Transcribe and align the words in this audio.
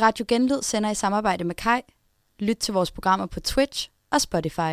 Radio 0.00 0.24
Genlyd 0.28 0.62
sender 0.62 0.90
i 0.90 0.94
samarbejde 0.94 1.44
med 1.44 1.54
Kai. 1.54 1.80
Lyt 2.38 2.56
til 2.56 2.74
vores 2.74 2.90
programmer 2.90 3.26
på 3.26 3.40
Twitch 3.40 3.90
og 4.10 4.20
Spotify. 4.20 4.72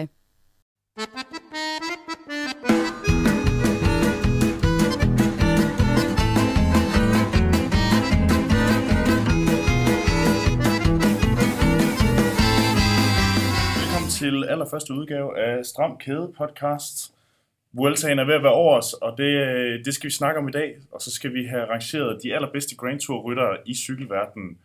Velkommen 13.79 14.09
til 14.09 14.45
allerførste 14.49 14.93
udgave 14.93 15.39
af 15.39 15.65
Stram 15.65 15.97
Kæde 15.97 16.33
podcast. 16.37 17.13
Vueltaen 17.73 18.19
er 18.19 18.25
ved 18.25 18.33
at 18.33 18.43
være 18.43 18.53
over 18.53 18.77
os, 18.77 18.93
og 18.93 19.17
det, 19.17 19.23
øh, 19.47 19.85
det 19.85 19.93
skal 19.93 20.07
vi 20.07 20.13
snakke 20.13 20.39
om 20.39 20.47
i 20.47 20.51
dag. 20.51 20.77
Og 20.91 21.01
så 21.01 21.11
skal 21.11 21.33
vi 21.33 21.45
have 21.45 21.65
rangeret 21.65 22.23
de 22.23 22.35
allerbedste 22.35 22.75
Grand 22.75 22.99
Tour 22.99 23.21
ryttere 23.21 23.57
i 23.65 23.75
cykelverdenen, 23.75 24.57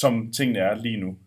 som 0.00 0.32
tingene 0.32 0.58
er 0.58 0.74
lige 0.74 0.96
nu. 1.00 1.18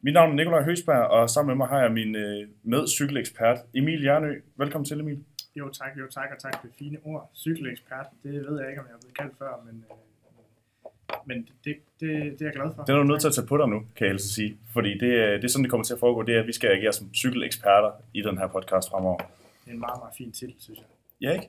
Mit 0.00 0.14
navn 0.14 0.30
er 0.30 0.34
Nikolaj 0.34 0.62
Høsberg, 0.62 1.04
og 1.06 1.30
sammen 1.30 1.48
med 1.50 1.56
mig 1.56 1.68
har 1.68 1.80
jeg 1.82 1.92
min 1.92 2.16
øh, 2.16 2.48
medcykelekspert 2.62 3.58
Emil 3.74 4.02
Jernø. 4.02 4.40
Velkommen 4.56 4.84
til, 4.84 5.00
Emil. 5.00 5.24
Jo 5.56 5.68
tak, 5.72 5.90
jo 5.98 6.06
tak, 6.10 6.28
og 6.36 6.42
tak 6.42 6.52
for 6.60 6.66
det 6.66 6.76
fine 6.78 6.98
ord. 7.04 7.30
Cykelekspert, 7.34 8.06
det 8.22 8.32
ved 8.32 8.60
jeg 8.60 8.68
ikke, 8.70 8.80
om 8.80 8.86
jeg 8.88 8.94
er 8.94 8.98
blevet 9.00 9.16
kaldt 9.18 9.38
før, 9.38 9.62
men, 9.66 9.84
øh, 9.90 11.16
men 11.26 11.48
det, 11.64 11.76
det, 12.00 12.10
det 12.32 12.40
er 12.40 12.46
jeg 12.46 12.52
glad 12.52 12.70
for. 12.76 12.82
Det 12.84 12.92
er 12.92 12.96
du 12.96 13.04
nødt 13.04 13.20
til 13.20 13.28
at 13.28 13.34
tage 13.34 13.46
på 13.46 13.56
dig 13.56 13.68
nu, 13.68 13.78
kan 13.96 14.04
jeg 14.06 14.12
helst 14.12 14.34
sige. 14.34 14.58
Fordi 14.72 14.98
det, 14.98 15.14
er- 15.24 15.36
det 15.36 15.44
er 15.44 15.48
sådan, 15.48 15.64
det 15.64 15.70
kommer 15.70 15.84
til 15.84 15.94
at 15.94 16.00
foregå. 16.00 16.22
Det 16.22 16.34
er, 16.36 16.40
at 16.40 16.46
vi 16.46 16.52
skal 16.52 16.70
agere 16.70 16.92
som 16.92 17.14
cykeleksperter 17.14 17.90
i 18.14 18.22
den 18.22 18.38
her 18.38 18.46
podcast 18.46 18.90
fremover. 18.90 19.18
Det 19.18 19.26
er 19.66 19.70
en 19.72 19.80
meget, 19.80 20.00
meget 20.02 20.14
fin 20.18 20.32
titel, 20.32 20.54
synes 20.58 20.78
jeg. 20.78 20.86
Ja, 21.20 21.32
ikke? 21.32 21.48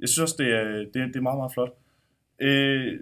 Jeg 0.00 0.08
synes 0.08 0.18
også, 0.22 0.34
det 0.38 0.52
er, 0.54 0.64
det, 0.64 0.94
det 0.94 1.16
er 1.16 1.20
meget, 1.20 1.36
meget 1.38 1.52
flot. 1.52 1.72
Øh, 2.38 3.00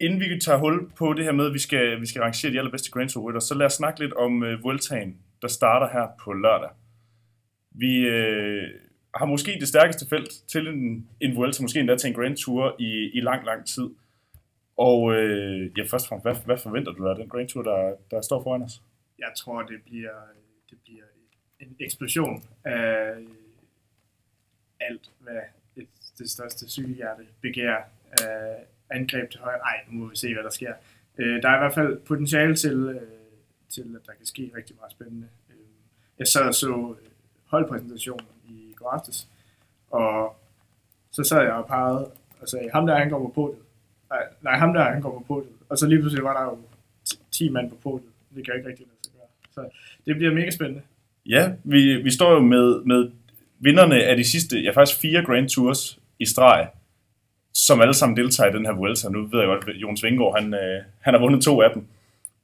inden 0.00 0.20
vi 0.20 0.40
tager 0.40 0.58
hul 0.58 0.90
på 0.90 1.12
det 1.12 1.24
her 1.24 1.32
med, 1.32 1.46
at 1.46 1.54
vi 1.54 1.58
skal, 1.58 2.00
vi 2.00 2.06
skal 2.06 2.22
rangere 2.22 2.52
de 2.52 2.58
allerbedste 2.58 2.90
Grand 2.90 3.08
Tour 3.08 3.28
rytter, 3.28 3.40
så 3.40 3.54
lad 3.54 3.66
os 3.66 3.72
snakke 3.72 4.00
lidt 4.00 4.12
om 4.12 4.42
uh, 4.42 4.64
Vueltaen, 4.64 5.18
der 5.42 5.48
starter 5.48 5.88
her 5.92 6.06
på 6.20 6.32
lørdag. 6.32 6.70
Vi 7.70 7.98
øh, 7.98 8.70
har 9.14 9.26
måske 9.26 9.56
det 9.60 9.68
stærkeste 9.68 10.08
felt 10.08 10.30
til 10.48 10.68
en, 10.68 11.08
en 11.20 11.36
Vuelta, 11.36 11.62
måske 11.62 11.80
endda 11.80 11.96
til 11.96 12.08
en 12.08 12.14
Grand 12.14 12.36
Tour 12.36 12.76
i, 12.78 13.10
i 13.14 13.20
lang, 13.20 13.44
lang 13.44 13.66
tid. 13.66 13.90
Og 14.76 15.14
øh, 15.14 15.78
ja, 15.78 15.82
først 15.82 16.04
og 16.04 16.08
fremmest, 16.08 16.24
hvad, 16.24 16.54
hvad 16.54 16.62
forventer 16.62 16.92
du 16.92 17.08
af 17.08 17.16
den 17.16 17.28
Grand 17.28 17.48
Tour, 17.48 17.62
der, 17.62 17.94
der 18.10 18.20
står 18.20 18.42
foran 18.42 18.62
os? 18.62 18.82
Jeg 19.18 19.32
tror, 19.36 19.62
det 19.62 19.82
bliver, 19.84 20.12
det 20.70 20.78
bliver 20.84 21.04
en 21.60 21.76
eksplosion 21.80 22.44
af 22.64 23.14
alt, 24.80 25.10
hvad 25.20 25.40
et, 25.76 25.88
det 26.18 26.30
største 26.30 26.68
cykelhjerte 26.68 27.22
begærer 27.40 27.82
af 28.22 28.64
angreb 28.90 29.30
til 29.30 29.40
højre. 29.40 29.58
Ej, 29.58 29.76
nu 29.88 29.98
må 29.98 30.08
vi 30.08 30.16
se, 30.16 30.34
hvad 30.34 30.42
der 30.42 30.50
sker. 30.50 30.72
Øh, 31.18 31.42
der 31.42 31.48
er 31.48 31.56
i 31.56 31.58
hvert 31.58 31.74
fald 31.74 31.98
potentiale 31.98 32.56
til, 32.56 32.72
øh, 32.72 33.00
til, 33.68 33.82
at 33.82 34.06
der 34.06 34.12
kan 34.12 34.26
ske 34.26 34.52
rigtig 34.56 34.76
meget 34.76 34.92
spændende. 34.92 35.28
Øh, 35.50 35.56
jeg 36.18 36.26
sad 36.26 36.42
og 36.42 36.54
så 36.54 36.96
øh, 37.00 37.08
holdpræsentationen 37.44 38.26
i 38.48 38.74
går 38.76 38.90
aftes, 38.90 39.28
og 39.90 40.36
så 41.12 41.24
sad 41.24 41.42
jeg 41.42 41.52
og 41.52 41.66
pegede 41.66 42.10
og 42.40 42.48
sagde, 42.48 42.70
ham 42.72 42.86
der, 42.86 42.98
han 42.98 43.10
går 43.10 43.18
på 43.18 43.32
podiet. 43.34 43.62
Nej, 44.10 44.22
nej, 44.42 44.58
ham 44.58 44.72
der, 44.72 44.82
han 44.82 45.00
går 45.00 45.10
på 45.10 45.24
podiet. 45.34 45.52
Og 45.68 45.78
så 45.78 45.86
lige 45.86 46.00
pludselig 46.00 46.24
var 46.24 46.40
der 46.40 46.44
jo 46.44 46.58
10 47.30 47.48
mand 47.48 47.70
på 47.70 47.76
podiet. 47.82 48.10
Det 48.34 48.44
kan 48.44 48.52
jeg 48.52 48.58
ikke 48.58 48.68
rigtig 48.68 48.86
lade 48.86 48.98
sig 49.02 49.12
gøre. 49.12 49.28
Så 49.50 49.76
det 50.06 50.16
bliver 50.16 50.34
mega 50.34 50.50
spændende. 50.50 50.82
Ja, 51.26 51.52
vi, 51.64 51.96
vi 51.96 52.10
står 52.10 52.32
jo 52.32 52.40
med, 52.40 52.84
med 52.84 53.10
vinderne 53.58 54.04
af 54.04 54.16
de 54.16 54.24
sidste, 54.24 54.60
ja 54.60 54.70
faktisk 54.70 55.00
fire 55.00 55.24
Grand 55.24 55.48
Tours 55.48 55.98
i 56.18 56.26
streg, 56.26 56.68
som 57.56 57.80
alle 57.80 57.94
sammen 57.94 58.16
deltager 58.16 58.50
i 58.50 58.56
den 58.56 58.66
her 58.66 58.72
Vuelta. 58.72 59.08
Nu 59.08 59.26
ved 59.26 59.40
jeg 59.40 59.48
godt, 59.48 59.68
at 59.68 59.76
Jons 59.76 60.02
Vingård, 60.02 60.40
han, 60.40 60.54
øh, 60.54 60.82
han 61.00 61.14
har 61.14 61.20
vundet 61.20 61.42
to 61.42 61.62
af 61.62 61.70
dem. 61.74 61.86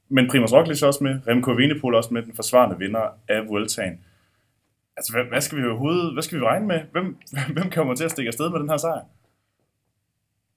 Men 0.08 0.28
Primoz 0.30 0.52
Roglic 0.52 0.82
er 0.82 0.86
også 0.86 1.04
med, 1.04 1.20
Remco 1.28 1.50
Evenepoel 1.50 1.94
også 1.94 2.14
med, 2.14 2.22
den 2.22 2.34
forsvarende 2.34 2.78
vinder 2.78 3.18
af 3.28 3.48
Vueltaen. 3.48 4.04
Altså, 4.96 5.12
hvad, 5.12 5.24
hvad 5.24 5.40
skal 5.40 5.58
vi 5.58 5.64
overhovedet, 5.64 6.12
hvad 6.12 6.22
skal 6.22 6.38
vi 6.38 6.44
regne 6.44 6.66
med? 6.66 6.80
Hvem, 6.92 7.16
hvem 7.56 7.70
kommer 7.70 7.94
til 7.94 8.04
at 8.04 8.10
stikke 8.10 8.28
afsted 8.28 8.50
med 8.50 8.60
den 8.60 8.68
her 8.68 8.76
sejr? 8.76 9.04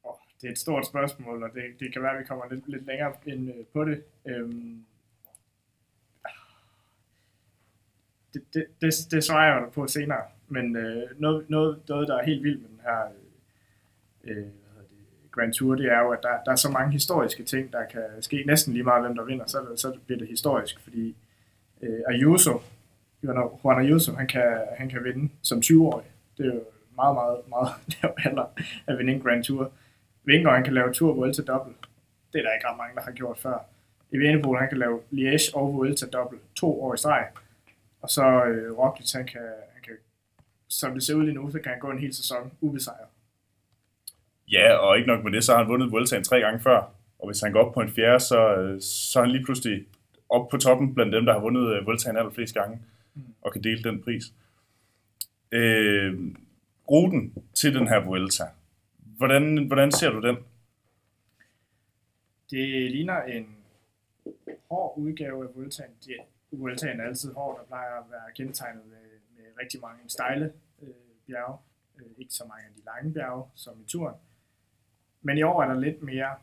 Oh, 0.04 0.16
det 0.42 0.48
er 0.48 0.52
et 0.52 0.60
stort 0.60 0.88
spørgsmål, 0.88 1.44
og 1.44 1.50
det, 1.54 1.64
det 1.80 1.94
kan 1.94 2.02
være, 2.02 2.12
at 2.12 2.20
vi 2.20 2.26
kommer 2.28 2.46
lidt, 2.52 2.70
lidt 2.70 2.86
længere 2.86 3.14
ind 3.26 3.50
øh, 3.50 3.66
på 3.74 3.86
det. 3.86 4.04
Øhm, 4.26 4.86
det, 8.34 8.42
det, 8.54 8.66
det, 8.82 8.94
det 9.12 9.24
svarer 9.24 9.54
jeg 9.54 9.62
dig 9.62 9.72
på 9.74 9.88
senere, 9.88 10.24
men 10.48 10.76
øh, 10.76 11.04
noget, 11.18 11.50
noget, 11.50 11.80
noget, 11.90 12.08
der 12.08 12.18
er 12.18 12.26
helt 12.26 12.44
vildt 12.44 12.62
med 12.62 12.70
den 12.70 12.80
her 12.84 13.06
øh, 13.06 13.25
øh, 14.26 14.36
det, 14.38 14.52
Grand 15.32 15.54
Tour, 15.54 15.76
det 15.76 15.86
er 15.92 16.00
jo, 16.00 16.10
at 16.12 16.20
der, 16.24 16.30
der 16.46 16.52
er 16.52 16.56
så 16.56 16.70
mange 16.72 16.92
historiske 16.92 17.44
ting, 17.44 17.74
der 17.74 17.86
kan 17.86 18.02
ske 18.22 18.44
næsten 18.48 18.74
lige 18.74 18.84
meget, 18.84 19.04
hvem 19.04 19.16
der 19.16 19.24
vinder, 19.24 19.46
så, 19.46 19.58
det- 19.72 19.80
så 19.80 19.98
bliver 20.06 20.20
det 20.20 20.28
historisk, 20.28 20.80
fordi 20.80 21.16
øh, 21.82 22.00
Ayuso, 22.08 22.62
Juan 23.24 23.50
Juan 23.64 23.86
Ayuso, 23.86 24.12
han 24.14 24.28
kan, 24.28 24.58
han 24.78 24.90
kan 24.90 25.04
vinde 25.04 25.30
som 25.42 25.58
20-årig. 25.60 26.06
Det 26.38 26.46
er 26.46 26.54
jo 26.54 26.62
meget, 26.96 27.16
meget, 27.16 27.38
meget 27.50 27.70
lav 28.04 28.14
alder 28.26 28.46
at 28.88 28.98
vinde 28.98 29.14
en 29.14 29.22
Grand 29.22 29.44
Tour. 29.44 29.72
Vingegaard, 30.24 30.56
han 30.56 30.64
kan 30.64 30.74
lave 30.74 30.94
Tour 30.94 31.14
Vuelta 31.14 31.42
dobbelt. 31.42 31.78
Det 32.34 32.40
er 32.40 32.44
der 32.44 32.54
ikke 32.54 32.68
ret 32.68 32.78
mange, 32.78 32.96
der 32.96 33.02
har 33.02 33.12
gjort 33.12 33.38
før. 33.38 33.58
Evenepoel, 34.14 34.60
han 34.60 34.70
kan 34.70 34.78
lave 34.78 35.00
Liège 35.12 35.56
og 35.56 35.74
Vuelta 35.74 36.06
dobbelt 36.06 36.42
to 36.56 36.82
år 36.84 36.94
i 36.94 36.98
streg. 36.98 37.28
Og 38.02 38.10
så 38.10 38.46
øh, 38.46 38.78
Roglic, 38.78 39.12
han 39.14 39.26
kan, 39.28 39.42
han 39.74 39.82
kan, 39.84 39.94
som 40.68 40.94
det 40.94 41.04
ser 41.04 41.16
ud 41.16 41.24
lige 41.24 41.34
nu, 41.36 41.52
så 41.52 41.60
kan 41.60 41.72
han 41.72 41.80
gå 41.80 41.90
en 41.92 42.00
hel 42.00 42.14
sæson 42.16 42.52
ubesejret. 42.62 43.08
Ja, 44.52 44.74
og 44.74 44.98
ikke 44.98 45.08
nok 45.08 45.24
med 45.24 45.32
det, 45.32 45.44
så 45.44 45.52
har 45.52 45.60
han 45.60 45.68
vundet 45.68 45.92
Vueltaen 45.92 46.24
tre 46.24 46.40
gange 46.40 46.60
før. 46.60 46.92
Og 47.20 47.28
hvis 47.28 47.42
han 47.42 47.52
går 47.52 47.66
op 47.66 47.74
på 47.74 47.82
en 47.82 47.90
fjerde, 47.90 48.20
så, 48.20 48.56
øh, 48.56 48.82
så 48.82 49.20
er 49.20 49.24
han 49.24 49.32
lige 49.32 49.44
pludselig 49.44 49.86
op 50.30 50.50
på 50.50 50.58
toppen 50.58 50.96
blandt 50.96 51.14
dem, 51.14 51.26
der 51.26 51.34
har 51.34 51.40
vundet 51.40 51.76
øh, 51.76 51.86
Vueltaen 51.86 52.18
allerflest 52.18 52.54
gange, 52.54 52.80
og 53.42 53.54
kan 53.54 53.64
dele 53.64 53.84
den 53.84 54.02
pris. 54.04 54.24
Øh, 55.52 56.36
ruten 56.92 57.34
til 57.54 57.74
den 57.74 57.88
her 57.88 58.00
Vuelta, 58.06 58.44
hvordan, 58.98 59.68
hvordan 59.68 59.92
ser 59.92 60.10
du 60.10 60.22
den? 60.28 60.38
Det 62.52 62.92
ligner 62.92 63.24
en 63.24 63.58
hård 64.70 64.94
udgave 64.98 65.44
af 65.44 65.56
Vueltaen. 65.56 65.92
Det, 66.06 66.16
Vueltaen 66.52 67.00
er 67.00 67.04
altid 67.04 67.34
hård, 67.34 67.58
der 67.60 67.66
plejer 67.66 68.00
at 68.00 68.04
være 68.12 68.34
kendetegnet 68.36 68.84
med, 68.86 69.06
med 69.38 69.46
rigtig 69.62 69.82
mange 69.82 70.00
stejle 70.08 70.54
øh, 70.82 70.90
bjerge. 71.28 71.58
Øh, 71.98 72.12
ikke 72.18 72.34
så 72.34 72.44
mange 72.48 72.64
af 72.66 72.74
de 72.76 72.82
lange 72.86 73.14
bjerge 73.14 73.44
som 73.56 73.74
i 73.82 73.88
turen. 73.88 74.16
Men 75.26 75.38
i 75.38 75.44
år 75.44 75.64
er 75.64 75.68
der 75.68 75.80
lidt 75.80 76.02
mere 76.02 76.36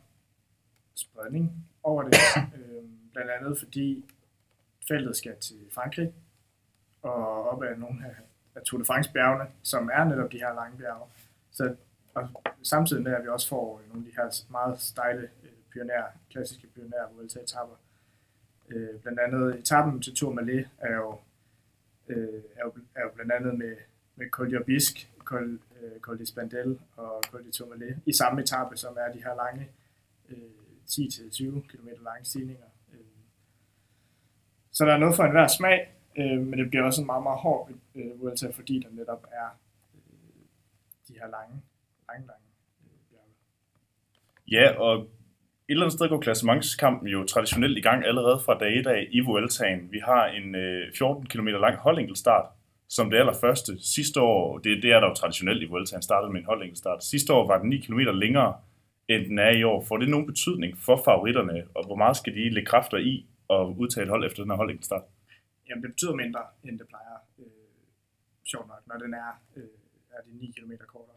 spredning 0.95 1.67
over 1.83 2.03
det. 2.03 2.13
øh, 2.57 2.83
blandt 3.13 3.31
andet 3.31 3.59
fordi 3.59 4.05
feltet 4.87 5.15
skal 5.15 5.35
til 5.41 5.57
Frankrig 5.71 6.13
og 7.01 7.49
op 7.49 7.63
ad 7.63 7.75
nogle 7.77 8.05
af, 8.05 8.15
af 8.55 8.61
Tour 8.61 8.79
de 8.79 8.85
France 8.85 9.11
bjergene, 9.11 9.49
som 9.61 9.89
er 9.93 10.03
netop 10.03 10.31
de 10.31 10.37
her 10.37 10.53
lange 10.53 10.77
bjerge. 10.77 11.07
Så 11.51 11.75
og 12.13 12.29
samtidig 12.63 13.03
med, 13.03 13.13
at 13.13 13.23
vi 13.23 13.27
også 13.27 13.47
får 13.47 13.81
nogle 13.87 14.05
af 14.05 14.11
de 14.11 14.15
her 14.21 14.43
meget 14.51 14.79
stejle 14.79 15.29
øh, 15.43 15.49
pioner, 15.71 16.03
klassiske 16.31 16.67
pioner 16.67 17.13
Vuelta 17.15 17.39
etapper. 17.39 17.75
Øh, 18.69 18.99
blandt 19.01 19.19
andet 19.19 19.59
etappen 19.59 20.01
til 20.01 20.15
Tour 20.15 20.33
Malé 20.33 20.67
er 20.79 20.95
jo, 20.95 21.19
øh, 22.07 22.41
er 22.55 22.63
jo, 22.65 22.73
er 22.95 23.01
jo 23.01 23.09
blandt 23.15 23.31
andet 23.31 23.57
med, 23.57 23.75
med 24.15 24.29
Col 24.29 24.55
d'Aubisque, 24.55 25.07
Col, 25.19 25.59
øh, 25.83 25.99
Col 25.99 26.19
de 26.19 26.25
Spandel 26.25 26.79
og 26.95 27.23
Col 27.31 27.45
de 27.45 27.51
Tourmalet 27.51 28.01
i 28.05 28.13
samme 28.13 28.41
etape, 28.41 28.77
som 28.77 28.97
er 28.99 29.13
de 29.13 29.23
her 29.23 29.35
lange 29.35 29.69
øh, 30.29 30.37
10-20 30.89 31.67
km 31.67 31.87
lange 32.03 32.25
stigninger. 32.25 32.65
Øh, 32.93 32.99
så 34.71 34.85
der 34.85 34.93
er 34.93 34.97
noget 34.97 35.15
for 35.15 35.23
enhver 35.23 35.47
smag, 35.47 35.95
øh, 36.17 36.39
men 36.39 36.59
det 36.59 36.69
bliver 36.69 36.83
også 36.83 37.01
en 37.01 37.07
meget, 37.07 37.23
meget 37.23 37.39
hård 37.39 37.69
øh, 37.95 38.21
Vuelta, 38.21 38.49
fordi 38.49 38.79
der 38.79 38.89
netop 38.91 39.25
er 39.31 39.47
øh, 39.95 40.43
de 41.07 41.13
her 41.13 41.27
lange, 41.27 41.61
lange, 42.07 42.27
lange 42.27 42.47
øh, 42.83 42.99
bjerge. 43.09 43.33
Ja, 44.51 44.79
og 44.79 45.09
et 45.69 45.73
eller 45.73 45.85
andet 45.85 45.97
sted 45.97 46.09
går 46.09 46.19
klassementskampen 46.19 47.07
jo 47.07 47.25
traditionelt 47.25 47.77
i 47.77 47.81
gang 47.81 48.05
allerede 48.05 48.39
fra 48.45 48.57
dag 48.57 48.79
1 48.79 48.87
af 48.87 49.07
i 49.11 49.19
Vueltaen. 49.19 49.91
Vi 49.91 49.99
har 49.99 50.25
en 50.25 50.55
øh, 50.55 50.93
14 50.97 51.25
km 51.25 51.47
lang 51.47 51.75
holdenkelstart, 51.75 52.45
som 52.95 53.09
det 53.09 53.17
allerførste. 53.17 53.71
Sidste 53.95 54.21
år, 54.21 54.57
det, 54.57 54.83
det 54.83 54.91
er 54.91 54.99
der 54.99 55.07
jo 55.07 55.13
traditionelt 55.13 55.63
i 55.63 55.65
Vueltaen, 55.65 56.01
startede 56.01 56.33
med 56.33 56.39
en 56.39 56.45
holdenkelstart. 56.45 57.03
Sidste 57.03 57.33
år 57.33 57.47
var 57.47 57.57
den 57.57 57.69
9 57.69 57.77
km 57.77 57.99
længere, 57.99 58.53
end 59.07 59.25
den 59.25 59.39
er 59.39 59.49
i 59.49 59.63
år. 59.63 59.83
Får 59.83 59.97
det 59.97 60.09
nogen 60.09 60.27
betydning 60.27 60.77
for 60.77 60.97
favoritterne, 61.05 61.63
og 61.75 61.85
hvor 61.85 61.95
meget 61.95 62.17
skal 62.17 62.35
de 62.35 62.49
lægge 62.49 62.65
kræfter 62.65 62.97
i 62.97 63.25
at 63.49 63.63
udtage 63.77 64.03
et 64.03 64.09
hold 64.09 64.25
efter 64.25 64.43
den 64.43 64.51
her 64.51 64.57
holdenkelstart? 64.57 65.03
Jamen, 65.69 65.83
det 65.83 65.91
betyder 65.91 66.15
mindre, 66.15 66.41
end 66.63 66.79
det 66.79 66.87
plejer, 66.87 67.17
øh, 67.39 67.45
sjovt 68.51 68.67
nok, 68.67 68.81
når 68.87 68.97
den 68.97 69.13
er, 69.13 69.31
øh, 69.55 69.63
er 70.11 70.21
det 70.25 70.33
9 70.33 70.53
km 70.57 70.71
kortere. 70.87 71.15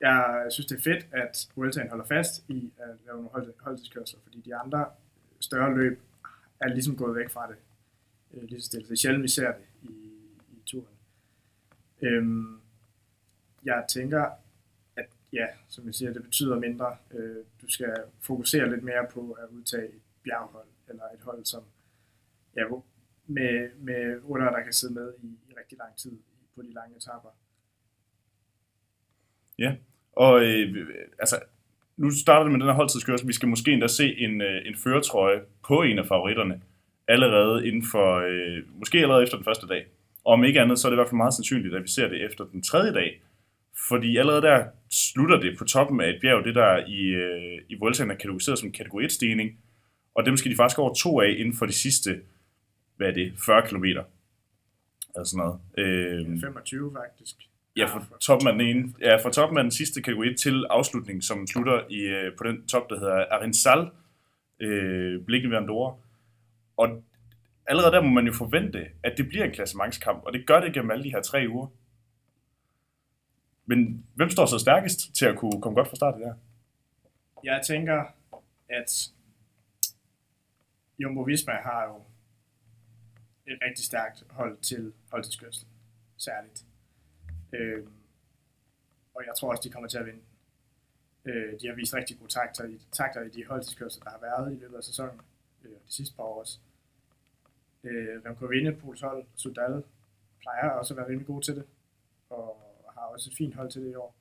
Jeg 0.00 0.46
synes, 0.50 0.66
det 0.66 0.76
er 0.78 0.82
fedt, 0.82 1.06
at 1.12 1.48
Vueltaen 1.56 1.90
holder 1.90 2.04
fast 2.04 2.48
i 2.48 2.72
at 2.78 2.88
lave 3.06 3.16
nogle 3.16 3.30
hold, 3.32 3.54
holdtidskørsler, 3.60 4.20
fordi 4.22 4.40
de 4.40 4.56
andre 4.56 4.86
større 5.40 5.74
løb 5.74 6.00
er 6.60 6.68
ligesom 6.68 6.96
gået 6.96 7.16
væk 7.16 7.30
fra 7.30 7.46
det. 7.50 7.56
Øh, 8.34 8.42
lige 8.42 8.60
så 8.60 8.66
stille. 8.66 8.86
Det 8.86 8.92
er 8.92 8.96
sjældent, 8.96 9.22
vi 9.22 9.28
ser 9.28 9.46
det. 9.46 9.64
Øhm, 12.02 12.60
jeg 13.64 13.84
tænker, 13.88 14.30
at 14.96 15.06
ja, 15.32 15.46
som 15.68 15.86
jeg 15.86 15.94
siger, 15.94 16.12
det 16.12 16.22
betyder 16.22 16.58
mindre. 16.58 16.96
Øh, 17.14 17.36
du 17.62 17.70
skal 17.70 17.94
fokusere 18.20 18.70
lidt 18.70 18.82
mere 18.82 19.06
på 19.10 19.32
at 19.32 19.48
udtage 19.50 19.84
et 19.88 20.02
bjerghold, 20.24 20.68
eller 20.88 21.02
et 21.14 21.20
hold, 21.20 21.44
som 21.44 21.62
ja, 22.56 22.64
med, 23.26 23.70
med 23.78 24.20
ryttere, 24.28 24.52
der 24.52 24.62
kan 24.62 24.72
sidde 24.72 24.94
med 24.94 25.12
i, 25.22 25.26
i 25.26 25.52
rigtig 25.60 25.78
lang 25.78 25.96
tid 25.96 26.18
på 26.54 26.62
de 26.62 26.72
lange 26.72 26.96
etapper. 26.96 27.30
Og 30.12 30.42
øh, 30.44 30.86
altså, 31.18 31.36
nu 31.96 32.10
starter 32.10 32.42
det 32.42 32.52
med 32.52 32.60
den 32.60 32.68
her 32.68 32.74
holdtidskørsel. 32.74 33.28
Vi 33.28 33.32
skal 33.32 33.48
måske 33.48 33.72
endda 33.72 33.86
se 33.86 34.14
en, 34.18 34.40
øh, 34.40 34.66
en 34.66 34.76
føretrøje 34.76 35.40
på 35.68 35.82
en 35.82 35.98
af 35.98 36.06
favoritterne 36.06 36.62
allerede 37.08 37.68
inden 37.68 37.84
for, 37.90 38.16
øh, 38.16 38.78
måske 38.78 38.98
allerede 38.98 39.22
efter 39.22 39.36
den 39.36 39.44
første 39.44 39.66
dag. 39.66 39.86
Og 40.28 40.32
om 40.32 40.44
ikke 40.44 40.60
andet, 40.60 40.78
så 40.78 40.88
er 40.88 40.90
det 40.90 40.96
i 40.96 41.00
hvert 41.00 41.08
fald 41.08 41.16
meget 41.16 41.34
sandsynligt, 41.34 41.74
at 41.74 41.82
vi 41.82 41.88
ser 41.88 42.08
det 42.08 42.24
efter 42.24 42.44
den 42.44 42.62
tredje 42.62 42.92
dag. 42.92 43.22
Fordi 43.88 44.16
allerede 44.16 44.42
der 44.42 44.66
slutter 44.90 45.40
det 45.40 45.58
på 45.58 45.64
toppen 45.64 46.00
af 46.00 46.08
et 46.08 46.18
bjerg, 46.20 46.44
det 46.44 46.54
der 46.54 46.86
i, 46.86 47.02
øh, 47.04 47.62
i 47.68 47.74
Vueltaen 47.80 48.10
er 48.10 48.14
kategoriseret 48.14 48.58
som 48.58 48.72
kategori 48.72 49.04
1-stigning. 49.04 49.50
Og 50.14 50.26
dem 50.26 50.36
skal 50.36 50.50
de 50.50 50.56
faktisk 50.56 50.78
over 50.78 50.94
to 50.94 51.20
af 51.20 51.34
inden 51.38 51.56
for 51.56 51.66
de 51.66 51.72
sidste, 51.72 52.20
hvad 52.96 53.08
er 53.08 53.12
det, 53.12 53.32
40 53.46 53.62
km. 53.68 53.84
Altså 55.16 55.30
sådan 55.30 55.44
noget. 55.44 55.60
Øh, 55.78 56.40
25 56.40 56.92
faktisk. 56.96 57.36
Ja, 57.76 57.86
fra 57.86 58.04
toppen 58.20 58.48
af 58.48 58.54
den 58.54 58.62
ene, 58.62 58.94
ja, 59.00 59.16
fra 59.16 59.30
toppen 59.30 59.58
af 59.58 59.64
den 59.64 59.70
sidste 59.70 60.02
kategori 60.02 60.34
til 60.34 60.64
afslutningen, 60.70 61.22
som 61.22 61.46
slutter 61.46 61.80
i, 61.90 62.00
øh, 62.00 62.36
på 62.38 62.44
den 62.44 62.66
top, 62.66 62.90
der 62.90 62.98
hedder 62.98 63.24
Arinsal, 63.30 63.90
øh, 64.60 65.22
blikken 65.22 65.50
ved 65.50 65.58
Andorra. 65.58 65.94
Og 66.76 67.02
allerede 67.68 67.92
der 67.92 68.02
må 68.02 68.08
man 68.08 68.26
jo 68.26 68.32
forvente, 68.32 68.90
at 69.02 69.14
det 69.18 69.28
bliver 69.28 69.44
en 69.44 69.52
klassementskamp, 69.52 70.22
og 70.24 70.32
det 70.32 70.46
gør 70.46 70.60
det 70.60 70.74
gennem 70.74 70.90
alle 70.90 71.04
de 71.04 71.10
her 71.10 71.22
tre 71.22 71.46
uger. 71.48 71.68
Men 73.66 74.06
hvem 74.14 74.30
står 74.30 74.46
så 74.46 74.58
stærkest 74.58 75.14
til 75.14 75.26
at 75.26 75.36
kunne 75.36 75.62
komme 75.62 75.76
godt 75.76 75.88
fra 75.88 75.96
start 75.96 76.20
i 76.20 76.22
der? 76.22 76.34
Jeg 77.44 77.62
tænker, 77.66 78.04
at 78.68 79.10
Jumbo 80.98 81.20
Visma 81.20 81.52
har 81.52 81.84
jo 81.84 82.02
et 83.52 83.58
rigtig 83.62 83.84
stærkt 83.84 84.24
hold 84.30 84.58
til 84.58 84.92
holdtidskørsel, 85.10 85.66
særligt. 86.16 86.64
Øh, 87.52 87.86
og 89.14 89.22
jeg 89.26 89.34
tror 89.36 89.50
også, 89.50 89.62
de 89.64 89.70
kommer 89.70 89.88
til 89.88 89.98
at 89.98 90.06
vinde. 90.06 90.20
Øh, 91.24 91.60
de 91.60 91.66
har 91.66 91.74
vist 91.74 91.94
rigtig 91.94 92.18
gode 92.18 92.32
takter 92.32 92.64
i, 92.64 92.80
takter 92.92 93.22
i 93.22 93.28
de 93.28 93.44
holdtidskørsel, 93.46 94.02
der 94.02 94.10
har 94.10 94.18
været 94.20 94.52
i 94.52 94.56
løbet 94.56 94.76
af 94.76 94.84
sæsonen, 94.84 95.20
øh, 95.64 95.70
de 95.70 95.92
sidste 95.92 96.16
par 96.16 96.22
år 96.22 96.40
også. 96.40 96.58
Øh, 97.84 98.24
Remco 98.24 98.44
Evenepoels 98.44 99.00
hold, 99.00 99.24
Sudal, 99.36 99.82
plejer 100.40 100.70
også 100.70 100.94
at 100.94 100.98
være 100.98 101.08
rimelig 101.08 101.26
gode 101.26 101.44
til 101.44 101.56
det, 101.56 101.64
og 102.30 102.56
har 102.94 103.02
også 103.02 103.30
et 103.30 103.36
fint 103.36 103.54
hold 103.54 103.70
til 103.70 103.82
det 103.82 103.90
i 103.90 103.94
år. 103.94 104.14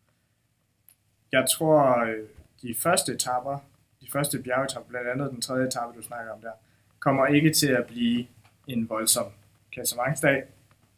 Jeg 1.31 1.45
tror, 1.50 2.06
øh, 2.06 2.27
de 2.62 2.75
første 2.75 3.13
etapper, 3.13 3.59
de 4.01 4.12
første 4.12 4.44
bjergetapper, 4.44 4.89
blandt 4.89 5.09
andet 5.09 5.31
den 5.31 5.42
tredje 5.42 5.68
etape, 5.68 5.98
du 5.98 6.01
snakker 6.01 6.31
om 6.31 6.42
der, 6.42 6.51
kommer 7.00 7.27
ikke 7.27 7.54
til 7.54 7.71
at 7.71 7.88
blive 7.88 8.27
en 8.68 8.89
voldsom 8.89 9.31
klassementsdag, 9.71 10.44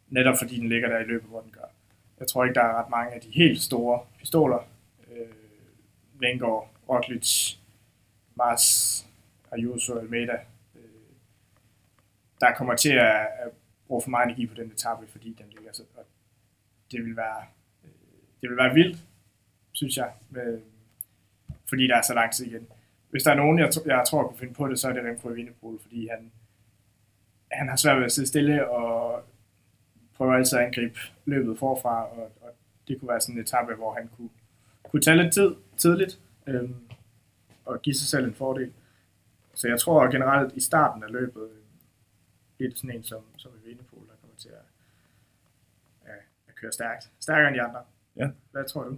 netop 0.10 0.38
fordi 0.38 0.60
den 0.60 0.70
ligger 0.70 0.90
der 0.90 1.00
i 1.00 1.04
løbet, 1.04 1.30
hvor 1.30 1.42
den 1.42 1.52
gør. 1.52 1.68
Jeg 2.20 2.28
tror 2.28 2.44
ikke, 2.44 2.56
der 2.56 2.64
er 2.64 2.84
ret 2.84 2.90
mange 2.90 3.12
af 3.12 3.22
de 3.22 3.30
helt 3.32 3.62
store 3.62 4.00
pistoler. 4.20 4.68
Øh, 5.12 5.28
Vengård, 6.14 6.70
Roglic, 6.90 7.56
Mars, 8.36 9.08
Ayuso, 9.52 9.98
Almeida. 9.98 10.38
Der 12.40 12.54
kommer 12.56 12.76
til 12.76 12.94
at, 12.94 13.28
bruge 13.90 14.02
for 14.02 14.10
meget 14.10 14.26
energi 14.26 14.48
på 14.48 14.54
den 14.54 14.72
etape, 14.72 15.08
fordi 15.08 15.36
den 15.38 15.46
ligger 15.50 15.72
så. 15.74 15.84
Og 15.96 16.06
det 16.92 17.06
vil 17.06 17.16
være, 17.16 17.44
øh, 17.84 17.92
det 18.42 18.50
vil 18.50 18.58
være 18.58 18.74
vildt, 18.74 18.98
synes 19.72 19.98
jeg, 19.98 20.12
med, 20.30 20.62
fordi 21.70 21.88
der 21.88 21.96
er 21.96 22.02
så 22.02 22.14
lang 22.14 22.34
tid 22.34 22.46
igen. 22.46 22.68
Hvis 23.10 23.24
der 23.24 23.32
er 23.32 23.36
nogen, 23.36 23.60
jeg, 23.60 23.70
jeg 23.86 24.04
tror 24.08 24.28
kunne 24.28 24.38
finde 24.38 24.54
på 24.54 24.68
det, 24.68 24.80
så 24.80 24.90
er 24.90 24.94
det 24.94 25.04
Remco 25.04 25.30
Evenepoel, 25.30 25.80
fordi 25.82 26.08
han, 26.08 26.32
han 27.52 27.70
har 27.70 27.76
svært 27.76 27.98
ved 27.98 28.06
at 28.06 28.12
sidde 28.12 28.28
stille 28.28 28.70
og 28.70 29.24
prøver 30.14 30.34
altid 30.34 30.58
at 30.58 30.66
angribe 30.66 31.00
løbet 31.26 31.60
forfra, 31.60 32.04
og, 32.06 32.32
og 32.42 32.50
det 32.88 33.00
kunne 33.00 33.10
være 33.10 33.22
sådan 33.22 33.36
en 33.36 33.42
etape, 33.42 33.76
hvor 33.76 33.94
han 33.94 34.10
kunne, 34.18 34.30
kunne 34.84 35.02
tage 35.02 35.18
lidt 35.18 35.34
tid 35.34 35.56
tidligt 35.78 36.20
øhm, 36.48 36.76
og 37.66 37.82
give 37.82 37.96
sig 37.96 38.08
selv 38.08 38.26
en 38.26 38.34
fordel. 38.34 38.74
Så 39.54 39.68
jeg 39.68 39.80
tror 39.80 40.12
generelt 40.12 40.56
i 40.56 40.62
starten 40.62 41.04
af 41.04 41.12
løbet, 41.12 41.50
bliver 42.60 42.70
det 42.70 42.80
sådan 42.80 42.96
en 42.96 43.04
som, 43.04 43.22
som 43.38 43.52
Evenepoel, 43.66 44.08
der 44.08 44.16
kommer 44.22 44.38
til 44.38 44.50
at, 44.50 44.66
at, 46.12 46.20
at 46.48 46.56
køre 46.56 46.72
stærkt. 46.72 47.04
Stærkere 47.20 47.48
end 47.48 47.56
de 47.56 47.62
andre. 47.62 47.82
Ja. 48.16 48.28
Hvad 48.52 48.66
tror 48.66 48.84
du? 48.84 48.98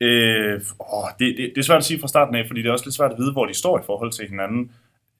Øh, 0.00 0.60
åh, 0.80 1.08
det, 1.18 1.28
det, 1.38 1.52
det 1.54 1.58
er 1.58 1.62
svært 1.62 1.78
at 1.78 1.84
sige 1.84 2.00
fra 2.00 2.08
starten 2.08 2.34
af, 2.34 2.46
fordi 2.46 2.62
det 2.62 2.68
er 2.68 2.72
også 2.72 2.86
lidt 2.86 2.94
svært 2.94 3.12
at 3.12 3.18
vide, 3.18 3.32
hvor 3.32 3.46
de 3.46 3.54
står 3.54 3.78
i 3.78 3.82
forhold 3.86 4.12
til 4.12 4.28
hinanden. 4.28 4.72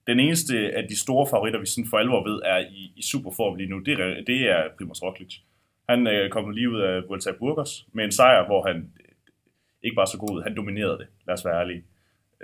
Den 0.06 0.20
eneste 0.20 0.54
af 0.76 0.88
de 0.88 1.00
store 1.00 1.26
favoritter, 1.30 1.60
vi 1.60 1.66
sådan 1.66 1.90
for 1.90 1.98
alvor 1.98 2.28
ved, 2.28 2.40
er 2.44 2.58
i, 2.58 2.92
i 2.96 3.02
superform 3.02 3.56
lige 3.56 3.70
nu, 3.70 3.78
det 3.78 4.00
er, 4.00 4.24
det 4.26 4.38
er 4.50 4.62
Primoz 4.78 5.02
Roglic. 5.02 5.34
Han 5.88 6.06
er 6.06 6.28
kommet 6.28 6.54
lige 6.54 6.70
ud 6.70 6.80
af 6.80 7.02
Vuelta 7.08 7.32
Burgos 7.38 7.86
med 7.92 8.04
en 8.04 8.12
sejr, 8.12 8.46
hvor 8.46 8.66
han 8.66 8.76
øh, 8.76 9.12
ikke 9.82 9.96
var 9.96 10.04
så 10.04 10.18
god 10.18 10.36
ud. 10.36 10.42
Han 10.42 10.56
dominerede 10.56 10.98
det, 10.98 11.06
lad 11.26 11.34
os 11.34 11.44
være 11.44 11.60
ærlige. 11.60 11.84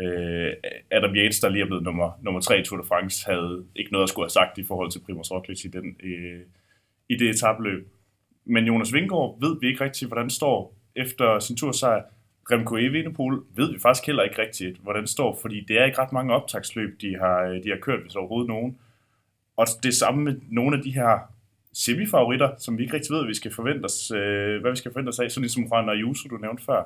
Øh, 0.00 0.52
Adam 0.90 1.14
Yates, 1.14 1.40
der 1.40 1.48
lige 1.48 1.62
er 1.62 1.66
blevet 1.66 1.84
nummer, 1.84 2.10
nummer 2.22 2.40
3 2.40 2.60
i 2.60 2.64
Tour 2.64 2.80
de 2.80 2.86
France, 2.88 3.26
havde 3.26 3.64
ikke 3.76 3.92
noget 3.92 4.02
at 4.02 4.08
skulle 4.08 4.24
have 4.24 4.30
sagt 4.30 4.58
i 4.58 4.64
forhold 4.64 4.90
til 4.90 5.00
Primoz 5.00 5.30
Roglic 5.30 5.64
i, 5.64 5.68
den, 5.68 5.96
øh, 6.02 6.40
i 7.08 7.16
det 7.16 7.30
etabløb. 7.30 7.88
Men 8.44 8.64
Jonas 8.64 8.92
Vingård 8.92 9.40
ved 9.40 9.60
vi 9.60 9.66
ikke 9.66 9.84
rigtigt, 9.84 10.08
hvordan 10.08 10.30
står 10.30 10.74
efter 10.96 11.38
sin 11.38 11.56
tursejr. 11.56 12.02
Remco 12.50 12.76
Evenepoel 12.76 13.40
ved 13.56 13.72
vi 13.72 13.78
faktisk 13.78 14.06
heller 14.06 14.22
ikke 14.22 14.42
rigtigt, 14.42 14.78
hvordan 14.78 15.02
det 15.02 15.10
står, 15.10 15.38
fordi 15.42 15.64
det 15.68 15.80
er 15.80 15.84
ikke 15.84 15.98
ret 15.98 16.12
mange 16.12 16.34
optagsløb, 16.34 17.00
de 17.00 17.16
har, 17.16 17.60
de 17.64 17.68
har 17.68 17.78
kørt, 17.82 18.02
hvis 18.02 18.16
overhovedet 18.16 18.48
nogen. 18.48 18.78
Og 19.56 19.66
det 19.82 19.94
samme 19.94 20.24
med 20.24 20.40
nogle 20.48 20.76
af 20.76 20.82
de 20.82 20.90
her 20.90 21.18
semifavoritter, 21.72 22.50
som 22.58 22.78
vi 22.78 22.82
ikke 22.82 22.94
rigtig 22.94 23.10
ved, 23.10 23.20
hvad 23.20 23.28
vi 23.28 23.34
skal 23.34 23.54
forvente 23.54 23.84
os, 23.84 24.10
øh, 24.10 24.60
hvad 24.60 24.70
vi 24.70 24.76
skal 24.76 24.92
forvente 24.92 25.08
os 25.08 25.18
af, 25.18 25.30
sådan 25.30 25.42
ligesom 25.42 25.64
Juan 25.64 25.88
Ayuso, 25.88 26.28
du 26.28 26.36
nævnte 26.36 26.64
før. 26.64 26.84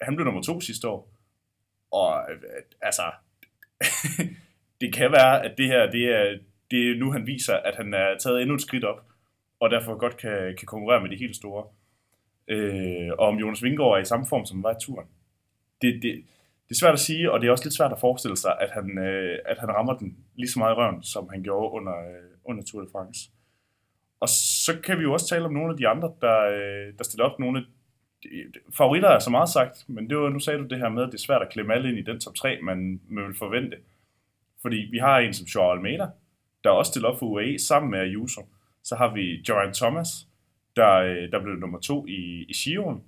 Han 0.00 0.16
blev 0.16 0.24
nummer 0.24 0.42
to 0.42 0.60
sidste 0.60 0.88
år. 0.88 1.08
Og 1.92 2.30
øh, 2.30 2.40
altså, 2.82 3.02
det 4.80 4.94
kan 4.94 5.12
være, 5.12 5.44
at 5.44 5.58
det 5.58 5.66
her, 5.66 5.90
det 5.90 6.04
er, 6.04 6.38
det 6.70 6.90
er 6.90 6.98
nu, 6.98 7.12
han 7.12 7.26
viser, 7.26 7.56
at 7.56 7.76
han 7.76 7.94
er 7.94 8.18
taget 8.18 8.42
endnu 8.42 8.54
et 8.54 8.62
skridt 8.62 8.84
op, 8.84 9.00
og 9.60 9.70
derfor 9.70 9.98
godt 9.98 10.16
kan, 10.16 10.56
kan 10.58 10.66
konkurrere 10.66 11.00
med 11.00 11.10
de 11.10 11.16
helt 11.16 11.36
store. 11.36 11.64
Øh, 12.48 13.10
og 13.18 13.26
om 13.28 13.36
Jonas 13.36 13.62
Vingård 13.62 13.98
er 13.98 14.02
i 14.02 14.04
samme 14.04 14.26
form, 14.26 14.46
som 14.46 14.56
han 14.56 14.62
var 14.62 14.72
i 14.72 14.80
turen. 14.80 15.08
Det, 15.82 15.94
det, 16.02 16.24
det 16.68 16.74
er 16.74 16.80
svært 16.80 16.94
at 16.94 17.00
sige, 17.00 17.32
og 17.32 17.40
det 17.40 17.46
er 17.46 17.50
også 17.50 17.64
lidt 17.64 17.74
svært 17.74 17.92
at 17.92 18.00
forestille 18.00 18.36
sig, 18.36 18.56
at 18.60 18.70
han, 18.70 18.98
øh, 18.98 19.38
at 19.46 19.58
han 19.58 19.68
rammer 19.68 19.98
den 19.98 20.16
lige 20.34 20.50
så 20.50 20.58
meget 20.58 20.74
i 20.74 20.78
røven, 20.78 21.02
som 21.02 21.28
han 21.28 21.42
gjorde 21.42 21.72
under, 21.72 21.98
øh, 21.98 22.30
under 22.44 22.62
Tour 22.64 22.82
de 22.82 22.88
France. 22.92 23.30
Og 24.20 24.28
så 24.28 24.80
kan 24.84 24.98
vi 24.98 25.02
jo 25.02 25.12
også 25.12 25.28
tale 25.28 25.44
om 25.44 25.52
nogle 25.52 25.70
af 25.70 25.76
de 25.76 25.88
andre, 25.88 26.12
der, 26.20 26.38
øh, 26.40 26.98
der 26.98 27.04
stiller 27.04 27.24
op 27.24 27.38
nogle 27.38 27.58
af 27.58 27.64
favoritter 28.76 29.08
er 29.08 29.18
så 29.18 29.30
meget 29.30 29.48
sagt, 29.48 29.84
men 29.88 30.10
det 30.10 30.18
var, 30.18 30.28
nu 30.28 30.38
sagde 30.38 30.58
du 30.58 30.64
det 30.64 30.78
her 30.78 30.88
med, 30.88 31.02
at 31.02 31.08
det 31.08 31.14
er 31.14 31.22
svært 31.22 31.42
at 31.42 31.50
klemme 31.52 31.74
alle 31.74 31.88
ind 31.88 31.98
i 31.98 32.02
den 32.02 32.20
top 32.20 32.34
3, 32.34 32.58
man, 32.62 33.00
man 33.08 33.26
vil 33.26 33.34
forvente. 33.34 33.76
Fordi 34.62 34.76
vi 34.90 34.98
har 34.98 35.18
en 35.18 35.34
som 35.34 35.46
Joao 35.46 35.72
Almeida, 35.72 36.06
der 36.64 36.70
også 36.70 36.90
stiller 36.90 37.08
op 37.08 37.18
for 37.18 37.26
UAE 37.26 37.58
sammen 37.58 37.90
med 37.90 37.98
Ayuso. 37.98 38.48
Så 38.82 38.96
har 38.96 39.14
vi 39.14 39.42
Joran 39.48 39.74
Thomas, 39.74 40.08
der, 40.76 40.92
øh, 40.92 41.32
der 41.32 41.42
blev 41.42 41.54
nummer 41.54 41.80
to 41.80 42.06
i, 42.06 42.44
i 42.48 42.52
Giroen, 42.52 43.02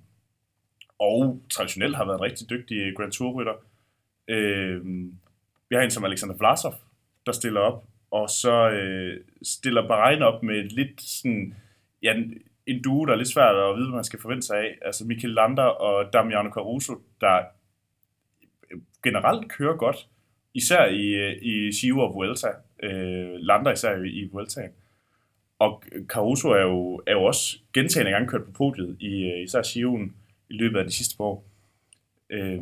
og 0.99 1.41
traditionelt 1.49 1.95
har 1.95 2.05
været 2.05 2.17
en 2.17 2.23
rigtig 2.23 2.49
dygtig 2.49 2.95
Grand 2.97 3.11
Tour-rytter. 3.11 3.53
Øh, 4.27 4.85
vi 5.69 5.75
har 5.75 5.81
en 5.81 5.91
som 5.91 6.05
Alexander 6.05 6.35
Vlasov, 6.35 6.73
der 7.25 7.31
stiller 7.31 7.59
op, 7.59 7.83
og 8.11 8.29
så 8.29 8.69
øh, 8.69 9.23
stiller 9.43 9.87
Bahrain 9.87 10.21
op 10.21 10.43
med 10.43 10.63
lidt 10.63 11.01
sådan, 11.01 11.55
ja, 12.03 12.23
en- 12.67 12.81
duo, 12.81 13.05
der 13.05 13.13
er 13.13 13.17
lidt 13.17 13.33
svært 13.33 13.55
at 13.55 13.75
vide, 13.75 13.87
hvad 13.87 13.95
man 13.95 14.03
skal 14.03 14.21
forvente 14.21 14.47
sig 14.47 14.57
af. 14.57 14.77
Altså 14.81 15.05
Mikel 15.05 15.29
Lander 15.29 15.63
og 15.63 16.13
Damiano 16.13 16.49
Caruso, 16.49 16.93
der 17.21 17.39
øh, 18.71 18.79
generelt 19.03 19.51
kører 19.51 19.75
godt, 19.77 20.07
især 20.53 20.85
i, 20.85 21.05
øh, 21.05 21.35
i 21.41 21.71
Giro 21.81 21.99
og 21.99 22.15
Vuelta. 22.15 22.47
Øh, 22.83 23.33
Lander 23.37 23.71
især 23.71 23.95
i, 24.03 24.07
i 24.09 24.29
Vueltaen. 24.31 24.71
Og 25.59 25.83
Caruso 26.07 26.49
er 26.49 26.61
jo, 26.61 27.01
er 27.07 27.11
jo 27.11 27.23
også 27.23 27.57
gentagende 27.73 28.11
gange 28.11 28.27
kørt 28.27 28.45
på 28.45 28.51
podiet 28.51 28.97
i 28.99 29.23
øh, 29.23 29.43
især 29.43 29.61
Giroen 29.73 30.15
i 30.49 30.53
løbet 30.53 30.79
af 30.79 30.85
de 30.85 30.91
sidste 30.91 31.17
par 31.17 31.23
år. 31.23 31.45
Øh, 32.29 32.61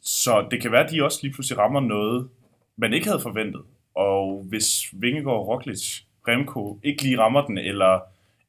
så 0.00 0.48
det 0.50 0.62
kan 0.62 0.72
være, 0.72 0.84
at 0.84 0.90
de 0.90 1.04
også 1.04 1.18
lige 1.22 1.32
pludselig 1.34 1.58
rammer 1.58 1.80
noget, 1.80 2.28
man 2.76 2.92
ikke 2.92 3.06
havde 3.06 3.20
forventet. 3.20 3.62
Og 3.94 4.44
hvis 4.48 4.66
Vingegaard, 4.92 5.46
Roglic, 5.48 6.00
Remco 6.28 6.80
ikke 6.82 7.02
lige 7.02 7.18
rammer 7.18 7.46
den, 7.46 7.58
eller, 7.58 8.00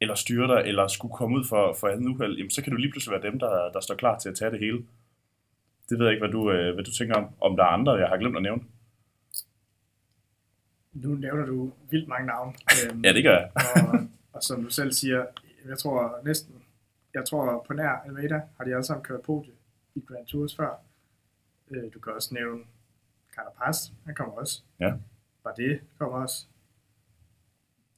eller 0.04 0.16
styrter, 0.16 0.56
eller 0.70 0.88
skulle 0.88 1.14
komme 1.20 1.38
ud 1.38 1.46
for, 1.52 1.64
for 1.80 1.88
andet 1.88 2.08
uheld, 2.12 2.36
jamen, 2.38 2.50
så 2.52 2.62
kan 2.64 2.72
du 2.72 2.78
lige 2.78 2.92
pludselig 2.92 3.12
være 3.22 3.32
dem, 3.32 3.40
der, 3.40 3.72
der 3.74 3.80
står 3.82 3.96
klar 3.96 4.20
til 4.20 4.30
at 4.30 4.36
tage 4.36 4.52
det 4.52 4.60
hele. 4.60 4.80
Det 5.90 6.00
ved 6.00 6.06
jeg 6.06 6.14
ikke, 6.14 6.26
hvad 6.26 6.32
du, 6.38 6.52
øh, 6.52 6.74
hvad 6.74 6.84
du 6.84 6.92
tænker 6.92 7.16
om. 7.16 7.26
Om 7.42 7.56
der 7.58 7.64
er 7.64 7.68
andre, 7.68 7.92
jeg 7.94 8.08
har 8.10 8.18
glemt 8.18 8.36
at 8.38 8.44
nævne. 8.44 8.64
Nu 10.94 11.10
nævner 11.16 11.46
du 11.46 11.72
vildt 11.92 12.08
mange 12.08 12.28
navne. 12.28 12.54
Øhm, 12.92 13.02
Ja, 13.06 13.14
det 13.14 13.24
gør 13.24 13.38
jeg. 13.40 13.50
og, 13.94 14.00
og 14.34 14.44
som 14.44 14.64
du 14.64 14.70
selv 14.70 14.92
siger, 14.92 15.26
jeg 15.70 15.78
tror 15.78 16.20
næsten, 16.26 16.56
jeg 17.14 17.26
tror 17.30 17.66
på 17.68 17.74
nær 17.74 17.90
Almeida 18.06 18.42
har 18.58 18.64
de 18.66 18.72
alle 18.72 18.84
sammen 18.84 19.04
kørt 19.04 19.22
podie 19.22 19.52
i 19.96 20.00
Grand 20.08 20.26
Tours 20.28 20.56
før. 20.56 20.72
Øh, 21.72 21.94
du 21.94 22.00
kan 22.00 22.14
også 22.14 22.34
nævne 22.34 22.64
Carapaz, 23.36 23.78
han 24.06 24.16
kommer 24.16 24.34
også. 24.34 24.62
Ja. 24.80 24.94
Bardet 25.44 25.82
kommer 25.98 26.18
også. 26.18 26.46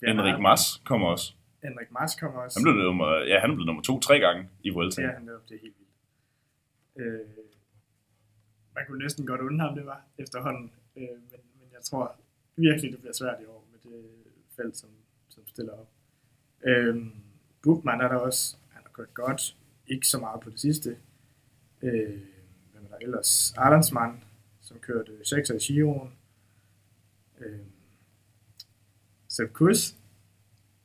Henrik 0.07 0.39
Mas 0.39 0.81
kommer 0.85 1.07
også. 1.07 1.33
Henrik 1.67 1.91
Mas 1.91 2.15
kommer 2.19 2.39
også. 2.41 2.59
Han 2.59 2.63
blev 2.63 2.75
nummer, 2.83 3.09
ja, 3.31 3.39
han 3.39 3.49
blevet 3.49 3.65
nummer 3.65 3.83
to 3.83 3.99
tre 3.99 4.19
gange 4.19 4.49
i 4.63 4.69
Vuelta. 4.69 5.01
er 5.01 5.13
han 5.13 5.23
netop, 5.23 5.49
det 5.49 5.55
er 5.55 5.61
helt 5.61 5.75
vildt. 5.79 5.91
Øh, 6.95 7.27
man 8.75 8.83
kunne 8.87 9.03
næsten 9.03 9.27
godt 9.27 9.41
undre 9.41 9.65
ham, 9.65 9.75
det 9.75 9.85
var 9.85 10.01
efterhånden. 10.17 10.71
Øh, 10.95 11.03
men, 11.31 11.39
men 11.59 11.67
jeg 11.73 11.81
tror 11.81 12.15
virkelig, 12.55 12.91
det 12.91 12.99
bliver 12.99 13.13
svært 13.13 13.41
i 13.41 13.45
år 13.45 13.67
med 13.71 13.79
det 13.91 14.05
felt, 14.55 14.77
som, 14.77 14.89
som 15.29 15.47
stiller 15.47 15.73
op. 15.73 15.89
Øh, 16.65 17.05
Bukman 17.63 18.01
er 18.01 18.07
der 18.07 18.15
også. 18.15 18.57
Han 18.69 18.81
har 18.85 18.91
kørt 18.93 19.13
godt. 19.13 19.55
Ikke 19.87 20.07
så 20.07 20.19
meget 20.19 20.41
på 20.41 20.49
det 20.49 20.59
sidste. 20.59 20.97
Øh, 21.81 22.19
hvem 22.71 22.83
er 22.85 22.89
der 22.89 22.97
ellers? 23.01 23.53
Arlandsmann, 23.57 24.23
som 24.61 24.79
kørte 24.79 25.11
6 25.23 25.49
i 25.49 25.53
Giroen. 25.57 26.13
Øh, 27.39 27.59
Sepp 29.27 29.53
Kuss 29.53 29.95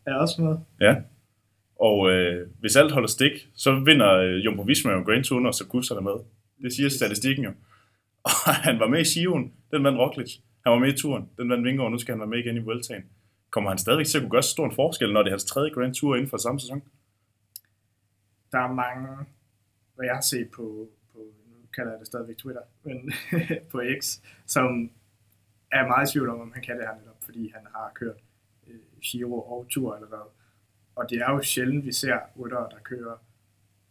er 0.07 0.14
også 0.14 0.42
med. 0.42 0.57
Ja. 0.80 0.97
Og 1.80 2.11
øh, 2.11 2.49
hvis 2.61 2.76
alt 2.76 2.92
holder 2.92 3.09
stik, 3.09 3.33
så 3.54 3.75
vinder 3.85 4.14
øh, 4.14 4.45
Jumbo 4.45 4.62
Visma 4.62 4.92
jo 4.92 5.02
Grand 5.02 5.25
Tour, 5.25 5.40
når 5.40 5.50
Sakusa 5.50 5.95
er 5.95 6.00
med. 6.00 6.25
Det 6.62 6.73
siger 6.73 6.88
statistikken 6.88 7.45
jo. 7.45 7.50
Og 8.25 8.54
han 8.54 8.80
var 8.80 8.88
med 8.88 9.00
i 9.00 9.04
Sion, 9.04 9.52
den 9.71 9.85
vandt 9.85 9.99
Roglic. 9.99 10.37
Han 10.64 10.73
var 10.73 10.78
med 10.78 10.92
i 10.95 10.97
turen, 10.97 11.28
den 11.38 11.50
vandt 11.50 11.64
Vingegaard, 11.64 11.90
nu 11.90 11.99
skal 11.99 12.12
han 12.12 12.21
være 12.21 12.28
med 12.28 12.38
igen 12.38 12.57
i 12.57 12.61
Vueltaen. 12.61 13.02
Kommer 13.50 13.71
han 13.71 13.78
stadigvæk 13.78 14.07
til 14.07 14.19
at 14.19 14.23
kunne 14.23 14.30
gøre 14.30 14.42
så 14.42 14.50
stor 14.50 14.66
en 14.66 14.75
forskel, 14.75 15.12
når 15.12 15.23
det 15.23 15.28
er 15.28 15.33
hans 15.33 15.45
tredje 15.45 15.71
Grand 15.71 15.95
Tour 15.95 16.14
inden 16.14 16.30
for 16.30 16.37
samme 16.37 16.61
sæson? 16.61 16.83
der 18.52 18.59
er 18.59 18.73
mange, 18.73 19.09
hvad 19.95 20.07
jeg 20.07 20.14
har 20.14 20.21
set 20.21 20.50
på, 20.50 20.88
på 21.12 21.19
nu 21.47 21.66
kalder 21.75 21.90
jeg 21.90 21.99
det 22.00 22.07
stadigvæk 22.07 22.37
Twitter, 22.37 22.62
men 22.83 23.12
på 23.73 23.83
X, 24.00 24.21
som 24.47 24.90
er 25.73 25.87
meget 25.87 26.09
i 26.09 26.12
tvivl 26.12 26.28
om, 26.28 26.40
om 26.40 26.52
han 26.52 26.62
kan 26.62 26.76
det 26.76 26.87
her 26.87 26.95
netop, 26.95 27.25
fordi 27.25 27.52
han 27.54 27.66
har 27.75 27.92
kørt 27.95 28.16
Giro 29.02 29.40
og 29.40 29.66
Tour 29.69 29.95
allerede. 29.95 30.28
Og 30.97 31.11
det 31.11 31.19
er 31.19 31.30
jo 31.30 31.42
sjældent, 31.42 31.85
vi 31.85 31.92
ser 31.92 32.19
ryttere, 32.38 32.69
der 32.71 32.78
kører 32.83 33.16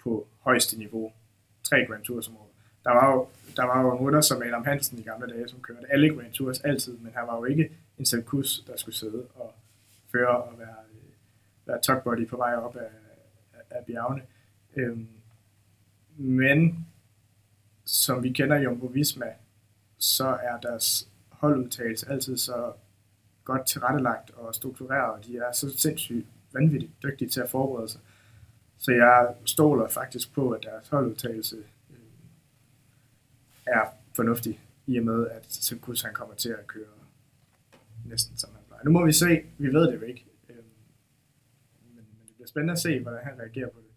på 0.03 0.27
højeste 0.39 0.77
niveau. 0.77 1.13
Tre 1.63 1.85
Grand 1.85 2.03
Tours 2.03 2.27
om 2.27 2.37
året. 2.37 2.49
Der 2.83 2.91
var 2.91 3.11
jo, 3.11 3.27
der 3.55 3.63
var 3.63 3.81
jo 3.81 3.91
en 3.91 3.99
rytter 3.99 4.21
som 4.21 4.41
Adam 4.41 4.65
Hansen 4.65 4.99
i 4.99 5.01
gamle 5.01 5.33
dage, 5.33 5.47
som 5.47 5.61
kørte 5.61 5.91
alle 5.91 6.15
Grand 6.15 6.33
Tours 6.33 6.59
altid, 6.59 6.97
men 6.97 7.13
han 7.15 7.27
var 7.27 7.37
jo 7.37 7.45
ikke 7.45 7.71
en 7.97 8.05
Sepp 8.05 8.31
der 8.67 8.73
skulle 8.75 8.95
sidde 8.95 9.27
og 9.35 9.53
føre 10.11 10.43
og 10.43 10.59
være, 10.59 10.75
øh, 10.93 11.11
være 11.65 11.79
tugbody 11.81 12.27
på 12.27 12.37
vej 12.37 12.55
op 12.55 12.75
af, 12.75 12.89
af 13.69 13.85
bjergene. 13.85 14.21
Øhm, 14.75 15.07
men 16.17 16.87
som 17.85 18.23
vi 18.23 18.31
kender 18.31 18.57
Jumbo 18.57 18.85
Visma, 18.85 19.33
så 19.97 20.27
er 20.27 20.59
deres 20.59 21.09
holdudtagelse 21.29 22.09
altid 22.09 22.37
så 22.37 22.73
godt 23.49 23.67
tilrettelagt 23.67 24.31
og 24.31 24.55
struktureret, 24.55 25.11
og 25.13 25.25
de 25.25 25.37
er 25.37 25.51
så 25.51 25.79
sindssygt 25.79 26.27
vanvittigt 26.53 26.91
dygtige 27.03 27.29
til 27.29 27.41
at 27.41 27.49
forberede 27.49 27.89
sig. 27.89 28.01
Så 28.77 28.91
jeg 28.91 29.35
stoler 29.45 29.87
faktisk 29.87 30.33
på, 30.33 30.51
at 30.51 30.63
deres 30.63 30.89
holdudtagelse 30.89 31.57
øh, 31.89 31.97
er 33.67 33.85
fornuftig, 34.15 34.59
i 34.87 34.97
og 34.97 35.03
med, 35.03 35.27
at 35.27 35.45
Sekus 35.49 36.01
han 36.01 36.13
kommer 36.13 36.35
til 36.35 36.49
at 36.49 36.67
køre 36.67 36.85
næsten 38.05 38.37
som 38.37 38.49
han 38.53 38.63
plejer. 38.67 38.83
Nu 38.83 38.91
må 38.91 39.05
vi 39.05 39.11
se, 39.11 39.41
vi 39.57 39.67
ved 39.73 39.91
det 39.91 40.01
jo 40.01 40.05
ikke. 40.05 40.25
Øh, 40.49 40.55
men, 40.55 41.95
men 41.95 42.27
det 42.27 42.35
bliver 42.35 42.47
spændende 42.47 42.71
at 42.71 42.79
se, 42.79 42.99
hvordan 42.99 43.19
han 43.23 43.39
reagerer 43.39 43.69
på 43.69 43.79
det. 43.79 43.89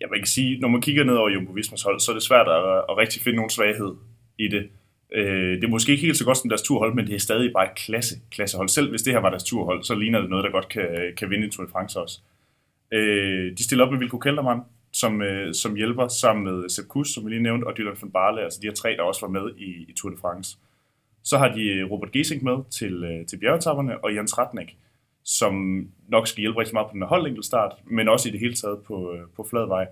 Ja, 0.00 0.06
man 0.06 0.18
kan 0.18 0.26
sige, 0.26 0.60
når 0.60 0.68
man 0.68 0.80
kigger 0.80 1.04
ned 1.04 1.14
over 1.14 1.30
Jumbo 1.30 1.52
Vismas 1.52 1.82
hold, 1.82 2.00
så 2.00 2.10
er 2.12 2.14
det 2.14 2.22
svært 2.22 2.48
at, 2.48 2.78
at 2.88 2.96
rigtig 2.96 3.22
finde 3.22 3.36
nogen 3.36 3.50
svaghed 3.50 3.94
i 4.38 4.48
det. 4.48 4.70
Øh, 5.14 5.56
det 5.56 5.64
er 5.64 5.68
måske 5.68 5.92
ikke 5.92 6.06
helt 6.06 6.16
så 6.16 6.24
godt 6.24 6.38
som 6.38 6.48
deres 6.48 6.62
turhold, 6.62 6.94
men 6.94 7.06
det 7.06 7.14
er 7.14 7.18
stadig 7.18 7.52
bare 7.52 7.64
et 7.64 7.74
klasse, 7.74 8.14
klassehold. 8.30 8.68
Selv 8.68 8.90
hvis 8.90 9.02
det 9.02 9.12
her 9.12 9.20
var 9.20 9.30
deres 9.30 9.44
turhold, 9.44 9.82
så 9.82 9.94
ligner 9.94 10.20
det 10.20 10.30
noget, 10.30 10.44
der 10.44 10.50
godt 10.50 10.68
kan, 10.68 11.12
kan 11.16 11.30
vinde 11.30 11.50
Tour 11.50 11.66
de 11.66 11.72
France 11.72 12.00
også. 12.00 12.20
Øh, 12.92 13.56
de 13.58 13.64
stiller 13.64 13.84
op 13.84 13.90
med 13.90 13.98
Vilko 13.98 14.18
Keldermann, 14.18 14.60
som, 14.92 15.22
øh, 15.22 15.54
som 15.54 15.76
hjælper 15.76 16.08
sammen 16.08 16.44
med 16.44 16.68
Sepp 16.68 16.88
Kuss, 16.88 17.14
som 17.14 17.24
vi 17.24 17.30
lige 17.30 17.42
nævnte, 17.42 17.64
og 17.64 17.76
Dylan 17.76 17.96
van 18.02 18.10
Barle, 18.10 18.42
altså 18.42 18.58
de 18.62 18.66
her 18.66 18.74
tre, 18.74 18.96
der 18.96 19.02
også 19.02 19.20
var 19.20 19.28
med 19.28 19.50
i, 19.56 19.86
i 19.88 19.92
Tour 19.96 20.10
de 20.10 20.20
France. 20.20 20.58
Så 21.22 21.38
har 21.38 21.48
de 21.48 21.62
øh, 21.62 21.90
Robert 21.90 22.12
Gesink 22.12 22.42
med 22.42 22.56
til, 22.70 23.04
øh, 23.04 23.26
til 23.26 23.36
bjergetapperne, 23.36 24.04
og 24.04 24.14
Jens 24.14 24.38
Ratnik, 24.38 24.76
som 25.24 25.86
nok 26.08 26.28
skal 26.28 26.40
hjælpe 26.40 26.60
rigtig 26.60 26.74
meget 26.74 26.86
på 26.86 26.92
den 26.92 27.02
her 27.02 27.08
holdinkelstart, 27.08 27.72
men 27.84 28.08
også 28.08 28.28
i 28.28 28.32
det 28.32 28.40
hele 28.40 28.54
taget 28.54 28.78
på, 28.82 29.12
øh, 29.12 29.20
på 29.36 29.46
flad 29.50 29.66
vej. 29.66 29.86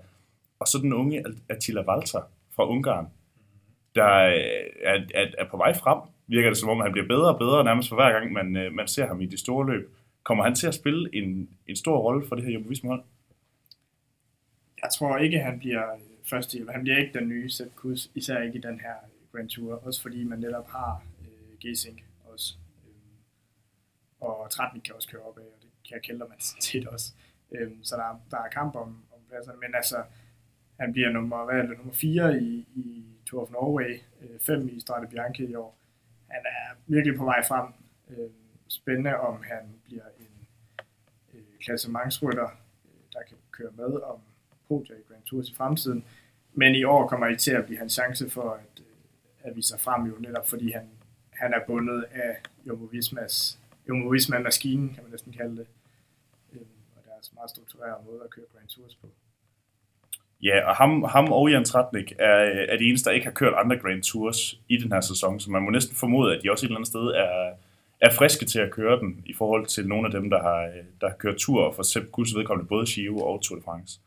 Og 0.59 0.67
så 0.67 0.77
den 0.77 0.93
unge 0.93 1.23
Attila 1.49 1.81
Walter 1.89 2.21
fra 2.55 2.69
Ungarn, 2.69 3.07
der 3.95 4.25
øh, 4.27 4.65
er, 4.83 4.99
er, 5.15 5.27
er 5.37 5.49
på 5.49 5.57
vej 5.57 5.73
frem. 5.73 5.99
Virker 6.27 6.49
det 6.49 6.57
som 6.57 6.69
om, 6.69 6.81
han 6.81 6.91
bliver 6.91 7.07
bedre 7.07 7.33
og 7.33 7.39
bedre 7.39 7.63
nærmest 7.63 7.89
for 7.89 7.95
hver 7.95 8.11
gang, 8.11 8.31
man, 8.31 8.55
øh, 8.55 8.73
man 8.73 8.87
ser 8.87 9.07
ham 9.07 9.21
i 9.21 9.25
de 9.25 9.37
store 9.37 9.65
løb. 9.71 9.93
Kommer 10.23 10.43
han 10.43 10.55
til 10.55 10.67
at 10.67 10.73
spille 10.73 11.15
en, 11.15 11.49
en 11.67 11.75
stor 11.75 11.97
rolle 11.97 12.27
for 12.27 12.35
det 12.35 12.45
her 12.45 12.51
Jumbo 12.51 12.69
Visma 12.69 12.89
hold? 12.89 13.03
Jeg 14.83 14.89
tror 14.97 15.17
ikke, 15.17 15.39
han 15.39 15.59
bliver 15.59 15.83
første 16.29 16.53
hjælp. 16.53 16.69
Han 16.71 16.81
bliver 16.81 16.97
ikke 16.97 17.19
den 17.19 17.27
nye 17.27 17.49
Sepp 17.49 17.75
Kuss, 17.75 18.11
især 18.15 18.41
ikke 18.41 18.57
i 18.57 18.61
den 18.61 18.79
her 18.79 18.95
øh, 19.05 19.31
Grand 19.31 19.49
Tour. 19.49 19.73
Også 19.85 20.01
fordi 20.01 20.23
man 20.23 20.39
netop 20.39 20.67
har 20.67 21.03
øh, 21.21 21.59
Gesink 21.59 22.03
også. 22.23 22.55
Øh, 22.85 22.91
og 24.21 24.49
Tratnik 24.49 24.83
kan 24.83 24.95
også 24.95 25.09
køre 25.09 25.21
op 25.21 25.37
af, 25.37 25.41
og 25.41 25.61
det 25.61 25.69
kan 25.89 26.01
Kelderman 26.03 26.37
tit 26.59 26.87
også. 26.87 27.13
Øh, 27.51 27.71
så 27.83 27.95
der, 27.95 28.21
der 28.31 28.37
er 28.37 28.49
kamp 28.49 28.75
om, 28.75 28.87
om 28.87 29.19
pladserne. 29.29 29.59
Men 29.59 29.75
altså, 29.75 30.03
han 30.79 30.93
bliver 30.93 31.09
nummer, 31.09 31.45
hvad 31.45 31.55
er 31.55 31.61
det, 31.61 31.77
nummer 31.77 31.93
4 31.93 32.37
i, 32.41 32.65
i 32.75 33.05
Tour 33.31 33.41
of 33.41 33.51
Norway, 33.51 34.01
øh, 34.21 34.39
5 34.39 34.69
i 34.69 34.79
Strade 34.79 35.07
Bianche 35.07 35.45
i 35.45 35.55
år. 35.55 35.77
Han 36.27 36.41
er 36.45 36.75
virkelig 36.87 37.17
på 37.17 37.25
vej 37.25 37.43
frem. 37.47 37.73
Øh, 38.09 38.29
spændende, 38.67 39.17
om 39.17 39.43
han 39.43 39.63
bliver 39.85 40.03
en 40.19 40.47
øh, 41.33 41.59
klassementsrytter, 41.61 42.45
øh, 42.85 43.01
der 43.13 43.19
kan 43.27 43.37
køre 43.51 43.71
med 43.75 44.01
om 44.01 44.19
podier 44.67 44.95
i 44.95 45.01
Grand 45.07 45.23
Tours 45.23 45.49
i 45.49 45.55
fremtiden. 45.55 46.05
Men 46.53 46.75
i 46.75 46.83
år 46.83 47.07
kommer 47.07 47.27
det 47.27 47.39
til 47.39 47.51
at 47.51 47.65
blive 47.65 47.77
hans 47.77 47.93
chance 47.93 48.29
for 48.29 48.49
at, 48.53 48.79
øh, 48.79 49.49
at 49.49 49.55
vise 49.55 49.69
sig 49.69 49.79
frem 49.79 50.05
jo 50.05 50.15
netop, 50.19 50.47
fordi 50.47 50.71
han, 50.71 50.89
han 51.29 51.53
er 51.53 51.65
bundet 51.67 52.03
af 52.03 52.41
Jumbo 52.67 52.85
Vismas 52.85 53.59
Jumbo 53.89 54.07
Visma 54.07 54.39
maskinen, 54.39 54.93
kan 54.93 55.03
man 55.03 55.11
næsten 55.11 55.33
kalde 55.33 55.57
det. 55.57 55.67
Øh, 56.53 56.61
og 56.95 57.01
deres 57.05 57.33
meget 57.33 57.49
strukturerede 57.49 58.05
måde 58.05 58.23
at 58.23 58.29
køre 58.29 58.45
Grand 58.53 58.67
Tours 58.67 58.95
på. 58.95 59.07
Ja, 60.43 60.69
og 60.69 60.75
ham, 60.75 61.03
ham 61.03 61.31
og 61.31 61.51
Jan 61.51 61.65
Tratnik 61.65 62.13
er, 62.19 62.35
er 62.69 62.77
de 62.77 62.85
eneste, 62.85 63.09
der 63.09 63.15
ikke 63.15 63.25
har 63.25 63.33
kørt 63.33 63.53
andre 63.57 63.77
Grand 63.77 64.03
Tours 64.03 64.59
i 64.69 64.77
den 64.77 64.91
her 64.91 65.01
sæson, 65.01 65.39
så 65.39 65.51
man 65.51 65.61
må 65.61 65.69
næsten 65.69 65.95
formode, 65.95 66.35
at 66.35 66.43
de 66.43 66.51
også 66.51 66.65
et 66.65 66.67
eller 66.67 66.77
andet 66.77 66.87
sted 66.87 67.01
er, 67.01 67.51
er 68.01 68.13
friske 68.13 68.45
til 68.45 68.59
at 68.59 68.71
køre 68.71 68.99
den, 68.99 69.23
i 69.25 69.33
forhold 69.33 69.65
til 69.65 69.87
nogle 69.87 70.05
af 70.07 70.11
dem, 70.11 70.29
der 70.29 70.41
har, 70.41 70.69
der 71.01 71.09
har 71.09 71.15
kørt 71.15 71.35
tur 71.37 71.71
for 71.71 71.83
Sepp 71.83 72.11
Kuss 72.11 72.35
vedkommende 72.35 72.67
både 72.69 72.85
Giro 72.85 73.17
og 73.17 73.41
Tour 73.41 73.57
de 73.59 73.63
France. 73.65 73.99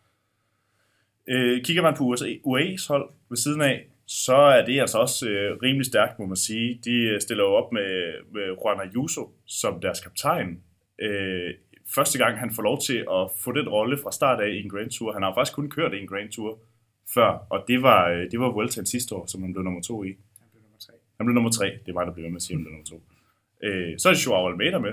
Øh, 1.29 1.64
kigger 1.64 1.83
man 1.83 1.95
på 1.97 2.05
USA, 2.05 2.25
UAE's 2.47 2.88
hold 2.88 3.11
ved 3.29 3.37
siden 3.37 3.61
af, 3.61 3.87
så 4.07 4.37
er 4.37 4.64
det 4.64 4.81
altså 4.81 4.99
også 4.99 5.29
øh, 5.29 5.59
rimelig 5.62 5.87
stærkt, 5.87 6.19
må 6.19 6.26
man 6.26 6.37
sige. 6.37 6.81
De 6.85 7.21
stiller 7.21 7.45
jo 7.45 7.50
op 7.50 7.73
med, 7.73 8.12
med 8.33 8.43
Juan 8.43 8.81
Ayuso 8.81 9.31
som 9.47 9.81
deres 9.81 10.00
kaptajn. 10.00 10.61
Øh, 10.99 11.55
første 11.88 12.19
gang, 12.19 12.38
han 12.38 12.50
får 12.55 12.62
lov 12.62 12.81
til 12.81 12.99
at 12.99 13.31
få 13.45 13.53
den 13.53 13.69
rolle 13.69 13.99
fra 14.03 14.12
start 14.12 14.41
af 14.41 14.49
i 14.49 14.62
en 14.62 14.71
Grand 14.71 14.91
Tour. 14.91 15.12
Han 15.12 15.23
har 15.23 15.35
faktisk 15.35 15.55
kun 15.55 15.71
kørt 15.71 15.95
i 15.95 16.00
en 16.00 16.07
Grand 16.07 16.31
Tour 16.31 16.59
før, 17.14 17.47
og 17.50 17.64
det 17.69 17.83
var, 17.83 18.09
øh, 18.09 18.31
det 18.31 18.41
var 18.41 18.53
Vueltaen 18.53 18.87
sidste 18.87 19.14
år, 19.14 19.26
som 19.26 19.43
han 19.43 19.53
blev 19.53 19.64
nummer 19.64 19.83
to 19.83 20.05
i. 20.05 20.09
Han 20.41 20.49
blev 20.53 20.62
nummer 20.62 20.79
3. 20.79 20.93
Han 21.17 21.26
blev 21.26 21.35
nummer 21.35 21.50
tre. 21.50 21.67
Det 21.67 21.88
er 21.88 21.93
mig, 21.93 22.07
der 22.07 22.12
bliver 22.12 22.26
ved 22.26 22.33
med 22.33 22.37
at 22.37 22.43
sige, 22.43 22.57
han 22.57 22.64
blev 22.64 22.73
nummer 22.73 22.87
to. 22.87 23.03
Øh, 23.62 23.99
så 23.99 24.09
er 24.09 24.12
det 24.12 24.26
Joao 24.26 24.49
Almeida 24.49 24.79
med. 24.79 24.93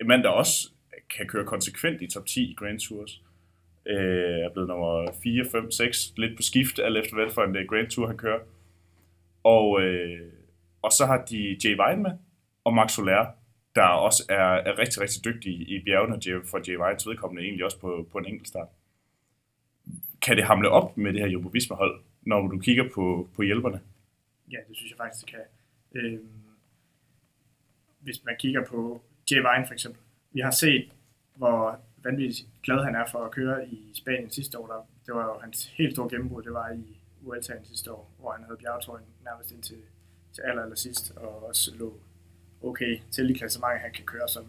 En 0.00 0.06
mand, 0.06 0.22
der 0.22 0.28
også 0.28 0.70
kan 1.16 1.26
køre 1.26 1.44
konsekvent 1.44 2.02
i 2.02 2.06
top 2.06 2.26
10 2.26 2.50
i 2.50 2.54
Grand 2.54 2.78
Tours. 2.80 3.22
Øh, 3.86 4.38
er 4.44 4.50
blevet 4.52 4.68
nummer 4.68 5.12
4, 5.22 5.44
5, 5.52 5.70
6, 5.70 6.12
lidt 6.16 6.36
på 6.36 6.42
skift, 6.42 6.78
alt 6.78 6.96
efter 6.96 7.14
hvad 7.14 7.30
for 7.30 7.42
en 7.42 7.56
uh, 7.56 7.62
Grand 7.68 7.88
Tour 7.90 8.06
han 8.06 8.16
kører. 8.16 8.40
Og, 9.44 9.82
øh, 9.82 10.32
og 10.82 10.92
så 10.92 11.06
har 11.06 11.24
de 11.24 11.56
Jay 11.64 11.70
Vine 11.70 12.02
med, 12.02 12.10
og 12.64 12.74
Max 12.74 12.92
Soler, 12.92 13.26
der 13.74 13.82
også 13.82 14.22
er, 14.28 14.50
er 14.68 14.78
rigtig, 14.78 15.02
rigtig 15.02 15.24
dygtig 15.24 15.52
i 15.52 15.82
bjergene, 15.84 16.46
for 16.46 16.58
Jay 16.68 16.76
Vines 16.76 17.06
vedkommende 17.06 17.42
egentlig 17.42 17.64
også 17.64 17.80
på, 17.80 18.08
på 18.12 18.18
en 18.18 18.26
enkeltstart. 18.26 18.68
Kan 20.22 20.36
det 20.36 20.44
hamle 20.44 20.68
op 20.68 20.96
med 20.96 21.12
det 21.12 21.20
her 21.20 21.28
Jumbo 21.28 21.50
hold, 21.70 22.02
når 22.22 22.48
du 22.48 22.58
kigger 22.58 22.84
på, 22.94 23.28
på 23.34 23.42
hjælperne? 23.42 23.80
Ja, 24.50 24.56
det 24.68 24.76
synes 24.76 24.90
jeg 24.90 24.96
faktisk, 24.96 25.26
det 25.26 25.34
kan. 25.34 25.44
Øhm, 26.02 26.28
hvis 28.00 28.24
man 28.24 28.36
kigger 28.38 28.64
på 28.66 29.02
Jay 29.30 29.36
Vine 29.36 29.66
for 29.66 29.72
eksempel. 29.72 30.00
Vi 30.32 30.40
har 30.40 30.50
set, 30.50 30.92
hvor 31.36 31.80
vanvittigt 32.04 32.48
glad 32.62 32.84
han 32.84 32.94
er 32.94 33.06
for 33.10 33.18
at 33.18 33.30
køre 33.30 33.68
i 33.68 33.92
Spanien 33.94 34.30
sidste 34.30 34.58
år. 34.58 34.66
Der, 34.66 34.88
det 35.06 35.14
var 35.14 35.24
jo 35.24 35.38
hans 35.40 35.66
helt 35.66 35.92
store 35.92 36.10
gennembrud, 36.10 36.42
det 36.42 36.52
var 36.52 36.70
i 36.70 36.98
Vueltaen 37.20 37.64
sidste 37.64 37.92
år, 37.92 38.14
hvor 38.18 38.32
han 38.32 38.44
havde 38.44 38.58
bjergetrøjen 38.58 39.06
nærmest 39.24 39.52
indtil 39.52 39.76
til 40.32 40.42
aller, 40.42 40.62
aller 40.62 40.76
sidst, 40.76 41.12
og 41.16 41.46
også 41.48 41.74
lå 41.78 42.00
okay 42.62 43.00
til 43.10 43.30
i 43.30 43.32
klassementet. 43.32 43.80
Han 43.80 43.92
kan 43.92 44.04
køre 44.04 44.28
som 44.28 44.44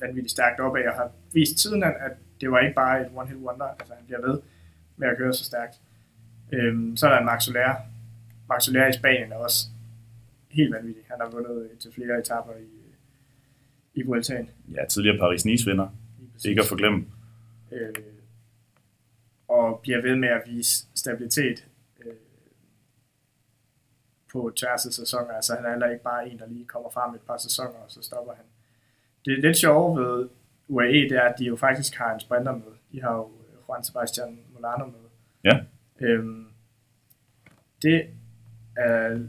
vanvittigt 0.00 0.30
stærkt 0.30 0.60
opad, 0.60 0.86
og 0.86 0.94
har 0.94 1.10
vist 1.32 1.58
tiden, 1.58 1.82
at 1.82 2.12
det 2.40 2.50
var 2.50 2.60
ikke 2.60 2.74
bare 2.74 3.00
et 3.00 3.10
one-hit 3.16 3.36
wonder, 3.36 3.66
altså 3.66 3.94
han 3.94 4.04
bliver 4.06 4.20
ved 4.20 4.40
med 4.96 5.08
at 5.08 5.16
køre 5.16 5.32
så 5.32 5.44
stærkt. 5.44 5.80
Øhm, 6.52 6.96
så 6.96 7.06
er 7.06 7.10
der 7.10 7.18
en 7.18 7.24
Max 7.24 7.42
Soler. 7.42 7.74
Max 8.48 8.62
Soler 8.62 8.86
i 8.86 8.92
Spanien 8.92 9.32
er 9.32 9.36
også 9.36 9.66
helt 10.50 10.74
vanvittig. 10.74 11.04
Han 11.10 11.16
har 11.20 11.30
vundet 11.30 11.70
til 11.80 11.92
flere 11.92 12.18
etapper 12.18 12.52
i, 12.52 12.68
i 13.94 14.02
Vueltaen. 14.02 14.50
Ja, 14.74 14.84
tidligere 14.88 15.18
Paris-Nice-vinder. 15.18 15.88
Ikke 16.44 16.60
at 16.60 16.66
forglemme. 16.66 17.06
Øh, 17.72 17.94
og 19.48 19.80
bliver 19.82 20.02
ved 20.02 20.16
med 20.16 20.28
at 20.28 20.42
vise 20.46 20.86
stabilitet 20.94 21.58
øh, 21.58 21.67
på 24.32 24.52
tværs 24.56 24.86
af 24.86 24.92
sæsoner. 24.92 25.32
Altså 25.32 25.54
han 25.54 25.64
er 25.64 25.70
heller 25.70 25.90
ikke 25.90 26.04
bare 26.04 26.28
en, 26.28 26.38
der 26.38 26.46
lige 26.46 26.64
kommer 26.64 26.90
frem 26.90 27.14
et 27.14 27.20
par 27.20 27.36
sæsoner, 27.36 27.78
og 27.84 27.90
så 27.90 28.02
stopper 28.02 28.32
han. 28.32 28.44
Det 29.24 29.32
er 29.32 29.42
lidt 29.42 29.56
sjovt 29.56 30.00
ved 30.00 30.28
UAE, 30.68 31.08
det 31.08 31.12
er, 31.12 31.22
at 31.22 31.38
de 31.38 31.44
jo 31.44 31.56
faktisk 31.56 31.94
har 31.94 32.14
en 32.14 32.20
sprinter 32.20 32.52
med. 32.52 32.72
De 32.92 33.02
har 33.02 33.16
jo 33.16 33.30
Juan 33.68 33.84
Sebastian 33.84 34.40
Molano 34.54 34.86
med. 34.86 35.08
Ja. 35.44 35.60
Øhm, 36.00 36.46
det 37.82 38.06
er 38.76 39.20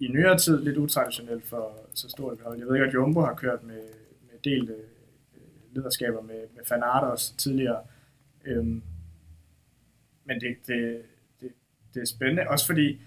i 0.00 0.08
nyere 0.08 0.38
tid 0.38 0.62
lidt 0.62 0.76
utraditionelt 0.76 1.46
for 1.46 1.72
så 1.94 2.08
stort 2.08 2.32
et 2.32 2.40
hold. 2.44 2.58
Jeg 2.58 2.66
ved 2.66 2.74
ikke, 2.74 2.86
at 2.86 2.94
Jumbo 2.94 3.20
har 3.20 3.34
kørt 3.34 3.62
med, 3.62 3.82
med 4.22 4.38
delte 4.44 4.72
øh, 4.72 5.74
lederskaber 5.74 6.22
med, 6.22 6.40
med 6.54 6.62
Van 6.70 6.82
Aert 6.82 7.32
tidligere. 7.38 7.80
Øhm, 8.44 8.82
men 10.24 10.40
det, 10.40 10.56
det, 10.66 11.02
det, 11.40 11.52
det 11.94 12.02
er 12.02 12.06
spændende, 12.06 12.48
også 12.48 12.66
fordi 12.66 13.00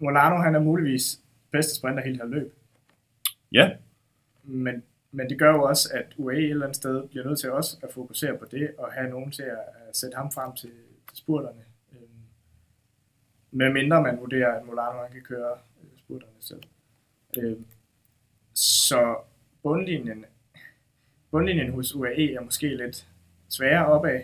Molano 0.00 0.36
han 0.36 0.54
er 0.54 0.60
muligvis 0.60 1.20
bedste 1.50 1.74
sprinter 1.74 2.02
helt 2.02 2.16
her 2.16 2.28
løb. 2.28 2.54
Ja. 3.52 3.70
Men, 4.42 4.82
men 5.12 5.30
det 5.30 5.38
gør 5.38 5.52
jo 5.52 5.62
også, 5.62 5.88
at 5.94 6.14
UAE 6.16 6.38
et 6.38 6.50
eller 6.50 6.64
andet 6.64 6.76
sted 6.76 7.08
bliver 7.08 7.24
nødt 7.24 7.38
til 7.38 7.50
også 7.50 7.76
at 7.82 7.92
fokusere 7.92 8.38
på 8.38 8.44
det, 8.50 8.74
og 8.78 8.92
have 8.92 9.10
nogen 9.10 9.30
til 9.30 9.42
at, 9.42 9.58
at 9.88 9.96
sætte 9.96 10.16
ham 10.16 10.32
frem 10.32 10.52
til, 10.56 10.70
til 11.08 11.16
spurterne. 11.18 11.60
Øhm, 11.92 12.08
med 13.50 13.72
mindre 13.72 14.02
man 14.02 14.20
vurderer, 14.20 14.54
at 14.54 14.66
Molano 14.66 15.08
kan 15.12 15.22
køre 15.22 15.52
øh, 15.82 15.98
spurterne 15.98 16.32
selv. 16.40 16.62
Øhm, 17.38 17.64
så 18.54 19.16
bundlinjen, 19.62 20.24
bundlinjen 21.30 21.72
hos 21.72 21.94
UAE 21.94 22.34
er 22.34 22.40
måske 22.40 22.76
lidt 22.76 23.06
sværere 23.48 23.86
opad 23.86 24.20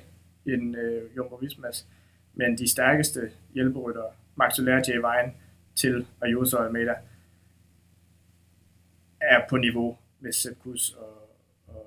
end 0.47 0.77
øh, 0.77 1.17
Jumbo 1.17 1.35
Vismas, 1.35 1.87
men 2.35 2.59
de 2.59 2.71
stærkeste 2.71 3.31
hjælperyttere, 3.55 4.11
Max 4.37 4.55
Soler, 4.55 4.83
Jay 4.89 4.97
Vine 4.97 5.33
til 5.77 6.07
Ayuso 6.23 6.57
Almeida, 6.59 6.95
er 9.21 9.41
på 9.51 9.57
niveau 9.57 9.97
med 10.21 10.33
Sepp 10.33 10.59
Kuss 10.59 10.91
og, 10.91 11.31
og, 11.69 11.87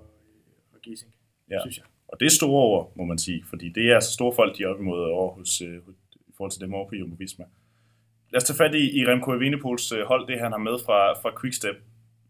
og 0.73 0.79
Giesing, 0.83 1.11
Ja. 1.51 1.57
synes 1.61 1.77
jeg. 1.77 1.85
Og 2.07 2.19
det 2.19 2.25
er 2.25 2.29
store 2.29 2.61
over, 2.63 2.85
må 2.95 3.03
man 3.05 3.17
sige, 3.17 3.43
fordi 3.49 3.69
det 3.69 3.91
er 3.91 3.95
altså 3.95 4.11
store 4.13 4.33
folk, 4.35 4.57
de 4.57 4.63
er 4.63 4.67
op 4.67 4.79
imod 4.79 4.99
over 5.03 5.33
hos, 5.33 5.61
øh, 5.61 5.77
i 6.27 6.31
forhold 6.37 6.51
til 6.51 6.61
dem 6.61 6.73
over 6.73 6.89
på 6.89 6.95
Jumbo 6.95 7.15
Visma. 7.19 7.45
Lad 8.29 8.37
os 8.41 8.43
tage 8.43 8.57
fat 8.57 8.75
i, 8.75 8.99
i 9.01 9.05
Remco 9.07 9.31
Evenepoels 9.33 9.91
øh, 9.91 10.05
hold, 10.05 10.27
det 10.27 10.39
han 10.39 10.51
har 10.51 10.59
med 10.59 10.77
fra, 10.85 11.13
fra 11.21 11.41
Quickstep. 11.41 11.75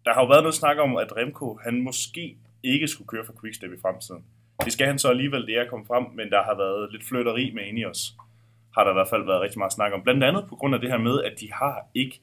Der 0.05 0.13
har 0.13 0.21
jo 0.21 0.27
været 0.27 0.43
noget 0.43 0.55
snak 0.55 0.77
om, 0.77 0.97
at 0.97 1.15
Remco, 1.17 1.59
han 1.63 1.81
måske 1.81 2.37
ikke 2.63 2.87
skulle 2.87 3.07
køre 3.07 3.25
for 3.25 3.33
Quickstep 3.41 3.71
i 3.73 3.79
fremtiden. 3.81 4.23
Det 4.65 4.73
skal 4.73 4.87
han 4.87 4.99
så 4.99 5.09
alligevel, 5.09 5.47
det 5.47 5.57
er 5.57 5.69
kommet 5.69 5.87
frem, 5.87 6.03
men 6.03 6.29
der 6.31 6.43
har 6.43 6.55
været 6.57 6.91
lidt 6.91 7.03
flytteri 7.03 7.51
med 7.53 7.63
Ineos. 7.63 8.13
Har 8.75 8.83
der 8.83 8.91
i 8.91 8.93
hvert 8.93 9.09
fald 9.09 9.25
været 9.25 9.41
rigtig 9.41 9.59
meget 9.59 9.73
snak 9.73 9.93
om. 9.93 10.03
Blandt 10.03 10.23
andet 10.23 10.45
på 10.49 10.55
grund 10.55 10.75
af 10.75 10.81
det 10.81 10.89
her 10.91 10.97
med, 10.97 11.23
at 11.23 11.33
de 11.39 11.53
har 11.53 11.85
ikke 11.93 12.21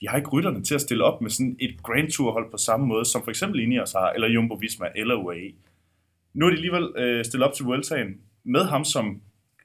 de 0.00 0.08
har 0.08 0.16
ikke 0.16 0.30
rytterne 0.30 0.64
til 0.64 0.74
at 0.74 0.80
stille 0.80 1.04
op 1.04 1.20
med 1.20 1.30
sådan 1.30 1.56
et 1.60 1.82
Grand 1.82 2.10
Tour 2.10 2.32
hold 2.32 2.50
på 2.50 2.56
samme 2.56 2.86
måde, 2.86 3.04
som 3.04 3.22
for 3.22 3.30
eksempel 3.30 3.60
Ineos 3.60 3.92
har, 3.92 4.10
eller 4.10 4.28
Jumbo 4.28 4.54
Visma, 4.54 4.86
eller 4.96 5.14
UAE. 5.14 5.52
Nu 6.34 6.46
er 6.46 6.50
de 6.50 6.56
alligevel 6.56 6.92
øh, 6.96 7.24
stillet 7.24 7.48
op 7.48 7.54
til 7.54 7.64
Vueltaen 7.64 8.20
med 8.44 8.64
ham 8.64 8.84
som 8.84 9.22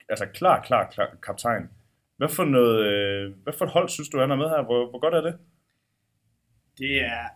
altså 0.10 0.26
klar, 0.26 0.62
klar, 0.62 0.90
klar 0.90 1.16
kaptajn. 1.24 1.70
Hvad 2.18 2.30
for, 2.30 2.46
noget, 2.46 2.86
øh, 2.86 3.34
hvad 3.44 3.54
for 3.54 3.66
et 3.66 3.72
hold 3.72 3.90
synes 3.90 4.10
du, 4.10 4.20
han 4.20 4.32
er 4.32 4.36
med 4.36 4.50
her? 4.50 4.64
Hvor, 4.64 4.90
hvor 4.90 5.00
godt 5.00 5.14
er 5.14 5.22
det? 5.22 5.38
Det 6.78 7.02
er 7.02 7.28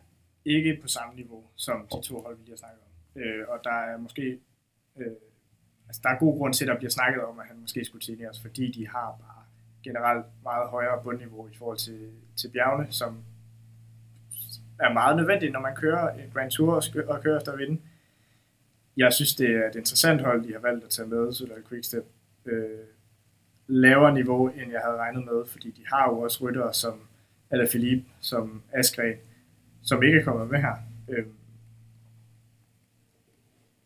ikke 0.46 0.80
på 0.82 0.88
samme 0.88 1.16
niveau 1.16 1.44
som 1.56 1.88
de 1.94 2.08
to 2.08 2.22
hold, 2.22 2.38
vi 2.38 2.44
lige 2.44 2.52
har 2.52 2.58
snakket 2.58 2.80
om. 2.86 3.22
Øh, 3.22 3.48
og 3.50 3.60
der 3.64 3.72
er 3.92 3.98
måske 3.98 4.40
øh, 5.00 5.08
altså 5.92 6.02
der 6.04 6.10
er 6.10 6.20
god 6.20 6.38
grund 6.38 6.54
til, 6.54 6.66
at 6.66 6.68
der 6.68 6.78
bliver 6.78 6.90
snakket 6.90 7.24
om, 7.24 7.40
at 7.40 7.46
han 7.46 7.58
måske 7.62 7.86
skulle 7.86 8.02
til 8.02 8.28
fordi 8.42 8.72
de 8.72 8.88
har 8.88 9.16
bare 9.20 9.44
generelt 9.84 10.26
meget 10.44 10.70
højere 10.70 11.04
bundniveau 11.04 11.48
i 11.48 11.56
forhold 11.58 11.78
til, 11.78 12.12
til 12.36 12.50
bjergene, 12.50 12.88
som 12.90 13.24
er 14.80 14.94
meget 14.94 15.18
nødvendigt, 15.18 15.54
når 15.54 15.60
man 15.60 15.76
kører 15.76 16.10
en 16.10 16.32
Grand 16.34 16.52
Tour 16.52 16.74
og, 16.74 16.84
og 17.08 17.22
kører 17.24 17.38
efter 17.38 17.52
at 17.52 17.60
vinde. 17.60 17.82
Jeg 18.98 19.14
synes, 19.14 19.36
det 19.36 19.50
er 19.50 19.70
et 19.70 19.76
interessant 19.76 20.22
hold, 20.22 20.48
de 20.48 20.54
har 20.54 20.60
valgt 20.60 20.84
at 20.84 20.90
tage 20.90 21.08
med, 21.08 21.34
Solar 21.34 21.56
Quickstep. 21.70 22.06
Øh, 22.46 22.80
lavere 23.68 24.14
niveau, 24.14 24.48
end 24.48 24.72
jeg 24.72 24.82
havde 24.84 24.98
regnet 24.98 25.26
med, 25.26 25.46
fordi 25.46 25.72
de 25.72 25.84
har 25.88 26.10
jo 26.10 26.20
også 26.20 26.44
ryttere 26.44 26.74
som 26.74 27.00
Alaphilippe, 27.50 28.06
som 28.20 28.62
Askren, 28.74 29.16
som 29.84 30.04
ikke 30.04 30.20
er 30.20 30.24
kommet 30.24 30.50
med 30.50 30.60
her. 30.60 30.76
Øh, 31.10 31.26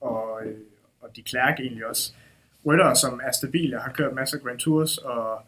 og, 0.01 0.45
øh, 0.45 0.59
og 1.01 1.04
de 1.15 1.23
Klerk 1.23 1.59
egentlig 1.59 1.85
også. 1.85 2.13
Ryttere, 2.65 2.95
som 2.95 3.21
er 3.23 3.31
stabile, 3.31 3.79
har 3.79 3.91
kørt 3.91 4.13
masser 4.13 4.37
af 4.37 4.43
Grand 4.43 4.59
Tours, 4.59 4.97
og 4.97 5.41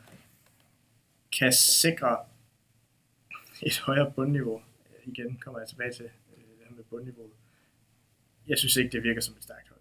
kan 1.39 1.53
sikre 1.53 2.17
et 3.61 3.79
højere 3.79 4.11
bundniveau. 4.15 4.61
Igen 5.05 5.37
kommer 5.41 5.59
jeg 5.59 5.69
tilbage 5.69 5.93
til 5.93 6.05
øh, 6.05 6.41
det 6.59 6.67
her 6.69 6.75
med 6.75 6.83
bundniveauet. 6.89 7.31
Jeg 8.47 8.57
synes 8.57 8.75
ikke, 8.77 8.91
det 8.91 9.03
virker 9.03 9.21
som 9.21 9.35
et 9.37 9.43
stærkt 9.43 9.69
hold. 9.69 9.79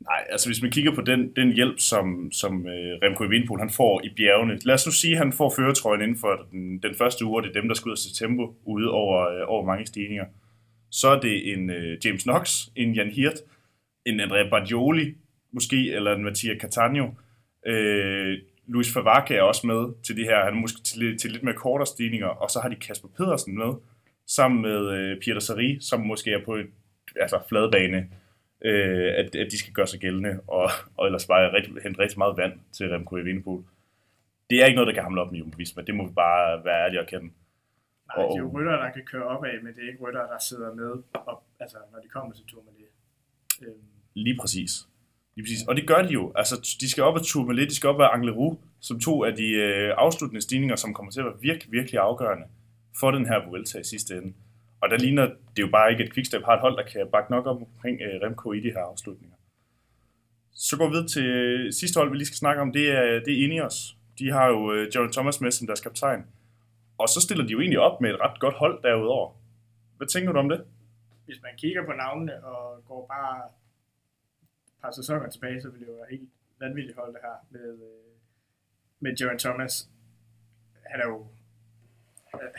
Nej, 0.00 0.26
altså 0.30 0.48
hvis 0.48 0.62
man 0.62 0.70
kigger 0.70 0.94
på 0.94 1.00
den, 1.00 1.32
den 1.36 1.52
hjælp, 1.52 1.78
som, 1.78 2.32
som 2.32 2.66
øh, 2.66 2.98
Remco 3.02 3.24
Evenepoel 3.24 3.60
han 3.60 3.70
får 3.70 4.00
i 4.04 4.08
bjergene. 4.16 4.58
Lad 4.64 4.74
os 4.74 4.86
nu 4.86 4.92
sige, 4.92 5.12
at 5.12 5.18
han 5.18 5.32
får 5.32 5.54
føretrøjen 5.56 6.02
inden 6.02 6.18
for 6.18 6.46
den, 6.50 6.78
den 6.78 6.94
første 6.94 7.24
uge, 7.24 7.36
og 7.36 7.42
det 7.42 7.48
er 7.48 7.60
dem, 7.60 7.68
der 7.68 7.74
skyder 7.74 7.96
til 7.96 8.14
tempo 8.14 8.54
ude 8.64 8.90
over, 8.90 9.28
øh, 9.28 9.42
over 9.46 9.64
mange 9.66 9.86
stigninger. 9.86 10.24
Så 10.90 11.08
er 11.08 11.20
det 11.20 11.52
en 11.52 11.70
øh, 11.70 11.98
James 12.04 12.22
Knox, 12.22 12.68
en 12.76 12.94
Jan 12.94 13.10
Hirt, 13.10 13.34
en 14.04 14.20
Andrea 14.20 14.48
Bargioli 14.48 15.14
måske, 15.52 15.92
eller 15.92 16.14
en 16.14 16.24
Mattia 16.24 16.58
Catania. 16.58 17.06
Øh, 17.66 18.38
Luis 18.66 18.92
Favacca 18.92 19.34
er 19.34 19.42
også 19.42 19.66
med 19.66 20.02
til 20.02 20.16
det 20.16 20.24
her. 20.24 20.44
Han 20.44 20.54
er 20.54 20.60
måske 20.60 20.82
til, 20.82 21.18
til 21.18 21.30
lidt 21.30 21.42
mere 21.42 21.54
kortere 21.54 21.86
stigninger. 21.86 22.26
Og 22.26 22.50
så 22.50 22.60
har 22.60 22.68
de 22.68 22.76
Kasper 22.76 23.08
Pedersen 23.08 23.58
med, 23.58 23.72
sammen 24.26 24.62
med 24.62 24.90
øh, 24.90 25.20
Peter 25.20 25.40
Sari, 25.40 25.78
som 25.80 26.00
måske 26.00 26.32
er 26.32 26.44
på 26.44 26.54
et 26.54 26.66
altså 27.16 27.38
fladbane, 27.48 28.08
øh, 28.64 29.12
at, 29.16 29.34
at 29.34 29.48
de 29.50 29.58
skal 29.58 29.72
gøre 29.72 29.86
sig 29.86 30.00
gældende, 30.00 30.40
og, 30.46 30.70
og 30.96 31.06
ellers 31.06 31.26
bare 31.26 31.52
rigtig, 31.52 31.72
hente 31.82 32.00
rigtig 32.00 32.18
meget 32.18 32.36
vand 32.36 32.52
til 32.72 32.88
Remco 32.88 33.16
Evenepoel. 33.16 33.64
Det 34.50 34.62
er 34.62 34.66
ikke 34.66 34.74
noget, 34.76 34.88
der 34.88 34.94
kan 34.94 35.02
hamle 35.02 35.20
op 35.20 35.32
med 35.32 35.38
Jumbo 35.38 35.56
Visma. 35.56 35.82
Det 35.82 35.94
må 35.94 36.06
vi 36.06 36.12
bare 36.14 36.64
være 36.64 36.84
ærlige 36.84 37.00
og 37.00 37.06
kende. 37.06 37.30
Nej, 38.16 38.26
det 38.26 38.34
er 38.34 38.38
jo 38.38 38.52
ryttere, 38.54 38.82
der 38.84 38.90
kan 38.90 39.04
køre 39.12 39.24
opad, 39.24 39.62
men 39.62 39.74
det 39.74 39.84
er 39.84 39.88
ikke 39.88 40.04
ryttere, 40.04 40.26
der 40.32 40.38
sidder 40.38 40.74
med, 40.74 41.02
op, 41.14 41.42
altså, 41.60 41.78
når 41.92 42.00
de 42.00 42.08
kommer 42.08 42.32
til 42.34 42.44
tur 42.46 42.62
med 42.62 42.72
Øhm, 43.60 43.74
lige 44.14 44.36
præcis. 44.40 44.70
Lige 45.36 45.44
præcis. 45.44 45.62
Og 45.68 45.76
det 45.76 45.86
gør 45.86 46.02
de 46.02 46.12
jo. 46.12 46.32
Altså, 46.36 46.76
de 46.80 46.90
skal 46.90 47.02
op 47.02 47.16
ad 47.16 47.24
Tourmalet, 47.24 47.70
de 47.70 47.74
skal 47.74 47.88
op 47.88 48.00
ad 48.00 48.08
Angleru, 48.12 48.56
som 48.80 49.00
to 49.00 49.24
af 49.24 49.36
de 49.36 49.48
øh, 49.48 49.94
afsluttende 49.96 50.40
stigninger, 50.40 50.76
som 50.76 50.94
kommer 50.94 51.12
til 51.12 51.20
at 51.20 51.26
være 51.26 51.40
virkelig, 51.40 51.72
virkelig 51.72 52.00
afgørende 52.00 52.46
for 53.00 53.10
den 53.10 53.26
her 53.26 53.48
Vuelta 53.48 53.78
i 53.78 53.84
sidste 53.84 54.14
ende. 54.16 54.32
Og 54.80 54.90
der 54.90 54.98
ligner 54.98 55.26
det 55.56 55.62
jo 55.62 55.68
bare 55.72 55.90
ikke, 55.92 56.04
at 56.04 56.12
Quickstep 56.12 56.44
har 56.44 56.54
et 56.54 56.60
hold, 56.60 56.76
der 56.76 56.90
kan 56.92 57.06
bakke 57.12 57.30
nok 57.30 57.46
op 57.46 57.56
omkring 57.56 58.00
øh, 58.02 58.20
Remco 58.22 58.52
i 58.52 58.60
de 58.60 58.70
her 58.70 58.80
afslutninger. 58.80 59.36
Så 60.54 60.76
går 60.76 60.86
vi 60.86 60.90
videre 60.90 61.08
til 61.08 61.26
øh, 61.26 61.72
sidste 61.72 61.98
hold, 61.98 62.10
vi 62.10 62.16
lige 62.16 62.26
skal 62.26 62.36
snakke 62.36 62.62
om, 62.62 62.72
det 62.72 62.90
er, 62.90 63.20
det 63.24 63.32
er 63.34 63.44
Ineos. 63.44 63.96
De 64.18 64.30
har 64.30 64.46
jo 64.48 64.72
øh, 64.72 64.88
John 64.94 65.12
Thomas 65.12 65.40
med 65.40 65.50
som 65.50 65.66
deres 65.66 65.80
kaptajn. 65.80 66.24
Og 66.98 67.08
så 67.08 67.20
stiller 67.20 67.46
de 67.46 67.52
jo 67.52 67.60
egentlig 67.60 67.80
op 67.80 68.00
med 68.00 68.10
et 68.10 68.20
ret 68.20 68.40
godt 68.40 68.54
hold 68.54 68.82
derudover. 68.82 69.30
Hvad 69.96 70.06
tænker 70.06 70.32
du 70.32 70.38
om 70.38 70.48
det? 70.48 70.60
Hvis 71.30 71.42
man 71.42 71.56
kigger 71.56 71.84
på 71.84 71.92
navnene 71.92 72.44
og 72.44 72.84
går 72.84 73.06
bare 73.06 73.42
et 74.66 74.72
par 74.82 74.90
sæsoner 74.90 75.28
tilbage, 75.30 75.62
så 75.62 75.68
vil 75.70 75.80
det 75.80 75.86
jo 75.86 75.92
være 75.92 76.10
helt 76.10 76.30
vanvittigt 76.60 76.98
hold 76.98 77.12
det 77.12 77.20
her 77.22 77.36
med, 77.50 77.68
øh, 77.72 78.12
med 79.00 79.16
Jaron 79.20 79.38
Thomas. 79.38 79.88
Han 80.86 81.00
er 81.00 81.06
jo... 81.06 81.26
Øh, 82.34 82.50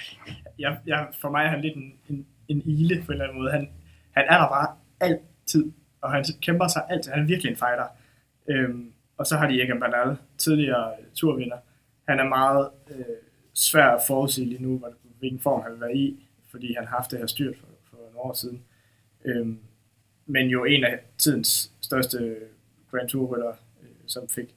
jeg, 0.60 0.80
jeg, 0.86 1.10
for 1.22 1.30
mig 1.30 1.44
er 1.46 1.50
han 1.50 1.62
lidt 1.62 1.76
en, 1.76 2.00
en, 2.10 2.28
en 2.48 2.62
ile 2.66 3.04
på 3.06 3.12
en 3.12 3.12
eller 3.12 3.26
anden 3.26 3.40
måde. 3.40 3.52
Han, 3.52 3.70
han 4.12 4.26
er 4.30 4.38
der 4.38 4.48
bare 4.48 4.78
altid, 5.00 5.72
og 6.02 6.12
han 6.12 6.26
kæmper 6.42 6.68
sig 6.68 6.84
altid. 6.90 7.12
Han 7.12 7.24
er 7.24 7.28
virkelig 7.28 7.50
en 7.50 7.58
fighter. 7.58 7.88
Øhm, 8.48 8.94
og 9.18 9.26
så 9.26 9.38
har 9.38 9.48
de 9.48 9.64
Egan 9.64 9.80
Bernal, 9.80 10.18
tidligere 10.38 10.94
turvinder. 11.14 11.58
Han 12.08 12.20
er 12.20 12.24
meget 12.24 12.70
øh, 12.92 13.06
svær 13.54 13.88
at 13.88 14.02
forudse 14.08 14.46
lige 14.46 14.64
nu, 14.64 14.84
hvilken 15.20 15.40
form 15.40 15.62
han 15.62 15.72
vil 15.72 15.82
være 15.82 15.96
i, 15.96 16.28
fordi 16.52 16.74
han 16.74 16.88
har 16.88 16.98
haft 16.98 17.12
det 17.12 17.20
her 17.20 17.26
styrt 17.26 17.58
for, 17.58 17.68
år 18.22 18.34
siden. 18.34 18.64
Øhm, 19.26 19.60
men 20.26 20.48
jo 20.48 20.66
en 20.66 20.84
af 20.84 21.00
tidens 21.18 21.72
største 21.82 22.38
Grand 22.92 23.10
Tour 23.10 23.36
rytter, 23.36 23.54
øh, 23.82 23.90
som 24.08 24.30
fik 24.30 24.56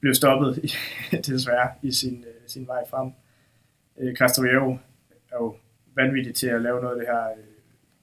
blev 0.00 0.14
stoppet 0.14 0.62
desværre 1.26 1.70
i 1.82 1.92
sin, 1.92 2.24
øh, 2.24 2.48
sin 2.48 2.66
vej 2.66 2.88
frem. 2.88 3.12
Øh, 3.98 4.16
Castrillero 4.16 4.78
er 5.30 5.36
jo 5.36 5.56
vanvittig 5.94 6.34
til 6.34 6.46
at 6.46 6.62
lave 6.62 6.80
noget 6.80 6.94
af 6.94 7.00
det 7.00 7.08
her, 7.08 7.30
øh, 7.30 7.44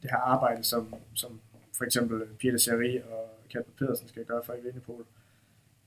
det 0.01 0.11
her 0.11 0.17
arbejde, 0.17 0.63
som, 0.63 0.95
som 1.13 1.41
for 1.77 1.85
eksempel 1.85 2.27
Peter 2.39 2.57
Seri 2.57 2.97
og 2.97 3.29
Kasper 3.49 3.71
Pedersen 3.77 4.07
skal 4.07 4.25
gøre 4.25 4.43
for 4.45 4.53
Evenepoel. 4.53 5.05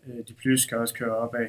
Øh, 0.07 0.29
de 0.29 0.35
plus 0.35 0.67
kan 0.67 0.79
også 0.79 0.95
køre 0.95 1.17
opad. 1.17 1.49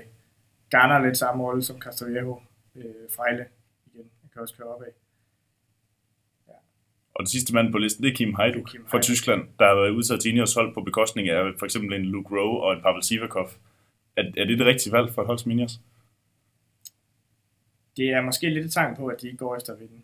Garner 0.70 1.06
lidt 1.06 1.18
samme 1.18 1.44
rolle 1.44 1.64
som 1.64 1.82
Castrillero. 1.82 2.42
Øh, 2.76 2.86
Frejle 3.16 3.46
igen 3.86 4.10
kan 4.34 4.42
også 4.42 4.56
køre 4.58 4.68
opad. 4.68 4.88
Og 7.16 7.20
den 7.20 7.28
sidste 7.28 7.54
mand 7.54 7.72
på 7.72 7.78
listen, 7.78 8.04
det 8.04 8.12
er 8.12 8.16
Kim 8.16 8.34
Hajduk 8.34 8.68
Kim 8.68 8.86
fra. 8.88 9.02
Tyskland, 9.02 9.42
der 9.60 9.66
har 9.68 9.76
været 9.76 9.90
udtaget 9.90 10.22
til 10.22 10.32
Ineos 10.32 10.54
hold 10.54 10.74
på 10.74 10.82
bekostning 10.82 11.30
af 11.30 11.54
for 11.60 11.66
eksempel 11.66 11.94
en 12.00 12.06
Luke 12.06 12.36
Rowe 12.36 12.64
og 12.64 12.74
en 12.74 12.82
Pavel 12.82 13.04
Sivakov. 13.04 13.50
Er, 14.18 14.24
er 14.38 14.46
det 14.46 14.60
det 14.60 14.66
rigtige 14.68 14.92
valg 14.94 15.14
for 15.14 15.22
et 15.22 15.28
hold 15.28 15.40
som 15.40 15.52
Ineos? 15.52 15.80
Det 17.98 18.10
er 18.10 18.22
måske 18.22 18.50
lidt 18.50 18.66
et 18.66 18.72
tegn 18.74 18.96
på, 18.96 19.08
at 19.08 19.22
de 19.22 19.26
ikke 19.28 19.38
går 19.38 19.56
efter 19.56 19.74
at 19.74 19.80
vinde. 19.80 20.02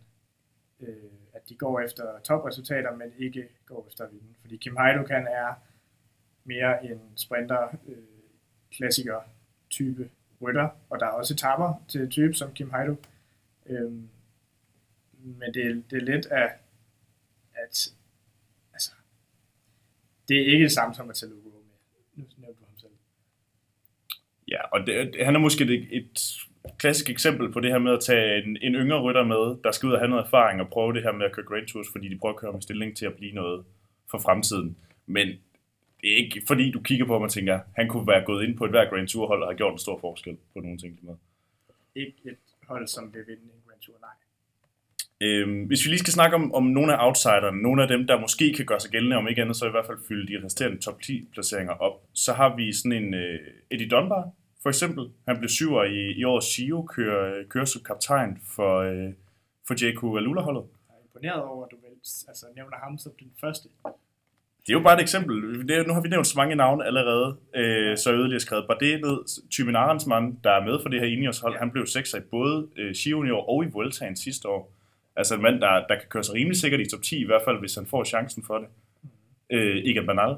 Øh, 0.80 1.12
at 1.34 1.50
de 1.50 1.56
går 1.56 1.80
efter 1.80 2.04
topresultater, 2.24 2.96
men 2.96 3.08
ikke 3.18 3.48
går 3.66 3.86
efter 3.88 4.04
at 4.06 4.12
vinde. 4.12 4.26
Fordi 4.42 4.58
Kim 4.58 4.76
Hajduk 4.76 5.10
han 5.10 5.28
er 5.28 5.54
mere 6.44 6.86
en 6.86 7.00
sprinter, 7.16 7.68
øh, 7.88 7.96
klassiker 8.72 9.20
type 9.70 10.10
rytter, 10.42 10.70
og 10.90 11.00
der 11.00 11.06
er 11.06 11.10
også 11.10 11.34
etapper 11.34 11.74
til 11.88 12.10
type 12.10 12.34
som 12.34 12.54
Kim 12.54 12.70
Hajduk. 12.70 12.98
Øh, 13.66 13.92
men 15.24 15.54
det, 15.54 15.66
er- 15.68 15.82
det 15.90 15.98
er 15.98 16.06
lidt 16.06 16.26
af, 16.26 16.52
at 17.64 17.94
altså, 18.74 18.92
det 20.28 20.38
er 20.42 20.46
ikke 20.46 20.64
det 20.64 20.72
samme 20.72 20.96
som 20.96 21.10
at 21.10 21.16
tage 21.16 21.30
Lugo 21.30 21.50
med. 21.50 21.78
Nu 22.16 22.24
nævnte 22.38 22.60
du 22.60 22.66
ham 22.66 22.78
selv. 22.78 22.92
Ja, 24.48 24.62
og 24.74 24.88
det, 24.88 25.26
han 25.26 25.36
er 25.36 25.40
måske 25.40 25.64
et, 25.64 25.88
et 25.92 26.20
klassisk 26.78 27.10
eksempel 27.10 27.52
på 27.52 27.60
det 27.60 27.72
her 27.72 27.80
med 27.80 27.94
at 27.94 28.00
tage 28.00 28.44
en, 28.44 28.58
en 28.62 28.76
yngre 28.76 29.02
rytter 29.02 29.24
med, 29.24 29.64
der 29.64 29.72
skal 29.72 29.88
ud 29.88 29.94
og 29.94 30.00
have 30.00 30.10
noget 30.10 30.26
erfaring 30.26 30.62
og 30.62 30.70
prøve 30.70 30.94
det 30.94 31.04
her 31.04 31.12
med 31.12 31.26
at 31.26 31.32
køre 31.32 31.46
Grand 31.46 31.68
Tours, 31.68 31.88
fordi 31.92 32.10
de 32.10 32.18
prøver 32.18 32.34
at 32.34 32.40
køre 32.40 32.54
med 32.54 32.62
stilling 32.62 32.98
til 32.98 33.06
at 33.06 33.14
blive 33.14 33.32
noget 33.32 33.66
for 34.12 34.18
fremtiden. 34.18 34.78
Men 35.06 35.28
det 36.02 36.14
er 36.14 36.18
ikke 36.18 36.42
fordi, 36.48 36.72
du 36.72 36.82
kigger 36.82 37.06
på 37.06 37.14
ham 37.14 37.22
og 37.22 37.32
tænker, 37.32 37.60
han 37.76 37.88
kunne 37.88 38.08
være 38.08 38.26
gået 38.26 38.44
ind 38.44 38.58
på 38.58 38.66
et 38.66 38.72
hver 38.72 38.90
Grand 38.90 39.08
Tour 39.08 39.28
hold 39.28 39.42
og 39.42 39.48
have 39.50 39.58
gjort 39.58 39.74
en 39.74 39.80
stor 39.80 40.00
forskel 40.00 40.38
på 40.54 40.60
nogle 40.60 40.78
ting. 40.78 41.00
Med. 41.02 41.16
Ikke 41.96 42.18
et 42.26 42.38
hold, 42.68 42.88
som 42.88 43.14
vil 43.14 43.28
vinde 43.28 43.44
en 43.44 43.62
Grand 43.68 43.82
Tour, 43.82 43.96
nej. 44.02 44.16
Øhm, 45.24 45.64
hvis 45.64 45.86
vi 45.86 45.90
lige 45.90 46.00
skal 46.00 46.14
snakke 46.14 46.36
om, 46.36 46.54
om 46.54 46.64
nogle 46.64 46.94
af 46.98 47.06
outsiderne, 47.08 47.62
nogle 47.62 47.82
af 47.82 47.88
dem, 47.88 48.08
der 48.08 48.20
måske 48.20 48.54
kan 48.54 48.66
gøre 48.66 48.80
sig 48.80 48.92
gældende, 48.92 49.16
om 49.16 49.28
ikke 49.28 49.42
andet, 49.42 49.56
så 49.56 49.68
i 49.68 49.72
hvert 49.72 49.86
fald 49.86 49.98
fylde 50.08 50.28
de 50.34 50.46
resterende 50.46 50.78
top 50.82 51.02
10 51.02 51.28
placeringer 51.34 51.74
op, 51.74 52.02
så 52.14 52.34
har 52.34 52.56
vi 52.56 52.74
sådan 52.74 53.04
en 53.04 53.14
uh, 53.14 53.20
Eddie 53.72 53.88
Dunbar, 53.90 54.30
for 54.64 54.70
eksempel. 54.70 55.10
Han 55.28 55.38
blev 55.38 55.50
syver 55.50 55.84
i, 55.84 56.12
i 56.20 56.24
årets 56.24 56.56
Giro, 56.56 56.82
kører, 56.86 57.44
kører 57.50 57.66
som 57.66 57.82
kaptajn 57.84 58.38
for, 58.56 58.74
uh, 58.92 59.14
for 59.68 59.74
JQ 59.74 60.18
Alula-holdet. 60.18 60.64
Jeg 60.90 60.96
er 60.96 61.04
imponeret 61.08 61.42
over, 61.50 61.66
at 61.66 61.72
du 61.72 61.78
altså, 62.28 62.46
nævner 62.56 62.78
ham 62.84 62.98
som 62.98 63.12
den 63.20 63.32
første. 63.42 63.70
Det 64.66 64.70
er 64.70 64.74
jo 64.74 64.84
bare 64.84 64.96
et 64.96 65.02
eksempel. 65.02 65.68
Det, 65.68 65.78
er- 65.78 65.88
nu 65.88 65.94
har 65.94 66.02
vi 66.02 66.10
nævnt 66.10 66.28
så 66.28 66.34
mange 66.38 66.56
navne 66.56 66.86
allerede, 66.86 67.38
øh, 67.56 67.98
så 67.98 68.14
yderligere 68.14 68.40
skrevet 68.40 68.66
Bardet 68.68 69.02
ned. 69.02 69.18
Thymen 69.52 69.76
Arensmann, 69.76 70.40
der 70.44 70.52
er 70.52 70.66
med 70.66 70.80
for 70.82 70.90
det 70.90 71.00
her 71.00 71.08
Ineos 71.08 71.40
hold, 71.40 71.54
Ja. 71.54 71.60
han 71.60 71.72
blev 71.72 71.86
sekser 71.86 72.18
i 72.18 72.22
både 72.22 72.68
øh, 72.78 72.96
i 73.08 73.14
år 73.14 73.50
og 73.50 73.64
i 73.66 73.68
Vueltaen 73.68 74.16
sidste 74.16 74.48
år. 74.48 74.74
Altså 75.16 75.36
en 75.36 75.42
mand, 75.42 75.62
der, 75.62 75.88
der 75.90 75.96
kan 75.96 76.10
køre 76.10 76.24
sig 76.24 76.36
rimelig 76.36 76.58
sikkert 76.58 76.82
i 76.82 76.90
top 76.90 77.02
10, 77.02 77.22
i 77.22 77.26
hvert 77.26 77.42
fald 77.46 77.60
hvis 77.60 77.76
han 77.76 77.86
får 77.86 78.04
chancen 78.04 78.44
for 78.44 78.58
det. 78.58 78.68
Øh, 79.50 79.78
Egan 79.78 80.06
Bernal. 80.06 80.38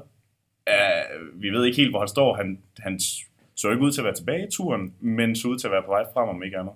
Uh, 0.70 1.42
vi 1.42 1.50
ved 1.50 1.64
ikke 1.64 1.76
helt, 1.76 1.90
hvor 1.92 1.98
han 1.98 2.08
står. 2.08 2.34
Han, 2.34 2.62
han 2.78 3.00
så 3.54 3.70
ikke 3.70 3.82
ud 3.82 3.92
til 3.92 4.00
at 4.00 4.04
være 4.04 4.14
tilbage 4.14 4.46
i 4.46 4.50
turen, 4.50 4.94
men 5.00 5.36
så 5.36 5.48
ud 5.48 5.58
til 5.58 5.66
at 5.66 5.72
være 5.72 5.82
på 5.82 5.90
vej 5.90 6.04
frem, 6.14 6.28
om 6.28 6.42
ikke 6.42 6.58
andet. 6.58 6.74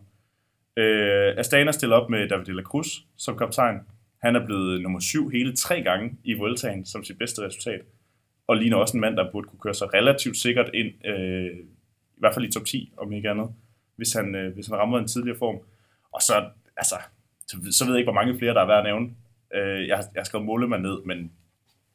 Øh, 0.77 1.35
Astana 1.39 1.73
stiller 1.73 1.97
op 1.97 2.11
med 2.11 2.29
David 2.29 2.45
de 2.45 2.57
la 2.57 2.63
Cruz 2.63 2.89
som 3.17 3.39
kaptajn. 3.39 3.81
Han 4.23 4.37
er 4.37 4.47
blevet 4.47 4.83
nummer 4.83 5.01
syv 5.01 5.31
hele 5.31 5.57
tre 5.57 5.83
gange 5.83 6.19
i 6.25 6.35
Vueltaen 6.35 6.87
som 6.87 7.05
sit 7.05 7.19
bedste 7.19 7.43
resultat. 7.43 7.81
Og 8.47 8.57
ligner 8.57 8.77
også 8.77 8.97
en 8.97 9.01
mand, 9.01 9.17
der 9.17 9.33
burde 9.33 9.49
kunne 9.49 9.61
køre 9.61 9.75
sig 9.75 9.95
relativt 9.95 10.37
sikkert 10.37 10.71
ind, 10.75 11.07
øh, 11.07 11.57
i 12.17 12.21
hvert 12.21 12.35
fald 12.35 12.45
i 12.45 12.53
top 12.53 12.65
10, 12.65 12.93
om 12.97 13.13
ikke 13.13 13.31
andet, 13.31 13.49
hvis 13.97 14.13
han, 14.13 14.35
øh, 14.35 14.55
hvis 14.55 14.67
han 14.67 14.77
rammer 14.77 14.99
en 14.99 15.09
tidligere 15.09 15.39
form. 15.39 15.59
Og 16.13 16.23
så, 16.23 16.45
altså, 16.77 16.95
så, 17.49 17.57
så 17.79 17.85
ved 17.85 17.93
jeg 17.95 17.99
ikke, 18.01 18.07
hvor 18.13 18.21
mange 18.21 18.39
flere, 18.39 18.55
der 18.55 18.61
er 18.63 18.67
værd 18.67 18.79
at 18.79 18.85
nævne. 18.85 19.07
Øh, 19.55 19.89
jeg, 19.89 19.97
har- 19.97 20.05
jeg 20.15 20.21
har 20.21 20.25
skrevet 20.25 20.47
Målemand 20.47 20.83
ned, 20.83 21.03
men 21.05 21.33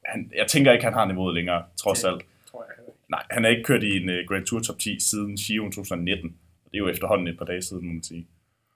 han, 0.06 0.32
jeg 0.36 0.48
tænker 0.48 0.72
ikke, 0.72 0.84
han 0.86 0.94
har 0.94 1.06
niveauet 1.06 1.36
længere, 1.36 1.64
trods 1.78 2.02
Det- 2.02 2.08
alt. 2.10 2.22
Tror 2.52 2.64
jeg. 2.64 2.84
Nej, 3.10 3.24
han 3.32 3.44
har 3.44 3.50
ikke 3.52 3.64
kørt 3.64 3.84
i 3.84 3.98
en 3.98 4.10
uh, 4.10 4.16
Grand 4.28 4.46
Tour 4.46 4.60
top 4.62 4.80
10 4.80 5.00
siden 5.00 5.36
Giro 5.38 5.66
2019. 5.66 6.38
Og 6.66 6.72
det 6.72 6.78
er 6.78 6.80
jo 6.80 6.88
efterhånden 6.88 7.28
et 7.28 7.38
par 7.38 7.46
dage 7.46 7.62
siden, 7.62 7.86
må 7.88 7.94
man 7.94 8.04
sige. 8.04 8.28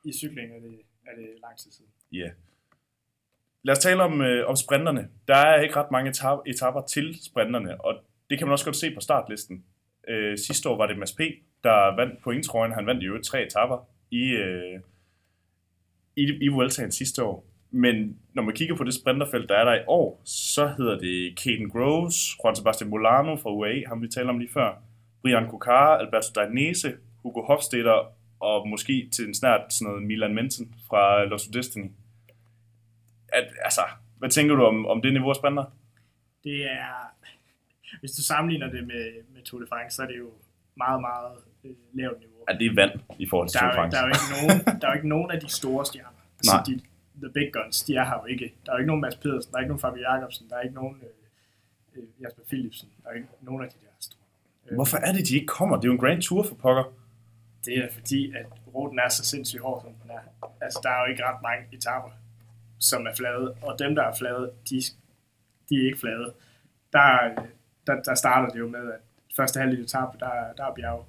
I 0.04 0.14
cykling 0.14 0.52
er 0.56 0.60
det, 0.60 0.80
er 1.08 1.16
det 1.16 1.28
lang 1.42 1.58
tid 1.58 1.72
siden. 1.72 1.92
Ja. 2.12 2.18
Yeah. 2.18 2.32
Lad 3.64 3.72
os 3.78 3.80
tale 3.80 4.04
om, 4.04 4.22
øh, 4.22 4.50
om 4.50 4.56
sprinterne. 4.56 5.08
Der 5.28 5.36
er 5.36 5.62
ikke 5.62 5.76
ret 5.76 5.92
mange 5.92 6.12
etap- 6.12 6.42
etapper 6.46 6.82
til 6.82 7.18
sprinterne, 7.26 7.82
og 7.82 7.96
det 8.30 8.38
kan 8.38 8.48
man 8.48 8.52
også 8.52 8.66
godt 8.66 8.76
se 8.76 8.94
på 8.94 9.00
startlisten. 9.02 9.64
Øh, 10.08 10.38
sidste 10.38 10.70
år 10.70 10.78
var 10.78 10.88
det 10.88 10.98
Mads 10.98 11.14
P., 11.14 11.20
der 11.64 11.96
vandt 11.96 12.22
pointtrøjen. 12.24 12.72
Han 12.72 12.86
vandt 12.86 13.04
i 13.04 13.06
øvrigt 13.06 13.26
tre 13.26 13.46
etapper 13.46 13.88
i, 14.12 14.24
øh, 14.30 14.80
i, 16.18 16.24
i 16.46 16.48
Vueltaen 16.48 16.92
sidste 16.92 17.24
år. 17.24 17.46
Men 17.72 18.18
når 18.34 18.44
man 18.44 18.56
kigger 18.56 18.76
på 18.76 18.84
det 18.84 18.94
sprinterfelt, 18.94 19.50
der 19.50 19.56
er 19.56 19.66
der 19.66 19.76
i 19.76 19.84
år, 19.88 20.22
så 20.26 20.68
hedder 20.78 20.98
det 20.98 21.40
Caden 21.40 21.70
Groves, 21.70 22.16
Juan 22.44 22.56
Sebastian 22.56 22.90
Molano 22.90 23.36
fra 23.36 23.52
UAE, 23.52 23.84
ham 23.88 24.02
vi 24.02 24.08
talte 24.08 24.30
om 24.30 24.40
lige 24.40 24.52
før, 24.54 24.82
Brian 25.22 25.50
Kukar, 25.50 25.98
Alberto 25.98 26.32
Dainese, 26.36 26.94
Hugo 27.24 27.42
Hofstetter 27.42 28.14
og 28.40 28.68
måske 28.68 29.10
til 29.14 29.28
en 29.28 29.34
snart 29.34 29.74
sådan 29.74 29.92
noget 29.92 30.08
Milan 30.08 30.34
Mensen 30.34 30.76
fra 30.88 31.26
Lost 31.26 31.54
Destiny. 31.54 31.92
At, 33.34 33.48
altså, 33.64 33.82
hvad 34.18 34.30
tænker 34.30 34.56
du 34.56 34.64
om, 34.64 34.86
om 34.86 35.02
det 35.02 35.14
niveau 35.14 35.30
af 35.30 35.36
sprinter? 35.36 35.66
Det 36.44 36.66
er, 36.66 37.16
hvis 38.00 38.12
du 38.12 38.24
sammenligner 38.24 38.70
det 38.70 38.88
med, 38.88 39.06
med 39.34 39.42
Tour 39.44 39.62
de 39.62 39.68
France, 39.70 39.96
så 39.96 40.04
er 40.04 40.08
det 40.08 40.18
jo 40.18 40.32
meget, 40.78 41.02
meget 41.02 41.38
øh, 41.64 41.72
lavt 41.94 42.20
niveau. 42.20 42.37
At 42.48 42.56
det 42.60 42.66
er 42.72 42.76
vand 42.76 42.92
i 43.20 43.28
forhold 43.30 43.50
til 43.50 43.60
Der 43.60 43.66
er, 43.68 43.74
Tour 43.76 43.86
de 43.86 43.92
der, 43.92 43.98
er 43.98 44.08
jo 44.08 44.14
ikke 44.18 44.30
nogen, 44.38 44.82
der 44.82 44.88
er 44.88 44.92
jo 44.92 44.96
ikke 44.96 45.10
nogen 45.10 45.32
af 45.32 45.40
de 45.40 45.50
store 45.50 45.86
stjerner. 45.86 46.10
Altså, 46.40 46.56
Nej. 46.56 46.64
de, 46.68 46.74
the 47.24 47.32
big 47.34 47.50
guns, 47.54 47.84
de 47.84 47.96
er 47.96 48.06
her 48.06 48.18
jo 48.22 48.26
ikke. 48.26 48.54
Der 48.66 48.72
er 48.72 48.76
jo 48.76 48.80
ikke 48.80 48.88
nogen 48.88 49.02
Mads 49.02 49.16
Pedersen, 49.16 49.52
der 49.52 49.58
er 49.58 49.62
ikke 49.62 49.68
nogen 49.74 49.82
Fabio 49.82 50.02
Jacobsen, 50.02 50.50
der 50.50 50.56
er 50.56 50.62
ikke 50.62 50.76
nogen 50.76 50.96
øh, 51.08 52.02
øh, 52.04 52.22
Jasper 52.22 52.44
Philipsen, 52.48 52.90
der 53.04 53.10
er 53.10 53.14
ikke 53.14 53.28
nogen 53.42 53.64
af 53.66 53.70
de 53.70 53.78
der 53.82 53.94
store. 54.00 54.20
Øh, 54.68 54.76
Hvorfor 54.76 54.98
er 54.98 55.12
det, 55.14 55.28
de 55.28 55.34
ikke 55.36 55.48
kommer? 55.48 55.76
Det 55.76 55.84
er 55.84 55.88
jo 55.88 55.94
en 55.94 56.00
Grand 56.06 56.22
Tour 56.22 56.44
for 56.44 56.56
pokker. 56.56 56.84
Det 57.66 57.78
er 57.78 57.88
fordi, 57.94 58.32
at 58.36 58.46
ruten 58.76 59.00
er 59.00 59.10
så 59.10 59.24
sindssygt 59.26 59.62
hård, 59.62 59.82
som 59.82 59.94
den 60.04 60.12
er. 60.12 60.48
Altså, 60.62 60.80
der 60.84 60.90
er 60.90 61.00
jo 61.00 61.06
ikke 61.12 61.24
ret 61.24 61.42
mange 61.42 61.64
etaper, 61.72 62.10
som 62.80 63.06
er 63.08 63.16
flade, 63.16 63.54
og 63.62 63.80
dem, 63.80 63.96
der 63.96 64.04
er 64.04 64.16
flade, 64.16 64.52
de, 64.70 64.76
de 65.70 65.76
er 65.82 65.86
ikke 65.86 66.00
flade. 66.00 66.34
Der, 66.94 67.30
der, 67.88 68.02
der 68.04 68.16
starter 68.16 68.50
det 68.54 68.60
jo 68.60 68.68
med, 68.68 68.92
at 68.92 69.00
første 69.36 69.60
halvdel 69.60 69.84
etape, 69.84 70.18
der, 70.20 70.28
er- 70.30 70.54
der 70.54 70.66
er 70.66 70.74
bjerg. 70.74 71.06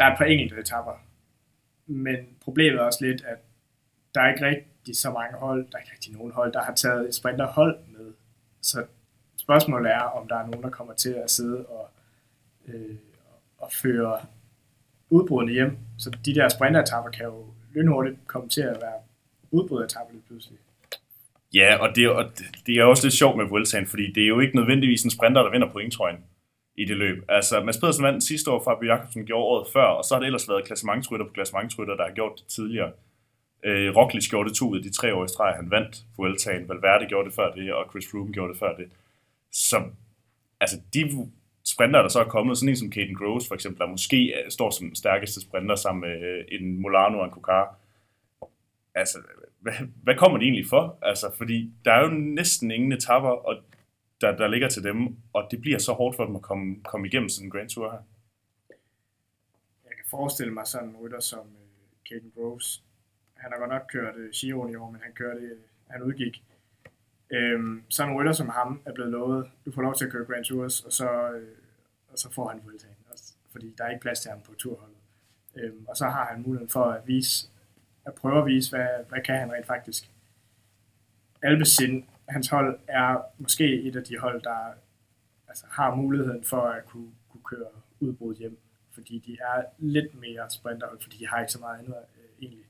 Der 0.00 0.06
er 0.06 0.12
et 0.12 0.18
par 0.18 0.24
enkelte 0.24 0.60
etapper. 0.60 0.92
Men 1.86 2.16
problemet 2.40 2.80
er 2.80 2.84
også 2.84 3.04
lidt, 3.04 3.24
at 3.24 3.36
der 4.14 4.20
er 4.20 4.32
ikke 4.32 4.46
rigtig 4.46 4.96
så 4.96 5.10
mange 5.10 5.38
hold, 5.38 5.66
der 5.70 5.76
er 5.76 5.80
ikke 5.82 5.92
rigtig 5.92 6.12
nogen 6.12 6.32
hold, 6.32 6.52
der 6.52 6.62
har 6.62 6.74
taget 6.74 7.08
et 7.08 7.14
sprinterhold 7.14 7.78
med. 7.88 8.12
Så 8.62 8.84
spørgsmålet 9.36 9.92
er, 9.92 10.00
om 10.00 10.28
der 10.28 10.36
er 10.36 10.46
nogen, 10.46 10.62
der 10.62 10.70
kommer 10.70 10.94
til 10.94 11.10
at 11.24 11.30
sidde 11.30 11.66
og, 11.66 11.90
øh, 12.68 12.96
og 13.58 13.72
føre 13.72 14.20
udbrudene 15.10 15.52
hjem. 15.52 15.78
Så 15.98 16.10
de 16.24 16.34
der 16.34 16.48
sprinteretapper 16.48 17.10
kan 17.10 17.24
jo 17.24 17.44
lynhurtigt 17.74 18.16
komme 18.26 18.48
til 18.48 18.60
at 18.62 18.76
være 18.82 18.98
udbryderetapper 19.50 20.12
lige 20.12 20.22
pludselig. 20.28 20.58
Ja, 21.54 21.76
og 21.80 21.96
det, 21.96 22.04
er- 22.04 22.10
og 22.10 22.24
det- 22.38 22.66
det 22.66 22.74
er 22.78 22.84
også 22.84 23.04
lidt 23.06 23.14
sjovt 23.14 23.36
med 23.36 23.44
Vueltaen, 23.44 23.86
fordi 23.86 24.12
det 24.12 24.22
er 24.22 24.28
jo 24.28 24.40
ikke 24.40 24.56
nødvendigvis 24.56 25.02
en 25.04 25.10
sprinter, 25.10 25.42
der 25.42 25.50
vinder 25.50 25.72
pointtrøjen 25.72 26.24
i 26.82 26.84
det 26.84 26.96
løb. 26.96 27.24
Altså, 27.28 27.64
Mads 27.64 27.78
Pedersen 27.78 28.04
vandt 28.04 28.24
sidste 28.24 28.50
år, 28.50 28.62
Fabio 28.64 28.86
Jacobsen 28.92 29.26
gjorde 29.26 29.44
året 29.44 29.66
før, 29.72 29.84
og 29.98 30.04
så 30.04 30.14
har 30.14 30.20
det 30.20 30.26
ellers 30.26 30.48
været 30.48 30.66
klassementsrytter 30.66 31.26
på 31.26 31.32
klassementsrytter, 31.32 31.96
der 31.96 32.04
har 32.04 32.14
gjort 32.14 32.32
det 32.38 32.46
tidligere. 32.46 32.92
Øh, 33.64 33.96
Roglic 33.96 34.28
gjorde 34.30 34.48
det 34.48 34.56
to 34.56 34.68
ud 34.70 34.76
af 34.76 34.82
de 34.82 34.92
tre 34.92 35.14
år 35.14 35.24
i 35.24 35.28
streg, 35.28 35.52
han 35.56 35.70
vandt 35.70 36.04
Vueltaen. 36.16 36.68
Valverde 36.68 37.06
gjorde 37.06 37.28
det 37.28 37.34
før 37.34 37.52
det, 37.52 37.72
og 37.72 37.86
Chris 37.90 38.10
Froome 38.10 38.32
gjorde 38.32 38.52
det 38.52 38.58
før 38.58 38.76
det. 38.76 38.88
Så 39.52 39.82
altså, 40.60 40.76
de 40.94 41.28
sprinter, 41.64 42.02
der 42.02 42.08
så 42.08 42.20
er 42.20 42.24
kommet, 42.24 42.58
sådan 42.58 42.68
en 42.68 42.76
som 42.76 42.92
Caden 42.92 43.14
Groves 43.14 43.48
for 43.48 43.54
eksempel, 43.54 43.80
der 43.80 43.86
måske 43.86 44.34
står 44.48 44.70
som 44.70 44.94
stærkeste 44.94 45.40
sprinter 45.40 45.74
sammen 45.74 46.00
med 46.00 46.22
øh, 46.22 46.44
en 46.48 46.82
Molano 46.82 47.18
og 47.18 47.24
en 47.24 47.30
Kukar. 47.30 47.76
Altså, 48.94 49.18
hvad, 49.60 49.72
hvad 50.02 50.14
kommer 50.14 50.38
de 50.38 50.44
egentlig 50.44 50.66
for? 50.66 50.98
Altså, 51.02 51.26
fordi 51.38 51.70
der 51.84 51.92
er 51.92 52.02
jo 52.02 52.10
næsten 52.10 52.70
ingen 52.70 52.92
etapper, 52.92 53.30
og 53.30 53.56
der, 54.20 54.36
der 54.36 54.48
ligger 54.48 54.68
til 54.68 54.84
dem, 54.84 55.16
og 55.32 55.48
det 55.50 55.60
bliver 55.60 55.78
så 55.78 55.92
hårdt 55.92 56.16
for 56.16 56.24
dem 56.24 56.36
at 56.36 56.42
komme, 56.42 56.82
komme 56.84 57.06
igennem 57.06 57.28
sådan 57.28 57.46
en 57.46 57.50
Grand 57.50 57.68
Tour 57.68 57.90
her. 57.90 58.02
Jeg 59.84 59.96
kan 59.96 60.04
forestille 60.10 60.52
mig 60.52 60.66
sådan 60.66 60.88
en 60.88 60.96
rytter 60.96 61.20
som 61.20 61.46
øh, 61.46 62.08
Caden 62.08 62.32
Groves. 62.34 62.84
Han 63.34 63.52
har 63.52 63.58
godt 63.58 63.70
nok 63.70 63.82
kørt 63.92 64.16
øh, 64.16 64.30
Giroen 64.30 64.70
i 64.70 64.74
år, 64.74 64.90
men 64.90 65.00
han 65.00 65.12
kørte, 65.12 65.40
øh, 65.40 65.58
han 65.90 66.02
udgik. 66.02 66.44
Øhm, 67.32 67.82
sådan 67.88 68.12
en 68.12 68.18
rytter 68.18 68.32
som 68.32 68.48
ham 68.48 68.82
er 68.86 68.92
blevet 68.92 69.10
lovet, 69.10 69.50
du 69.64 69.72
får 69.72 69.82
lov 69.82 69.94
til 69.94 70.04
at 70.04 70.12
køre 70.12 70.24
Grand 70.24 70.44
Tours, 70.44 70.80
og 70.80 70.92
så, 70.92 71.32
øh, 71.32 71.56
og 72.08 72.18
så 72.18 72.32
får 72.32 72.48
han 72.48 72.60
Vueltaen, 72.64 72.94
også, 73.12 73.34
fordi 73.52 73.74
der 73.78 73.84
er 73.84 73.90
ikke 73.90 74.02
plads 74.02 74.20
til 74.20 74.30
ham 74.30 74.40
på 74.40 74.54
turholdet. 74.58 74.96
Øhm, 75.56 75.84
og 75.88 75.96
så 75.96 76.04
har 76.04 76.24
han 76.24 76.42
muligheden 76.42 76.70
for 76.70 76.84
at 76.84 77.02
vise, 77.06 77.48
at 78.06 78.14
prøve 78.14 78.38
at 78.38 78.46
vise, 78.46 78.70
hvad, 78.76 78.88
hvad 79.08 79.20
kan 79.24 79.38
han 79.38 79.52
rent 79.52 79.66
faktisk. 79.66 80.10
Alpecin, 81.42 82.04
hans 82.30 82.48
hold 82.48 82.78
er 82.88 83.18
måske 83.38 83.82
et 83.82 83.96
af 83.96 84.04
de 84.04 84.18
hold, 84.18 84.42
der 84.42 84.74
altså, 85.48 85.64
har 85.70 85.94
muligheden 85.94 86.44
for 86.44 86.60
at 86.60 86.86
kunne, 86.86 87.10
kunne 87.30 87.42
køre 87.44 87.68
udbrud 88.00 88.36
hjem, 88.36 88.58
fordi 88.94 89.18
de 89.26 89.36
er 89.40 89.62
lidt 89.78 90.20
mere 90.20 90.50
sprinterhold, 90.50 91.00
fordi 91.02 91.16
de 91.16 91.26
har 91.28 91.40
ikke 91.40 91.52
så 91.52 91.60
meget 91.60 91.78
andet 91.78 91.94
øh, 91.94 92.42
egentlig 92.42 92.64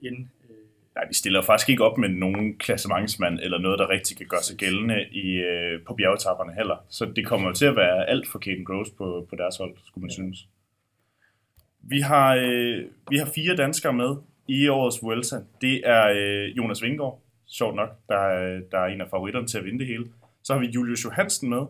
end, 0.00 0.26
øh, 0.50 0.56
Nej, 0.94 1.04
de 1.04 1.14
stiller 1.14 1.42
faktisk 1.42 1.68
ikke 1.68 1.84
op 1.84 1.98
med 1.98 2.08
nogen 2.08 2.58
klassementsmand 2.58 3.38
eller 3.42 3.58
noget, 3.58 3.78
der 3.78 3.88
rigtig 3.88 4.16
kan 4.16 4.26
gøre 4.26 4.42
sig 4.42 4.56
gældende 4.56 5.08
i, 5.12 5.28
øh, 5.30 5.82
på 5.86 5.94
bjergetapperne 5.94 6.52
heller. 6.52 6.76
Så 6.88 7.04
det 7.16 7.26
kommer 7.26 7.52
til 7.52 7.66
at 7.66 7.76
være 7.76 8.08
alt 8.08 8.28
for 8.28 8.38
Caden 8.38 8.64
Gross 8.64 8.90
på, 8.90 9.26
på 9.30 9.36
deres 9.36 9.56
hold, 9.56 9.76
skulle 9.84 10.02
man 10.02 10.10
ja. 10.10 10.14
synes. 10.14 10.48
Vi 11.82 12.00
har, 12.00 12.34
øh, 12.34 12.84
vi 13.10 13.16
har 13.16 13.28
fire 13.34 13.56
danskere 13.56 13.92
med 13.92 14.16
i 14.48 14.68
årets 14.68 15.02
Vuelta. 15.02 15.36
Det 15.60 15.82
er 15.84 16.08
øh, 16.16 16.56
Jonas 16.56 16.82
Vingård, 16.82 17.22
sjovt 17.48 17.76
nok, 17.76 17.88
der, 18.08 18.18
er, 18.18 18.60
der 18.70 18.78
er 18.78 18.86
en 18.86 19.00
af 19.00 19.10
favoritterne 19.10 19.46
til 19.46 19.58
at 19.58 19.64
vinde 19.64 19.78
det 19.78 19.86
hele. 19.86 20.06
Så 20.42 20.52
har 20.52 20.60
vi 20.60 20.66
Julius 20.66 21.04
Johansen 21.04 21.50
med 21.50 21.66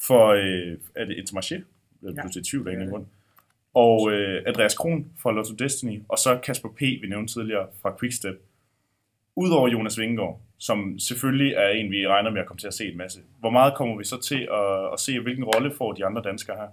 for, 0.00 0.26
øh, 0.28 0.78
er 0.94 1.04
det 1.04 1.14
Intermarché? 1.14 1.54
Jeg 2.02 2.08
er 2.08 2.12
Ja. 2.16 2.20
pludselig 2.20 2.40
i 2.46 2.50
tvivl 2.50 2.68
af 2.68 2.72
en 2.72 2.88
grund. 2.90 3.06
Og 3.74 4.12
øh, 4.12 4.42
Andreas 4.46 4.74
Kron 4.74 5.12
fra 5.18 5.32
Lotto 5.32 5.54
Destiny, 5.54 6.02
og 6.08 6.18
så 6.18 6.38
Kasper 6.42 6.68
P., 6.68 6.80
vi 6.80 7.06
nævnte 7.08 7.32
tidligere, 7.32 7.66
fra 7.82 7.96
Quickstep. 8.00 8.42
Udover 9.36 9.68
Jonas 9.68 9.98
Vingegaard, 9.98 10.40
som 10.58 10.98
selvfølgelig 10.98 11.52
er 11.54 11.68
en, 11.68 11.90
vi 11.90 12.06
regner 12.08 12.30
med 12.30 12.40
at 12.40 12.46
komme 12.46 12.58
til 12.60 12.66
at 12.66 12.74
se 12.74 12.90
en 12.90 12.96
masse. 12.96 13.20
Hvor 13.38 13.50
meget 13.50 13.74
kommer 13.74 13.96
vi 13.98 14.04
så 14.04 14.20
til 14.20 14.48
at, 14.52 14.92
at 14.92 15.00
se, 15.00 15.20
hvilken 15.20 15.44
rolle 15.44 15.74
får 15.74 15.92
de 15.92 16.06
andre 16.06 16.22
danskere 16.22 16.56
her? 16.56 16.68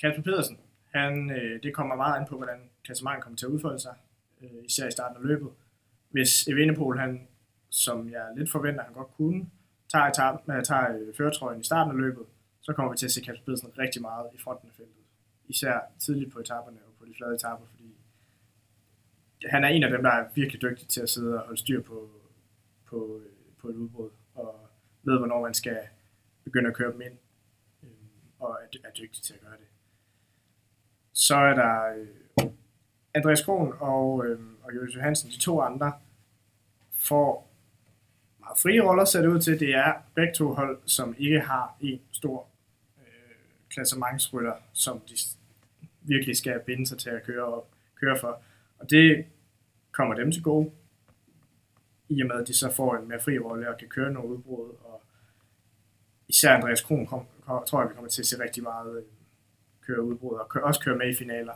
Kasper 0.00 0.22
Pedersen, 0.22 0.58
han, 0.94 1.30
øh, 1.30 1.62
det 1.62 1.74
kommer 1.74 1.94
meget 1.96 2.20
an 2.20 2.26
på, 2.28 2.36
hvordan 2.36 2.58
klassementet 2.84 3.22
kommer 3.22 3.36
til 3.36 3.46
at 3.46 3.50
udfolde 3.50 3.78
sig, 3.78 3.94
øh, 4.42 4.48
især 4.64 4.88
i 4.88 4.90
starten 4.90 5.16
af 5.16 5.28
løbet. 5.28 5.48
Hvis 6.10 6.48
Evenepoel, 6.48 6.98
han, 6.98 7.28
som 7.68 8.10
jeg 8.10 8.26
lidt 8.36 8.50
forventer, 8.50 8.84
han 8.84 8.92
godt 8.92 9.12
kunne, 9.16 9.50
tager, 9.92 10.04
etab, 10.04 10.34
øh, 10.48 10.64
tager 10.64 10.98
øh, 10.98 11.14
føretrøjen 11.14 11.60
i 11.60 11.64
starten 11.64 11.90
af 11.90 11.98
løbet, 11.98 12.24
så 12.60 12.72
kommer 12.72 12.92
vi 12.92 12.98
til 12.98 13.06
at 13.06 13.12
se 13.12 13.20
Kasper 13.20 13.44
Pedersen 13.44 13.78
rigtig 13.78 14.02
meget 14.02 14.26
i 14.34 14.38
fronten 14.38 14.68
af 14.68 14.74
feltet. 14.74 15.04
Især 15.48 15.80
tidligt 15.98 16.32
på 16.32 16.38
etaperne 16.38 16.78
og 16.86 16.92
på 16.98 17.04
de 17.04 17.14
flade 17.16 17.34
etaper, 17.34 17.66
fordi 17.66 17.96
han 19.50 19.64
er 19.64 19.68
en 19.68 19.82
af 19.82 19.90
dem, 19.90 20.02
der 20.02 20.10
er 20.10 20.28
virkelig 20.34 20.62
dygtig 20.62 20.88
til 20.88 21.00
at 21.00 21.08
sidde 21.08 21.34
og 21.34 21.40
holde 21.40 21.60
styr 21.60 21.82
på, 21.82 22.10
på, 22.86 23.20
øh, 23.24 23.32
på 23.58 23.68
et 23.68 23.74
udbrud, 23.74 24.10
og 24.34 24.68
ved, 25.02 25.18
hvornår 25.18 25.42
man 25.42 25.54
skal 25.54 25.78
begynde 26.44 26.68
at 26.68 26.76
køre 26.76 26.92
dem 26.92 27.00
ind, 27.00 27.18
og 28.38 28.58
er, 28.62 28.88
er 28.88 28.92
dygtig 28.92 29.22
til 29.22 29.34
at 29.34 29.40
gøre 29.40 29.56
det. 29.56 29.66
Så 31.12 31.36
er 31.36 31.54
der 31.54 31.94
øh, 31.98 32.06
Andreas 33.14 33.42
Kron 33.42 33.74
og, 33.80 34.26
øh, 34.26 34.40
og 34.62 34.76
Jonas 34.76 34.96
Johansen, 34.96 35.30
de 35.30 35.38
to 35.38 35.60
andre, 35.60 35.92
får 36.92 37.50
meget 38.40 38.58
frie 38.58 38.80
roller, 38.80 39.04
ser 39.04 39.20
det 39.20 39.28
ud 39.28 39.40
til. 39.40 39.60
Det 39.60 39.74
er 39.74 39.92
begge 40.14 40.34
to 40.34 40.52
hold, 40.54 40.78
som 40.86 41.14
ikke 41.18 41.40
har 41.40 41.76
en 41.80 42.00
stor 42.12 42.46
øh, 42.98 43.34
klassementsrytter, 43.70 44.54
som 44.72 45.00
de 45.00 45.14
virkelig 46.02 46.36
skal 46.36 46.60
binde 46.60 46.86
sig 46.86 46.98
til 46.98 47.10
at 47.10 47.22
køre, 47.22 47.44
op, 47.44 47.68
køre 48.00 48.18
for. 48.18 48.42
Og 48.78 48.90
det 48.90 49.24
kommer 49.92 50.14
dem 50.14 50.32
til 50.32 50.42
gode, 50.42 50.70
i 52.08 52.20
og 52.22 52.26
med 52.28 52.36
at 52.36 52.48
de 52.48 52.54
så 52.54 52.72
får 52.72 52.96
en 52.96 53.08
mere 53.08 53.20
fri 53.20 53.38
rolle 53.38 53.68
og 53.68 53.78
kan 53.78 53.88
køre 53.88 54.12
nogle 54.12 54.28
udbrud. 54.28 54.68
Og 54.84 55.02
især 56.28 56.54
Andreas 56.54 56.80
Kron 56.80 57.06
kom, 57.06 57.26
kom, 57.46 57.64
tror 57.66 57.80
jeg, 57.80 57.90
vi 57.90 57.94
kommer 57.94 58.10
til 58.10 58.22
at 58.22 58.26
se 58.26 58.42
rigtig 58.42 58.62
meget 58.62 58.96
øh, 58.96 59.02
køre 59.86 60.02
udbrud, 60.02 60.38
og 60.38 60.62
også 60.62 60.80
køre 60.80 60.96
med 60.96 61.08
i 61.08 61.14
finaler 61.14 61.54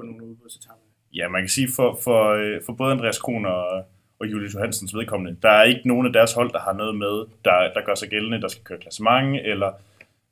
på 0.00 0.06
nogle 0.06 0.24
udbrudsetapper. 0.26 0.84
Ja, 1.14 1.28
man 1.28 1.42
kan 1.42 1.48
sige, 1.48 1.68
for, 1.76 1.98
for, 2.04 2.20
øh, 2.40 2.60
for 2.66 2.72
både 2.72 2.92
Andreas 2.92 3.18
Kron 3.18 3.46
og, 3.46 3.66
og 4.20 4.26
Julius 4.30 4.54
Johansens 4.54 4.94
vedkommende, 4.94 5.36
der 5.42 5.50
er 5.50 5.64
ikke 5.64 5.88
nogen 5.88 6.06
af 6.06 6.12
deres 6.12 6.32
hold, 6.32 6.52
der 6.52 6.58
har 6.60 6.72
noget 6.72 6.96
med, 6.96 7.14
der, 7.44 7.72
der 7.74 7.84
gør 7.86 7.94
sig 7.94 8.08
gældende, 8.08 8.40
der 8.40 8.48
skal 8.48 8.64
køre 8.64 8.78
klassement, 8.78 9.40
eller, 9.44 9.72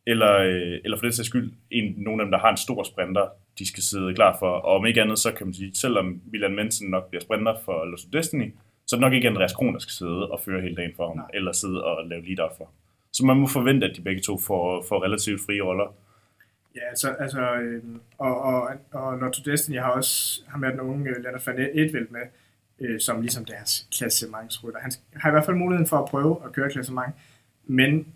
eller, 0.06 0.32
øh, 0.36 0.80
eller 0.84 0.96
for 0.98 1.06
det 1.06 1.14
sags 1.14 1.28
skyld, 1.28 1.52
en, 1.70 1.94
nogen 1.96 2.20
af 2.20 2.24
dem, 2.26 2.30
der 2.30 2.38
har 2.38 2.50
en 2.50 2.56
stor 2.56 2.82
sprinter, 2.82 3.26
de 3.58 3.68
skal 3.68 3.82
sidde 3.82 4.14
klar 4.14 4.36
for. 4.38 4.50
Og 4.50 4.76
om 4.76 4.86
ikke 4.86 5.02
andet, 5.02 5.18
så 5.18 5.32
kan 5.32 5.46
man 5.46 5.54
sige, 5.54 5.74
selvom 5.74 6.20
Milan 6.32 6.54
Mensen 6.54 6.90
nok 6.90 7.08
bliver 7.08 7.22
sprinter 7.22 7.54
for 7.64 7.84
Lost 7.84 8.12
Destiny, 8.12 8.54
så 8.86 8.96
er 8.96 8.98
det 8.98 9.06
nok 9.06 9.12
ikke 9.12 9.28
Andreas 9.28 9.52
Kron, 9.52 9.74
der 9.74 9.78
skal 9.78 9.92
sidde 9.92 10.30
og 10.30 10.40
føre 10.44 10.60
hele 10.60 10.76
dagen 10.76 10.92
for 10.96 11.08
ham, 11.08 11.16
Nej. 11.16 11.26
eller 11.34 11.52
sidde 11.52 11.84
og 11.84 12.06
lave 12.06 12.26
lead 12.26 12.50
for. 12.56 12.70
Så 13.12 13.26
man 13.26 13.36
må 13.36 13.46
forvente, 13.46 13.86
at 13.86 13.96
de 13.96 14.02
begge 14.02 14.22
to 14.22 14.38
får, 14.38 14.84
får 14.88 15.04
relativt 15.04 15.40
frie 15.46 15.62
roller. 15.62 15.94
Ja, 16.78 16.88
altså, 16.88 17.08
altså 17.10 17.40
øh, 17.40 17.82
og, 18.18 18.40
og, 18.42 18.70
og 18.92 19.18
Lotto 19.18 19.50
Destiny 19.50 19.78
har 19.78 19.90
også 19.90 20.42
har 20.48 20.58
med 20.58 20.72
den 20.72 20.80
unge 20.80 21.10
øh, 21.10 21.22
Leonard 21.22 21.44
van 21.46 21.70
Edveld 21.74 22.08
med, 22.08 22.20
øh, 22.80 23.00
som 23.00 23.20
ligesom 23.20 23.44
deres 23.44 23.88
klassementsrytter. 23.98 24.80
Han 24.80 24.92
har 25.14 25.30
i 25.30 25.32
hvert 25.32 25.44
fald 25.44 25.56
muligheden 25.56 25.86
for 25.86 25.96
at 25.96 26.08
prøve 26.08 26.40
at 26.44 26.52
køre 26.52 26.70
klassement, 26.70 27.14
men 27.66 28.14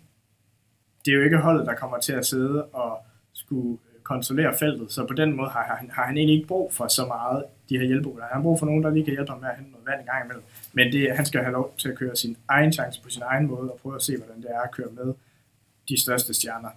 det 1.05 1.11
er 1.11 1.15
jo 1.15 1.23
ikke 1.23 1.37
holdet, 1.37 1.65
der 1.65 1.75
kommer 1.75 1.99
til 1.99 2.13
at 2.13 2.25
sidde 2.25 2.65
og 2.65 2.97
skulle 3.33 3.77
øh, 3.95 4.01
kontrollere 4.03 4.57
feltet, 4.57 4.91
så 4.91 5.07
på 5.07 5.13
den 5.13 5.33
måde 5.33 5.49
har 5.49 5.75
han, 5.79 5.89
har 5.89 6.05
han 6.05 6.17
egentlig 6.17 6.35
ikke 6.35 6.47
brug 6.47 6.73
for 6.73 6.87
så 6.87 7.05
meget 7.05 7.43
de 7.69 7.77
her 7.77 7.85
hjælperytter. 7.85 8.23
Han 8.23 8.35
har 8.35 8.41
brug 8.41 8.59
for 8.59 8.65
nogen, 8.65 8.83
der 8.83 8.89
lige 8.89 9.05
kan 9.05 9.13
hjælpe 9.13 9.31
ham 9.31 9.41
med 9.41 9.49
at 9.49 9.55
hente 9.55 9.71
noget 9.71 9.87
vand 9.87 9.99
en 9.99 10.05
gang 10.05 10.25
imellem. 10.25 10.43
Men 10.73 10.93
det, 10.93 11.15
han 11.15 11.25
skal 11.25 11.41
have 11.41 11.53
lov 11.53 11.73
til 11.77 11.89
at 11.89 11.97
køre 11.97 12.15
sin 12.15 12.37
egen 12.47 12.73
chance 12.73 13.01
på 13.01 13.09
sin 13.09 13.21
egen 13.25 13.47
måde 13.47 13.71
og 13.71 13.79
prøve 13.81 13.95
at 13.95 14.01
se, 14.01 14.17
hvordan 14.17 14.41
det 14.41 14.51
er 14.51 14.61
at 14.61 14.71
køre 14.71 14.91
med 14.91 15.13
de 15.89 16.01
største 16.01 16.33
stjerner. 16.33 16.69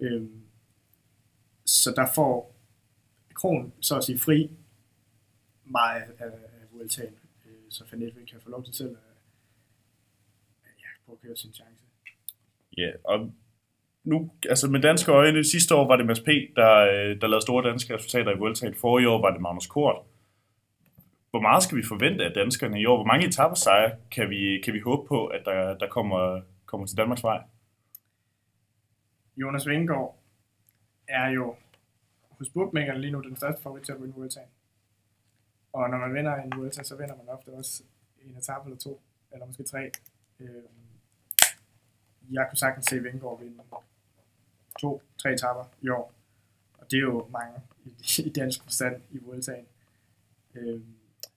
Øhm, 0.00 0.45
så 1.66 1.92
der 1.96 2.06
får 2.14 2.56
Kron 3.34 3.72
så 3.80 3.96
at 3.96 4.04
sige 4.04 4.18
fri 4.18 4.50
meget 5.64 6.02
af, 6.02 6.24
af, 6.24 6.30
Vueltaen, 6.72 7.14
øh, 7.46 7.52
så 7.70 7.86
Fanette 7.86 8.20
kan 8.30 8.40
få 8.40 8.50
lov 8.50 8.64
til 8.64 8.74
selv 8.74 8.90
at 8.90 8.96
ja, 10.64 10.86
prøve 11.06 11.16
at 11.16 11.22
køre 11.26 11.36
sin 11.36 11.52
chance. 11.52 11.84
Ja, 12.76 12.90
og 13.04 13.32
nu, 14.04 14.30
altså 14.48 14.70
med 14.70 14.80
danske 14.80 15.12
øjne, 15.12 15.44
sidste 15.44 15.74
år 15.74 15.86
var 15.86 15.96
det 15.96 16.06
Mads 16.06 16.20
P., 16.20 16.28
der, 16.56 16.76
øh, 16.76 17.20
der 17.20 17.26
lavede 17.26 17.42
store 17.42 17.68
danske 17.68 17.94
resultater 17.94 18.32
i 18.32 18.38
Vueltaen. 18.38 18.74
Forrige 18.74 19.08
år 19.08 19.20
var 19.20 19.30
det 19.30 19.40
Magnus 19.40 19.66
Kort. 19.66 19.96
Hvor 21.30 21.40
meget 21.40 21.62
skal 21.62 21.78
vi 21.78 21.82
forvente 21.88 22.24
af 22.24 22.32
danskerne 22.34 22.80
i 22.80 22.86
år? 22.86 22.96
Hvor 22.96 23.06
mange 23.06 23.26
etappesejre 23.26 23.96
kan 24.10 24.30
vi, 24.30 24.60
kan 24.64 24.74
vi 24.74 24.80
håbe 24.80 25.08
på, 25.08 25.26
at 25.26 25.42
der, 25.44 25.78
der 25.78 25.88
kommer, 25.88 26.40
kommer 26.66 26.86
til 26.86 26.96
Danmarks 26.96 27.22
vej? 27.22 27.42
Jonas 29.36 29.68
Vingegaard 29.68 30.18
er 31.08 31.28
jo 31.28 31.56
hos 32.30 32.48
bookmakerne 32.50 33.00
lige 33.00 33.10
nu 33.10 33.20
den 33.20 33.36
største 33.36 33.62
favorit 33.62 33.84
til 33.84 33.92
at 33.92 34.00
vinde 34.02 34.14
Vueltaen. 34.14 34.48
Og 35.72 35.90
når 35.90 35.98
man 35.98 36.14
vinder 36.14 36.34
en 36.34 36.52
Vuelta, 36.56 36.82
så 36.82 36.96
vinder 36.96 37.16
man 37.16 37.28
ofte 37.28 37.48
også 37.48 37.82
en 38.22 38.36
etape 38.36 38.64
eller 38.66 38.78
to, 38.78 39.00
eller 39.32 39.46
måske 39.46 39.62
tre. 39.62 39.90
Øhm, 40.40 40.66
Jeg 42.30 42.46
kunne 42.50 42.58
sagtens 42.58 42.86
se 42.86 43.02
Vingegaard 43.02 43.40
vinde 43.42 43.62
to, 44.80 45.02
tre 45.18 45.32
etapper 45.32 45.64
i 45.80 45.88
år. 45.88 46.12
Og 46.78 46.90
det 46.90 46.96
er 46.96 47.00
jo 47.00 47.28
mange 47.30 47.60
i, 48.18 48.28
dansk 48.30 48.62
forstand 48.62 49.02
i 49.10 49.18
Vueltaen. 49.18 49.66
Øhm, 50.54 50.84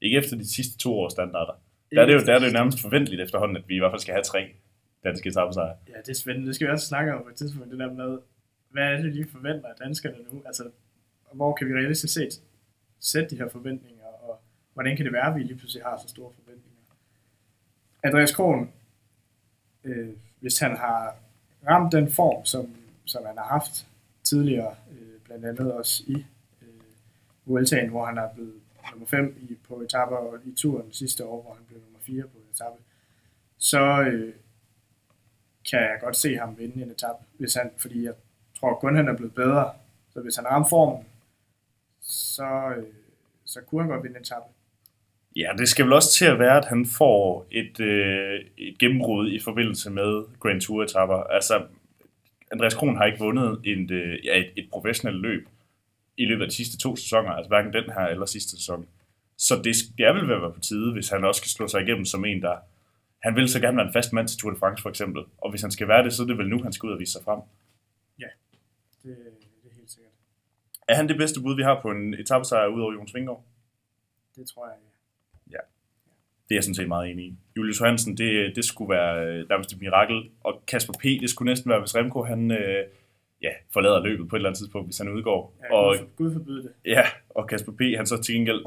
Ikke 0.01 0.17
efter 0.17 0.35
de 0.37 0.53
sidste 0.53 0.77
to 0.77 0.99
års 0.99 1.11
standarder. 1.11 1.53
Der 1.91 2.01
er, 2.01 2.05
det 2.05 2.13
jo, 2.13 2.19
der 2.19 2.33
er 2.35 2.39
det 2.39 2.47
jo 2.47 2.53
nærmest 2.53 2.81
forventeligt 2.81 3.21
efterhånden, 3.21 3.57
at 3.57 3.63
vi 3.67 3.75
i 3.75 3.79
hvert 3.79 3.91
fald 3.91 4.01
skal 4.01 4.13
have 4.13 4.23
tre 4.23 4.51
danske 5.03 5.29
etappesejre. 5.29 5.77
Ja, 5.89 5.97
det 5.97 6.09
er 6.09 6.13
spændende. 6.13 6.47
Det 6.47 6.55
skal 6.55 6.67
vi 6.67 6.71
også 6.71 6.87
snakke 6.87 7.13
om 7.15 7.23
på 7.23 7.29
et 7.29 7.35
tidspunkt, 7.35 7.71
det 7.71 7.79
der 7.79 7.93
med, 7.93 8.19
hvad 8.69 8.83
er 8.83 9.01
det, 9.01 9.13
de 9.13 9.25
forventer 9.31 9.69
af 9.69 9.75
danskerne 9.79 10.17
nu? 10.31 10.41
Altså, 10.45 10.71
hvor 11.33 11.53
kan 11.55 11.67
vi 11.67 11.73
realistisk 11.73 12.13
set 12.13 12.41
sætte 12.99 13.29
de 13.29 13.35
her 13.35 13.49
forventninger, 13.49 14.03
og 14.03 14.41
hvordan 14.73 14.95
kan 14.95 15.05
det 15.05 15.13
være, 15.13 15.27
at 15.27 15.35
vi 15.35 15.43
lige 15.43 15.57
pludselig 15.57 15.83
har 15.83 15.97
så 15.97 16.07
store 16.07 16.33
forventninger? 16.33 16.79
Andreas 18.03 18.35
Krohn, 18.35 18.71
øh, 19.83 20.09
hvis 20.39 20.59
han 20.59 20.77
har 20.77 21.15
ramt 21.67 21.91
den 21.91 22.11
form, 22.11 22.45
som, 22.45 22.75
som 23.05 23.25
han 23.25 23.37
har 23.37 23.45
haft 23.45 23.87
tidligere, 24.23 24.75
øh, 24.91 25.21
blandt 25.25 25.45
andet 25.45 25.73
også 25.73 26.03
i 26.07 26.25
øh, 26.61 26.83
Vueltaen, 27.45 27.89
hvor 27.89 28.05
han 28.05 28.17
er 28.17 28.33
blevet 28.33 28.53
nummer 28.91 29.07
5 29.07 29.37
i, 29.49 29.55
på 29.67 29.81
etapper 29.81 30.17
og 30.17 30.39
i 30.45 30.55
turen 30.55 30.93
sidste 30.93 31.25
år, 31.25 31.41
hvor 31.41 31.53
han 31.53 31.63
blev 31.67 31.79
nummer 31.79 31.99
4 31.99 32.23
på 32.23 32.37
etape, 32.53 32.77
så 33.57 34.01
øh, 34.01 34.33
kan 35.69 35.79
jeg 35.79 35.97
godt 36.01 36.15
se 36.15 36.37
ham 36.37 36.57
vinde 36.57 36.83
en 36.83 36.91
etape, 36.91 37.23
hvis 37.37 37.55
han, 37.55 37.71
fordi 37.77 38.03
jeg 38.03 38.13
tror 38.59 38.79
kun 38.79 38.95
han 38.95 39.07
er 39.07 39.17
blevet 39.17 39.35
bedre. 39.35 39.71
Så 40.13 40.21
hvis 40.21 40.35
han 40.35 40.45
rammer 40.45 40.69
formen, 40.69 41.05
så, 42.01 42.73
øh, 42.77 42.83
så 43.45 43.59
kunne 43.61 43.81
han 43.81 43.91
godt 43.91 44.03
vinde 44.03 44.15
en 44.15 44.21
etape. 44.21 44.45
Ja, 45.35 45.49
det 45.57 45.69
skal 45.69 45.85
vel 45.85 45.93
også 45.93 46.13
til 46.13 46.25
at 46.25 46.39
være, 46.39 46.57
at 46.57 46.65
han 46.65 46.85
får 46.85 47.47
et, 47.51 47.79
øh, 47.79 48.39
et 48.57 48.77
gennembrud 48.79 49.31
i 49.31 49.39
forbindelse 49.39 49.89
med 49.89 50.39
Grand 50.39 50.61
Tour-etapper. 50.61 51.15
Altså, 51.15 51.65
Andreas 52.51 52.73
Kron 52.73 52.97
har 52.97 53.05
ikke 53.05 53.19
vundet 53.19 53.61
en, 53.63 53.93
øh, 53.93 54.25
ja, 54.25 54.39
et, 54.39 54.51
et 54.55 54.69
professionelt 54.71 55.21
løb 55.21 55.47
i 56.17 56.25
løbet 56.25 56.43
af 56.43 56.49
de 56.49 56.55
sidste 56.55 56.77
to 56.77 56.95
sæsoner, 56.95 57.31
altså 57.31 57.47
hverken 57.47 57.73
den 57.73 57.83
her 57.83 58.05
eller 58.07 58.25
sidste 58.25 58.51
sæson. 58.51 58.85
Så 59.37 59.55
det, 59.55 59.75
det 59.97 60.05
er 60.05 60.13
vel 60.13 60.27
ved 60.27 60.35
at 60.35 60.41
være 60.41 60.53
på 60.53 60.59
tide, 60.59 60.93
hvis 60.93 61.09
han 61.09 61.23
også 61.23 61.39
skal 61.39 61.49
slå 61.49 61.67
sig 61.67 61.81
igennem 61.81 62.05
som 62.05 62.25
en, 62.25 62.41
der... 62.41 62.55
Han 63.23 63.35
vil 63.35 63.49
så 63.49 63.59
gerne 63.59 63.77
være 63.77 63.87
en 63.87 63.93
fast 63.93 64.13
mand 64.13 64.27
til 64.27 64.39
Tour 64.39 64.51
de 64.51 64.59
France, 64.59 64.81
for 64.81 64.89
eksempel. 64.89 65.23
Og 65.37 65.49
hvis 65.49 65.61
han 65.61 65.71
skal 65.71 65.87
være 65.87 66.03
det, 66.03 66.13
så 66.13 66.23
er 66.23 66.27
det 66.27 66.37
vel 66.37 66.49
nu, 66.49 66.63
han 66.63 66.73
skal 66.73 66.87
ud 66.87 66.93
og 66.93 66.99
vise 66.99 67.11
sig 67.11 67.21
frem. 67.25 67.39
Det, 69.03 69.17
det 69.63 69.71
er 69.71 69.75
helt 69.75 69.91
sikkert. 69.91 70.13
Er 70.87 70.95
han 70.95 71.07
det 71.09 71.17
bedste 71.17 71.41
bud, 71.41 71.55
vi 71.55 71.63
har 71.63 71.81
på 71.81 71.91
en 71.91 72.13
etappesejr 72.13 72.67
ud 72.67 72.81
over 72.81 72.93
Jon 72.93 73.07
Svinggaard? 73.07 73.43
Det 74.35 74.47
tror 74.47 74.67
jeg, 74.67 74.75
ja. 75.51 75.57
Det 76.49 76.55
er 76.55 76.57
jeg 76.57 76.63
sådan 76.63 76.75
set 76.75 76.87
meget 76.87 77.11
enig 77.11 77.25
i. 77.25 77.37
Julius 77.57 77.79
Hansen, 77.79 78.17
det, 78.17 78.55
det 78.55 78.65
skulle 78.65 78.89
være 78.89 79.25
øh, 79.25 79.49
nærmest 79.49 79.73
et 79.73 79.79
mirakel. 79.79 80.31
Og 80.39 80.63
Kasper 80.67 80.93
P., 80.93 81.03
det 81.03 81.29
skulle 81.29 81.51
næsten 81.51 81.69
være, 81.69 81.79
hvis 81.79 81.95
Remco 81.95 82.23
han, 82.23 82.51
øh, 82.51 82.85
ja, 83.41 83.49
forlader 83.73 84.03
løbet 84.03 84.29
på 84.29 84.35
et 84.35 84.39
eller 84.39 84.49
andet 84.49 84.57
tidspunkt, 84.57 84.87
hvis 84.87 84.97
han 84.97 85.09
udgår. 85.09 85.57
ja 85.63 85.75
og, 85.75 85.95
Gud, 85.95 85.97
for, 85.97 86.15
Gud 86.15 86.33
forbyde 86.33 86.63
det. 86.63 86.73
ja, 86.85 87.03
og 87.29 87.47
Kasper 87.47 87.71
P., 87.71 87.81
han 87.97 88.05
så 88.05 88.21
til 88.23 88.35
gengæld 88.35 88.65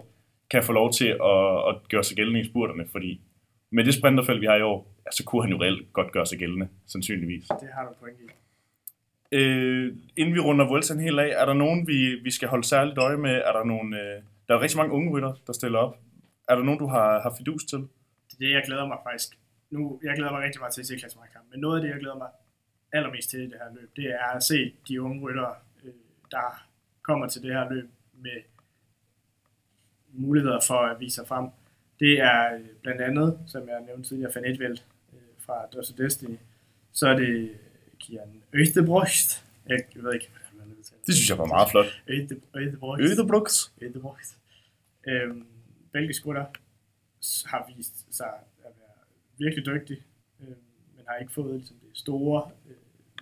kan 0.51 0.63
få 0.63 0.73
lov 0.73 0.93
til 0.93 1.09
at, 1.09 1.69
at 1.69 1.89
gøre 1.89 2.05
sig 2.05 2.17
gældende 2.17 2.41
i 2.41 2.45
spurterne, 2.45 2.89
fordi 2.89 3.21
med 3.71 3.85
det 3.85 3.95
sprinterfelt, 3.95 4.41
vi 4.41 4.47
har 4.47 4.57
i 4.57 4.63
år, 4.63 4.95
ja, 5.07 5.11
så 5.11 5.25
kunne 5.25 5.43
han 5.43 5.53
jo 5.53 5.63
reelt 5.63 5.93
godt 5.93 6.13
gøre 6.13 6.27
sig 6.27 6.39
gældende, 6.39 6.69
sandsynligvis. 6.87 7.45
Det 7.47 7.69
har 7.75 7.85
du 7.89 7.95
point 8.01 8.21
i. 8.21 8.25
Øh, 9.33 9.97
inden 10.17 10.35
vi 10.35 10.41
runder 10.41 10.69
Vueltaen 10.69 11.01
helt 11.01 11.21
af, 11.21 11.43
er 11.43 11.45
der 11.47 11.55
nogen, 11.55 11.87
vi, 11.87 12.15
vi 12.15 12.31
skal 12.31 12.49
holde 12.49 12.65
særligt 12.65 12.99
øje 12.99 13.17
med? 13.17 13.31
Er 13.31 13.53
der 13.53 13.65
nogen, 13.65 13.95
øh, 13.95 14.23
der 14.49 14.55
er 14.55 14.61
rigtig 14.61 14.79
mange 14.79 14.93
unge 14.95 15.11
rytter, 15.11 15.33
der 15.47 15.53
stiller 15.53 15.79
op. 15.79 15.99
Er 16.49 16.55
der 16.55 16.63
nogen, 16.63 16.79
du 16.81 16.87
har, 16.87 17.21
har 17.21 17.35
fidus 17.39 17.65
til? 17.65 17.79
Det 17.79 17.89
er 18.33 18.39
det, 18.39 18.51
jeg 18.51 18.63
glæder 18.67 18.87
mig 18.87 18.99
faktisk. 19.05 19.39
Nu, 19.71 20.01
jeg 20.03 20.17
glæder 20.17 20.33
mig 20.33 20.43
rigtig 20.43 20.61
meget 20.61 20.75
til 20.75 20.81
at 20.81 20.87
se 20.87 20.97
klassemarkkamp, 20.97 21.45
men 21.51 21.61
noget 21.61 21.77
af 21.77 21.83
det, 21.83 21.91
jeg 21.91 22.01
glæder 22.01 22.17
mig 22.17 22.29
allermest 22.93 23.31
til 23.31 23.41
i 23.41 23.43
det 23.43 23.59
her 23.63 23.81
løb, 23.81 23.91
det 23.97 24.05
er 24.05 24.37
at 24.37 24.43
se 24.43 24.75
de 24.89 25.03
unge 25.03 25.21
ryttere, 25.21 25.55
øh, 25.85 25.93
der 26.31 26.67
kommer 27.03 27.29
til 27.29 27.43
det 27.43 27.53
her 27.55 27.71
løb 27.71 27.89
med 28.15 28.39
muligheder 30.13 30.61
for 30.67 30.75
at 30.75 31.01
vise 31.01 31.15
sig 31.15 31.27
frem. 31.27 31.49
Det 32.01 32.21
er 32.21 32.55
øh, 32.55 32.61
blandt 32.83 33.01
andet, 33.01 33.39
som 33.47 33.69
jeg 33.69 33.81
nævnte 33.87 34.09
tidligere, 34.09 34.33
Van 34.35 34.45
Edveld 34.45 34.79
øh, 35.13 35.19
fra 35.39 35.67
Dose 35.67 35.97
Destiny. 35.97 36.37
Så 36.93 37.09
er 37.09 37.17
det 37.17 37.51
Kian 38.03 38.43
Østebrocht. 38.53 39.45
Jeg, 39.67 39.79
ved 39.95 40.15
ikke, 40.15 40.29
hvordan 40.31 40.69
man 40.69 40.77
udtaler 40.79 41.01
Det 41.07 41.15
synes 41.15 41.31
jeg 41.31 41.39
var 41.39 41.45
meget 41.47 41.71
flot. 41.71 41.87
Østebrocht. 42.09 43.01
Ødebruks. 43.03 43.73
Østebrocht. 43.81 44.39
Øhm, 45.07 45.47
belgisk 45.93 46.27
rytter 46.27 46.45
s- 47.25 47.45
har 47.49 47.71
vist 47.77 48.15
sig 48.17 48.27
at 48.65 48.71
være 48.81 48.97
virkelig 49.39 49.67
dygtig, 49.67 50.03
øhm, 50.41 50.51
men 50.97 51.05
har 51.09 51.17
ikke 51.17 51.33
fået 51.33 51.55
ligesom, 51.57 51.77
det 51.77 51.99
store 51.99 52.51
øh, 52.69 52.77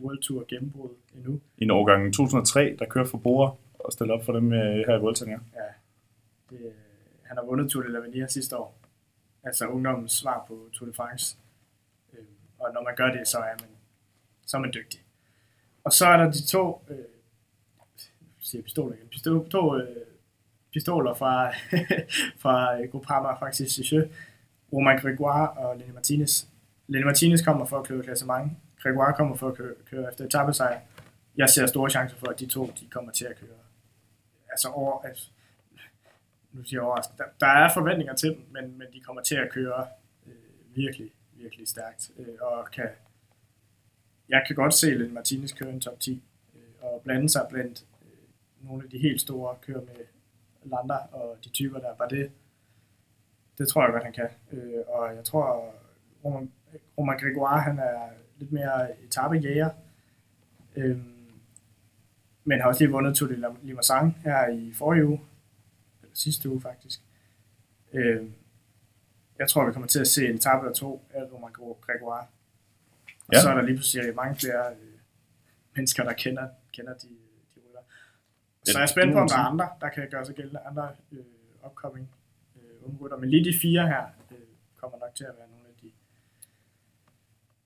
World 0.05 0.23
Tour 0.23 0.45
gennembrud 0.49 0.90
endnu. 1.16 1.40
I 1.59 1.62
en 1.64 1.71
årgang 1.71 2.14
2003, 2.14 2.77
der 2.79 2.85
kører 2.85 3.05
for 3.05 3.19
Bora 3.19 3.55
og 3.79 3.93
stiller 3.93 4.14
op 4.14 4.25
for 4.25 4.33
dem 4.33 4.53
øh, 4.53 4.77
her 4.87 4.97
i 4.97 5.01
Vueltaen, 5.01 5.31
ja. 5.31 5.38
Ja, 5.62 5.69
det, 6.51 6.64
øh, 6.66 6.73
han 7.23 7.37
har 7.37 7.45
vundet 7.45 7.71
Tour 7.71 7.83
de 7.85 7.88
l'Avenir 7.99 8.27
sidste 8.29 8.57
år. 8.57 8.79
Altså 9.45 9.66
ungdommens 9.66 10.12
svar 10.12 10.45
på 10.49 10.69
Tour 10.73 10.88
de 10.88 10.95
France. 10.95 11.37
Øhm, 12.12 12.27
og 12.59 12.73
når 12.75 12.83
man 12.83 12.95
gør 12.97 13.11
det, 13.12 13.29
så 13.29 13.38
er 13.38 13.55
man, 13.61 13.69
så 14.50 14.56
er 14.56 14.60
man 14.60 14.72
dygtig. 14.74 15.00
Og 15.84 15.92
så 15.92 16.06
er 16.06 16.16
der 16.16 16.30
de 16.30 16.46
to, 16.46 16.86
øh, 16.88 16.96
siger 18.38 18.62
pistoler 18.62 18.94
igen, 18.94 19.08
pistol, 19.08 19.50
to 19.50 19.76
øh, 19.76 19.96
pistoler 20.72 21.14
fra, 21.14 21.50
fra 22.42 22.80
øh, 22.80 22.90
Groupama, 22.90 23.32
faktisk 23.32 23.74
Sicheux, 23.74 24.08
Romain 24.72 24.98
Grégoire 24.98 25.58
og 25.58 25.76
Lenny 25.76 25.92
Martinez. 25.92 26.44
Lenny 26.86 27.04
Martinez 27.04 27.44
kommer 27.44 27.64
for 27.64 27.78
at 27.78 27.86
køre 27.86 28.02
klassement. 28.02 28.52
Grégoire 28.78 29.16
kommer 29.16 29.36
for 29.36 29.48
at 29.48 29.56
køre, 29.56 29.74
køre 29.90 30.10
efter 30.10 30.24
etappesejr. 30.24 30.80
Jeg 31.36 31.48
ser 31.50 31.66
store 31.66 31.90
chancer 31.90 32.16
for, 32.16 32.26
at 32.26 32.40
de 32.40 32.46
to 32.46 32.72
de 32.80 32.86
kommer 32.90 33.12
til 33.12 33.24
at 33.24 33.36
køre. 33.36 33.58
Altså 34.50 34.68
over, 34.68 35.02
altså, 35.02 35.30
nu 36.52 36.64
siger 36.64 36.80
jeg 36.80 36.86
over, 36.86 36.96
der, 37.18 37.24
der 37.40 37.46
er 37.46 37.72
forventninger 37.74 38.14
til 38.14 38.28
dem, 38.28 38.46
men, 38.50 38.78
men 38.78 38.86
de 38.92 39.00
kommer 39.00 39.22
til 39.22 39.34
at 39.34 39.50
køre 39.50 39.86
øh, 40.26 40.76
virkelig, 40.76 41.10
virkelig 41.32 41.68
stærkt. 41.68 42.10
Øh, 42.18 42.34
og 42.40 42.70
kan, 42.70 42.88
jeg 44.31 44.45
kan 44.47 44.57
godt 44.57 44.75
se 44.75 44.95
Lenny 44.95 45.12
Martinez 45.12 45.53
køre 45.53 45.71
en 45.71 45.81
top 45.81 46.01
10 46.01 46.23
øh, 46.55 46.61
og 46.81 47.01
blande 47.05 47.29
sig 47.29 47.47
blandt 47.51 47.85
øh, 48.03 48.69
nogle 48.69 48.85
af 48.85 48.90
de 48.90 48.99
helt 48.99 49.21
store, 49.21 49.57
kører 49.62 49.81
med 49.81 50.05
Lander 50.64 50.99
og 51.12 51.37
de 51.45 51.49
typer 51.49 51.79
der. 51.79 51.95
Bare 51.95 52.09
det, 52.09 52.31
det 53.59 53.69
tror 53.69 53.83
jeg 53.83 53.93
godt, 53.93 54.05
han 54.05 54.12
kan. 54.12 54.29
Øh, 54.53 54.81
og 54.88 55.14
jeg 55.16 55.25
tror, 55.25 55.75
Roman, 56.25 56.53
Roman 56.99 57.19
Grégoire, 57.19 57.61
han 57.61 57.79
er 57.79 58.09
lidt 58.38 58.53
mere 58.53 59.03
etappejæger. 59.05 59.71
Øh, 60.77 60.99
men 62.45 62.61
har 62.61 62.69
også 62.69 62.85
lige 62.85 62.93
vundet 62.93 63.16
Tour 63.16 63.29
de 63.29 63.57
Limousin 63.62 64.16
her 64.25 64.49
i 64.49 64.73
forrige 64.73 65.07
uge, 65.07 65.21
eller 66.03 66.14
sidste 66.14 66.51
uge 66.51 66.61
faktisk. 66.61 67.01
Øh, 67.93 68.27
jeg 69.38 69.49
tror, 69.49 69.66
vi 69.66 69.73
kommer 69.73 69.88
til 69.88 70.01
at 70.01 70.09
se 70.09 70.29
en 70.29 70.35
etape 70.35 70.66
eller 70.66 70.75
to 70.75 71.03
af 71.11 71.33
Roman 71.33 71.53
Grégoire. 71.59 72.27
Og 73.31 73.35
Ja. 73.35 73.40
så 73.43 73.49
er 73.51 73.55
der 73.55 73.62
lige 73.62 73.77
pludselig 73.77 74.14
mange 74.14 74.35
flere 74.43 74.64
øh, 74.73 74.95
mennesker, 75.77 76.05
der 76.05 76.12
kender, 76.12 76.47
kender 76.77 76.95
de, 77.03 77.09
de 77.55 77.59
rytter. 77.69 77.83
Så 78.64 78.73
jeg 78.79 78.83
er 78.83 78.87
spændt 78.87 79.12
på, 79.14 79.19
om 79.19 79.29
der 79.29 79.37
er 79.37 79.47
andre, 79.53 79.69
der 79.81 79.88
kan 79.88 80.09
gøre 80.11 80.25
sig 80.27 80.35
gældende, 80.35 80.61
andre 80.71 80.88
øh, 81.12 81.66
upcoming 81.66 82.07
øh, 82.57 82.85
unge 82.87 82.99
rytter. 83.01 83.16
Men 83.16 83.31
lige 83.31 83.45
de 83.45 83.59
fire 83.62 83.87
her 83.87 84.03
øh, 84.31 84.37
kommer 84.81 84.99
nok 84.99 85.14
til 85.14 85.25
at 85.25 85.35
være 85.38 85.49
nogle 85.49 85.64
af 85.69 85.75
de, 85.83 85.90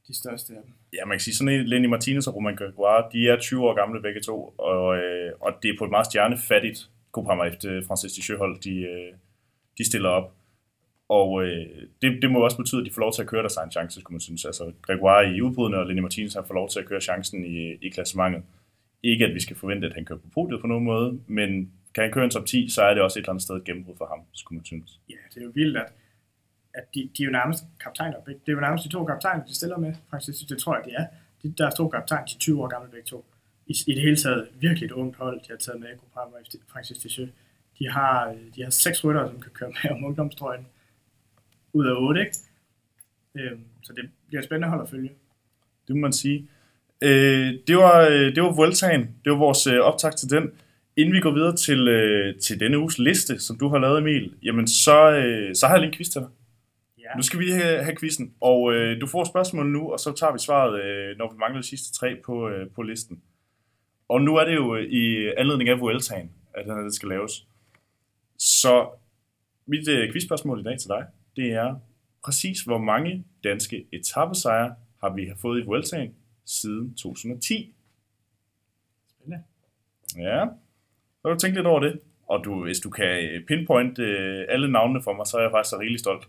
de 0.08 0.14
største 0.16 0.52
af 0.56 0.62
dem. 0.64 0.72
Ja, 0.92 1.04
man 1.04 1.14
kan 1.16 1.20
sige, 1.20 1.34
sådan 1.34 1.54
en 1.54 1.66
Lenny 1.66 1.86
Martinez 1.86 2.26
og 2.26 2.34
Roman 2.34 2.54
Grégoire, 2.60 3.10
de 3.12 3.28
er 3.28 3.36
20 3.40 3.64
år 3.68 3.74
gamle 3.74 4.02
begge 4.02 4.20
to, 4.20 4.54
og, 4.58 4.96
øh, 4.96 5.32
og 5.40 5.52
det 5.62 5.68
er 5.70 5.74
på 5.78 5.84
et 5.84 5.90
meget 5.90 6.06
stjernefattigt 6.06 6.90
Groupama 7.12 7.42
efter 7.44 7.82
Francis 7.86 8.12
de 8.12 8.36
hold, 8.36 8.60
de, 8.60 8.74
øh, 8.80 9.12
de 9.78 9.84
stiller 9.86 10.08
op. 10.08 10.32
Og 11.08 11.44
øh, 11.44 11.66
det, 12.02 12.22
det 12.22 12.30
må 12.30 12.44
også 12.44 12.56
betyde, 12.56 12.80
at 12.80 12.86
de 12.86 12.90
får 12.90 13.00
lov 13.00 13.12
til 13.12 13.22
at 13.22 13.28
køre 13.28 13.40
deres 13.40 13.56
egen 13.56 13.70
chance, 13.70 14.00
skulle 14.00 14.14
man 14.14 14.20
synes. 14.20 14.44
Altså 14.44 14.72
Gregoire 14.82 15.36
i 15.36 15.40
udbrudene, 15.42 15.78
og 15.78 15.86
Lenny 15.86 16.00
Martinez 16.00 16.34
han 16.34 16.44
får 16.46 16.54
lov 16.54 16.68
til 16.68 16.80
at 16.80 16.86
køre 16.86 17.00
chancen 17.00 17.44
i, 17.44 17.72
i 17.72 17.88
klassementet. 17.88 18.42
Ikke 19.02 19.26
at 19.26 19.34
vi 19.34 19.40
skal 19.40 19.56
forvente, 19.56 19.86
at 19.86 19.94
han 19.94 20.04
kører 20.04 20.18
på 20.18 20.28
podiet 20.34 20.60
på 20.60 20.66
nogen 20.66 20.84
måde, 20.84 21.20
men 21.26 21.72
kan 21.94 22.02
han 22.02 22.12
køre 22.12 22.24
en 22.24 22.30
top 22.30 22.46
10, 22.46 22.68
så 22.68 22.82
er 22.82 22.94
det 22.94 23.02
også 23.02 23.18
et 23.18 23.22
eller 23.22 23.30
andet 23.30 23.42
sted 23.42 23.56
et 23.56 23.64
gennembrud 23.64 23.94
for 23.96 24.06
ham, 24.06 24.20
skulle 24.32 24.56
man 24.56 24.64
synes. 24.64 25.00
Ja, 25.10 25.14
det 25.34 25.40
er 25.40 25.44
jo 25.44 25.52
vildt, 25.54 25.76
at, 25.76 25.92
at 26.74 26.84
de, 26.94 27.10
de 27.16 27.22
er 27.22 27.26
jo 27.26 27.32
nærmest 27.32 27.64
kaptajner. 27.80 28.16
Ikke? 28.28 28.40
Det 28.46 28.48
er 28.48 28.52
jo 28.52 28.60
nærmest 28.60 28.84
de 28.84 28.88
to 28.88 29.04
kaptajner, 29.04 29.44
de 29.44 29.54
stiller 29.54 29.78
med. 29.78 29.94
Faktisk, 30.10 30.48
det 30.48 30.58
tror 30.58 30.76
jeg, 30.76 30.84
de 30.84 30.90
er. 30.90 31.06
De, 31.42 31.54
der 31.58 31.66
er 31.66 31.70
to 31.70 31.88
kaptajner, 31.88 32.26
de 32.26 32.34
er 32.34 32.38
20 32.38 32.62
år 32.62 32.68
gamle 32.68 32.90
begge 32.90 33.06
to. 33.06 33.24
I, 33.66 33.74
I 33.86 33.94
det 33.94 34.02
hele 34.02 34.16
taget 34.16 34.48
virkelig 34.54 34.86
et 34.86 34.92
ungt 34.92 35.16
hold, 35.16 35.40
de 35.40 35.46
har 35.50 35.56
taget 35.56 35.80
med 35.80 35.88
Groupama 35.98 36.36
og 36.36 36.46
Francis 36.72 36.98
Ticheux. 36.98 37.30
De 37.78 37.90
har, 37.90 38.36
de 38.56 38.62
har 38.62 38.70
seks 38.70 39.04
ryttere, 39.04 39.28
som 39.30 39.40
kan 39.40 39.50
køre 39.50 39.72
med 39.82 39.90
om 39.90 40.04
ungdomstrøjen. 40.04 40.66
Ud 41.74 41.86
af 41.86 41.94
otte, 41.96 42.20
ikke? 42.20 42.36
Øhm, 43.38 43.60
så 43.82 43.92
det 43.92 44.10
bliver 44.28 44.42
spændende 44.42 44.68
hold 44.68 44.82
at 44.82 44.90
følge. 44.90 45.10
Det 45.88 45.96
må 45.96 46.00
man 46.00 46.12
sige. 46.12 46.48
Øh, 47.02 47.54
det, 47.66 47.76
var, 47.76 48.08
øh, 48.08 48.34
det 48.34 48.42
var 48.42 48.52
Vueltaen. 48.52 49.00
Det 49.24 49.32
var 49.32 49.38
vores 49.38 49.66
øh, 49.66 49.78
optag 49.80 50.16
til 50.16 50.30
den. 50.30 50.50
Inden 50.96 51.14
vi 51.14 51.20
går 51.20 51.30
videre 51.30 51.56
til, 51.56 51.88
øh, 51.88 52.38
til 52.38 52.60
denne 52.60 52.78
uges 52.78 52.98
liste, 52.98 53.38
som 53.38 53.58
du 53.58 53.68
har 53.68 53.78
lavet, 53.78 53.98
Emil, 53.98 54.34
jamen 54.42 54.68
så, 54.68 55.10
øh, 55.12 55.54
så 55.54 55.66
har 55.66 55.74
jeg 55.74 55.80
lige 55.80 55.88
en 55.92 55.96
quiz 55.96 56.08
til 56.08 56.20
dig. 56.20 56.28
Ja, 56.98 57.16
Nu 57.16 57.22
skal 57.22 57.40
vi 57.40 57.50
have, 57.50 57.82
have 57.84 57.96
quizzen, 58.00 58.34
og 58.40 58.74
øh, 58.74 59.00
du 59.00 59.06
får 59.06 59.24
spørgsmål 59.24 59.66
nu, 59.66 59.92
og 59.92 60.00
så 60.00 60.12
tager 60.12 60.32
vi 60.32 60.38
svaret, 60.38 60.82
øh, 60.84 61.16
når 61.18 61.32
vi 61.32 61.38
mangler 61.38 61.60
de 61.60 61.66
sidste 61.66 61.92
tre 61.98 62.16
på, 62.24 62.48
øh, 62.48 62.70
på 62.70 62.82
listen. 62.82 63.22
Og 64.08 64.20
nu 64.22 64.36
er 64.36 64.44
det 64.44 64.54
jo 64.54 64.76
øh, 64.76 64.84
i 64.84 65.26
anledning 65.36 65.70
af 65.70 65.80
Vueltaen, 65.80 66.30
at 66.54 66.66
den 66.66 66.92
skal 66.92 67.08
laves. 67.08 67.46
Så 68.38 68.88
mit 69.66 69.88
øh, 69.88 70.12
quizspørgsmål 70.12 70.60
i 70.60 70.62
dag 70.62 70.78
til 70.78 70.88
dig, 70.88 71.06
det 71.36 71.52
er 71.52 71.76
præcis 72.24 72.60
hvor 72.62 72.78
mange 72.78 73.24
danske 73.44 73.86
etappesejre 73.92 74.74
har 75.00 75.14
vi 75.14 75.32
fået 75.40 75.62
i 75.62 75.64
Vueltaen 75.64 76.14
siden 76.44 76.94
2010? 76.94 77.74
spændende. 79.24 79.44
Ja, 80.30 80.46
så 81.22 81.28
har 81.28 81.34
du 81.34 81.38
tænkt 81.38 81.56
lidt 81.56 81.66
over 81.66 81.80
det. 81.80 82.00
Og 82.26 82.44
du, 82.44 82.64
hvis 82.64 82.80
du 82.80 82.90
kan 82.90 83.44
pinpoint 83.48 83.98
øh, 83.98 84.46
alle 84.48 84.72
navnene 84.72 85.02
for 85.02 85.12
mig, 85.12 85.26
så 85.26 85.36
er 85.36 85.42
jeg 85.42 85.50
faktisk 85.50 85.70
så 85.70 85.78
rigeligt 85.78 86.00
stolt. 86.00 86.28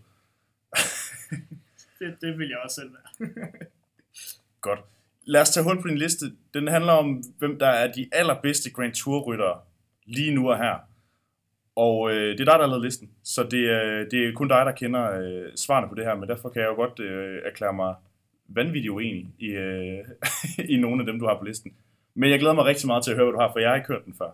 Det, 1.98 2.16
det 2.20 2.38
vil 2.38 2.48
jeg 2.48 2.58
også 2.64 2.74
selv 2.74 2.90
være. 2.92 3.28
Godt. 4.60 4.80
Lad 5.24 5.40
os 5.40 5.50
tage 5.50 5.64
hul 5.64 5.82
på 5.82 5.88
din 5.88 5.98
liste. 5.98 6.32
Den 6.54 6.68
handler 6.68 6.92
om, 6.92 7.22
hvem 7.38 7.58
der 7.58 7.66
er 7.66 7.92
de 7.92 8.08
allerbedste 8.12 8.70
Grand 8.70 8.92
Tour-ryttere 8.92 9.60
lige 10.04 10.34
nu 10.34 10.50
og 10.50 10.58
her. 10.58 10.78
Og 11.76 12.10
øh, 12.10 12.38
det 12.38 12.40
er 12.40 12.44
dig, 12.44 12.46
der 12.46 12.60
har 12.60 12.66
lavet 12.66 12.84
listen. 12.84 13.10
Så 13.22 13.42
det, 13.42 13.70
er, 13.70 14.08
det 14.10 14.26
er 14.26 14.32
kun 14.32 14.48
dig, 14.48 14.66
der 14.66 14.72
kender 14.72 15.04
øh, 15.20 15.52
svarene 15.56 15.88
på 15.88 15.94
det 15.94 16.04
her, 16.04 16.14
men 16.14 16.28
derfor 16.28 16.48
kan 16.48 16.62
jeg 16.62 16.68
jo 16.68 16.74
godt 16.74 17.00
øh, 17.00 17.42
erklære 17.44 17.72
mig 17.72 17.94
vanvittigt 18.48 18.90
uenig 18.90 19.34
i, 19.38 19.46
øh, 19.46 20.04
i 20.74 20.76
nogle 20.76 21.02
af 21.02 21.06
dem, 21.06 21.18
du 21.18 21.26
har 21.26 21.38
på 21.38 21.44
listen. 21.44 21.74
Men 22.14 22.30
jeg 22.30 22.38
glæder 22.38 22.54
mig 22.54 22.64
rigtig 22.64 22.86
meget 22.86 23.04
til 23.04 23.10
at 23.10 23.16
høre, 23.16 23.26
hvad 23.26 23.32
du 23.32 23.40
har, 23.40 23.52
for 23.52 23.58
jeg 23.58 23.68
har 23.68 23.76
ikke 23.76 23.88
hørt 23.88 24.04
den 24.04 24.14
før. 24.14 24.30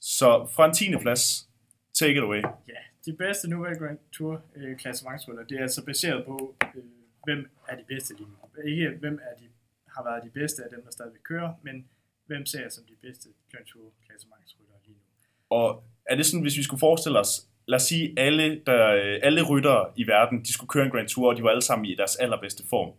Så 0.00 0.48
fra 0.54 0.66
en 0.66 0.74
10. 0.74 0.96
plads, 1.00 1.48
take 1.94 2.12
it 2.12 2.22
away. 2.22 2.42
Ja, 2.68 2.80
de 3.06 3.12
bedste 3.12 3.50
nuværende 3.50 3.78
Grand 3.78 3.98
Tour 4.12 4.42
øh, 4.56 4.76
klassementsrytter, 4.76 5.44
det 5.44 5.56
er 5.58 5.62
altså 5.62 5.84
baseret 5.84 6.24
på, 6.24 6.54
øh, 6.76 6.82
hvem 7.24 7.50
er 7.68 7.76
de 7.76 7.84
bedste 7.88 8.14
lige 8.16 8.28
nu. 8.28 8.62
Ikke 8.64 8.90
hvem 9.00 9.14
er 9.22 9.34
de, 9.40 9.46
har 9.86 10.02
været 10.04 10.24
de 10.24 10.30
bedste 10.30 10.64
af 10.64 10.70
dem, 10.70 10.82
der 10.82 10.90
stadigvæk 10.90 11.20
kører, 11.22 11.52
men 11.62 11.88
hvem 12.26 12.46
ser 12.46 12.60
jeg 12.62 12.72
som 12.72 12.84
de 12.84 12.96
bedste 13.02 13.28
Grand 13.52 13.66
Tour 13.66 13.92
klassementsrytter 14.06 14.74
lige 14.86 14.96
nu. 14.96 15.02
Og 15.50 15.84
er 16.12 16.16
det 16.16 16.26
sådan, 16.26 16.42
hvis 16.42 16.56
vi 16.56 16.62
skulle 16.62 16.80
forestille 16.80 17.18
os, 17.18 17.48
lad 17.66 17.76
os 17.76 17.82
sige, 17.82 18.14
alle, 18.16 18.60
der, 18.66 18.94
øh, 18.94 19.20
alle 19.22 19.42
ryttere 19.42 19.90
i 19.96 20.06
verden, 20.06 20.42
de 20.42 20.52
skulle 20.52 20.68
køre 20.68 20.84
en 20.84 20.90
Grand 20.90 21.08
Tour, 21.08 21.30
og 21.30 21.36
de 21.36 21.42
var 21.42 21.50
alle 21.50 21.62
sammen 21.62 21.86
i 21.86 21.94
deres 21.94 22.16
allerbedste 22.16 22.62
form. 22.70 22.90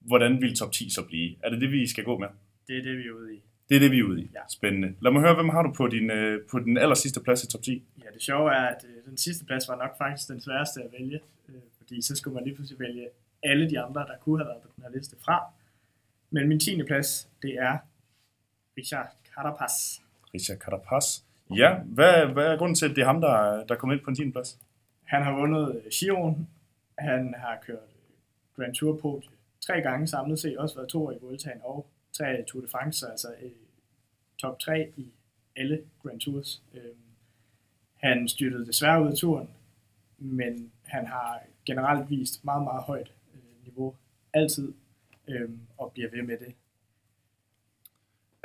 Hvordan 0.00 0.40
ville 0.40 0.56
top 0.56 0.72
10 0.72 0.90
så 0.90 1.02
blive? 1.02 1.36
Er 1.42 1.50
det 1.50 1.60
det, 1.60 1.72
vi 1.72 1.86
skal 1.86 2.04
gå 2.04 2.18
med? 2.18 2.28
Det 2.68 2.78
er 2.78 2.82
det, 2.82 2.98
vi 2.98 3.02
er 3.02 3.12
ude 3.12 3.34
i. 3.34 3.42
Det 3.68 3.76
er 3.76 3.80
det, 3.80 3.90
vi 3.90 3.98
er 3.98 4.04
ude 4.04 4.20
i. 4.22 4.30
Ja. 4.34 4.40
Spændende. 4.50 4.94
Lad 5.00 5.12
mig 5.12 5.22
høre, 5.22 5.34
hvem 5.34 5.48
har 5.48 5.62
du 5.62 5.72
på 5.72 5.86
din, 5.86 6.10
øh, 6.10 6.42
på 6.50 6.58
den 6.58 6.78
aller 6.78 6.94
sidste 6.94 7.20
plads 7.20 7.44
i 7.44 7.46
top 7.46 7.62
10? 7.62 7.82
Ja, 7.98 8.10
det 8.14 8.22
sjove 8.22 8.50
er, 8.50 8.66
at 8.66 8.84
øh, 8.84 9.10
den 9.10 9.16
sidste 9.16 9.44
plads 9.44 9.68
var 9.68 9.76
nok 9.76 9.98
faktisk 9.98 10.28
den 10.28 10.40
sværeste 10.40 10.80
at 10.82 10.92
vælge, 10.98 11.20
fordi 11.78 12.02
så 12.02 12.16
skulle 12.16 12.34
man 12.34 12.44
lige 12.44 12.54
pludselig 12.54 12.80
vælge 12.80 13.08
alle 13.42 13.70
de 13.70 13.80
andre, 13.80 14.00
der 14.00 14.16
kunne 14.20 14.38
have 14.38 14.48
været 14.48 14.62
på 14.62 14.68
den 14.76 14.84
her 14.84 14.90
liste 14.90 15.16
fra. 15.24 15.44
Men 16.30 16.48
min 16.48 16.60
10. 16.60 16.82
plads, 16.82 17.28
det 17.42 17.54
er 17.54 17.78
Richard 18.78 19.08
Carapaz. 19.34 19.72
Richard 20.34 20.58
Carapaz. 20.58 21.27
Ja, 21.56 21.78
hvad, 21.78 22.26
hvad 22.32 22.46
er 22.46 22.56
grunden 22.58 22.74
til, 22.74 22.88
at 22.88 22.96
det 22.96 23.02
er 23.02 23.06
ham, 23.06 23.20
der, 23.20 23.64
der 23.64 23.74
kom 23.74 23.92
ind 23.92 24.00
på 24.00 24.10
en 24.10 24.16
10. 24.16 24.30
plads? 24.30 24.58
Han 25.04 25.22
har 25.22 25.32
vundet 25.32 25.76
øh, 25.76 25.90
Chiron, 25.90 26.20
Giron. 26.20 26.48
Han 26.98 27.34
har 27.38 27.58
kørt 27.66 27.76
øh, 27.76 28.16
Grand 28.56 28.74
Tour 28.74 28.96
på 28.96 29.22
øh, 29.24 29.30
tre 29.60 29.80
gange 29.80 30.06
samlet 30.06 30.38
set, 30.38 30.58
også 30.58 30.74
været 30.74 30.88
to 30.88 31.06
år 31.06 31.12
i 31.12 31.18
Vueltaen 31.20 31.60
og 31.64 31.86
tre 32.12 32.42
Tour 32.42 32.62
de 32.62 32.68
France, 32.68 33.06
altså 33.10 33.28
øh, 33.42 33.50
top 34.38 34.58
3 34.58 34.92
i 34.96 35.12
alle 35.56 35.82
Grand 36.02 36.20
Tours. 36.20 36.62
Øh, 36.74 36.80
han 37.96 38.28
styrtede 38.28 38.66
desværre 38.66 39.02
ud 39.02 39.08
af 39.08 39.14
turen, 39.16 39.48
men 40.18 40.72
han 40.84 41.06
har 41.06 41.40
generelt 41.66 42.10
vist 42.10 42.44
meget, 42.44 42.64
meget 42.64 42.82
højt 42.82 43.12
øh, 43.34 43.64
niveau 43.64 43.94
altid, 44.34 44.72
øh, 45.28 45.50
og 45.78 45.92
bliver 45.92 46.10
ved 46.10 46.22
med 46.22 46.38
det. 46.38 46.54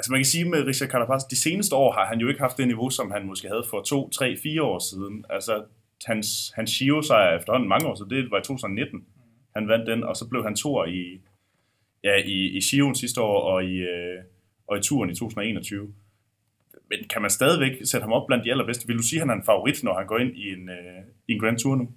Altså 0.04 0.12
man 0.12 0.20
kan 0.20 0.26
sige 0.26 0.50
med 0.50 0.64
Richard 0.68 0.90
Carapaz, 0.90 1.24
de 1.24 1.36
seneste 1.36 1.76
år 1.76 1.92
har 1.92 2.06
han 2.06 2.20
jo 2.20 2.28
ikke 2.28 2.40
haft 2.40 2.58
det 2.58 2.68
niveau, 2.68 2.90
som 2.90 3.12
han 3.12 3.26
måske 3.26 3.48
havde 3.48 3.64
for 3.70 3.82
to, 3.82 4.10
tre, 4.10 4.38
fire 4.38 4.64
år 4.64 4.80
siden. 4.80 5.26
Altså 5.30 5.66
hans, 6.06 6.28
hans 6.56 6.72
Shio 6.72 7.02
sejr 7.02 7.38
efterhånden 7.38 7.70
mange 7.70 7.88
år, 7.88 7.96
så 7.96 8.06
det 8.10 8.32
var 8.32 8.40
i 8.40 8.44
2019. 8.44 9.06
Han 9.56 9.68
vandt 9.68 9.88
den, 9.88 10.04
og 10.04 10.16
så 10.16 10.30
blev 10.30 10.44
han 10.44 10.56
tor 10.56 10.86
i, 10.86 11.22
ja, 12.04 12.16
i, 12.26 12.58
i 12.58 12.62
Shion 12.62 12.96
sidste 12.96 13.22
år, 13.22 13.42
og 13.42 13.66
i, 13.66 13.76
øh, 13.78 14.24
og 14.68 14.78
i 14.78 14.82
turen 14.82 15.10
i 15.10 15.16
2021. 15.16 15.94
Men 16.90 17.00
kan 17.10 17.22
man 17.22 17.32
stadigvæk 17.32 17.86
sætte 17.86 18.04
ham 18.04 18.14
op 18.14 18.28
blandt 18.28 18.46
de 18.46 18.52
allerbedste? 18.52 18.88
Vil 18.88 18.98
du 18.98 19.04
sige, 19.04 19.20
at 19.20 19.22
han 19.22 19.30
er 19.30 19.40
en 19.42 19.46
favorit, 19.46 19.84
når 19.84 19.98
han 19.98 20.08
går 20.08 20.18
ind 20.18 20.36
i 20.36 20.54
en, 20.54 20.70
øh, 20.70 21.02
i 21.28 21.34
en 21.34 21.40
Grand 21.40 21.60
Tour 21.60 21.76
nu? 21.76 21.92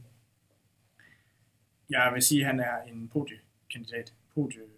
Jeg 1.90 2.10
vil 2.14 2.22
sige, 2.22 2.40
at 2.40 2.46
han 2.46 2.60
er 2.60 2.76
en 2.92 3.08
podiekandidat. 3.08 4.12
Podie... 4.34 4.75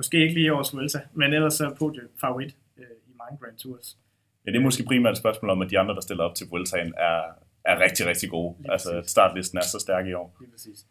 Måske 0.00 0.18
ikke 0.22 0.34
lige 0.34 0.54
års 0.54 0.74
Vuelta, 0.74 1.00
men 1.12 1.32
ellers 1.32 1.54
så 1.54 1.66
er 1.66 1.74
podie 1.74 2.02
favorit 2.16 2.56
øh, 2.76 2.84
i 3.06 3.12
mange 3.18 3.38
Grand 3.38 3.56
Tours. 3.56 3.98
Ja, 4.46 4.50
det 4.50 4.58
er 4.58 4.62
måske 4.62 4.84
primært 4.84 5.12
et 5.12 5.18
spørgsmål 5.18 5.50
om, 5.50 5.62
at 5.62 5.70
de 5.70 5.78
andre, 5.78 5.94
der 5.94 6.00
stiller 6.00 6.24
op 6.24 6.34
til 6.34 6.46
Vueltaen, 6.50 6.94
er, 6.96 7.22
er 7.64 7.80
rigtig, 7.80 8.06
rigtig 8.06 8.30
gode. 8.30 8.56
Lige 8.58 8.72
altså, 8.72 8.92
præcis. 8.92 9.10
startlisten 9.10 9.58
er 9.58 9.62
så 9.62 9.78
stærk 9.78 10.06
i 10.06 10.12
år. 10.12 10.36
Lige 10.40 10.50
præcis. 10.50 10.86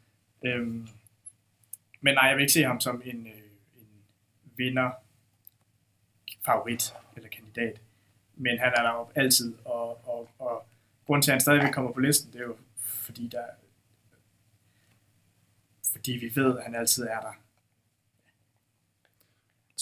Øhm, 0.46 0.88
men 2.02 2.14
nej, 2.14 2.24
jeg 2.24 2.36
vil 2.36 2.42
ikke 2.42 2.54
se 2.54 2.64
ham 2.64 2.80
som 2.80 3.02
en, 3.06 3.28
øh, 3.28 3.82
en 3.82 3.88
vinder, 4.58 4.90
favorit 6.46 6.94
eller 7.16 7.30
kandidat. 7.30 7.82
Men 8.36 8.60
han 8.60 8.74
er 8.78 8.82
der 8.82 8.92
jo 8.92 9.10
altid, 9.16 9.56
og, 9.66 10.08
og, 10.08 10.30
og 10.40 10.66
grunden 11.06 11.22
til, 11.22 11.32
at 11.32 11.34
han 11.34 11.42
stadigvæk 11.42 11.72
kommer 11.72 11.92
på 11.92 12.00
listen, 12.00 12.34
det 12.34 12.42
er 12.42 12.46
jo 12.46 12.56
fordi, 12.84 13.28
der, 13.28 13.44
fordi 15.92 16.12
vi 16.12 16.42
ved, 16.42 16.58
at 16.58 16.64
han 16.64 16.76
altid 16.76 17.04
er 17.04 17.20
der. 17.20 17.34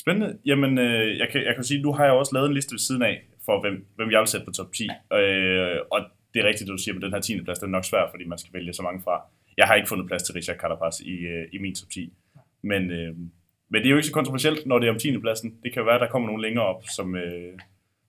Spændende. 0.02 0.38
Jamen, 0.46 0.78
øh, 0.78 1.18
jeg, 1.18 1.28
kan, 1.32 1.46
jeg 1.46 1.56
kan 1.56 1.64
sige, 1.64 1.82
nu 1.82 1.92
har 1.94 2.04
jeg 2.04 2.14
også 2.14 2.34
lavet 2.34 2.48
en 2.48 2.54
liste 2.54 2.74
ved 2.74 2.80
siden 2.80 3.02
af, 3.02 3.16
for 3.46 3.62
hvem, 3.62 3.86
hvem 3.96 4.12
jeg 4.12 4.20
vil 4.20 4.28
sætte 4.28 4.46
på 4.46 4.52
top 4.52 4.72
10. 4.74 4.84
Øh, 4.84 5.78
og 5.92 6.00
det 6.34 6.40
er 6.40 6.48
rigtigt, 6.50 6.68
det 6.68 6.74
du 6.78 6.84
siger, 6.84 6.94
men 6.94 7.02
den 7.02 7.14
her 7.14 7.20
10. 7.20 7.42
plads, 7.42 7.60
den 7.60 7.70
er 7.70 7.78
nok 7.78 7.86
svær, 7.86 8.10
fordi 8.12 8.26
man 8.26 8.38
skal 8.38 8.54
vælge 8.54 8.74
så 8.74 8.84
mange 8.84 9.02
fra. 9.04 9.16
Jeg 9.58 9.68
har 9.68 9.76
ikke 9.76 9.88
fundet 9.88 10.08
plads 10.08 10.24
til 10.24 10.34
Richard 10.34 10.58
Carapaz 10.58 11.00
i, 11.00 11.16
øh, 11.34 11.48
i 11.54 11.58
min 11.58 11.76
top 11.76 11.90
10. 11.90 12.14
Men, 12.62 12.92
øh, 12.92 13.16
men 13.70 13.78
det 13.82 13.86
er 13.86 13.90
jo 13.90 13.96
ikke 13.96 14.08
så 14.08 14.14
kontroversielt, 14.14 14.66
når 14.66 14.80
det 14.80 14.88
er 14.88 14.92
om 14.92 15.00
10. 15.00 15.18
pladsen. 15.18 15.60
Det 15.64 15.74
kan 15.74 15.86
være, 15.86 15.96
at 15.96 16.02
der 16.02 16.10
kommer 16.10 16.28
nogen 16.28 16.42
længere 16.42 16.66
op, 16.66 16.84
som, 16.96 17.16
øh, 17.16 17.54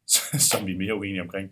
som 0.51 0.67
vi 0.67 0.73
er 0.73 0.79
mere 0.79 0.95
uenige 0.95 1.23
omkring. 1.23 1.51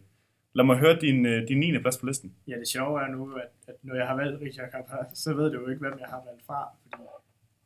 Lad 0.54 0.64
mig 0.64 0.76
høre 0.76 0.96
din, 1.00 1.26
øh, 1.26 1.48
din 1.48 1.58
9. 1.58 1.78
plads 1.78 1.98
på 1.98 2.06
listen. 2.06 2.34
Ja, 2.48 2.56
det 2.58 2.68
sjove 2.68 3.00
er 3.02 3.08
nu, 3.08 3.34
at, 3.34 3.52
at 3.68 3.74
når 3.82 3.94
jeg 3.94 4.06
har 4.06 4.16
valgt 4.16 4.42
Richard 4.42 4.70
Carapaz, 4.70 5.18
så 5.18 5.34
ved 5.34 5.50
du 5.50 5.60
jo 5.60 5.68
ikke, 5.68 5.80
hvem 5.80 5.98
jeg 5.98 6.08
har 6.08 6.22
valgt 6.26 6.42
fra, 6.46 6.68
fordi 6.82 7.02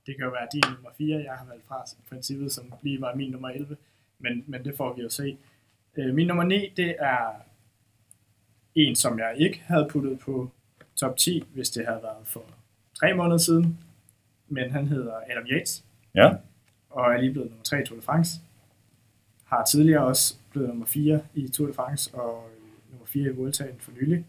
det 0.07 0.17
kan 0.17 0.25
jo 0.25 0.31
være 0.31 0.49
din 0.53 0.63
nummer 0.75 0.91
4, 0.99 1.23
jeg 1.23 1.33
har 1.33 1.45
valgt 1.45 1.67
fra, 1.67 1.85
i 1.99 2.03
princippet, 2.09 2.53
som 2.53 2.73
lige 2.83 3.01
var 3.01 3.15
min 3.15 3.31
nummer 3.31 3.49
11, 3.49 3.77
men, 4.19 4.45
men 4.47 4.65
det 4.65 4.77
får 4.77 4.95
vi 4.95 5.03
jo 5.03 5.09
se. 5.09 5.39
Øh, 5.97 6.15
min 6.15 6.27
nummer 6.27 6.45
9, 6.45 6.73
det 6.77 6.97
er 6.99 7.31
en, 8.75 8.97
som 8.97 9.19
jeg 9.19 9.35
ikke 9.39 9.63
havde 9.67 9.89
puttet 9.91 10.19
på 10.19 10.51
top 10.97 11.17
10, 11.17 11.45
hvis 11.55 11.71
det 11.71 11.87
havde 11.87 12.01
været 12.03 12.27
for 12.27 12.45
tre 12.95 13.15
måneder 13.15 13.39
siden, 13.39 13.79
men 14.49 14.71
han 14.71 14.89
hedder 14.89 15.15
Adam 15.31 15.45
Yates, 15.47 15.85
Ja. 16.15 16.33
og 16.91 17.13
er 17.13 17.21
lige 17.21 17.33
blevet 17.33 17.51
nummer 17.51 17.65
3 17.65 17.83
i 17.83 17.87
Tour 17.87 17.97
de 17.99 18.03
France. 18.05 18.41
Har 19.45 19.65
tidligere 19.65 20.05
også 20.05 20.37
blevet 20.51 20.69
nummer 20.69 20.87
4 20.87 21.21
i 21.35 21.49
Tour 21.49 21.69
de 21.69 21.75
France, 21.75 22.15
og 22.15 22.49
øh, 22.57 22.91
nummer 22.93 23.07
4 23.07 23.27
i 23.31 23.35
Vueltaen 23.37 23.79
for 23.81 23.93
nylig. 23.93 24.27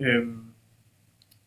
Øhm, 0.00 0.44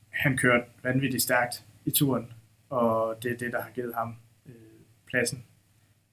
han 0.09 0.37
kørte 0.37 0.65
vanvittigt 0.83 1.23
stærkt 1.23 1.65
i 1.85 1.91
turen, 1.91 2.33
og 2.73 3.23
det 3.23 3.31
er 3.31 3.37
det, 3.37 3.51
der 3.51 3.61
har 3.61 3.69
givet 3.69 3.95
ham 3.95 4.15
øh, 4.45 4.53
pladsen 5.07 5.45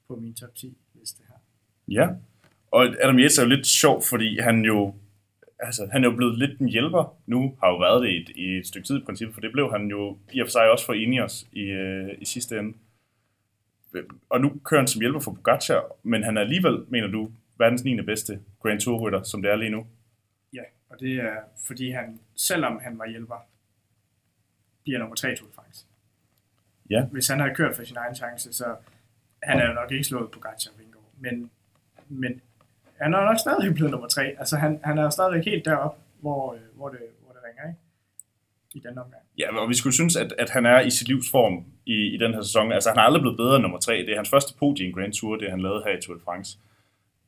på 0.09 0.17
min 0.17 0.35
top 0.35 0.55
10 0.55 0.79
liste 0.95 1.23
her. 1.29 1.37
Ja. 1.89 2.09
Og 2.71 2.85
Adam 2.85 3.19
Yates 3.19 3.39
er 3.39 3.43
jo 3.43 3.49
lidt 3.49 3.67
sjov, 3.67 4.03
fordi 4.03 4.39
han 4.39 4.65
jo 4.65 4.95
altså, 5.59 5.89
han 5.93 6.05
er 6.05 6.11
jo 6.11 6.17
blevet 6.17 6.39
lidt 6.39 6.61
en 6.61 6.69
hjælper 6.69 7.17
nu, 7.27 7.57
har 7.61 7.69
jo 7.69 7.77
været 7.77 8.03
det 8.03 8.11
i 8.11 8.17
et, 8.17 8.29
i 8.37 8.59
et 8.59 8.67
stykke 8.67 8.87
tid 8.87 8.97
i 8.97 9.05
princippet, 9.05 9.35
for 9.35 9.41
det 9.41 9.53
blev 9.53 9.71
han 9.73 9.87
jo 9.87 10.19
i 10.33 10.41
og 10.41 10.47
for 10.47 10.51
sig 10.51 10.71
også 10.71 10.87
for 10.87 10.93
Ineos 10.93 11.47
i, 11.53 11.61
øh, 11.61 12.15
i 12.19 12.25
sidste 12.25 12.59
ende. 12.59 12.79
Og 14.29 14.41
nu 14.41 14.61
kører 14.65 14.81
han 14.81 14.89
som 14.89 15.01
hjælper 15.01 15.21
for 15.21 15.33
Pogacar, 15.33 15.83
men 16.03 16.23
han 16.23 16.37
er 16.37 16.41
alligevel, 16.41 16.85
mener 16.89 17.09
du, 17.09 17.31
verdens 17.59 17.85
9. 17.85 18.03
bedste 18.03 18.41
Grand 18.63 18.81
Tour-rytter, 18.81 19.23
som 19.23 19.43
det 19.43 19.51
er 19.51 19.57
lige 19.57 19.71
nu. 19.71 19.87
Ja, 20.53 20.63
og 20.91 21.01
det 21.01 21.15
er 21.15 21.37
fordi 21.67 21.91
han, 21.91 22.21
selvom 22.37 22.81
han 22.83 22.99
var 22.99 23.09
hjælper, 23.09 23.47
bliver 24.83 24.99
nummer 24.99 25.17
3 25.17 25.33
i 25.33 25.37
Tour 25.37 25.49
de 25.49 25.55
France. 25.55 25.87
Ja. 26.91 27.05
Hvis 27.05 27.29
han 27.29 27.41
havde 27.41 27.55
kørt 27.55 27.77
for 27.77 27.85
sin 27.85 27.97
egen 27.97 28.15
chance, 28.15 28.53
så 28.53 28.65
han 29.43 29.61
er 29.61 29.69
jo 29.69 29.73
nok 29.73 29.93
ikke 29.93 30.05
slået 30.05 30.31
på 30.31 30.41
Gacha 30.41 30.71
Vingegaard. 30.79 31.05
Men, 31.21 31.51
men 32.09 32.41
han 33.01 33.15
er 33.15 33.25
nok 33.25 33.39
stadig 33.39 33.75
blevet 33.75 33.91
nummer 33.91 34.09
3. 34.09 34.23
Altså 34.23 34.57
han, 34.57 34.81
han 34.85 34.99
er 34.99 35.03
jo 35.03 35.11
stadig 35.11 35.45
helt 35.45 35.65
deroppe, 35.65 36.01
hvor, 36.21 36.55
øh, 36.55 36.61
hvor, 36.77 36.89
det, 36.89 36.99
hvor 37.25 37.33
det 37.33 37.41
ringer, 37.47 37.69
ikke? 37.69 37.81
I 38.75 38.81
den 38.89 38.99
omgang. 38.99 39.23
Ja, 39.39 39.57
og 39.57 39.69
vi 39.69 39.75
skulle 39.75 39.95
synes, 39.95 40.17
at, 40.17 40.35
at 40.39 40.51
han 40.51 40.67
er 40.67 40.81
i 40.81 40.91
sit 40.91 41.09
livs 41.09 41.31
form 41.31 41.65
i, 41.87 42.15
i 42.15 42.17
den 42.17 42.35
her 42.35 42.43
sæson. 42.43 42.73
Altså, 42.73 42.91
han 42.91 42.99
er 42.99 43.03
aldrig 43.03 43.23
blevet 43.23 43.37
bedre 43.37 43.57
end 43.57 43.63
nummer 43.63 43.79
3. 43.79 43.93
Det 43.93 44.11
er 44.11 44.17
hans 44.17 44.31
første 44.31 44.55
podie 44.59 44.85
i 44.85 44.89
en 44.89 44.95
Grand 44.95 45.13
Tour, 45.13 45.37
det 45.37 45.51
han 45.51 45.61
lavede 45.61 45.83
her 45.87 45.99
i 45.99 46.01
Tour 46.01 46.17
de 46.17 46.23
France. 46.25 46.59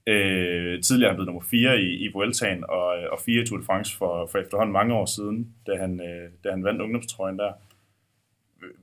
Øh, 0.06 0.82
tidligere 0.82 1.08
er 1.08 1.12
han 1.12 1.16
blevet 1.16 1.26
nummer 1.26 1.42
4 1.50 1.80
i, 1.80 1.88
i 2.04 2.12
Vueltaen, 2.12 2.64
og, 2.68 2.86
og 2.86 3.20
4 3.26 3.42
i 3.42 3.46
Tour 3.46 3.58
de 3.58 3.64
France 3.64 3.96
for, 3.96 4.26
for 4.26 4.38
efterhånden 4.38 4.72
mange 4.72 4.94
år 4.94 5.06
siden, 5.06 5.54
da 5.66 5.76
han, 5.76 6.00
øh, 6.00 6.30
da 6.44 6.50
han 6.50 6.64
vandt 6.64 6.82
ungdomstrøjen 6.82 7.38
der. 7.38 7.52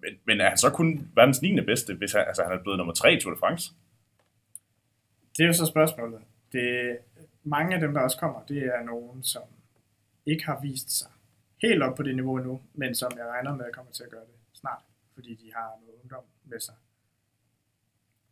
Men, 0.01 0.19
men 0.25 0.41
er 0.41 0.49
han 0.49 0.57
så 0.57 0.69
kun 0.69 1.11
verdens 1.15 1.41
9. 1.41 1.61
bedste, 1.61 1.93
hvis 1.93 2.11
han, 2.11 2.23
altså, 2.27 2.43
han 2.43 2.51
er 2.51 2.61
blevet 2.63 2.77
nummer 2.77 2.93
3 2.93 3.13
i 3.13 3.19
Tour 3.19 3.33
de 3.33 3.39
France? 3.39 3.71
Det 5.37 5.43
er 5.43 5.47
jo 5.47 5.53
så 5.53 5.65
spørgsmålet. 5.65 6.21
Det, 6.51 6.97
mange 7.43 7.75
af 7.75 7.81
dem, 7.81 7.93
der 7.93 8.01
også 8.01 8.17
kommer, 8.17 8.41
det 8.47 8.57
er 8.57 8.83
nogen, 8.83 9.23
som 9.23 9.43
ikke 10.25 10.45
har 10.45 10.59
vist 10.61 10.99
sig 10.99 11.07
helt 11.61 11.83
op 11.83 11.95
på 11.95 12.03
det 12.03 12.15
niveau 12.15 12.37
nu, 12.37 12.61
men 12.73 12.95
som 12.95 13.11
jeg 13.17 13.25
regner 13.25 13.55
med 13.55 13.65
kommer 13.73 13.91
til 13.91 14.03
at 14.03 14.09
gøre 14.09 14.21
det 14.21 14.35
snart, 14.53 14.81
fordi 15.13 15.35
de 15.35 15.51
har 15.55 15.69
noget 15.81 15.99
ungdom 16.01 16.23
med 16.45 16.59
sig. 16.59 16.75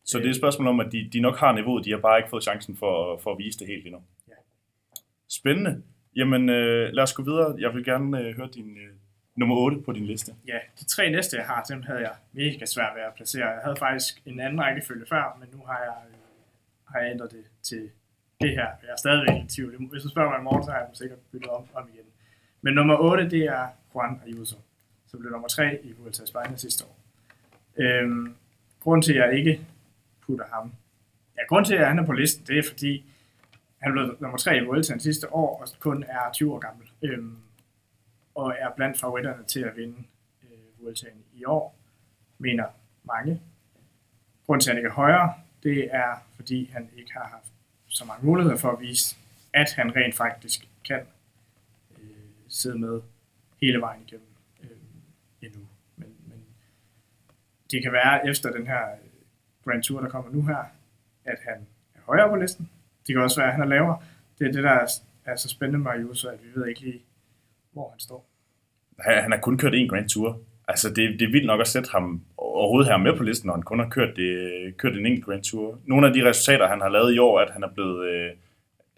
Så 0.04 0.18
det 0.18 0.26
er 0.26 0.30
et 0.30 0.36
spørgsmål 0.36 0.68
om, 0.68 0.80
at 0.80 0.92
de, 0.92 1.10
de 1.14 1.20
nok 1.20 1.38
har 1.38 1.52
niveauet, 1.52 1.86
de 1.86 1.92
har 1.92 2.00
bare 2.00 2.20
ikke 2.20 2.30
fået 2.30 2.44
chancen 2.44 2.78
for, 2.78 3.18
for 3.18 3.32
at 3.32 3.38
vise 3.38 3.60
det 3.60 3.68
helt 3.68 3.86
endnu. 3.86 4.02
Ja. 4.28 4.34
Spændende. 5.28 5.84
Jamen, 6.16 6.50
øh, 6.50 6.90
lad 6.94 7.04
os 7.04 7.14
gå 7.14 7.24
videre. 7.24 7.56
Jeg 7.60 7.74
vil 7.74 7.86
gerne 7.86 8.20
øh, 8.20 8.36
høre 8.36 8.50
din 8.54 8.78
øh, 8.78 8.94
nummer 9.38 9.56
8 9.56 9.82
på 9.82 9.92
din 9.92 10.06
liste. 10.06 10.36
Ja, 10.48 10.60
de 10.80 10.86
tre 10.86 11.10
næste, 11.10 11.38
jeg 11.38 11.46
har, 11.46 11.64
dem 11.64 11.84
havde 11.84 12.00
jeg 12.00 12.14
mega 12.32 12.66
svært 12.66 12.96
ved 12.96 13.02
at 13.02 13.14
placere. 13.16 13.48
Jeg 13.48 13.62
havde 13.64 13.76
faktisk 13.80 14.22
en 14.26 14.40
anden 14.40 14.62
rækkefølge 14.62 15.06
før, 15.10 15.38
men 15.40 15.50
nu 15.52 15.66
har 15.66 15.80
jeg, 15.80 15.96
øh, 16.10 16.16
har 16.92 17.00
jeg 17.00 17.12
ændret 17.12 17.32
det 17.32 17.44
til 17.64 17.90
det 18.42 18.50
her. 18.50 18.68
Jeg 18.84 18.90
er 18.90 18.96
stadigvæk 18.98 19.44
i 19.44 19.48
tvivl. 19.48 19.88
Hvis 19.92 20.04
du 20.04 20.10
spørger 20.10 20.30
mig 20.30 20.40
i 20.40 20.44
morgen, 20.44 20.64
så 20.64 20.72
har 20.72 20.78
jeg 20.78 20.88
dem 20.88 20.96
sikkert 20.96 21.20
byttet 21.32 21.50
om, 21.50 21.64
om 21.74 21.90
igen. 21.94 22.06
Men 22.62 22.74
nummer 22.74 22.98
8, 22.98 23.30
det 23.30 23.44
er 23.44 23.68
Juan 23.96 24.22
Ayuso, 24.26 24.58
som 25.08 25.20
blev 25.20 25.32
nummer 25.32 25.48
3 25.48 25.80
i 25.84 25.92
Vuelta 25.92 26.24
a 26.40 26.56
sidste 26.56 26.86
år. 26.86 26.98
Øhm, 27.78 28.36
grunden 28.80 29.02
til, 29.02 29.14
at 29.14 29.30
jeg 29.30 29.38
ikke 29.38 29.62
putter 30.22 30.46
ham, 30.54 30.74
ja, 31.38 31.42
grunden 31.50 31.66
til, 31.66 31.76
at 31.76 31.88
han 31.88 32.00
er 32.00 32.06
på 32.06 32.12
listen, 32.12 32.46
det 32.48 32.60
er 32.60 32.64
fordi, 32.64 33.06
han 33.80 33.92
blev 33.92 34.18
nummer 34.20 34.38
3 34.38 34.58
i 34.58 34.66
Vueltaen 34.66 35.00
sidste 35.00 35.34
år, 35.34 35.62
og 35.62 35.68
kun 35.80 36.04
er 36.04 36.32
20 36.34 36.54
år 36.54 36.60
gammel. 36.60 36.88
Øhm, 37.02 37.38
og 38.38 38.56
er 38.60 38.70
blandt 38.76 39.00
favoritterne 39.00 39.44
til 39.44 39.60
at 39.60 39.76
vinde 39.76 40.04
øh, 40.44 40.84
Vueltaen 40.84 41.24
i 41.34 41.46
år, 41.46 41.76
mener 42.38 42.66
mange. 43.04 43.42
Grunden 44.46 44.62
til, 44.62 44.70
at 44.70 44.76
han 44.76 44.78
ikke 44.78 44.90
er 44.90 44.94
højere, 44.94 45.34
det 45.64 45.96
er, 45.96 46.16
fordi 46.36 46.70
han 46.74 46.90
ikke 46.98 47.14
har 47.14 47.28
haft 47.28 47.54
så 47.88 48.06
mange 48.06 48.26
muligheder 48.26 48.58
for 48.58 48.72
at 48.72 48.80
vise, 48.80 49.18
at 49.54 49.74
han 49.74 49.96
rent 49.96 50.16
faktisk 50.16 50.68
kan 50.88 51.00
øh, 52.00 52.10
sidde 52.50 52.80
med 52.80 53.02
hele 53.62 53.82
vejen 53.82 54.02
igennem 54.08 54.28
øh, 54.64 54.70
endnu. 55.42 55.60
Men, 55.96 56.16
men 56.28 56.40
det 57.72 57.84
kan 57.84 57.92
være 57.92 58.28
efter 58.28 58.52
den 58.52 58.68
her 58.68 58.92
øh, 58.92 58.98
Grand 59.64 59.84
Tour, 59.84 60.02
der 60.02 60.10
kommer 60.10 60.32
nu 60.32 60.42
her, 60.42 60.64
at 61.26 61.40
han 61.48 61.68
er 61.96 62.00
højere 62.06 62.30
på 62.30 62.36
listen. 62.36 62.70
Det 63.08 63.16
kan 63.16 63.24
også 63.24 63.40
være, 63.40 63.48
at 63.48 63.54
han 63.54 63.64
er 63.64 63.68
lavere. 63.68 64.02
Det 64.40 64.48
er 64.48 64.52
det, 64.52 64.64
der 64.64 64.72
er, 64.72 64.88
er 65.26 65.36
så 65.36 65.50
spændende 65.50 65.80
med 65.80 65.92
at 65.92 66.44
vi 66.44 66.60
ved 66.60 66.68
ikke 66.68 66.82
lige, 66.82 67.02
hvor 67.78 67.90
han 67.90 68.00
står. 68.00 68.30
Han, 69.00 69.22
han 69.24 69.32
har 69.32 69.40
kun 69.40 69.58
kørt 69.58 69.74
én 69.74 69.88
Grand 69.88 70.10
Tour. 70.10 70.40
Altså, 70.68 70.90
det, 70.90 71.20
det 71.20 71.22
er 71.22 71.32
vildt 71.32 71.46
nok 71.46 71.62
at 71.62 71.68
sætte 71.68 71.90
ham 71.92 72.22
overhovedet 72.38 72.92
her 72.92 72.98
med 72.98 73.18
på 73.18 73.24
listen, 73.24 73.48
når 73.48 73.54
han 73.54 73.64
kun 73.64 73.80
har 73.80 73.90
kørt, 73.90 74.16
det, 74.16 74.78
kørt 74.78 74.98
en 74.98 75.06
enkelt 75.06 75.26
Grand 75.26 75.44
Tour. 75.44 75.80
Nogle 75.86 76.08
af 76.08 76.14
de 76.14 76.30
resultater, 76.30 76.68
han 76.68 76.82
har 76.82 76.90
lavet 76.90 77.16
i 77.16 77.18
år, 77.18 77.40
at 77.40 77.50
han 77.52 77.64
er 77.64 77.70
blevet, 77.76 78.10
øh, 78.10 78.30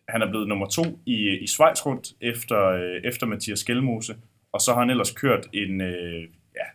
han 0.10 0.22
er 0.22 0.30
blevet 0.30 0.48
nummer 0.48 0.68
to 0.68 0.84
i, 1.06 1.38
i 1.38 1.48
Schweiz 1.48 1.86
rundt 1.86 2.14
efter, 2.22 2.66
øh, 2.66 3.02
efter 3.04 3.28
Mathias 3.28 3.64
Gjelmose, 3.64 4.16
og 4.52 4.62
så 4.62 4.74
har 4.74 4.80
han 4.80 4.90
ellers 4.90 5.12
kørt 5.12 5.48
en, 5.54 5.82
øh, 5.82 6.22
ja, 6.56 6.66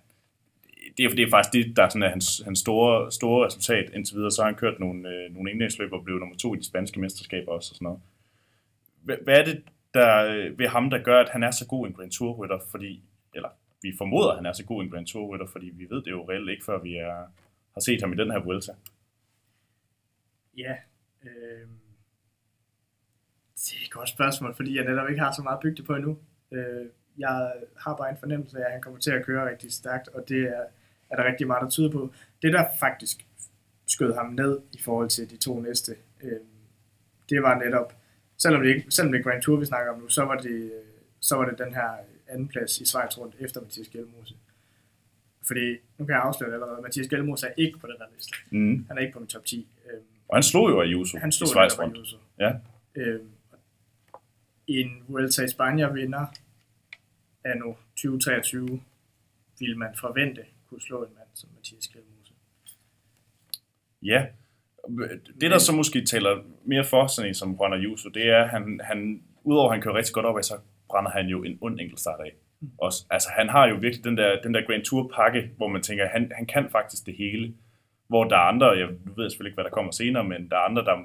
det 0.96 1.05
er, 1.05 1.09
det 1.09 1.20
er 1.20 1.30
faktisk 1.30 1.52
det, 1.52 1.76
der 1.76 1.82
er 1.82 1.88
sådan, 1.88 2.02
er 2.02 2.09
hans, 2.09 2.42
hans 2.44 2.59
store, 2.59 3.12
store 3.12 3.46
resultat 3.46 3.90
indtil 3.94 4.16
videre. 4.16 4.30
Så 4.30 4.42
har 4.42 4.48
han 4.48 4.59
kørt 4.59 4.80
nogle, 4.80 5.09
øh, 5.09 5.34
nogle 5.34 5.50
indlægsløb 5.50 5.92
og 5.92 6.05
blev 6.05 6.18
nummer 6.18 6.36
to 6.36 6.55
i 6.55 6.59
de 6.59 6.66
spanske 6.66 7.00
mesterskaber 7.00 7.52
også 7.52 7.70
og 7.72 7.76
sådan 7.76 7.84
noget. 7.84 8.00
Hvad, 9.02 9.16
hvad 9.24 9.40
er 9.40 9.44
det 9.44 9.62
der, 9.95 10.26
øh, 10.26 10.59
ved 10.59 10.68
ham, 10.68 10.90
der 10.90 11.03
gør, 11.03 11.20
at 11.20 11.28
han 11.28 11.42
er 11.42 11.51
så 11.51 11.66
god 11.66 11.86
en 11.86 11.92
Grand 11.92 12.11
Tour-rytter? 12.11 12.59
Fordi, 12.70 13.03
eller 13.34 13.49
vi 13.82 13.95
formoder, 13.99 14.30
at 14.30 14.36
han 14.36 14.47
er 14.47 14.53
så 14.53 14.64
god 14.64 14.82
en 14.82 14.90
Grand 14.90 15.07
Tour-rytter, 15.07 15.47
fordi 15.47 15.66
vi 15.66 15.86
ved 15.90 16.03
det 16.03 16.11
jo 16.11 16.28
reelt 16.30 16.51
ikke, 16.51 16.64
før 16.64 16.78
vi 16.78 16.97
er, 16.97 17.26
har 17.74 17.80
set 17.80 18.03
ham 18.03 18.12
i 18.12 18.16
den 18.16 18.30
her 18.30 18.38
Vuelta. 18.38 18.72
Ja, 20.57 20.74
øh, 21.24 21.68
det 23.55 23.74
er 23.80 23.84
et 23.84 23.90
godt 23.90 24.09
spørgsmål, 24.09 24.55
fordi 24.55 24.76
jeg 24.76 24.84
netop 24.84 25.09
ikke 25.09 25.20
har 25.20 25.32
så 25.32 25.42
meget 25.42 25.61
bygget 25.61 25.86
på 25.86 25.95
endnu. 25.95 26.18
Øh, 26.53 26.86
jeg 27.18 27.53
har 27.76 27.97
bare 27.97 28.11
en 28.11 28.16
fornemmelse 28.16 28.59
af, 28.59 28.66
at 28.66 28.72
han 28.72 28.80
kommer 28.80 29.01
til 29.01 29.11
at 29.11 29.24
køre 29.26 29.51
rigtig 29.51 29.72
stærkt, 29.72 30.09
og 30.09 30.28
det 30.28 30.42
er, 30.42 30.64
er 31.11 31.16
der 31.16 31.24
rigtig 31.24 31.47
meget, 31.47 31.62
der 31.62 31.68
tyder 31.68 31.90
på. 31.90 32.12
Det, 32.42 32.53
der 32.53 32.64
faktisk 32.80 33.26
skød 33.86 34.14
ham 34.14 34.26
ned 34.26 34.61
i 34.72 34.78
forhold 34.78 35.09
til 35.09 35.30
de 35.30 35.36
to 35.36 35.61
næste, 35.61 35.97
øh, 36.22 36.40
det 37.28 37.42
var 37.42 37.59
netop, 37.59 37.92
selvom 38.39 38.62
det 38.62 38.68
ikke 38.68 38.91
selvom 38.91 39.12
det 39.12 39.18
er 39.18 39.22
Grand 39.22 39.43
Tour, 39.43 39.57
vi 39.59 39.64
snakker 39.66 39.93
om 39.93 39.99
nu, 40.01 40.09
så 40.09 40.24
var 40.24 40.37
det, 40.37 40.72
så 41.20 41.37
var 41.37 41.45
det 41.45 41.59
den 41.59 41.74
her 41.74 41.91
anden 42.28 42.49
plads 42.49 42.80
i 42.80 42.85
Schweiz 42.87 43.18
rundt 43.18 43.35
efter 43.39 43.61
Mathias 43.61 43.89
Gjelmose. 43.89 44.35
Fordi, 45.47 45.76
nu 45.99 46.05
kan 46.07 46.14
jeg 46.14 46.22
afsløre 46.22 46.51
det 46.51 46.55
allerede, 46.55 46.82
Mathias 46.82 47.09
Gjelmose 47.09 47.47
er 47.47 47.53
ikke 47.57 47.78
på 47.78 47.87
den 47.87 47.97
her 47.99 48.07
liste. 48.16 48.37
Mm. 48.51 48.87
Han 48.89 48.97
er 48.99 49.01
ikke 49.01 49.12
på 49.12 49.18
min 49.18 49.28
top 49.28 49.45
10. 49.45 49.68
Øh, 49.87 50.01
Og 50.28 50.37
han 50.37 50.43
slog 50.43 50.70
jo 50.70 50.80
Ayuso 50.80 51.18
han 51.18 51.32
stod 51.32 51.47
i 51.47 51.51
Schweiz 51.51 51.78
rundt. 51.78 51.97
Ayuso. 51.97 52.16
Ja. 52.39 52.53
Øh, 52.95 53.20
en 54.66 55.05
Vuelta 55.09 55.45
i 55.45 55.49
Spanien 55.49 55.95
vinder 55.95 56.26
af 57.45 57.59
nu 57.59 57.76
2023 57.97 58.80
vil 59.59 59.78
man 59.78 59.95
forvente 60.01 60.45
kunne 60.68 60.80
slå 60.80 61.05
en 61.05 61.14
mand 61.14 61.28
som 61.35 61.49
Mathias 61.57 61.87
Kjellmose. 61.87 62.32
Ja. 64.03 64.26
Det, 65.41 65.51
der 65.51 65.59
så 65.59 65.72
måske 65.72 66.05
taler 66.05 66.43
mere 66.64 66.85
for 66.85 67.07
sådan 67.07 67.28
en 67.28 67.35
som 67.35 67.57
Juan 67.61 67.72
Ayuso, 67.72 68.09
det 68.09 68.28
er, 68.28 68.43
at 68.43 68.49
han, 68.49 68.80
han, 68.85 69.22
udover 69.45 69.68
at 69.68 69.74
han 69.74 69.82
kører 69.82 69.95
rigtig 69.95 70.14
godt 70.14 70.26
op 70.26 70.37
så 70.43 70.55
brænder 70.91 71.11
han 71.11 71.26
jo 71.26 71.43
en 71.43 71.59
ond 71.61 71.80
enkeltstart 71.80 72.20
af. 72.20 72.32
Også, 72.78 73.07
altså, 73.11 73.28
han 73.37 73.49
har 73.49 73.68
jo 73.68 73.74
virkelig 73.74 74.05
den 74.05 74.16
der, 74.16 74.41
den 74.43 74.55
der 74.55 74.66
Grand 74.66 74.85
Tour 74.85 75.12
pakke, 75.14 75.51
hvor 75.57 75.68
man 75.68 75.82
tænker, 75.82 76.09
han, 76.09 76.32
han 76.35 76.47
kan 76.47 76.68
faktisk 76.70 77.07
det 77.07 77.14
hele. 77.18 77.55
Hvor 78.09 78.24
der 78.24 78.37
er 78.37 78.41
andre, 78.41 78.66
jeg 78.66 78.89
ved 79.16 79.30
selvfølgelig 79.30 79.51
ikke, 79.51 79.57
hvad 79.57 79.64
der 79.64 79.70
kommer 79.70 79.93
senere, 79.93 80.24
men 80.24 80.49
der 80.51 80.57
er 80.57 80.61
andre, 80.61 80.85
der, 80.85 80.97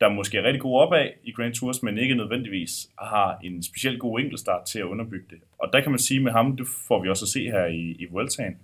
der 0.00 0.08
måske 0.08 0.38
er 0.38 0.42
rigtig 0.42 0.60
gode 0.60 0.82
opad 0.82 1.08
i 1.24 1.32
Grand 1.32 1.54
Tours, 1.54 1.82
men 1.82 1.98
ikke 1.98 2.14
nødvendigvis 2.14 2.88
har 2.98 3.38
en 3.44 3.62
specielt 3.62 4.00
god 4.00 4.20
enkeltstart 4.20 4.66
til 4.66 4.78
at 4.78 4.84
underbygge 4.84 5.26
det. 5.30 5.38
Og 5.58 5.70
der 5.72 5.80
kan 5.80 5.90
man 5.90 5.98
sige 5.98 6.20
med 6.20 6.32
ham, 6.32 6.56
det 6.56 6.66
får 6.88 7.02
vi 7.02 7.08
også 7.08 7.24
at 7.24 7.28
se 7.28 7.50
her 7.50 7.64
i, 7.66 7.96
i 7.98 8.06
Vueltaen, 8.10 8.56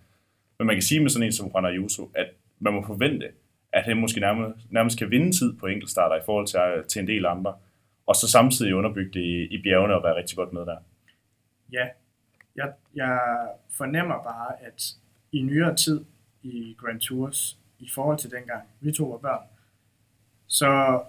men 0.59 0.67
man 0.67 0.77
kan 0.77 0.83
sige 0.83 1.01
med 1.01 1.11
sådan 1.11 1.27
en 1.27 1.33
som 1.33 1.51
Juan 1.55 1.65
Ayuso, 1.65 2.11
at 2.15 2.27
man 2.59 2.73
må 2.73 2.87
forvente, 2.87 3.29
at 3.73 3.85
han 3.85 3.97
måske 3.97 4.21
nærmest, 4.21 4.73
nærmest 4.73 4.99
kan 4.99 5.11
vinde 5.11 5.33
tid 5.33 5.53
på 5.57 5.67
enkeltstarter 5.67 6.17
i 6.17 6.25
forhold 6.25 6.47
til, 6.47 6.59
øh, 6.59 6.85
til 6.85 7.01
en 7.01 7.09
del 7.09 7.27
andre, 7.27 7.55
og 8.07 8.17
så 8.17 8.29
samtidig 8.29 8.75
underbygge 8.75 9.11
det 9.13 9.25
i, 9.25 9.47
i 9.55 9.63
bjergene 9.63 9.95
og 9.95 10.03
være 10.03 10.17
rigtig 10.17 10.37
godt 10.37 10.53
med 10.53 10.61
der. 10.61 10.77
Ja, 11.73 11.89
jeg, 12.57 12.73
jeg 12.95 13.21
fornemmer 13.71 14.23
bare, 14.23 14.63
at 14.63 14.83
i 15.33 15.43
nyere 15.43 15.77
tid 15.77 16.05
i 16.43 16.77
Grand 16.79 17.01
Tours, 17.01 17.59
i 17.79 17.89
forhold 17.95 18.19
til 18.19 18.31
dengang 18.31 18.63
vi 18.81 18.93
to 18.93 19.05
var 19.05 19.19
børn, 19.19 19.47
så 20.47 21.03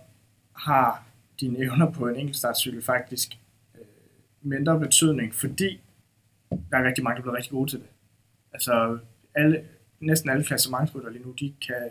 har 0.56 1.04
dine 1.40 1.60
evner 1.60 1.92
på 1.92 2.08
en 2.08 2.16
enkeltstartcykel 2.16 2.82
faktisk 2.82 3.38
øh, 3.76 3.86
mindre 4.42 4.80
betydning, 4.80 5.34
fordi 5.34 5.82
der 6.50 6.78
er 6.78 6.84
rigtig 6.84 7.04
mange, 7.04 7.16
der 7.16 7.22
bliver 7.22 7.36
rigtig 7.36 7.52
gode 7.52 7.70
til 7.70 7.80
det. 7.80 7.88
Altså, 8.54 9.00
alle, 9.36 9.68
næsten 10.00 10.30
alle 10.30 10.44
klassementsrytter 10.44 11.10
lige 11.10 11.24
nu, 11.24 11.32
de 11.32 11.54
kan, 11.68 11.90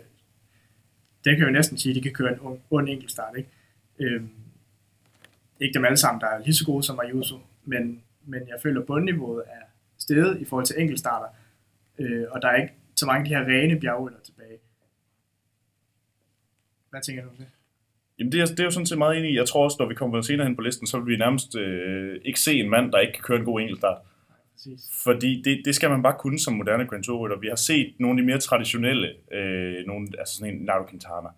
der 1.25 1.35
kan 1.35 1.45
jo 1.45 1.51
næsten 1.51 1.77
sige, 1.77 1.91
at 1.91 1.95
de 1.95 2.01
kan 2.01 2.13
køre 2.13 2.33
en 2.33 2.39
ond, 2.41 2.59
ond 2.71 2.89
enkeltstart, 2.89 3.37
ikke? 3.37 3.49
Øhm, 3.99 4.29
ikke 5.59 5.73
dem 5.73 5.85
alle 5.85 5.97
sammen, 5.97 6.21
der 6.21 6.27
er 6.27 6.39
lige 6.39 6.53
så 6.53 6.65
gode 6.65 6.83
som 6.83 6.99
Ayuso, 6.99 7.39
men, 7.65 8.01
men 8.25 8.47
jeg 8.47 8.57
føler, 8.63 8.81
at 8.81 8.87
bundniveauet 8.87 9.43
er 9.47 9.65
steget 9.97 10.41
i 10.41 10.45
forhold 10.45 10.65
til 10.65 10.75
enkeltstarter, 10.79 11.27
øh, 11.99 12.25
og 12.29 12.41
der 12.41 12.47
er 12.47 12.61
ikke 12.61 12.73
så 12.95 13.05
mange 13.05 13.19
af 13.19 13.25
de 13.25 13.35
her 13.35 13.61
rene 13.61 13.79
bjergrytter 13.79 14.19
tilbage. 14.19 14.57
Hvad 16.89 17.01
tænker 17.01 17.23
du 17.23 17.29
om 17.29 17.35
det? 17.35 17.47
Jamen 18.19 18.31
det 18.31 18.41
er, 18.41 18.45
det 18.45 18.59
er 18.59 18.63
jo 18.63 18.71
sådan 18.71 18.85
set 18.85 18.97
meget 18.97 19.17
enig 19.17 19.31
i. 19.31 19.37
Jeg 19.37 19.47
tror 19.47 19.63
også, 19.63 19.77
når 19.79 19.87
vi 19.87 19.95
kommer 19.95 20.21
senere 20.21 20.47
hen 20.47 20.55
på 20.55 20.61
listen, 20.61 20.87
så 20.87 20.99
vil 20.99 21.13
vi 21.13 21.17
nærmest 21.17 21.55
øh, 21.55 22.21
ikke 22.25 22.39
se 22.39 22.53
en 22.53 22.69
mand, 22.69 22.91
der 22.91 22.99
ikke 22.99 23.13
kan 23.13 23.23
køre 23.23 23.39
en 23.39 23.45
god 23.45 23.61
enkeltstart. 23.61 23.97
Præcis. 24.61 25.03
Fordi 25.03 25.41
det, 25.41 25.61
det 25.65 25.75
skal 25.75 25.89
man 25.89 26.03
bare 26.03 26.15
kunne 26.19 26.39
som 26.39 26.53
moderne 26.53 26.87
Grand 26.87 27.03
Tour 27.03 27.39
Vi 27.39 27.47
har 27.47 27.55
set 27.55 27.93
nogle 27.99 28.19
af 28.19 28.21
de 28.21 28.25
mere 28.25 28.37
traditionelle, 28.37 29.07
øh, 29.31 29.87
nogle, 29.87 30.07
altså 30.19 30.35
sådan 30.35 30.53
en 30.53 30.61
Nairo 30.61 30.85
Quintana, 30.89 31.29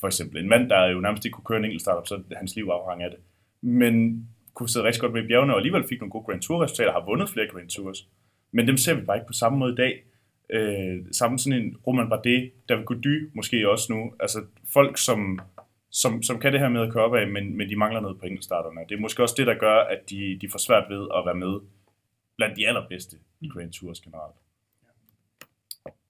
for 0.00 0.06
eksempel. 0.06 0.42
En 0.42 0.48
mand, 0.48 0.70
der 0.70 0.86
jo 0.86 1.00
nærmest 1.00 1.24
ikke 1.24 1.34
kunne 1.34 1.44
køre 1.44 1.58
en 1.58 1.64
enkeltstart, 1.64 2.08
så 2.08 2.22
hans 2.36 2.56
liv 2.56 2.68
afhang 2.72 3.02
af 3.02 3.10
det. 3.10 3.18
Men 3.60 4.26
kunne 4.54 4.68
sidde 4.68 4.86
rigtig 4.86 5.00
godt 5.00 5.12
med 5.12 5.24
i 5.24 5.26
bjergene, 5.26 5.52
og 5.52 5.58
alligevel 5.58 5.88
fik 5.88 6.00
nogle 6.00 6.10
gode 6.10 6.24
Grand 6.24 6.40
Tour 6.40 6.62
resultater, 6.62 6.92
har 6.92 7.04
vundet 7.04 7.28
flere 7.28 7.46
Grand 7.46 7.68
Tours. 7.68 8.08
Men 8.52 8.68
dem 8.68 8.76
ser 8.76 8.94
vi 8.94 9.00
bare 9.00 9.16
ikke 9.16 9.26
på 9.26 9.32
samme 9.32 9.58
måde 9.58 9.72
i 9.72 9.76
dag. 9.76 10.04
Øh, 10.50 11.04
samme 11.12 11.38
sådan 11.38 11.62
en 11.62 11.76
Roman 11.86 12.08
Bardet, 12.08 12.50
David 12.68 12.84
Gody 12.84 13.30
måske 13.34 13.70
også 13.70 13.92
nu. 13.92 14.12
Altså 14.20 14.38
folk, 14.72 14.98
som, 14.98 15.40
som, 15.90 16.22
som 16.22 16.38
kan 16.40 16.52
det 16.52 16.60
her 16.60 16.68
med 16.68 16.80
at 16.80 16.92
køre 16.92 17.04
op 17.04 17.14
af, 17.14 17.28
men, 17.28 17.56
men 17.56 17.68
de 17.68 17.76
mangler 17.76 18.00
noget 18.00 18.18
på 18.18 18.26
enkeltstarterne. 18.26 18.80
Det 18.88 18.94
er 18.94 19.00
måske 19.00 19.22
også 19.22 19.34
det, 19.38 19.46
der 19.46 19.54
gør, 19.54 19.78
at 19.78 20.10
de, 20.10 20.38
de 20.40 20.48
får 20.50 20.58
svært 20.58 20.84
ved 20.88 21.08
at 21.16 21.22
være 21.26 21.34
med 21.34 21.60
blandt 22.36 22.56
de 22.56 22.68
allerbedste 22.68 23.16
i 23.40 23.48
Grand 23.48 23.72
Tours 23.72 24.00
generelt. 24.00 24.34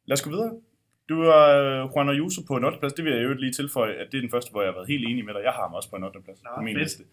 Lad 0.04 0.12
os 0.18 0.22
gå 0.22 0.30
videre. 0.30 0.60
Du 1.08 1.22
er 1.22 1.44
øh, 1.84 1.90
Juan 1.94 2.08
Ayuso 2.08 2.42
på 2.48 2.56
en 2.56 2.64
8. 2.64 2.78
plads. 2.78 2.92
Det 2.92 3.04
vil 3.04 3.12
jeg 3.12 3.22
jo 3.24 3.32
lige 3.34 3.52
tilføje, 3.52 3.92
at 3.94 4.12
det 4.12 4.18
er 4.18 4.22
den 4.22 4.30
første, 4.30 4.50
hvor 4.50 4.62
jeg 4.62 4.68
har 4.68 4.74
været 4.74 4.88
helt 4.88 5.04
enig 5.08 5.24
med 5.24 5.34
dig. 5.34 5.42
Jeg 5.42 5.52
har 5.52 5.62
ham 5.62 5.74
også 5.74 5.90
på 5.90 5.96
en 5.96 6.04
8. 6.04 6.20
plads 6.22 6.42
Nå, 6.42 6.50
på 6.54 6.60
min 6.60 6.74
fedt. 6.76 6.82
liste. 6.82 7.04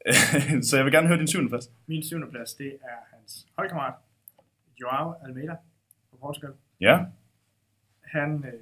Så 0.68 0.76
jeg 0.76 0.84
vil 0.84 0.92
gerne 0.92 1.08
høre 1.08 1.18
din 1.18 1.28
7. 1.28 1.48
plads. 1.48 1.70
Min 1.86 2.02
syvende 2.02 2.30
plads, 2.30 2.54
det 2.54 2.78
er 2.82 3.16
hans 3.16 3.46
holdkammerat, 3.56 3.94
Joao 4.80 5.14
Almeida 5.24 5.56
fra 6.10 6.16
Portugal. 6.20 6.52
Ja, 6.80 7.04
Han 8.02 8.30
øh, 8.44 8.52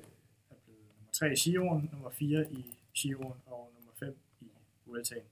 er 0.51 0.55
blevet 0.65 0.81
nummer 0.99 1.13
3 1.13 1.33
i 1.33 1.35
Giroen, 1.35 1.89
nummer 1.93 2.11
4 2.11 2.53
i 2.53 2.65
Giroen 2.95 3.39
og 3.47 3.73
nummer 3.77 3.93
5 3.99 4.17
i 4.41 4.47
Vueltaen 4.87 5.23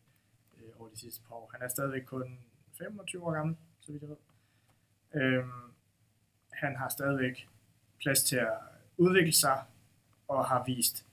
øh, 0.59 0.80
over 0.80 0.88
de 0.88 0.98
sidste 0.98 1.20
par 1.28 1.34
år. 1.34 1.50
Han 1.54 1.62
er 1.62 1.68
stadigvæk 1.68 2.02
kun 2.02 2.38
25 2.78 3.24
år 3.26 3.32
gammel, 3.32 3.56
så 3.80 3.92
vidt 3.92 4.02
jeg 4.02 4.11
ved. 4.11 4.16
Øhm, 5.14 5.50
han 6.52 6.76
har 6.76 6.88
stadigvæk 6.88 7.48
plads 8.00 8.22
til 8.22 8.36
at 8.36 8.52
udvikle 8.96 9.32
sig 9.32 9.62
og 10.28 10.44
har 10.44 10.64
vist, 10.66 11.06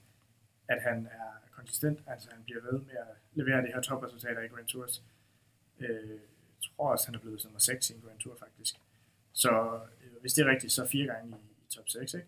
at 0.68 0.82
han 0.82 1.06
er 1.06 1.48
konsistent, 1.50 2.00
altså 2.06 2.28
han 2.32 2.42
bliver 2.44 2.60
ved 2.62 2.80
med 2.80 2.94
at 2.94 3.16
levere 3.34 3.62
de 3.62 3.72
her 3.74 3.80
topresultater 3.80 4.42
i 4.42 4.46
Grand 4.46 4.66
Tours. 4.66 5.02
Øh, 5.80 6.10
jeg 6.10 6.70
tror 6.76 6.90
også, 6.90 7.06
han 7.06 7.14
er 7.14 7.18
blevet 7.18 7.44
nummer 7.44 7.58
6 7.58 7.90
i 7.90 7.94
en 7.94 8.00
Grand 8.00 8.18
Tour 8.18 8.36
faktisk. 8.38 8.74
Så 9.32 9.80
øh, 10.02 10.20
hvis 10.20 10.32
det 10.32 10.46
er 10.46 10.50
rigtigt, 10.50 10.72
så 10.72 10.86
fire 10.86 11.06
gange 11.06 11.36
i, 11.36 11.64
i 11.64 11.70
top 11.70 11.88
6, 11.88 12.14
ikke? 12.14 12.26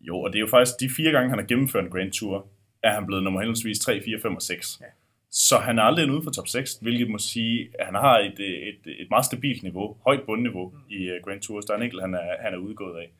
jo, 0.00 0.20
og 0.20 0.32
det 0.32 0.38
er 0.38 0.40
jo 0.40 0.46
faktisk 0.46 0.80
de 0.80 0.90
fire 0.90 1.12
gange, 1.12 1.28
han 1.30 1.38
har 1.38 1.46
gennemført 1.46 1.84
en 1.84 1.90
Grand 1.90 2.12
Tour, 2.12 2.48
er 2.82 2.94
han 2.94 3.06
blevet 3.06 3.24
nummer 3.24 3.40
henholdsvis 3.40 3.78
3, 3.78 4.02
4, 4.04 4.20
5 4.20 4.36
og 4.36 4.42
6. 4.42 4.80
Ja. 4.80 4.86
Så 5.30 5.58
han 5.58 5.78
er 5.78 5.82
aldrig 5.82 6.10
uden 6.10 6.22
for 6.24 6.30
top 6.30 6.48
6, 6.48 6.74
hvilket 6.74 7.10
må 7.10 7.18
sige, 7.18 7.70
at 7.78 7.86
han 7.86 7.94
har 7.94 8.18
et, 8.18 8.40
et, 8.40 9.00
et 9.00 9.06
meget 9.10 9.24
stabilt 9.24 9.62
niveau, 9.62 9.96
højt 10.04 10.22
bundniveau 10.26 10.70
Mm. 10.70 10.78
i 10.90 11.10
uh, 11.10 11.16
Grand 11.24 11.40
Tours. 11.40 11.64
Der 11.64 11.72
er 11.72 11.76
en 11.76 11.82
enkelt, 11.82 12.02
han 12.02 12.14
er, 12.14 12.36
han 12.40 12.54
er 12.54 12.58
udgået 12.58 13.00
af. 13.00 13.10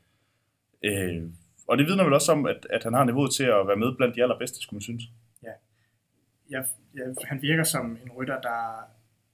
Øh, 0.84 1.22
og 1.68 1.78
det 1.78 1.86
vidner 1.86 2.04
vel 2.04 2.12
også 2.12 2.32
om, 2.32 2.46
at, 2.46 2.66
at 2.70 2.84
han 2.84 2.92
har 2.94 3.04
niveauet 3.04 3.32
til 3.34 3.44
at 3.44 3.66
være 3.68 3.76
med 3.76 3.96
blandt 3.96 4.16
de 4.16 4.22
allerbedste, 4.22 4.60
skulle 4.62 4.76
man 4.76 4.82
synes. 4.82 5.02
jeg, 6.50 6.64
jeg, 6.94 7.14
han 7.24 7.42
virker 7.42 7.64
som 7.64 7.98
en 8.04 8.10
rytter, 8.16 8.40
der, 8.40 8.88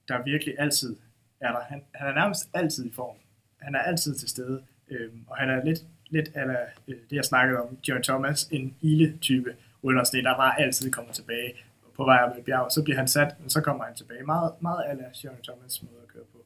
der 0.07 0.23
virkelig 0.23 0.55
altid 0.59 0.95
er 1.39 1.51
der. 1.51 1.59
Han, 1.69 1.83
han 1.93 2.07
er 2.07 2.13
nærmest 2.13 2.49
altid 2.53 2.85
i 2.85 2.93
form. 2.93 3.15
Han 3.61 3.75
er 3.75 3.79
altid 3.79 4.15
til 4.15 4.29
stede, 4.29 4.63
øhm, 4.89 5.23
og 5.27 5.37
han 5.37 5.49
er 5.49 5.63
lidt, 5.65 5.79
lidt 6.09 6.29
af 6.35 6.45
øh, 6.87 6.95
det, 7.09 7.15
jeg 7.15 7.25
snakkede 7.25 7.59
om, 7.61 7.77
John 7.87 8.03
Thomas, 8.03 8.43
en 8.51 8.75
ile-type 8.81 9.55
rytter, 9.83 10.15
en, 10.15 10.23
der 10.25 10.35
bare 10.37 10.59
altid 10.61 10.91
kommer 10.91 11.13
tilbage 11.13 11.53
på 11.95 12.05
vej 12.05 12.23
op 12.23 12.33
ad 12.33 12.37
et 12.39 12.45
bjerg. 12.45 12.71
Så 12.71 12.83
bliver 12.83 12.97
han 12.97 13.07
sat, 13.07 13.35
og 13.45 13.51
så 13.51 13.61
kommer 13.61 13.83
han 13.83 13.95
tilbage. 13.95 14.23
Meget, 14.23 14.51
meget 14.59 14.83
ala 14.87 15.03
Sean 15.13 15.41
Thomas 15.43 15.83
måde 15.83 16.01
at 16.03 16.07
køre 16.07 16.23
på. 16.33 16.45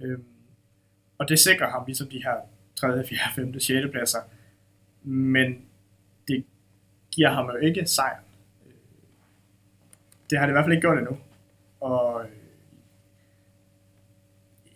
Øhm, 0.00 0.24
og 1.18 1.28
det 1.28 1.38
sikrer 1.38 1.70
ham 1.70 1.84
ligesom 1.86 2.08
de 2.08 2.22
her 2.22 2.36
3., 2.74 3.06
4., 3.06 3.18
5., 3.34 3.60
6. 3.60 3.90
pladser. 3.92 4.18
Men 5.02 5.62
det 6.28 6.44
giver 7.10 7.30
ham 7.30 7.46
jo 7.46 7.56
ikke 7.56 7.86
sejren 7.86 8.24
det 10.30 10.38
har 10.38 10.46
det 10.46 10.52
i 10.52 10.54
hvert 10.54 10.64
fald 10.64 10.72
ikke 10.72 10.80
gjort 10.80 10.98
endnu. 10.98 11.18
Og 11.80 12.24
øh, 12.24 12.30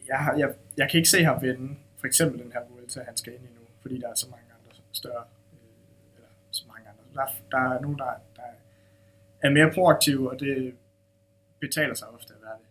jeg, 0.09 0.35
jeg, 0.39 0.55
jeg 0.76 0.91
kan 0.91 0.99
ikke 0.99 1.11
se 1.11 1.24
ham 1.24 1.43
vinde 1.43 1.76
for 1.99 2.07
eksempel 2.07 2.43
den 2.43 2.53
her 2.53 2.61
Vuelta, 2.70 3.03
han 3.03 3.16
skal 3.16 3.35
ind 3.35 3.43
i 3.43 3.47
nu, 3.47 3.62
fordi 3.83 4.01
der 4.01 4.09
er 4.09 4.14
så 4.14 4.26
mange 4.30 4.45
andre 4.45 4.83
større, 4.93 5.24
øh, 5.53 6.16
eller 6.16 6.28
så 6.51 6.64
mange 6.68 6.89
andre. 6.89 7.05
Der, 7.14 7.26
der 7.51 7.74
er 7.74 7.80
nogen, 7.80 7.99
der, 7.99 8.12
der 8.37 8.43
er 9.43 9.51
mere 9.51 9.70
proaktive, 9.74 10.30
og 10.30 10.40
det 10.40 10.74
betaler 11.61 11.95
sig 11.95 12.09
ofte 12.09 12.34
at 12.34 12.40
være 12.43 12.57
det. 12.62 12.68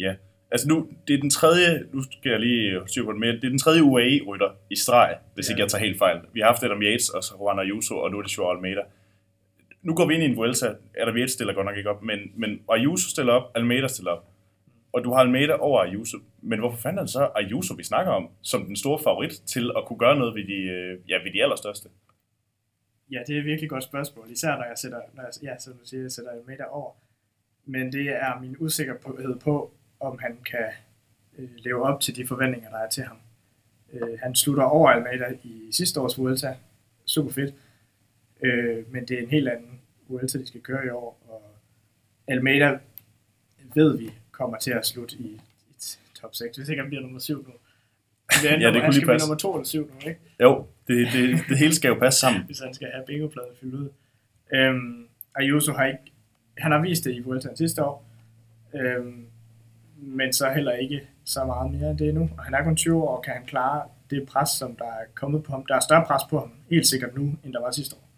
Ja, 0.00 0.14
altså 0.50 0.68
nu, 0.68 0.88
det 1.08 1.14
er 1.14 1.20
den 1.20 1.30
tredje, 1.30 1.84
nu 1.92 2.02
skal 2.02 2.30
jeg 2.30 2.40
lige 2.40 2.80
styre 2.86 3.04
på 3.04 3.12
det 3.12 3.20
mere, 3.20 3.32
det 3.32 3.44
er 3.44 3.48
den 3.48 3.58
tredje 3.58 3.82
UAE-rytter 3.82 4.50
i 4.70 4.76
streg, 4.76 5.16
hvis 5.34 5.48
Ja. 5.48 5.52
ikke 5.52 5.62
jeg 5.62 5.68
tager 5.70 5.84
helt 5.84 5.98
fejl. 5.98 6.20
Vi 6.32 6.40
har 6.40 6.46
haft 6.46 6.62
Adam 6.62 6.82
Yates, 6.82 7.08
og 7.08 7.24
så 7.24 7.34
Juan 7.40 7.58
Ayuso, 7.58 7.98
og 7.98 8.10
nu 8.10 8.18
er 8.18 8.22
det 8.22 8.38
Joao 8.38 8.50
Almeida. 8.50 8.80
Nu 9.82 9.94
går 9.94 10.06
vi 10.06 10.14
ind 10.14 10.22
i 10.22 10.26
en 10.26 10.36
Vuelta, 10.36 10.74
Adam 11.00 11.16
Yates 11.16 11.30
stiller 11.32 11.54
godt 11.54 11.66
nok 11.66 11.76
ikke 11.76 11.90
op, 11.90 12.02
men, 12.02 12.18
men 12.36 12.60
Ayuso 12.72 13.08
stiller 13.10 13.32
op, 13.32 13.52
Almeida 13.54 13.88
stiller 13.88 14.10
op. 14.12 14.24
Og 14.92 15.04
du 15.04 15.12
har 15.12 15.20
Almeida 15.20 15.52
over 15.52 15.80
Ayuso, 15.80 16.18
men 16.42 16.58
hvorfor 16.58 16.78
fanden 16.78 16.98
er 16.98 17.02
det 17.02 17.10
så 17.10 17.30
Ayuso, 17.36 17.74
vi 17.74 17.84
snakker 17.84 18.12
om, 18.12 18.28
som 18.42 18.64
den 18.66 18.76
store 18.76 18.98
favorit 19.04 19.30
til 19.30 19.70
at 19.76 19.84
kunne 19.86 19.98
gøre 19.98 20.16
noget 20.18 20.34
ved 20.34 20.44
de, 20.44 20.62
øh, 20.62 20.98
ja, 21.08 21.14
ved 21.22 21.32
de 21.32 21.42
allerstørste? 21.42 21.88
Ja, 23.10 23.22
det 23.26 23.34
er 23.34 23.38
et 23.38 23.44
virkelig 23.44 23.70
godt 23.70 23.84
spørgsmål, 23.84 24.30
især 24.30 24.56
når 24.56 24.64
jeg 24.64 24.78
sætter, 24.78 25.00
når 25.14 25.22
jeg, 25.22 25.32
ja, 25.42 25.58
som 25.58 25.72
du 25.72 25.84
siger, 25.84 26.02
jeg 26.02 26.12
sætter 26.12 26.30
Almeida 26.30 26.64
over. 26.64 26.92
Men 27.64 27.92
det 27.92 28.08
er 28.08 28.40
min 28.40 28.56
usikkerhed 28.58 29.36
på, 29.36 29.74
om 30.00 30.18
han 30.18 30.38
kan 30.50 30.68
øh, 31.38 31.50
leve 31.56 31.82
op 31.82 32.00
til 32.00 32.16
de 32.16 32.26
forventninger, 32.26 32.70
der 32.70 32.78
er 32.78 32.88
til 32.88 33.02
ham. 33.02 33.16
Øh, 33.92 34.18
han 34.22 34.34
slutter 34.34 34.62
over 34.62 34.90
Almeida 34.90 35.38
i 35.44 35.68
sidste 35.72 36.00
års 36.00 36.18
Vuelta. 36.18 36.56
Super 37.04 37.32
fedt. 37.32 37.54
Øh, 38.42 38.92
men 38.92 39.08
det 39.08 39.18
er 39.18 39.22
en 39.22 39.30
helt 39.30 39.48
anden 39.48 39.80
Vuelta, 40.08 40.38
de 40.38 40.46
skal 40.46 40.60
køre 40.60 40.86
i 40.86 40.88
år. 40.88 41.22
Og 41.28 41.42
Almeida 42.26 42.78
ved 43.74 43.98
vi 43.98 44.12
kommer 44.30 44.58
til 44.58 44.70
at 44.70 44.86
slutte 44.86 45.16
i, 45.16 45.40
i 45.68 45.74
top 46.14 46.34
6, 46.34 46.56
hvis 46.56 46.68
ikke 46.68 46.82
han 46.82 46.88
bliver 46.90 47.02
nummer 47.02 47.18
7 47.18 47.46
nu. 47.46 47.52
Ja, 48.44 48.50
det 48.50 48.60
kunne 48.60 48.82
han 48.82 48.92
lige 48.92 49.06
passe. 49.06 49.26
nummer 49.26 49.38
2 49.38 49.54
eller 49.54 49.64
7 49.64 49.80
nu, 49.80 50.08
ikke? 50.08 50.20
Jo, 50.42 50.66
det, 50.88 51.08
det, 51.12 51.38
det 51.48 51.58
hele 51.58 51.74
skal 51.74 51.88
jo 51.88 51.94
passe 51.94 52.20
sammen. 52.20 52.42
hvis 52.46 52.58
han 52.58 52.74
skal 52.74 52.88
have 52.94 53.04
bingopladen 53.06 53.50
fyldt 53.60 53.74
ud. 53.74 53.88
Øhm, 54.54 55.06
Ayuso 55.34 55.72
har 55.72 55.86
ikke, 55.86 56.12
han 56.58 56.72
har 56.72 56.80
vist 56.80 57.04
det 57.04 57.14
i 57.14 57.20
Vueltaen 57.20 57.56
sidste 57.56 57.84
år, 57.84 58.04
øhm, 58.74 59.26
men 59.96 60.32
så 60.32 60.50
heller 60.50 60.72
ikke 60.72 61.00
så 61.24 61.44
meget 61.44 61.72
mere 61.72 61.90
end 61.90 61.98
det 61.98 62.14
nu. 62.14 62.30
Og 62.38 62.44
han 62.44 62.54
er 62.54 62.62
kun 62.64 62.76
20 62.76 63.02
år, 63.02 63.16
og 63.16 63.22
kan 63.24 63.32
han 63.32 63.46
klare 63.46 63.82
det 64.10 64.26
pres, 64.28 64.48
som 64.48 64.76
der 64.76 64.84
er 64.84 65.04
kommet 65.14 65.42
på 65.42 65.52
ham. 65.52 65.66
Der 65.66 65.74
er 65.74 65.80
større 65.80 66.04
pres 66.06 66.22
på 66.30 66.38
ham, 66.38 66.52
helt 66.70 66.86
sikkert 66.86 67.14
nu, 67.14 67.22
end 67.44 67.52
der 67.52 67.60
var 67.60 67.70
sidste 67.70 67.96
år. 67.96 68.08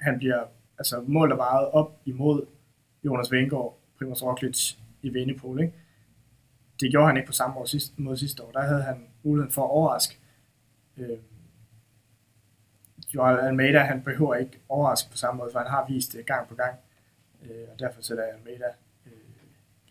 Han 0.00 0.18
bliver 0.18 0.40
altså 0.78 1.04
målt 1.06 1.32
og 1.32 1.38
vejet 1.38 1.68
op 1.68 2.00
imod 2.04 2.46
Jonas 3.04 3.32
Vingegaard, 3.32 3.78
Primoz 3.98 4.22
Roglic 4.22 4.74
i 5.02 5.14
Venepol, 5.14 5.60
ikke? 5.60 5.72
Det 6.80 6.90
gjorde 6.90 7.06
han 7.06 7.16
ikke 7.16 7.26
på 7.26 7.32
samme 7.32 7.54
måde 7.54 7.68
sidste, 7.68 8.02
måde 8.02 8.16
sidste 8.16 8.42
år. 8.42 8.50
Der 8.50 8.60
havde 8.62 8.82
han 8.82 8.96
muligheden 9.22 9.52
for 9.52 9.64
at 9.64 9.70
overraske. 9.70 10.18
Øh, 10.96 11.18
Joel 13.14 13.38
Almeida, 13.38 13.78
han 13.78 14.02
behøver 14.02 14.34
ikke 14.34 14.58
overraske 14.68 15.10
på 15.10 15.16
samme 15.16 15.38
måde, 15.38 15.50
for 15.52 15.58
han 15.58 15.68
har 15.68 15.86
vist 15.88 16.12
det 16.12 16.26
gang 16.26 16.48
på 16.48 16.54
gang. 16.54 16.74
Øh, 17.44 17.64
og 17.72 17.78
derfor 17.78 18.02
sætter 18.02 18.24
jeg 18.24 18.34
Almeida 18.34 18.68
øh, 19.06 19.12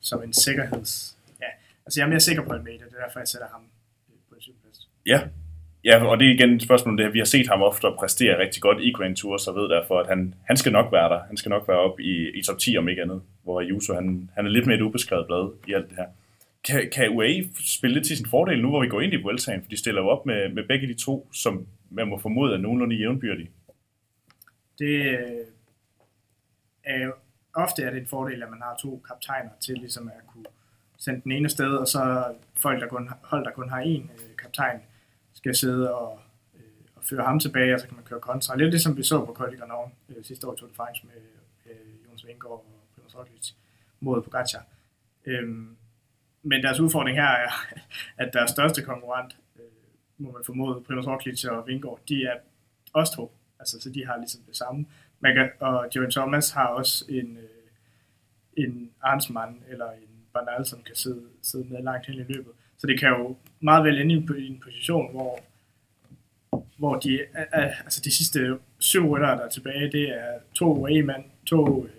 som 0.02 0.24
en 0.24 0.34
sikkerheds... 0.34 1.18
Ja, 1.42 1.48
altså 1.86 2.00
jeg 2.00 2.06
er 2.06 2.10
mere 2.10 2.20
sikker 2.20 2.44
på 2.44 2.54
Almeida, 2.54 2.86
det 2.86 2.94
er 3.00 3.04
derfor, 3.06 3.20
jeg 3.20 3.28
sætter 3.28 3.48
ham 3.48 3.62
øh, 4.10 4.16
på 4.30 4.36
en 4.36 4.42
syvende 4.42 4.62
Ja. 5.06 5.22
Ja, 5.84 6.06
og 6.06 6.20
det 6.20 6.28
er 6.28 6.34
igen 6.34 6.54
et 6.54 6.62
spørgsmål 6.62 6.94
om 6.94 6.98
det 6.98 7.06
her. 7.06 7.12
Vi 7.12 7.20
har 7.20 7.26
set 7.26 7.48
ham 7.48 7.62
ofte 7.62 7.88
præstere 8.00 8.40
rigtig 8.40 8.62
godt 8.62 8.82
i 8.82 8.92
Grand 8.92 9.16
Tour, 9.16 9.38
så 9.38 9.52
ved 9.52 9.70
derfor, 9.70 10.00
at 10.00 10.08
han, 10.08 10.34
han 10.44 10.58
skal 10.58 10.72
nok 10.72 10.92
være 10.92 11.10
der. 11.10 11.20
Han 11.28 11.38
skal 11.38 11.50
nok 11.50 11.68
være 11.68 11.78
op 11.78 12.00
i, 12.00 12.40
i 12.40 12.44
top 12.44 12.60
10 12.60 12.78
om 12.78 12.90
ikke 12.90 13.02
andet, 13.02 13.22
hvor 13.44 13.62
Juso 13.62 13.94
han, 13.94 14.30
han 14.36 14.46
er 14.46 14.50
lidt 14.50 14.66
mere 14.66 14.78
et 14.78 14.82
ubeskrevet 14.82 15.28
blad 15.28 15.52
i 15.68 15.74
alt 15.74 15.90
det 15.90 15.98
her. 15.98 16.06
Kan, 16.68 16.90
kan 16.90 17.10
UAE 17.10 17.50
spille 17.66 17.94
lidt 17.94 18.06
til 18.06 18.18
sin 18.18 18.30
fordel 18.30 18.62
nu, 18.62 18.70
hvor 18.70 18.82
vi 18.82 18.88
går 18.88 19.02
ind 19.02 19.14
i 19.14 19.22
Vueltaen? 19.22 19.62
For 19.62 19.70
de 19.70 19.78
stiller 19.78 20.02
jo 20.02 20.08
op 20.08 20.26
med, 20.26 20.50
med 20.50 20.68
begge 20.68 20.88
de 20.88 20.94
to, 20.94 21.30
som 21.34 21.68
man 21.90 22.08
må 22.08 22.20
formode 22.20 22.54
er 22.54 22.58
nogenlunde 22.58 22.96
jævnbyrdige. 22.96 23.52
Det 24.80 25.06
øh, 25.06 25.46
er 26.84 27.04
jo, 27.06 27.14
ofte 27.54 27.84
er 27.84 27.90
det 27.90 28.00
en 28.00 28.08
fordel, 28.08 28.44
at 28.44 28.50
man 28.50 28.62
har 28.62 28.78
to 28.82 29.04
kaptajner 29.08 29.50
til 29.60 29.76
ligesom 29.76 30.08
at 30.08 30.28
kunne 30.28 30.46
sende 30.98 31.22
den 31.22 31.32
ene 31.32 31.50
sted, 31.50 31.76
og 31.76 31.88
så 31.88 32.34
folk, 32.56 32.82
der 32.82 32.88
kun, 32.88 33.10
hold, 33.22 33.46
der 33.46 33.52
kun 33.52 33.70
har 33.70 33.82
én 33.82 34.12
øh, 34.12 34.36
kaptajn, 34.38 34.80
skal 35.34 35.56
sidde 35.56 35.96
og, 35.96 36.20
øh, 36.56 36.62
og 36.96 37.04
føre 37.04 37.24
ham 37.24 37.40
tilbage, 37.40 37.74
og 37.74 37.80
så 37.80 37.88
kan 37.88 37.96
man 37.96 38.06
køre 38.06 38.20
kontra. 38.20 38.58
Lidt 38.58 38.70
ligesom 38.70 38.98
vi 38.98 39.04
så 39.04 39.26
på 39.26 39.34
Col 39.34 39.52
de 39.52 39.58
Granon 39.58 39.92
øh, 40.10 40.24
sidste 40.24 40.48
år 40.48 40.54
i 40.54 40.58
Tour 40.58 40.70
de 40.70 40.76
France 40.76 41.06
med 41.06 41.22
øh, 41.66 42.06
Jonas 42.06 42.28
Vingegaard 42.28 42.52
og 42.52 42.66
Primoz 42.96 43.16
Roglic 43.16 43.52
mod 44.00 44.22
Pogacar. 44.22 44.66
Øhm, 45.26 45.78
men 46.48 46.64
deres 46.64 46.80
udfordring 46.80 47.18
her 47.18 47.28
er, 47.28 47.52
at 48.18 48.34
deres 48.34 48.52
største 48.52 48.82
konkurrent, 48.82 49.38
øh, 49.56 49.62
må 50.18 50.32
man 50.32 50.42
formode, 50.46 50.82
Primoz 50.82 51.08
Roglic 51.08 51.46
og 51.46 51.68
Vingård, 51.68 52.00
de 52.10 52.24
er 52.24 52.36
os 52.94 53.10
to. 53.10 53.32
Altså, 53.60 53.80
så 53.80 53.90
de 53.90 54.06
har 54.06 54.18
ligesom 54.18 54.42
det 54.48 54.56
samme. 54.56 54.86
Man 55.20 55.36
kan, 55.36 55.50
og 55.60 55.88
Joan 55.96 56.12
Thomas 56.12 56.52
har 56.52 56.68
også 56.68 57.06
en, 57.10 57.38
øh, 57.38 58.66
en 58.66 58.92
Arnsmann 59.02 59.64
eller 59.70 59.92
en 59.92 60.18
Bernal, 60.34 60.66
som 60.66 60.84
kan 60.84 60.96
sidde, 60.96 61.22
sidde 61.42 61.66
med 61.70 61.84
langt 61.84 62.08
hen 62.08 62.16
i 62.16 62.34
løbet. 62.34 62.54
Så 62.78 62.88
det 62.88 63.00
kan 63.00 63.10
jo 63.10 63.36
meget 63.60 63.84
vel 63.84 64.02
ende 64.02 64.14
i 64.14 64.48
en, 64.48 64.60
position, 64.64 65.12
hvor, 65.12 65.40
hvor 66.78 66.96
de, 66.96 67.20
altså 67.54 68.02
de 68.02 68.12
sidste 68.12 68.58
syv 68.80 69.10
ryttere, 69.10 69.38
der 69.38 69.46
er 69.46 69.50
tilbage, 69.50 69.92
det 69.92 70.10
er 70.10 70.40
to 70.54 70.78
UAE-mand, 70.78 71.24
to 71.46 71.86
øh, 71.86 71.92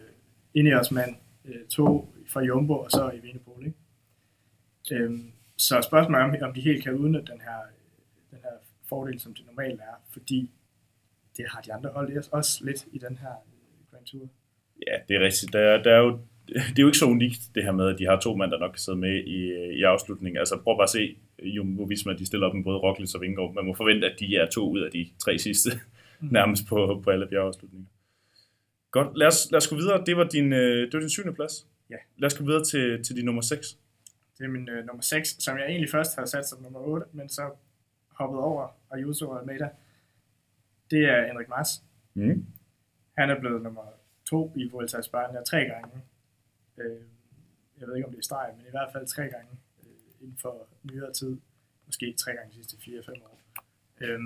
Ineos-mand, 0.54 1.16
øh, 1.44 1.64
to 1.68 2.14
fra 2.28 2.40
Jumbo, 2.40 2.74
og 2.78 2.90
så 2.90 3.10
i 3.10 3.18
Vinepol, 3.18 3.66
ikke? 3.66 3.77
Øhm, 4.92 5.32
så 5.56 5.80
spørgsmålet 5.82 6.20
er, 6.20 6.24
om, 6.24 6.48
om 6.48 6.54
de 6.54 6.60
helt 6.60 6.82
kan 6.84 6.94
udnytte 6.94 7.32
den 7.32 7.40
her, 7.40 7.58
den 8.30 8.38
her 8.42 8.50
fordel, 8.88 9.20
som 9.20 9.34
det 9.34 9.46
normalt 9.46 9.80
er, 9.80 9.94
fordi 10.12 10.50
det 11.36 11.44
har 11.48 11.60
de 11.60 11.72
andre 11.72 11.90
hold 11.90 12.24
også 12.32 12.64
lidt 12.64 12.86
i 12.92 12.98
den 12.98 13.18
her 13.18 13.28
øh, 13.30 13.90
Grand 13.92 14.04
Tour. 14.06 14.28
Ja, 14.86 14.96
det 15.08 15.16
er 15.16 15.20
rigtigt. 15.20 15.52
Der, 15.52 15.58
er- 15.60 15.82
der 15.82 15.92
er 15.92 15.98
jo, 15.98 16.10
det 16.48 16.78
er 16.78 16.82
jo 16.82 16.86
ikke 16.88 16.98
så 16.98 17.06
unikt, 17.06 17.40
det 17.54 17.64
her 17.64 17.72
med, 17.72 17.88
at 17.88 17.98
de 17.98 18.04
har 18.06 18.20
to 18.20 18.36
mænd, 18.36 18.50
der 18.50 18.58
nok 18.58 18.70
kan 18.72 18.78
sidde 18.78 18.98
med 18.98 19.24
i, 19.24 19.38
i 19.78 19.82
afslutningen. 19.82 20.38
Altså 20.38 20.60
prøv 20.64 20.76
bare 20.76 20.82
at 20.82 20.90
se 20.90 21.16
Jumbo 21.42 21.82
Visma, 21.82 22.12
de 22.12 22.26
stiller 22.26 22.46
op 22.46 22.54
med 22.54 22.64
både 22.64 22.78
Roglic 22.78 23.14
og 23.14 23.20
Vingegaard. 23.20 23.54
Man 23.54 23.64
må 23.64 23.74
forvente, 23.74 24.06
at 24.10 24.16
de 24.20 24.36
er 24.36 24.46
to 24.50 24.70
ud 24.70 24.80
af 24.80 24.90
de 24.92 25.08
tre 25.24 25.38
sidste, 25.38 25.70
Mm. 26.20 26.28
nærmest 26.32 26.66
på, 26.68 27.00
på 27.04 27.10
alle 27.10 27.26
bjergeafslutninger. 27.26 27.86
Godt, 28.90 29.18
lad 29.18 29.26
os, 29.26 29.48
lad 29.50 29.56
os 29.56 29.68
gå 29.68 29.76
videre. 29.76 30.04
Det 30.06 30.16
var 30.16 30.24
din, 30.28 30.52
øh, 30.52 30.86
det 30.86 30.92
var 30.94 31.00
din 31.00 31.08
syvende 31.10 31.34
plads. 31.34 31.66
Ja. 31.90 31.96
Lad 32.16 32.26
os 32.26 32.38
gå 32.38 32.44
videre 32.44 32.64
til, 32.64 33.04
til 33.04 33.16
din 33.16 33.24
nummer 33.24 33.42
6. 33.42 33.78
Det 34.38 34.44
er 34.44 34.48
min 34.48 34.68
øh, 34.68 34.86
nummer 34.86 35.02
6, 35.02 35.28
som 35.38 35.58
jeg 35.58 35.66
egentlig 35.66 35.90
først 35.90 36.14
havde 36.14 36.28
sat 36.28 36.46
som 36.46 36.62
nummer 36.62 36.80
8, 36.80 37.06
men 37.12 37.28
så 37.28 37.50
hoppet 38.08 38.40
over 38.40 38.68
Ayuso 38.90 39.30
og 39.30 39.40
Almeida. 39.40 39.68
Det 40.90 41.04
er 41.04 41.26
Henrik 41.26 41.48
Mars. 41.48 41.68
Mm. 42.14 42.46
Han 43.18 43.30
er 43.30 43.40
blevet 43.40 43.62
nummer 43.62 43.82
2 44.24 44.52
i 44.56 44.68
Vuelta 44.68 44.96
a 44.96 45.00
España 45.00 45.44
tre 45.44 45.64
gange. 45.64 46.02
Øh, 46.76 47.02
jeg 47.80 47.88
ved 47.88 47.96
ikke, 47.96 48.06
om 48.06 48.12
det 48.12 48.18
er 48.18 48.22
streg, 48.22 48.54
men 48.56 48.66
i 48.66 48.70
hvert 48.70 48.92
fald 48.92 49.06
tre 49.06 49.22
gange 49.22 49.50
øh, 49.82 50.20
inden 50.20 50.38
for 50.38 50.68
nyere 50.82 51.12
tid. 51.12 51.40
Måske 51.86 52.14
tre 52.18 52.32
gange 52.32 52.50
de 52.50 52.54
sidste 52.54 52.76
4-5 52.76 53.24
år. 53.24 53.40
Øh, 54.00 54.20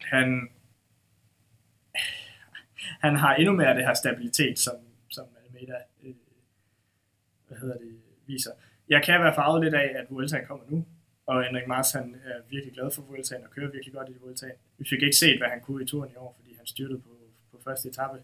han, 0.00 0.48
han 3.00 3.16
har 3.16 3.34
endnu 3.34 3.52
mere 3.52 3.76
det 3.76 3.86
her 3.86 3.94
stabilitet, 3.94 4.58
som, 4.58 4.76
som 5.10 5.26
Almeida 5.44 5.76
øh, 6.02 6.14
hvad 7.48 7.58
hedder 7.58 7.78
det, 7.78 8.00
viser. 8.26 8.52
Jeg 8.88 9.04
kan 9.04 9.20
være 9.20 9.34
farvet 9.34 9.64
lidt 9.64 9.74
af, 9.74 9.92
at 9.98 10.06
Vueltaen 10.10 10.46
kommer 10.46 10.64
nu, 10.68 10.86
og 11.26 11.44
Henrik 11.44 11.66
Mars 11.66 11.92
han 11.92 12.16
er 12.24 12.40
virkelig 12.50 12.74
glad 12.74 12.90
for 12.90 13.02
Vueltaen 13.02 13.44
og 13.44 13.50
kører 13.50 13.70
virkelig 13.70 13.94
godt 13.94 14.08
i 14.08 14.18
Vueltaen. 14.20 14.56
Vi 14.78 14.84
fik 14.90 15.02
ikke 15.02 15.16
set, 15.16 15.38
hvad 15.38 15.48
han 15.48 15.60
kunne 15.60 15.82
i 15.82 15.86
turen 15.86 16.10
i 16.10 16.16
år, 16.16 16.34
fordi 16.36 16.54
han 16.54 16.66
styrtede 16.66 17.00
på, 17.00 17.10
på 17.50 17.60
første 17.64 17.88
etape 17.88 18.22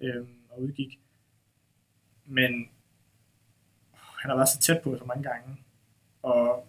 øh, 0.00 0.26
og 0.50 0.62
udgik. 0.62 1.00
Men 2.24 2.68
han 3.92 4.30
har 4.30 4.36
været 4.36 4.48
så 4.48 4.58
tæt 4.58 4.82
på 4.82 4.98
så 4.98 5.04
mange 5.04 5.22
gange, 5.22 5.56
og 6.22 6.68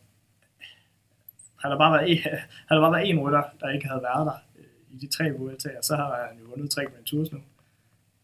han 1.61 1.71
har 1.71 1.77
bare 1.77 1.93
været 1.93 2.11
en, 2.11 2.17
han 2.67 2.75
har 2.77 2.79
bare 2.79 2.91
været 2.91 3.09
en 3.09 3.19
rytter, 3.19 3.43
der 3.59 3.69
ikke 3.69 3.87
havde 3.87 4.03
været 4.03 4.25
der 4.25 4.37
øh, 4.55 4.65
i 4.89 4.97
de 4.97 5.07
tre 5.07 5.31
Vueltaer, 5.31 5.81
så 5.81 5.95
har 5.95 6.27
han 6.27 6.39
jo 6.39 6.45
vundet 6.45 6.71
tre 6.71 6.85
Grand 6.85 7.05
Tours 7.05 7.31
nu. 7.31 7.41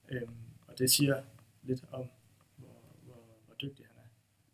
Øh, 0.09 0.21
og 0.67 0.79
det 0.79 0.91
siger 0.91 1.21
lidt 1.63 1.83
om, 1.91 2.05
hvor, 2.57 2.81
hvor, 3.05 3.21
hvor 3.45 3.55
dygtig 3.61 3.85
han 3.85 3.95
er. 3.97 4.09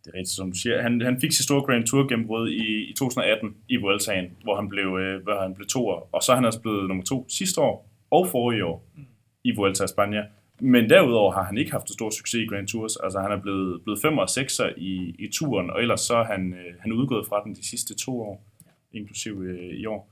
Det 0.05 0.11
er 0.13 0.17
rigtigt, 0.17 0.35
som 0.35 0.51
du 0.51 0.57
siger. 0.57 0.81
Han, 0.81 1.01
han 1.01 1.21
fik 1.21 1.31
sit 1.31 1.45
store 1.45 1.61
Grand 1.61 1.87
Tour 1.87 2.07
gennembrud 2.07 2.49
i, 2.49 2.89
i 2.89 2.93
2018 2.93 3.55
i 3.69 3.75
Vueltaen, 3.75 4.37
hvor 4.43 4.55
han 4.55 4.69
blev, 4.69 4.97
øh, 5.01 5.23
hvor 5.23 5.41
han 5.41 5.55
blev 5.55 5.67
toer. 5.67 6.15
Og 6.15 6.23
så 6.23 6.31
er 6.31 6.35
han 6.35 6.45
også 6.45 6.61
blevet 6.61 6.87
nummer 6.87 7.03
to 7.03 7.25
sidste 7.29 7.61
år 7.61 7.89
og 8.11 8.27
forrige 8.27 8.65
år 8.65 8.85
Mm. 8.95 9.03
i 9.43 9.55
Vuelta 9.55 9.83
i 9.83 9.87
Spanien. 9.87 10.23
Men 10.59 10.89
derudover 10.89 11.31
har 11.31 11.43
han 11.43 11.57
ikke 11.57 11.71
haft 11.71 11.89
stor 11.93 12.09
succes 12.09 12.41
i 12.41 12.45
Grand 12.45 12.67
Tours. 12.67 12.95
Altså 12.95 13.19
han 13.19 13.31
er 13.31 13.41
blevet, 13.41 13.83
blevet 13.83 14.01
fem 14.01 14.17
og 14.17 14.29
sekser 14.29 14.69
i, 14.77 15.15
i 15.19 15.27
turen, 15.33 15.69
og 15.69 15.81
ellers 15.81 16.01
så 16.01 16.15
er 16.15 16.23
han, 16.23 16.53
øh, 16.53 16.73
han 16.79 16.91
er 16.91 16.95
udgået 16.95 17.27
fra 17.27 17.43
den 17.43 17.55
de 17.55 17.67
sidste 17.69 17.95
to 17.95 18.21
år, 18.21 18.45
inklusive 18.93 19.43
øh, 19.45 19.73
i 19.73 19.85
år. 19.85 20.09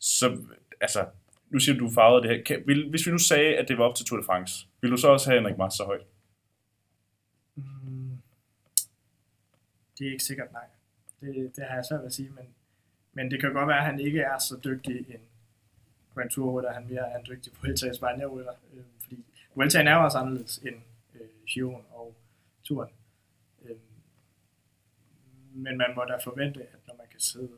Så 0.00 0.36
altså, 0.80 1.04
nu 1.50 1.58
siger 1.58 1.78
du, 1.78 1.84
du 1.84 1.90
farvede 1.90 2.22
det 2.28 2.36
her. 2.36 2.42
Kan, 2.44 2.62
vil, 2.66 2.90
hvis 2.90 3.06
vi 3.06 3.10
nu 3.12 3.18
sagde, 3.18 3.54
at 3.56 3.68
det 3.68 3.78
var 3.78 3.84
op 3.84 3.94
til 3.94 4.06
Tour 4.06 4.20
de 4.20 4.26
France, 4.26 4.66
vil 4.80 4.90
du 4.90 4.96
så 4.96 5.08
også 5.08 5.30
have 5.30 5.40
Henrik 5.40 5.58
Mars 5.58 5.74
så 5.74 5.84
højt? 5.84 6.00
Det 9.98 10.06
er 10.06 10.12
ikke 10.12 10.24
sikkert, 10.24 10.52
nej. 10.52 10.66
Det, 11.20 11.56
det 11.56 11.64
har 11.64 11.74
jeg 11.74 11.84
svært 11.84 12.00
ved 12.00 12.06
at 12.06 12.12
sige, 12.12 12.30
men, 12.30 12.46
men 13.12 13.30
det 13.30 13.40
kan 13.40 13.52
godt 13.52 13.68
være, 13.68 13.78
at 13.78 13.84
han 13.84 14.00
ikke 14.00 14.20
er 14.20 14.38
så 14.38 14.60
dygtig 14.64 14.96
en 15.14 15.20
Grand 16.14 16.30
Tour 16.30 16.58
rytter, 16.58 16.72
han 16.72 16.88
mere 16.88 17.10
er 17.12 17.18
en 17.18 17.26
dygtig 17.30 17.52
Vuelta 17.62 17.90
i 17.90 17.94
Spanien 17.94 18.26
rytter, 18.26 18.52
øh, 18.72 18.84
fordi 19.00 19.24
Vueltaen 19.54 19.86
er 19.86 19.94
jo 19.94 20.04
også 20.04 20.18
anderledes 20.18 20.58
end 20.58 20.76
øh, 21.14 21.28
Giroen 21.46 21.84
og 21.90 22.14
turen. 22.64 22.90
Øh, 23.64 23.76
men 25.52 25.78
man 25.78 25.94
må 25.96 26.04
da 26.04 26.16
forvente, 26.24 26.62
at 26.62 26.78
når 26.86 26.94
man 26.96 27.06
kan 27.10 27.20
sidde 27.20 27.52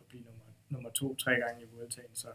og 0.00 0.06
blive 0.08 0.22
nummer, 0.22 0.44
nummer 0.68 0.90
to 0.90 1.16
tre 1.16 1.34
gange 1.34 1.62
i 1.62 1.66
Vueltaen, 1.72 2.14
så 2.14 2.28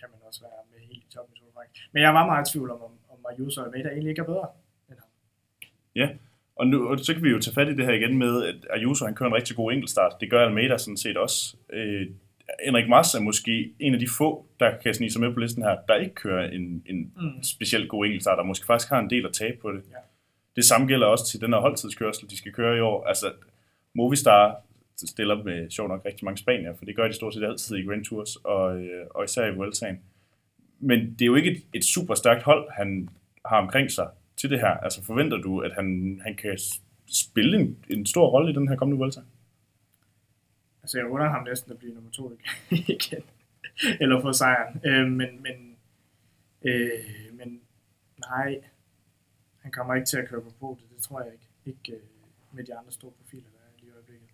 kan 0.00 0.08
man 0.10 0.20
også 0.22 0.40
være 0.40 0.52
med 0.72 0.80
helt 0.88 1.04
i 1.04 1.08
toppen 1.10 1.36
i 1.36 1.38
Tour. 1.38 1.52
Men 1.92 2.02
jeg 2.02 2.14
var 2.14 2.26
meget 2.26 2.48
i 2.48 2.52
tvivl 2.52 2.70
om, 2.70 2.82
om, 2.82 2.98
om 3.10 3.26
Ayuso 3.30 3.60
og 3.60 3.66
Almeida 3.66 3.88
egentlig 3.88 4.10
ikke 4.10 4.20
er 4.20 4.26
bedre 4.26 4.48
end 4.88 4.98
ham. 4.98 5.08
Ja, 5.94 6.16
og 6.56 6.66
nu 6.66 6.88
og 6.88 6.98
så 6.98 7.14
kan 7.14 7.22
vi 7.22 7.30
jo 7.30 7.40
tage 7.40 7.54
fat 7.54 7.68
i 7.68 7.76
det 7.76 7.84
her 7.84 7.92
igen 7.92 8.18
med, 8.18 8.44
at 8.44 8.66
Ayuso 8.70 9.04
han 9.04 9.14
kører 9.14 9.30
en 9.30 9.36
rigtig 9.36 9.56
god 9.56 9.72
enkeltstart. 9.72 10.12
Det 10.20 10.30
gør 10.30 10.46
Almeida 10.46 10.78
sådan 10.78 10.96
set 10.96 11.16
også. 11.16 11.56
Øh, 11.72 12.06
Henrik 12.64 12.88
Mars 12.88 13.14
er 13.14 13.20
måske 13.20 13.72
en 13.78 13.94
af 13.94 14.00
de 14.00 14.08
få, 14.18 14.46
der 14.60 14.76
kan 14.82 14.94
snige 14.94 15.10
sig 15.10 15.20
med 15.20 15.34
på 15.34 15.40
listen 15.40 15.62
her, 15.62 15.76
der 15.88 15.94
ikke 15.94 16.14
kører 16.14 16.50
en, 16.50 16.82
en 16.86 17.12
mm. 17.16 17.42
specielt 17.42 17.88
god 17.88 18.04
enkeltstart, 18.04 18.38
og 18.38 18.46
måske 18.46 18.66
faktisk 18.66 18.90
har 18.90 18.98
en 18.98 19.10
del 19.10 19.26
at 19.26 19.32
tabe 19.32 19.56
på 19.62 19.72
det. 19.72 19.82
Ja. 19.90 19.96
Det 20.56 20.64
samme 20.64 20.86
gælder 20.86 21.06
også 21.06 21.26
til 21.30 21.40
den 21.40 21.52
her 21.52 21.60
holdtidskørsel, 21.60 22.30
de 22.30 22.36
skal 22.36 22.52
køre 22.52 22.76
i 22.76 22.80
år. 22.80 23.04
Altså, 23.04 23.32
Movistar 23.94 24.56
stiller 24.96 25.42
med 25.44 25.70
sjov 25.70 25.88
nok 25.88 26.02
rigtig 26.06 26.24
mange 26.24 26.38
spanier, 26.38 26.74
for 26.78 26.84
det 26.84 26.96
gør 26.96 27.08
de 27.08 27.12
stort 27.14 27.34
set 27.34 27.44
altid 27.44 27.76
i 27.76 27.86
Grand 27.86 28.04
Tours, 28.04 28.36
og, 28.36 28.76
øh, 28.76 29.06
og 29.10 29.24
især 29.24 29.46
i 29.46 29.54
Vueltaen. 29.54 30.00
Men 30.80 31.10
det 31.10 31.22
er 31.22 31.26
jo 31.26 31.34
ikke 31.34 31.50
et, 31.50 31.62
et 31.74 31.84
super 31.84 32.14
stærkt 32.14 32.42
hold, 32.42 32.70
han 32.70 33.08
har 33.46 33.58
omkring 33.58 33.90
sig 33.90 34.08
til 34.42 34.50
det 34.50 34.60
her. 34.60 34.74
Altså 34.86 35.04
forventer 35.04 35.36
du, 35.36 35.60
at 35.60 35.72
han, 35.74 36.20
han 36.24 36.36
kan 36.36 36.58
spille 37.06 37.60
en, 37.60 37.84
en 37.90 38.06
stor 38.06 38.26
rolle 38.28 38.50
i 38.50 38.54
den 38.54 38.68
her 38.68 38.76
kommende 38.76 38.98
Vuelta? 38.98 39.20
Altså, 40.82 40.98
jeg 40.98 41.06
under 41.06 41.28
ham 41.28 41.44
næsten 41.44 41.72
at 41.72 41.78
blive 41.78 41.94
nummer 41.94 42.10
to 42.10 42.32
igen. 42.70 43.22
Eller 44.00 44.20
få 44.20 44.32
sejren. 44.32 44.80
Øh, 44.84 45.06
men, 45.06 45.42
men, 45.42 45.76
øh, 46.62 46.90
men 47.32 47.60
nej, 48.18 48.62
han 49.58 49.72
kommer 49.72 49.94
ikke 49.94 50.06
til 50.06 50.16
at 50.16 50.28
køre 50.28 50.40
på 50.40 50.52
podiet. 50.60 50.90
Det 50.96 51.02
tror 51.02 51.20
jeg 51.20 51.32
ikke. 51.32 51.48
Ikke 51.66 51.92
øh, 51.92 52.02
med 52.52 52.64
de 52.64 52.74
andre 52.74 52.92
store 52.92 53.10
profiler, 53.10 53.50
der 53.52 53.58
er 53.58 53.80
lige 53.80 53.90
i 53.90 53.94
øjeblikket. 53.94 54.28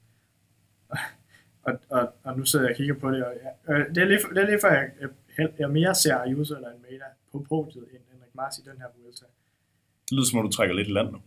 og, 1.66 1.72
og, 1.88 2.14
og 2.22 2.38
nu 2.38 2.44
sidder 2.44 2.64
jeg 2.64 2.72
og 2.72 2.76
kigger 2.76 2.94
på 2.94 3.10
det, 3.10 3.24
og 3.24 3.34
jeg, 3.42 3.52
øh, 3.74 3.94
det, 3.94 3.98
er 3.98 4.04
lige, 4.04 4.20
det 4.34 4.38
er 4.42 4.46
lige 4.46 4.60
for, 4.60 4.68
jeg, 4.68 4.90
jeg, 5.38 5.48
jeg 5.58 5.70
mere 5.70 5.94
ser 5.94 6.16
Ayuso 6.16 6.54
eller 6.54 6.70
Almeida 6.70 7.08
på 7.32 7.46
podiet 7.48 7.88
end 7.92 8.02
Henrik 8.12 8.34
Mars 8.34 8.58
i 8.58 8.62
den 8.70 8.78
her 8.78 8.86
Vuelta. 8.96 9.24
Det 10.08 10.12
lyder 10.16 10.28
som 10.28 10.38
om, 10.38 10.44
du 10.48 10.52
trækker 10.52 10.74
lidt 10.76 10.88
i 10.88 10.94
land 10.98 11.10
nu. 11.14 11.20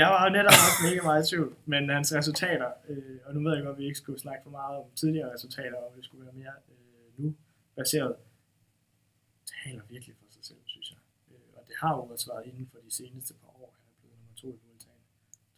Jeg 0.00 0.08
var 0.14 0.28
netop 0.28 0.56
også 0.66 0.80
mega 0.88 1.00
meget 1.08 1.20
i 1.24 1.26
tvivl, 1.30 1.50
men 1.72 1.82
hans 1.96 2.14
resultater, 2.18 2.70
øh, 2.88 3.16
og 3.26 3.30
nu 3.34 3.38
ved 3.44 3.52
jeg 3.56 3.64
godt, 3.64 3.76
at 3.76 3.80
vi 3.82 3.86
ikke 3.90 3.98
skulle 4.02 4.20
snakke 4.26 4.42
for 4.46 4.50
meget 4.60 4.74
om 4.82 4.86
tidligere 5.00 5.28
resultater, 5.34 5.78
og 5.84 5.92
det 5.96 6.04
skulle 6.04 6.24
være 6.26 6.36
mere 6.42 6.56
øh, 6.72 7.24
nu 7.24 7.34
baseret, 7.76 8.14
taler 9.62 9.82
virkelig 9.94 10.14
for 10.20 10.26
sig 10.36 10.44
selv, 10.48 10.58
synes 10.66 10.88
jeg. 10.92 11.00
Øh, 11.30 11.48
og 11.56 11.62
det 11.68 11.74
har 11.82 11.92
jo 11.96 12.02
også 12.02 12.26
været 12.32 12.44
inden 12.50 12.66
for 12.72 12.78
de 12.86 12.92
seneste 13.00 13.34
par 13.40 13.52
år, 13.62 13.68
han 13.76 13.84
er 13.90 13.94
blevet 14.00 14.16
nummer 14.20 14.36
to 14.42 14.48
i 14.56 14.58
Vueltaen. 14.64 15.02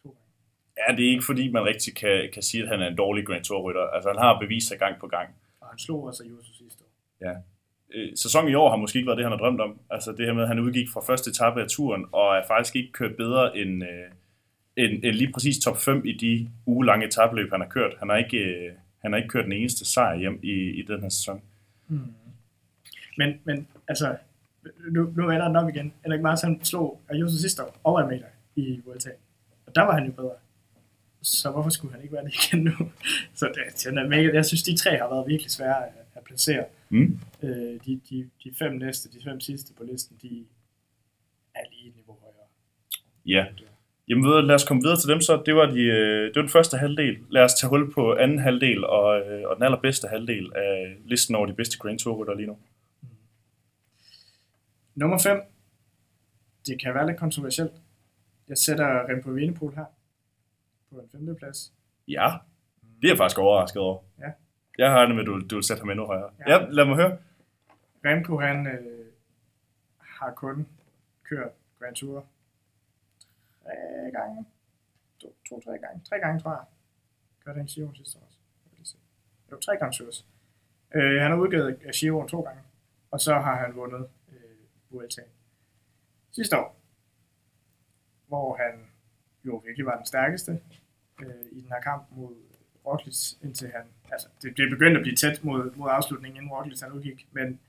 To 0.03 0.09
gange. 0.17 0.31
Ja, 0.79 0.87
det 0.95 1.03
er 1.07 1.11
ikke 1.15 1.27
fordi, 1.31 1.43
man 1.57 1.63
rigtig 1.71 1.91
kan, 2.01 2.29
kan 2.33 2.43
sige, 2.49 2.61
at 2.63 2.69
han 2.73 2.79
er 2.83 2.87
en 2.87 2.97
dårlig 3.03 3.23
Grand 3.27 3.43
Tour-rytter. 3.43 3.85
Altså, 3.95 4.07
han 4.13 4.19
har 4.25 4.39
bevist 4.43 4.67
sig 4.67 4.77
gang 4.85 4.95
på 5.03 5.07
gang. 5.15 5.29
Og 5.61 5.67
han 5.71 5.79
slog 5.85 5.99
også 6.09 6.23
Ayuso 6.23 6.53
sidste 6.53 6.81
år. 6.85 6.91
Ja. 7.27 7.33
Øh, 7.95 8.11
sæsonen 8.15 8.51
i 8.51 8.53
år 8.53 8.69
har 8.69 8.77
måske 8.77 8.97
ikke 8.97 9.07
været 9.07 9.17
det, 9.17 9.25
han 9.25 9.31
har 9.31 9.37
drømt 9.37 9.61
om. 9.61 9.79
Altså 9.89 10.11
det 10.11 10.25
her 10.25 10.33
med, 10.33 10.41
at 10.41 10.47
han 10.47 10.59
udgik 10.59 10.89
fra 10.93 11.01
første 11.07 11.29
etape 11.29 11.61
af 11.61 11.67
turen, 11.69 12.05
og 12.11 12.35
er 12.35 12.41
faktisk 12.47 12.75
ikke 12.75 12.91
kørt 12.91 13.15
bedre 13.15 13.57
end, 13.57 13.83
øh, 13.83 14.09
end, 14.75 15.03
end 15.03 15.15
lige 15.15 15.33
præcis 15.33 15.59
top 15.59 15.77
5 15.77 16.05
i 16.05 16.13
de 16.13 16.49
ugelange 16.65 17.07
etabløb, 17.07 17.51
han 17.51 17.61
har 17.61 17.67
kørt. 17.67 17.93
Han 17.99 18.09
har 18.09 18.17
ikke, 18.17 18.37
øh, 18.37 18.71
han 19.01 19.11
har 19.11 19.17
ikke 19.17 19.29
kørt 19.29 19.45
den 19.45 19.53
eneste 19.53 19.85
sejr 19.85 20.15
hjem 20.15 20.39
i, 20.43 20.53
i 20.53 20.81
den 20.81 21.01
her 21.01 21.09
sæson. 21.09 21.41
Mm. 21.87 21.99
Men, 23.17 23.39
men 23.43 23.67
altså, 23.87 24.15
nu, 24.91 25.13
nu 25.15 25.29
er 25.29 25.37
der 25.37 25.49
nok 25.49 25.75
igen. 25.75 25.93
Henrik 26.03 26.21
Mars, 26.21 26.41
han 26.41 26.63
slog 26.63 27.01
Ayuso 27.09 27.37
sidste 27.37 27.63
år 27.63 27.79
og 27.83 28.01
Almeida 28.01 28.25
i 28.55 28.81
Vuelta. 28.85 29.09
Og 29.65 29.75
der 29.75 29.81
var 29.81 29.93
han 29.93 30.05
jo 30.05 30.11
bedre. 30.11 30.31
Så 31.21 31.51
hvorfor 31.51 31.69
skulle 31.69 31.93
han 31.93 32.01
ikke 32.01 32.13
være 32.13 32.23
det 32.25 32.33
igen 32.33 32.63
nu? 32.63 32.71
Så 33.39 33.45
det, 33.45 34.33
jeg 34.33 34.45
synes, 34.45 34.63
de 34.63 34.77
tre 34.77 34.97
har 34.97 35.09
været 35.09 35.27
virkelig 35.27 35.51
svære 35.51 35.85
at, 35.87 35.93
at 36.15 36.23
placere. 36.23 36.65
Mm. 36.89 37.19
Øh, 37.43 37.79
de, 37.85 38.01
de, 38.09 38.29
de 38.43 38.55
fem 38.59 38.73
næste, 38.73 39.11
de 39.11 39.23
fem 39.23 39.39
sidste 39.39 39.73
på 39.73 39.83
listen, 39.83 40.17
de 40.21 40.45
er 41.55 41.61
lige 41.71 41.89
et 41.89 41.95
niveau 41.95 42.17
højere. 42.21 42.47
Ja. 43.25 43.45
Jamen 44.07 44.23
ved, 44.23 44.41
lad 44.41 44.55
os 44.55 44.63
komme 44.63 44.83
videre 44.83 44.99
til 44.99 45.09
dem 45.09 45.21
så. 45.21 45.43
Det 45.45 45.55
var, 45.55 45.65
de, 45.65 45.81
øh, 45.81 46.27
det 46.27 46.35
var 46.35 46.41
den 46.41 46.49
første 46.49 46.77
halvdel. 46.77 47.17
Lad 47.29 47.43
os 47.43 47.53
tage 47.53 47.69
hul 47.69 47.93
på 47.93 48.15
anden 48.15 48.39
halvdel 48.39 48.85
og, 48.85 49.19
øh, 49.19 49.49
og 49.49 49.55
den 49.55 49.63
allerbedste 49.63 50.07
halvdel 50.07 50.51
af 50.55 50.97
listen 51.05 51.35
over 51.35 51.45
de 51.45 51.53
bedste 51.53 51.77
Grand 51.77 51.99
Tour 51.99 52.33
lige 52.33 52.47
nu. 52.47 52.57
Nummer 54.95 55.17
5. 55.17 55.41
Det 56.67 56.81
kan 56.81 56.93
være 56.93 57.07
lidt 57.07 57.17
kontroversielt. 57.17 57.71
Jeg 58.47 58.57
sætter 58.57 59.09
Remco 59.09 59.29
Evenepoel 59.29 59.75
her 59.75 59.85
på 60.89 60.99
en 60.99 61.09
femte 61.11 61.35
plads. 61.35 61.73
Ja, 62.07 62.31
det 63.01 63.07
er 63.07 63.11
jeg 63.11 63.17
faktisk 63.17 63.39
overrasket 63.39 63.81
over. 63.81 64.03
Ja. 64.19 64.31
Jeg 64.79 64.91
har 64.91 65.05
det 65.05 65.15
med, 65.15 65.23
at 65.23 65.27
du, 65.27 65.39
du 65.49 65.55
vil 65.55 65.63
sætte 65.63 65.81
ham 65.81 65.89
endnu 65.89 66.05
højere. 66.05 66.31
Ja. 66.39 66.51
Ja, 66.51 66.65
lad 66.69 66.85
mig 66.85 66.95
høre. 66.95 67.17
Remco, 68.05 68.39
han 68.39 68.67
øh, 68.67 69.05
har 69.99 70.31
kun 70.33 70.67
kørt 71.23 71.51
Grand 71.79 71.95
Tour 71.95 72.25
tre 73.63 74.11
gange. 74.11 74.45
To, 75.19 75.35
to 75.49 75.61
tre 75.61 75.77
gange. 75.77 76.01
Tre 76.09 76.19
gange, 76.19 76.39
tror 76.39 76.51
jeg. 76.51 76.65
Kørte 77.45 77.57
han 77.57 77.65
Giroen 77.65 77.95
sidste 77.95 78.19
år 78.19 78.29
også. 78.79 78.97
Jo, 79.51 79.59
tre 79.59 79.77
gange 79.77 79.93
Tours. 79.97 80.27
Øh, 80.95 81.21
han 81.21 81.31
har 81.31 81.37
udgivet 81.37 81.79
Giroen 81.99 82.27
to 82.27 82.41
gange. 82.41 82.61
Og 83.11 83.19
så 83.21 83.33
har 83.33 83.55
han 83.55 83.75
vundet 83.75 84.09
øh, 84.31 84.57
Vueltaen 84.89 85.27
sidste 86.31 86.57
år. 86.57 86.75
Hvor 88.27 88.57
han 88.57 88.85
jo 89.45 89.55
virkelig 89.65 89.85
var 89.85 89.95
den 89.95 90.05
stærkeste 90.05 90.61
øh, 91.21 91.45
i 91.51 91.61
den 91.61 91.69
her 91.69 91.81
kamp 91.81 92.03
mod 92.11 92.35
Roglic, 92.85 93.33
indtil 93.41 93.71
han, 93.71 93.85
altså 94.11 94.27
det, 94.41 94.57
det 94.57 94.69
begyndte 94.69 94.97
at 94.99 95.03
blive 95.03 95.15
tæt 95.15 95.43
mod, 95.43 95.71
mod 95.75 95.89
afslutningen, 95.91 96.37
inden 96.37 96.51
Roglic 96.51 96.79
han 96.81 96.91
udgik, 96.91 97.27
men 97.31 97.59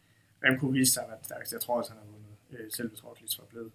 Remco 0.45 0.66
viste 0.66 0.95
sig 0.95 1.03
at 1.03 1.26
stærkeste. 1.26 1.55
Jeg 1.55 1.61
tror 1.61 1.78
også, 1.78 1.91
han 1.93 2.01
har 2.03 2.07
vundet, 2.12 2.64
øh, 2.64 2.70
selv 2.72 2.88
hvis 2.88 3.05
Roglic 3.05 3.38
var 3.38 3.45
blevet 3.51 3.72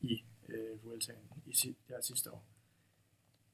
i 0.00 0.22
øh, 0.48 0.84
Vueltaen 0.84 1.18
i 1.46 1.54
si, 1.54 1.76
der 1.88 1.94
sidste 2.00 2.30
år. 2.30 2.44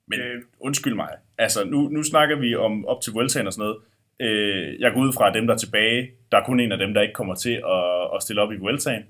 Men 0.06 0.20
Øh. 0.20 0.42
undskyld 0.60 0.94
mig. 0.94 1.10
Altså, 1.38 1.64
nu, 1.64 1.88
nu 1.88 2.02
snakker 2.02 2.36
vi 2.36 2.54
om 2.54 2.86
op 2.86 3.02
til 3.02 3.12
Vueltaen 3.12 3.46
og 3.46 3.52
sådan 3.52 3.62
noget. 3.62 3.78
Øh, 4.20 4.80
jeg 4.80 4.92
går 4.92 5.00
ud 5.00 5.12
fra, 5.12 5.28
at 5.28 5.34
dem, 5.34 5.46
der 5.46 5.54
er 5.54 5.58
tilbage, 5.58 6.10
der 6.32 6.38
er 6.38 6.44
kun 6.44 6.60
en 6.60 6.72
af 6.72 6.78
dem, 6.78 6.94
der 6.94 7.02
ikke 7.02 7.14
kommer 7.14 7.34
til 7.34 7.62
at, 7.66 8.14
at 8.16 8.22
stille 8.22 8.42
op 8.42 8.52
i 8.52 8.56
Vueltaen. 8.56 9.02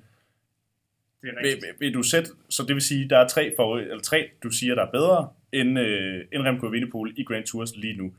Det 1.23 1.29
er 1.29 1.37
rigtigt. 1.37 1.63
vil, 1.63 1.87
vil 1.87 1.95
du 1.95 2.03
sætte, 2.03 2.31
så 2.49 2.63
det 2.63 2.75
vil 2.75 2.83
sige, 2.83 3.09
der 3.09 3.19
er 3.19 3.29
tre, 3.29 3.53
for, 3.57 3.79
eller 3.79 4.01
tre 4.01 4.31
du 4.43 4.51
siger, 4.51 4.75
der 4.75 4.87
er 4.87 4.91
bedre 4.91 5.33
end, 5.53 5.79
øh, 5.79 6.25
end 6.33 6.43
Remco 6.43 6.67
Evenepoel 6.67 7.15
i 7.17 7.25
Grand 7.25 7.45
Tours 7.45 7.77
lige 7.77 7.97
nu. 7.97 8.13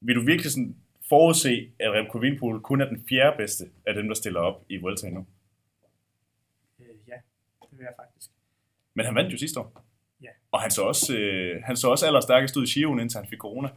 Vil 0.00 0.16
du 0.16 0.20
virkelig 0.20 0.52
sådan 0.52 0.76
forudse, 1.08 1.72
at 1.80 1.92
Remco 1.92 2.18
Evenepoel 2.18 2.60
kun 2.60 2.80
er 2.80 2.88
den 2.88 3.04
fjerde 3.08 3.36
bedste 3.36 3.70
af 3.86 3.94
dem, 3.94 4.08
der 4.08 4.14
stiller 4.14 4.40
op 4.40 4.64
i 4.68 4.76
Vueltaen 4.76 5.14
nu? 5.14 5.26
Øh, 6.80 6.86
ja, 7.08 7.14
det 7.70 7.78
vil 7.78 7.84
jeg 7.84 7.94
faktisk. 7.96 8.30
Men 8.94 9.06
han 9.06 9.14
vandt 9.14 9.32
jo 9.32 9.38
sidste 9.38 9.60
år. 9.60 9.84
Ja. 10.22 10.28
Og 10.52 10.60
han 10.60 10.70
så 10.70 10.82
også, 10.82 11.16
øh, 11.16 11.62
han 11.64 11.76
så 11.76 11.88
også 11.88 12.06
allerstærkest 12.06 12.56
ud 12.56 12.66
i 12.66 12.70
Giroen, 12.70 13.00
indtil 13.00 13.18
han 13.18 13.28
fik 13.28 13.38
corona. 13.38 13.68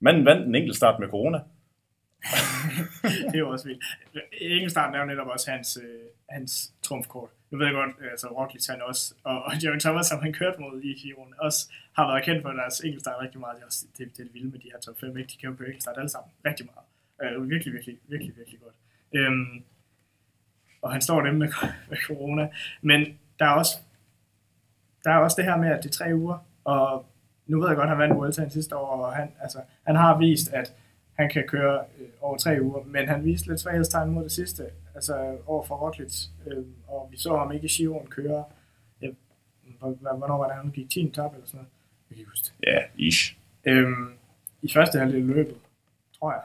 Manden 0.00 0.24
vandt 0.24 0.46
en 0.46 0.54
enkelt 0.54 0.76
start 0.76 1.00
med 1.00 1.08
corona. 1.08 1.38
det 3.02 3.34
er 3.34 3.38
jo 3.38 3.50
også 3.50 3.68
vildt. 3.68 3.84
Engelsstarten 4.32 4.94
er 4.94 4.98
jo 5.00 5.06
netop 5.06 5.26
også 5.26 5.50
hans, 5.50 5.78
øh, 5.82 6.00
hans 6.28 6.74
trumfkort. 6.82 7.30
Nu 7.50 7.58
ved 7.58 7.66
jeg 7.66 7.74
godt, 7.74 7.90
øh, 8.00 8.10
altså 8.10 8.26
Roglic 8.28 8.66
han 8.66 8.82
også, 8.82 9.14
og, 9.24 9.42
og 9.44 9.52
Thomas, 9.80 10.06
som 10.06 10.22
han 10.22 10.32
kørte 10.32 10.60
mod 10.60 10.80
i 10.82 10.92
Giroen, 10.92 11.34
også 11.38 11.60
har 11.96 12.06
været 12.10 12.24
kendt 12.24 12.42
for 12.42 12.50
deres 12.50 12.80
enkeltstart 12.80 13.22
rigtig 13.22 13.40
meget. 13.40 13.56
Det 13.56 13.62
er, 13.62 13.66
også, 13.66 13.86
det, 13.98 14.16
det 14.16 14.20
er 14.20 14.24
det 14.24 14.34
vilde 14.34 14.50
med 14.50 14.58
de 14.58 14.70
her 14.72 14.80
top 14.80 15.00
5, 15.00 15.16
ikke? 15.16 15.30
De 15.32 15.36
kæmper 15.40 15.56
på 15.56 15.64
enkeltstart 15.64 15.98
alle 15.98 16.08
sammen 16.08 16.30
rigtig 16.44 16.66
meget. 16.70 16.86
Øh, 17.22 17.50
virkelig, 17.50 17.74
virkelig, 17.74 17.98
virkelig, 18.08 18.36
virkelig 18.36 18.60
godt. 18.60 18.74
Øhm, 19.12 19.62
og 20.82 20.92
han 20.92 21.02
står 21.02 21.20
dem 21.20 21.34
med, 21.34 21.48
med 21.90 21.98
corona. 22.06 22.48
Men 22.82 23.18
der 23.38 23.44
er 23.44 23.54
også 23.62 23.78
der 25.04 25.10
er 25.10 25.18
også 25.18 25.34
det 25.36 25.44
her 25.44 25.56
med, 25.56 25.68
at 25.68 25.82
det 25.82 25.88
er 25.88 25.92
tre 25.92 26.14
uger, 26.14 26.38
og 26.64 27.06
nu 27.46 27.60
ved 27.60 27.68
jeg 27.68 27.76
godt, 27.76 27.84
at 27.84 27.90
han 27.90 27.98
vandt 27.98 28.16
Vueltaen 28.16 28.50
sidste 28.50 28.76
år, 28.76 28.86
og 28.86 29.16
han, 29.16 29.32
altså, 29.40 29.58
han 29.86 29.96
har 29.96 30.18
vist, 30.18 30.52
at 30.52 30.74
han 31.18 31.30
kan 31.30 31.44
køre 31.48 31.84
øh, 32.00 32.08
over 32.20 32.36
tre 32.38 32.58
uger, 32.62 32.84
men 32.84 33.08
han 33.08 33.24
viste 33.24 33.48
lidt 33.48 33.60
svaghedstegn 33.60 34.10
mod 34.10 34.24
det 34.24 34.32
sidste, 34.32 34.64
altså 34.94 35.36
over 35.46 35.64
for 35.64 35.74
Roglic, 35.74 36.24
øh, 36.46 36.64
og 36.88 37.08
vi 37.10 37.18
så 37.18 37.36
ham 37.36 37.52
ikke 37.52 37.64
i 37.64 37.68
Giroen 37.68 38.06
køre, 38.06 38.44
ja, 39.02 39.08
hvornår 39.80 40.38
var 40.38 40.46
det, 40.46 40.56
han 40.56 40.70
gik 40.70 40.90
10. 40.90 41.06
etape 41.08 41.34
eller 41.34 41.46
sådan 41.46 41.58
noget, 41.58 41.68
jeg 42.10 42.14
kan 42.14 42.18
ikke 42.18 42.30
huske 42.30 42.44
det. 42.44 42.68
Ja, 42.68 42.78
ish. 42.96 43.36
Øhm, 43.64 44.12
I 44.62 44.72
første 44.72 44.98
halvdel 44.98 45.22
løbet, 45.22 45.56
tror 46.18 46.32
jeg. 46.32 46.42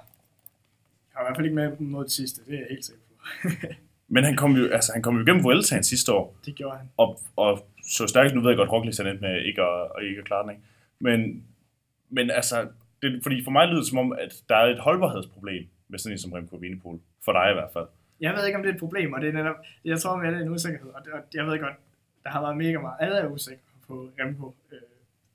Jeg 1.14 1.20
var 1.20 1.22
i 1.22 1.26
hvert 1.28 1.38
fald 1.38 1.46
ikke 1.46 1.56
med 1.56 1.78
mod 1.80 2.04
det 2.04 2.12
sidste, 2.12 2.42
det 2.46 2.54
er 2.54 2.58
jeg 2.58 2.68
helt 2.70 2.86
sikker 2.86 3.02
på. 3.10 3.50
Men 4.14 4.24
han 4.24 4.36
kom 4.36 4.52
jo, 4.52 4.70
altså, 4.70 4.94
han 4.94 5.02
kom 5.02 5.16
jo 5.16 5.24
igennem 5.24 5.44
Vueltaen 5.44 5.84
sidste 5.84 6.14
år, 6.14 6.36
det 6.46 6.56
gjorde 6.56 6.78
han. 6.78 6.90
og, 6.98 7.20
og 7.36 7.66
så 7.84 8.08
stærkt, 8.08 8.36
nu 8.36 8.42
ved 8.42 8.50
jeg 8.50 8.58
godt, 8.58 8.72
Roglic 8.72 9.00
er 9.00 9.04
med 9.04 9.42
ikke 9.46 9.62
at, 9.62 9.92
og 9.92 10.04
ikke 10.04 10.20
at 10.20 10.26
klare 10.26 10.44
den, 10.44 10.52
ikke? 10.52 10.64
Men, 11.00 11.44
men 12.10 12.32
altså, 12.32 12.68
det, 13.04 13.24
fordi 13.24 13.44
for 13.44 13.52
mig 13.52 13.68
lyder 13.68 13.80
det 13.80 13.90
som 13.90 13.98
om, 13.98 14.14
at 14.14 14.44
der 14.50 14.56
er 14.56 14.66
et 14.66 14.80
holdbarhedsproblem 14.80 15.68
med 15.88 16.00
sådan 16.00 16.14
en 16.14 16.20
som 16.20 16.34
Remco 16.34 16.58
Evenepoel. 16.58 17.00
For 17.26 17.32
dig 17.32 17.52
i 17.52 17.54
hvert 17.54 17.72
fald. 17.74 17.88
Jeg 18.20 18.34
ved 18.36 18.46
ikke, 18.46 18.58
om 18.58 18.64
det 18.64 18.70
er 18.70 18.74
et 18.74 18.80
problem, 18.80 19.14
og 19.14 19.22
det 19.22 19.30
er 19.30 19.34
netop, 19.34 19.56
jeg 19.86 20.02
tror, 20.02 20.18
at 20.18 20.34
det 20.34 20.40
er 20.40 20.46
en 20.46 20.50
usikkerhed, 20.50 20.90
og, 20.90 21.06
det, 21.06 21.14
og 21.14 21.22
jeg 21.34 21.46
ved 21.48 21.60
godt, 21.60 21.76
der 22.24 22.30
har 22.30 22.42
været 22.42 22.58
mega 22.58 22.80
meget, 22.80 22.96
alle 23.00 23.16
er 23.16 23.28
usikre 23.28 23.60
på 23.88 24.10
Remco. 24.20 24.56
Øh, 24.72 24.80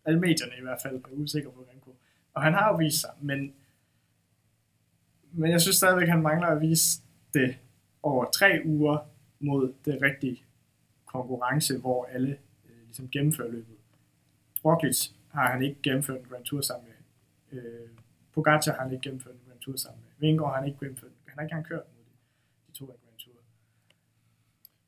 alle 0.04 0.20
medierne 0.20 0.52
i 0.58 0.62
hvert 0.62 0.78
fald 0.82 0.94
er 0.94 1.08
usikre 1.12 1.50
på 1.50 1.66
Remco. 1.72 1.96
Og 2.34 2.42
han 2.42 2.52
har 2.52 2.68
jo 2.70 2.76
vist 2.76 3.00
sig, 3.00 3.10
men, 3.20 3.52
men 5.32 5.50
jeg 5.50 5.60
synes 5.60 5.76
stadigvæk, 5.76 6.02
at 6.02 6.12
han 6.12 6.22
mangler 6.22 6.46
at 6.46 6.60
vise 6.60 7.02
det 7.34 7.56
over 8.02 8.30
tre 8.30 8.62
uger 8.64 8.98
mod 9.40 9.72
det 9.84 9.98
rigtige 10.02 10.42
konkurrence, 11.06 11.78
hvor 11.78 12.08
alle 12.12 12.30
øh, 12.68 12.86
ligesom 12.86 13.08
gennemfører 13.08 13.50
løbet. 13.50 13.76
Roglic 14.64 15.08
har 15.32 15.52
han 15.52 15.62
ikke 15.62 15.82
gennemført 15.82 16.20
en 16.20 16.26
Grand 16.30 16.44
Tour 16.44 16.60
sammen 16.60 16.88
med. 16.88 16.97
Øh, 17.52 17.88
Pogacar 18.34 18.72
har 18.72 18.82
han 18.82 18.92
ikke 18.92 19.02
gennemført 19.02 19.34
en 19.34 19.40
Grand 19.48 19.60
Tour 19.60 19.76
sammen 19.76 20.02
med. 20.04 20.10
Vingegaard 20.18 20.50
har 20.50 20.58
han 20.58 20.68
ikke 20.68 20.78
gennemført. 20.80 21.10
Han 21.26 21.34
har 21.38 21.42
ikke 21.42 21.52
engang 21.52 21.66
kørt 21.66 21.84
mod 21.94 22.04
de, 22.04 22.14
de 22.66 22.78
to 22.78 22.84
Grand 22.86 23.18
Tour. 23.18 23.34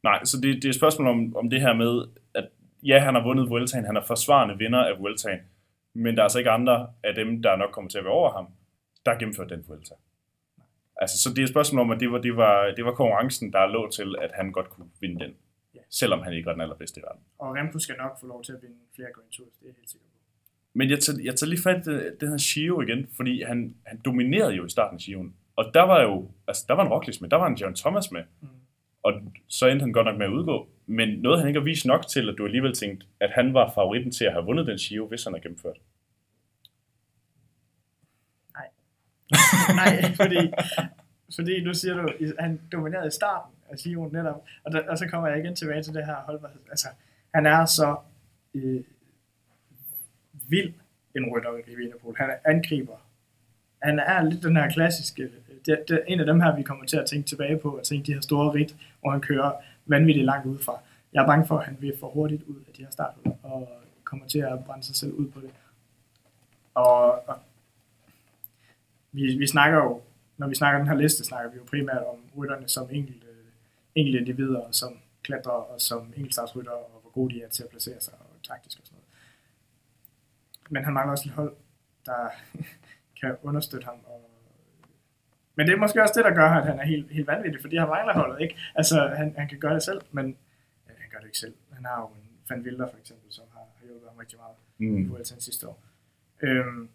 Nej, 0.03 0.25
så 0.25 0.37
det, 0.41 0.55
det 0.55 0.65
er 0.65 0.69
et 0.69 0.75
spørgsmål 0.75 1.09
om, 1.09 1.37
om 1.37 1.51
det 1.51 1.61
her 1.61 1.75
med, 1.75 2.09
at 2.35 2.49
ja, 2.83 2.99
han 2.99 3.15
har 3.15 3.23
vundet 3.23 3.51
Vueltaen, 3.51 3.85
han 3.85 3.97
er 3.97 4.05
forsvarende 4.07 4.59
vinder 4.59 4.85
af 4.85 4.99
Vueltaen, 4.99 5.41
men 5.95 6.15
der 6.15 6.21
er 6.21 6.25
altså 6.25 6.39
ikke 6.39 6.51
andre 6.51 6.93
af 7.05 7.15
dem, 7.15 7.43
der 7.43 7.57
nok 7.57 7.71
kommer 7.71 7.91
til 7.91 7.99
at 7.99 8.05
være 8.05 8.13
over 8.13 8.33
ham, 8.33 8.47
der 9.05 9.11
har 9.13 9.19
gennemført 9.19 9.51
den 9.51 9.65
Vuelta. 9.69 9.95
Altså, 10.97 11.19
så 11.23 11.31
det 11.31 11.39
er 11.39 11.43
et 11.43 11.49
spørgsmål 11.51 11.81
om, 11.81 11.91
at 11.91 12.01
det 12.01 12.13
var, 12.13 12.19
det 12.19 12.37
var, 12.37 12.73
det 12.77 12.85
var 12.85 12.95
konkurrencen, 12.95 13.53
der 13.53 13.67
lå 13.67 13.91
til, 13.91 14.17
at 14.21 14.31
han 14.35 14.53
godt 14.53 14.71
kunne 14.71 14.91
vinde 15.01 15.25
den. 15.25 15.37
Ja. 15.75 15.81
Selvom 15.91 16.23
han 16.23 16.33
ikke 16.33 16.47
var 16.47 16.53
den 16.53 16.61
allerbedste 16.61 17.01
i 17.01 17.03
verden. 17.03 17.23
Og 17.39 17.55
Remco 17.55 17.79
skal 17.79 17.97
nok 17.97 18.21
få 18.21 18.27
lov 18.27 18.45
til 18.45 18.53
at 18.53 18.63
vinde 18.63 18.77
flere 18.95 19.09
Grand 19.15 19.31
Tours, 19.31 19.53
det 19.61 19.69
er 19.69 19.73
helt 19.77 19.91
sikker 19.91 20.07
på. 20.07 20.10
Men 20.75 20.91
jeg 20.91 21.01
tager, 21.01 21.19
jeg 21.25 21.37
tager 21.37 21.49
lige 21.49 21.63
fat 21.63 21.87
i 21.87 21.91
det 22.21 22.29
her 22.29 22.55
Giro 22.55 22.81
igen, 22.81 23.09
fordi 23.17 23.43
han, 23.43 23.75
han 23.87 24.01
dominerede 24.05 24.55
jo 24.55 24.67
i 24.67 24.69
starten 24.69 24.97
af 24.97 25.01
Giroen. 25.01 25.35
Og 25.57 25.71
der 25.75 25.83
var 25.83 26.03
jo, 26.03 26.31
altså 26.49 26.65
der 26.69 26.75
var 26.75 26.85
en 26.85 26.93
Roglic 26.93 27.21
med, 27.21 27.29
der 27.29 27.37
var 27.37 27.47
en 27.47 27.55
John 27.55 27.75
Thomas 27.75 28.11
med. 28.13 28.23
Mm. 28.41 28.49
Og 29.03 29.13
så 29.49 29.67
endte 29.67 29.83
han 29.83 29.93
godt 29.93 30.07
nok 30.07 30.19
med 30.19 30.27
at 30.27 30.33
udgå. 30.33 30.69
Men 30.87 31.09
noget 31.09 31.39
han 31.39 31.49
ikke 31.49 31.61
har 31.61 31.65
vist 31.65 31.87
nok 31.87 32.07
til, 32.07 32.29
at 32.29 32.35
du 32.39 32.45
alligevel 32.45 32.75
tænkte, 32.75 33.07
at 33.21 33.31
han 33.31 33.55
var 33.55 33.73
favoritten 33.75 34.13
til 34.13 34.25
at 34.25 34.33
have 34.33 34.45
vundet 34.45 34.67
den 34.67 34.79
Giro, 34.79 35.07
hvis 35.07 35.25
han 35.25 35.33
har 35.33 35.41
gennemført. 35.41 35.77
Nej, 39.75 40.03
fordi, 40.23 40.51
fordi 41.35 41.65
nu 41.65 41.75
siger 41.75 41.95
du, 41.95 42.13
han 42.39 42.61
dominerede 42.73 43.09
i 43.09 43.11
starten 43.11 43.55
af 43.71 43.77
Giroen 43.79 44.13
netop, 44.13 44.45
og, 44.65 44.73
der, 44.73 44.89
og 44.89 44.99
så 44.99 45.07
kommer 45.09 45.29
jeg 45.29 45.39
igen 45.39 45.57
tilbage 45.57 45.83
til 45.83 45.95
det 45.95 46.07
her 46.07 46.15
holdbarhed. 46.15 46.61
Altså, 46.71 46.89
han 47.35 47.47
er 47.47 47.65
så 47.65 47.97
øh, 48.55 48.85
vild 50.51 50.73
en 51.17 51.25
rytter 51.33 51.51
i 51.69 51.75
Vinderpool. 51.75 52.17
Han 52.17 52.31
er 52.31 52.51
angriber. 52.51 52.97
Han 53.83 53.99
er 53.99 54.23
lidt 54.23 54.43
den 54.43 54.57
her 54.57 54.71
klassiske, 54.71 55.31
det, 55.67 55.85
det 55.89 56.03
en 56.09 56.21
af 56.21 56.27
dem 56.27 56.41
her, 56.41 56.57
vi 56.57 56.63
kommer 56.63 56.85
til 56.85 56.97
at 56.97 57.07
tænke 57.07 57.29
tilbage 57.29 57.59
på, 57.59 57.71
og 57.79 57.85
tænke 57.85 58.07
de 58.07 58.15
her 58.15 58.21
store 58.21 58.55
ridt, 58.55 58.77
hvor 59.01 59.11
han 59.11 59.21
kører 59.21 59.53
vanvittigt 59.87 60.27
langt 60.27 60.47
udefra. 60.47 60.81
Jeg 61.13 61.23
er 61.23 61.27
bange 61.27 61.47
for, 61.47 61.59
at 61.59 61.65
han 61.65 61.77
vil 61.81 61.95
for 62.01 62.09
hurtigt 62.09 62.43
ud 62.43 62.57
af 62.57 62.73
de 62.77 62.83
her 62.83 62.91
starter, 62.91 63.21
og 63.43 63.69
kommer 64.05 64.27
til 64.27 64.39
at 64.39 64.65
brænde 64.65 64.87
sig 64.87 64.97
selv 64.97 65.13
ud 65.13 65.29
på 65.29 65.41
det. 65.41 65.51
Og, 66.75 67.29
og 67.29 67.39
vi, 69.13 69.37
vi 69.37 69.47
snakker 69.47 69.79
jo, 69.79 70.01
når 70.37 70.49
vi 70.49 70.55
snakker 70.55 70.79
den 70.79 70.89
her 70.89 70.95
liste, 70.95 71.25
snakker 71.25 71.51
vi 71.51 71.57
jo 71.57 71.63
primært 71.65 72.03
om 72.13 72.19
rytterne 72.37 72.69
som 72.69 72.89
enkelte, 72.91 73.27
enkelte 73.95 74.19
individer, 74.19 74.71
som 74.71 74.99
klatrer 75.23 75.53
og 75.53 75.81
som 75.81 76.13
enkeltstartsrytter, 76.17 76.73
og 76.73 77.01
hvor 77.03 77.11
gode 77.11 77.35
de 77.35 77.43
er 77.43 77.49
til 77.49 77.63
at 77.63 77.69
placere 77.69 78.01
sig, 78.01 78.15
og 78.15 78.27
taktisk 78.43 78.79
og. 78.79 78.90
Men 80.73 80.85
han 80.85 80.93
mangler 80.95 81.11
også 81.11 81.29
et 81.29 81.35
hold, 81.35 81.57
der 82.07 82.29
kan 83.21 83.37
understøtte 83.43 83.85
ham. 83.85 83.99
Og... 84.05 84.31
Men 85.55 85.67
det 85.67 85.73
er 85.75 85.79
måske 85.79 86.03
også 86.03 86.15
det, 86.17 86.25
der 86.25 86.35
gør, 86.35 86.49
at 86.49 86.67
han 86.67 86.79
er 86.79 86.85
helt, 86.85 87.11
helt 87.11 87.27
vanvittig, 87.27 87.61
fordi 87.61 87.77
han 87.77 87.89
mangler 87.89 88.15
holdet, 88.15 88.41
ikke? 88.41 88.57
Altså, 88.75 89.13
han, 89.17 89.35
han 89.39 89.49
kan 89.49 89.59
gøre 89.59 89.75
det 89.75 89.83
selv, 89.83 90.01
men 90.11 90.27
ja, 90.89 90.93
han 90.99 91.11
gør 91.13 91.19
det 91.19 91.27
ikke 91.27 91.39
selv. 91.39 91.55
Han 91.73 91.85
har 91.85 92.01
jo 92.01 92.07
en 92.07 92.31
Van 92.49 92.61
Wilder, 92.61 92.89
for 92.91 92.99
eksempel, 92.99 93.33
som 93.33 93.45
har, 93.53 93.61
har 93.79 93.87
hjulpet 93.87 94.09
ham 94.09 94.17
rigtig 94.17 94.39
meget 94.39 94.57
Mm. 94.83 94.97
i 94.99 95.09
Vueltaen 95.09 95.41
sidste 95.41 95.69
år. 95.69 95.83
Øhm, 96.43 96.89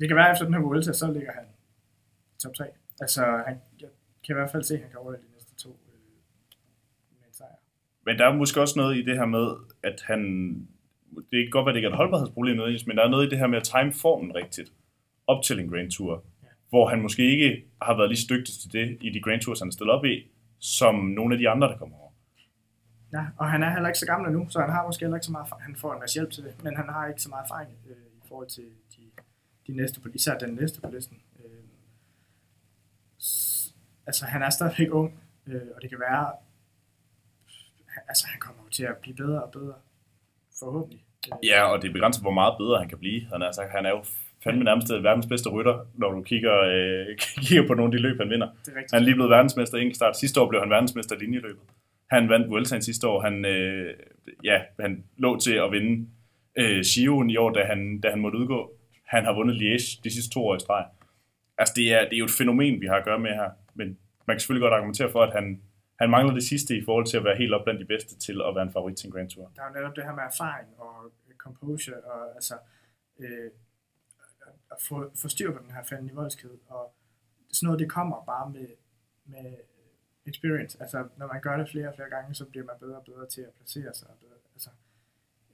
det 0.00 0.08
kan 0.08 0.16
være, 0.16 0.28
at 0.28 0.32
efter 0.34 0.44
den 0.44 0.54
her 0.54 0.60
Vuelta, 0.60 0.92
så 0.92 1.12
ligger 1.12 1.32
han 1.32 1.44
top 2.38 2.54
3. 2.54 2.64
Altså, 3.00 3.42
han, 3.46 3.60
jeg 3.80 3.88
kan 4.26 4.32
i 4.32 4.38
hvert 4.38 4.50
fald 4.50 4.62
se, 4.62 4.74
at 4.74 4.80
han 4.80 4.90
kan 4.90 4.98
overleve 4.98 5.22
de 5.22 5.32
næste 5.34 5.54
to 5.56 5.68
øh, 5.68 6.00
med 7.20 7.26
en 7.28 7.34
sejr. 7.34 7.56
Men 8.04 8.18
der 8.18 8.26
er 8.26 8.32
måske 8.34 8.60
også 8.60 8.78
noget 8.78 8.96
i 8.96 9.02
det 9.04 9.16
her 9.16 9.26
med, 9.26 9.56
at 9.82 10.02
han... 10.06 10.22
Det 11.16 11.38
kan 11.44 11.50
godt 11.50 11.66
være, 11.66 11.72
det 11.72 11.78
ikke 11.78 11.86
er 11.86 11.90
et 11.90 11.96
holdbarhedsproblem, 11.96 12.56
nødvendigvis, 12.56 12.86
men 12.86 12.96
der 12.96 13.04
er 13.04 13.08
noget 13.08 13.26
i 13.26 13.30
det 13.30 13.38
her 13.38 13.46
med 13.46 13.58
at 13.58 13.64
time 13.64 13.92
formen 13.92 14.34
rigtigt 14.34 14.72
op 15.26 15.42
til 15.44 15.58
en 15.60 15.68
Grand 15.70 15.90
Tour, 15.90 16.24
Ja. 16.42 16.48
hvor 16.68 16.88
han 16.88 17.02
måske 17.02 17.22
ikke 17.30 17.64
har 17.82 17.96
været 17.96 18.08
lige 18.10 18.18
så 18.18 18.26
dygtig 18.30 18.54
til 18.60 18.72
det 18.72 18.98
i 19.00 19.10
de 19.10 19.20
Grand 19.22 19.40
Tours, 19.40 19.58
han 19.58 19.68
er 19.68 19.72
stillet 19.72 19.94
op 19.94 20.04
i, 20.04 20.30
som 20.58 20.94
nogle 20.94 21.34
af 21.34 21.38
de 21.38 21.48
andre, 21.48 21.68
der 21.68 21.76
kommer 21.78 21.96
over. 21.96 22.12
Ja, 23.12 23.24
og 23.36 23.50
han 23.50 23.62
er 23.62 23.70
heller 23.70 23.88
ikke 23.88 23.98
så 23.98 24.06
gammel 24.06 24.32
nu, 24.32 24.46
så 24.48 24.60
han 24.60 24.70
har 24.70 24.86
måske 24.86 25.04
heller 25.04 25.16
ikke 25.16 25.26
så 25.26 25.32
meget, 25.32 25.46
han 25.60 25.76
får 25.76 25.92
en 25.94 26.00
masse 26.00 26.14
hjælp 26.18 26.30
til 26.30 26.44
det, 26.44 26.64
men 26.64 26.76
han 26.76 26.88
har 26.88 27.06
ikke 27.06 27.22
så 27.22 27.28
meget 27.28 27.44
erfaring 27.44 27.70
øh, 27.90 27.96
i 27.96 28.28
forhold 28.28 28.48
til 28.48 28.64
de, 28.96 29.02
de 29.66 29.72
næste, 29.76 30.00
på, 30.00 30.08
især 30.14 30.38
den 30.38 30.54
næste 30.54 30.80
på 30.80 30.90
listen. 30.90 31.18
Øh, 31.38 31.64
altså, 34.06 34.24
han 34.26 34.42
er 34.42 34.50
stadigvæk 34.50 34.88
ung, 34.92 35.20
øh, 35.46 35.62
og 35.76 35.82
det 35.82 35.90
kan 35.90 36.00
være, 36.00 36.32
altså, 38.08 38.26
han 38.26 38.40
kommer 38.40 38.62
jo 38.64 38.68
til 38.70 38.84
at 38.84 38.96
blive 38.96 39.16
bedre 39.16 39.42
og 39.42 39.50
bedre, 39.50 39.74
forhåbentlig. 40.58 41.00
Øh, 41.00 41.48
Ja, 41.50 41.62
og 41.72 41.82
det 41.82 41.88
er 41.88 41.92
begrænset, 41.92 42.22
hvor 42.22 42.30
meget 42.30 42.54
bedre 42.58 42.78
han 42.78 42.88
kan 42.88 42.98
blive. 42.98 43.20
Han 43.32 43.42
er, 43.42 43.52
sagt, 43.52 43.70
han 43.70 43.86
er 43.86 43.90
jo 43.90 44.04
fandme 44.44 44.64
nærmest 44.64 44.92
verdens 44.92 45.26
bedste 45.26 45.48
rytter, 45.48 45.86
når 45.94 46.12
du 46.12 46.22
kigger, 46.22 46.56
øh, 46.60 47.06
kigger 47.46 47.66
på 47.66 47.74
nogle 47.74 47.88
af 47.88 47.96
de 47.96 48.02
løb, 48.02 48.20
han 48.20 48.30
vinder. 48.30 48.48
Det 48.64 48.72
er 48.72 48.76
rigtigt. 48.76 48.92
Han 48.92 49.02
er 49.02 49.04
lige 49.04 49.14
blevet 49.14 49.30
verdensmester 49.30 49.78
i 49.78 49.80
enkeltstart. 49.80 50.16
Sidste 50.16 50.40
år 50.40 50.48
blev 50.48 50.60
han 50.60 50.70
verdensmester 50.70 51.16
i 51.16 51.18
linjeløbet. 51.18 51.62
Han 52.10 52.28
vandt 52.28 52.50
Vueltaen 52.50 52.82
sidste 52.82 53.08
år. 53.08 53.20
Han, 53.20 53.44
øh, 53.44 53.94
ja, 54.44 54.60
han 54.80 55.04
lå 55.16 55.38
til 55.38 55.54
at 55.54 55.72
vinde 55.72 56.06
øh, 56.58 56.80
Giroen 56.94 57.30
i 57.30 57.36
år, 57.36 57.50
da 57.50 57.64
han, 57.64 58.00
da 58.00 58.10
han 58.10 58.20
måtte 58.20 58.38
udgå. 58.38 58.72
Han 59.06 59.24
har 59.24 59.32
vundet 59.32 59.56
Liège 59.56 60.00
de 60.04 60.10
sidste 60.10 60.30
to 60.34 60.46
år 60.46 60.56
i 60.56 60.60
streg. 60.60 60.84
Altså, 61.58 61.74
det 61.76 61.92
er, 61.94 62.00
det 62.04 62.12
er 62.12 62.18
jo 62.18 62.24
et 62.24 62.38
fænomen, 62.38 62.80
vi 62.80 62.86
har 62.86 62.94
at 62.96 63.04
gøre 63.04 63.18
med 63.18 63.30
her. 63.30 63.50
Men 63.74 63.86
man 64.26 64.34
kan 64.34 64.40
selvfølgelig 64.40 64.62
godt 64.62 64.74
argumentere 64.74 65.10
for, 65.10 65.22
at 65.22 65.32
han, 65.32 65.60
han 65.98 66.10
mangler 66.10 66.34
det 66.34 66.42
sidste 66.42 66.76
i 66.76 66.84
forhold 66.84 67.06
til 67.06 67.16
at 67.16 67.24
være 67.24 67.36
helt 67.36 67.54
op 67.54 67.64
blandt 67.64 67.80
de 67.80 67.84
bedste 67.84 68.18
til 68.18 68.40
at 68.48 68.54
være 68.54 68.62
en 68.62 68.72
favorit 68.72 68.96
til 68.96 69.06
en 69.06 69.12
Grand 69.12 69.30
Tour. 69.30 69.52
der 69.56 69.62
er 69.62 69.68
jo 69.68 69.74
netop 69.74 69.96
det 69.96 70.04
her 70.04 70.14
med 70.14 70.22
erfaring 70.22 70.68
og 70.78 71.12
øh, 71.28 71.34
composure, 71.34 72.00
og 72.00 72.34
altså 72.34 72.58
øh, 73.18 73.50
at 74.70 74.78
få, 74.82 75.10
få 75.22 75.28
styr 75.28 75.52
på 75.52 75.58
den 75.62 75.70
her 75.70 75.82
fandenivoldskhed, 75.82 76.58
og 76.68 76.94
sådan 77.52 77.66
noget, 77.66 77.80
det 77.80 77.90
kommer 77.90 78.24
bare 78.24 78.50
med, 78.50 78.68
med 79.24 79.56
experience. 80.26 80.80
Altså, 80.80 81.08
når 81.16 81.26
man 81.26 81.40
gør 81.40 81.56
det 81.56 81.68
flere 81.70 81.88
og 81.88 81.94
flere 81.94 82.10
gange, 82.10 82.34
så 82.34 82.44
bliver 82.44 82.64
man 82.64 82.76
bedre 82.80 82.96
og 82.96 83.04
bedre 83.04 83.26
til 83.26 83.40
at 83.40 83.52
placere 83.52 83.94
sig. 83.94 84.08
Og 84.08 84.18
bedre, 84.20 84.38
altså, 84.54 84.70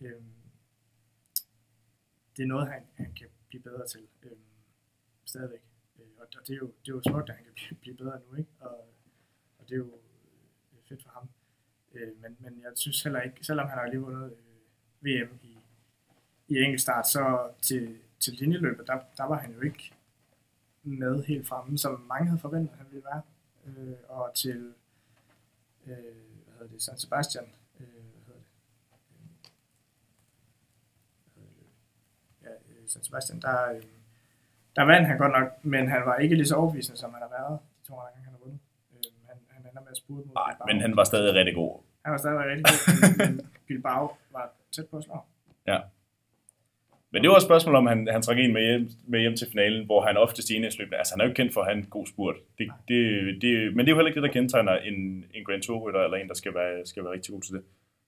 øh, 0.01 0.22
det 2.36 2.42
er 2.42 2.47
noget, 2.47 2.68
han, 2.68 2.82
han 2.95 3.14
kan 3.14 3.28
blive 3.49 3.62
bedre 3.62 3.86
til 3.86 4.09
øh, 4.22 4.38
stadigvæk. 5.24 5.62
Øh, 5.99 6.07
og 6.18 6.26
det, 6.47 6.53
er 6.55 6.57
jo, 6.57 6.66
det 6.66 6.88
er 6.88 6.97
jo 6.97 7.03
smukt, 7.03 7.30
at 7.30 7.36
han 7.36 7.45
kan 7.45 7.55
blive, 7.55 7.78
blive 7.80 7.97
bedre 7.97 8.20
nu, 8.28 8.36
ikke? 8.38 8.51
Og, 8.61 8.95
og 9.59 9.68
det 9.68 9.72
er 9.72 9.78
jo 9.78 9.99
fedt 10.95 11.03
for 11.03 11.11
ham. 11.11 11.28
Øh, 11.95 12.22
men, 12.22 12.36
men 12.40 12.62
jeg 12.62 12.70
synes 12.74 13.03
heller 13.03 13.20
ikke, 13.20 13.45
selvom 13.45 13.68
han 13.68 13.78
har 13.78 13.86
lige 13.86 14.01
vundet 14.01 14.32
øh, 14.32 15.05
VM 15.05 15.38
i, 15.42 15.59
i 16.49 16.62
enkeltstart, 16.62 17.09
så 17.09 17.51
til, 17.62 17.99
til 18.20 18.32
linjeløbet, 18.32 18.86
der, 18.86 18.99
der 19.16 19.24
var 19.24 19.38
han 19.38 19.53
jo 19.53 19.61
ikke 19.61 19.92
med 20.82 21.24
helt 21.24 21.49
fremme, 21.49 21.78
som 21.78 22.01
mange 22.01 22.26
havde 22.26 22.40
forventet, 22.40 22.76
han 22.76 22.86
ville 22.90 23.05
være. 23.05 23.22
Øh, 23.66 23.97
og 24.09 24.32
til 24.34 24.74
øh, 25.86 25.95
hvad 26.45 26.55
hedder 26.59 26.66
det, 26.72 26.82
San 26.82 26.99
Sebastian, 26.99 27.45
øh, 27.80 27.86
hvad 27.86 28.22
hedder 28.26 28.40
det, 28.40 28.47
øh, 31.36 31.42
ja, 32.42 32.51
øh, 32.51 32.88
San 32.88 33.05
Sebastian, 33.05 33.40
der, 33.40 33.70
øh, 33.70 33.82
der 34.76 34.82
vandt 34.82 35.09
han 35.09 35.18
godt 35.18 35.32
nok, 35.32 35.64
men 35.64 35.88
han 35.88 36.03
var 36.07 36.16
ikke 36.16 36.34
lige 36.34 36.47
så 36.47 36.55
overbevisende, 36.55 36.99
som 36.99 37.12
han 37.12 37.22
har 37.22 37.28
været 37.28 37.59
de 37.82 37.88
to 37.88 37.95
gange, 37.97 38.24
han 38.24 38.32
har 38.32 38.38
vundet. 38.38 38.61
Øh, 38.92 39.14
med 39.81 39.91
at 39.91 39.97
spurte 39.97 40.27
mod 40.27 40.35
Nej, 40.35 40.55
men 40.68 40.81
han 40.81 40.97
var 40.97 41.05
stadig 41.05 41.35
rigtig 41.35 41.55
god. 41.55 41.81
Han 42.05 42.11
var 42.12 42.18
stadig 42.18 42.39
rigtig 42.39 42.64
god, 42.64 43.27
men- 43.27 43.41
Bilbao 43.68 44.11
var 44.33 44.51
tæt 44.75 44.87
på 44.91 44.97
at 44.97 45.05
slå. 45.05 45.16
Ja. 45.66 45.79
Men 47.12 47.22
det 47.22 47.31
var 47.31 47.37
et 47.37 47.43
spørgsmål 47.43 47.75
om, 47.75 47.87
han, 47.87 48.09
han 48.12 48.22
trak 48.22 48.39
en 48.39 48.53
med 48.53 48.62
hjem, 48.62 48.89
med 49.07 49.20
hjem 49.20 49.37
til 49.37 49.49
finalen, 49.51 49.87
hvor 49.87 50.01
han 50.07 50.16
oftest 50.16 50.51
i 50.51 50.55
enhedsløbene, 50.57 50.97
altså 50.97 51.14
han 51.14 51.20
er 51.20 51.29
jo 51.29 51.35
kendt 51.35 51.53
for 51.55 51.61
at 51.61 51.66
have 51.66 51.79
en 51.79 51.87
god 51.87 52.07
spurt. 52.07 52.37
Det, 52.59 52.68
det, 52.89 52.99
det, 53.43 53.77
men 53.77 53.79
det 53.79 53.89
er 53.89 53.93
jo 53.95 53.97
heller 53.97 54.09
ikke 54.11 54.20
det, 54.20 54.29
der 54.29 54.33
kendetegner 54.33 54.77
en, 54.77 55.25
en 55.35 55.45
Grand 55.45 55.62
Tour-rytter, 55.62 56.01
eller 56.01 56.16
en, 56.16 56.29
der 56.29 56.35
skal 56.35 56.55
være, 56.55 56.87
skal 56.87 57.05
være 57.05 57.12
rigtig 57.12 57.33
god 57.35 57.43
til 57.43 57.55
det. 57.55 57.62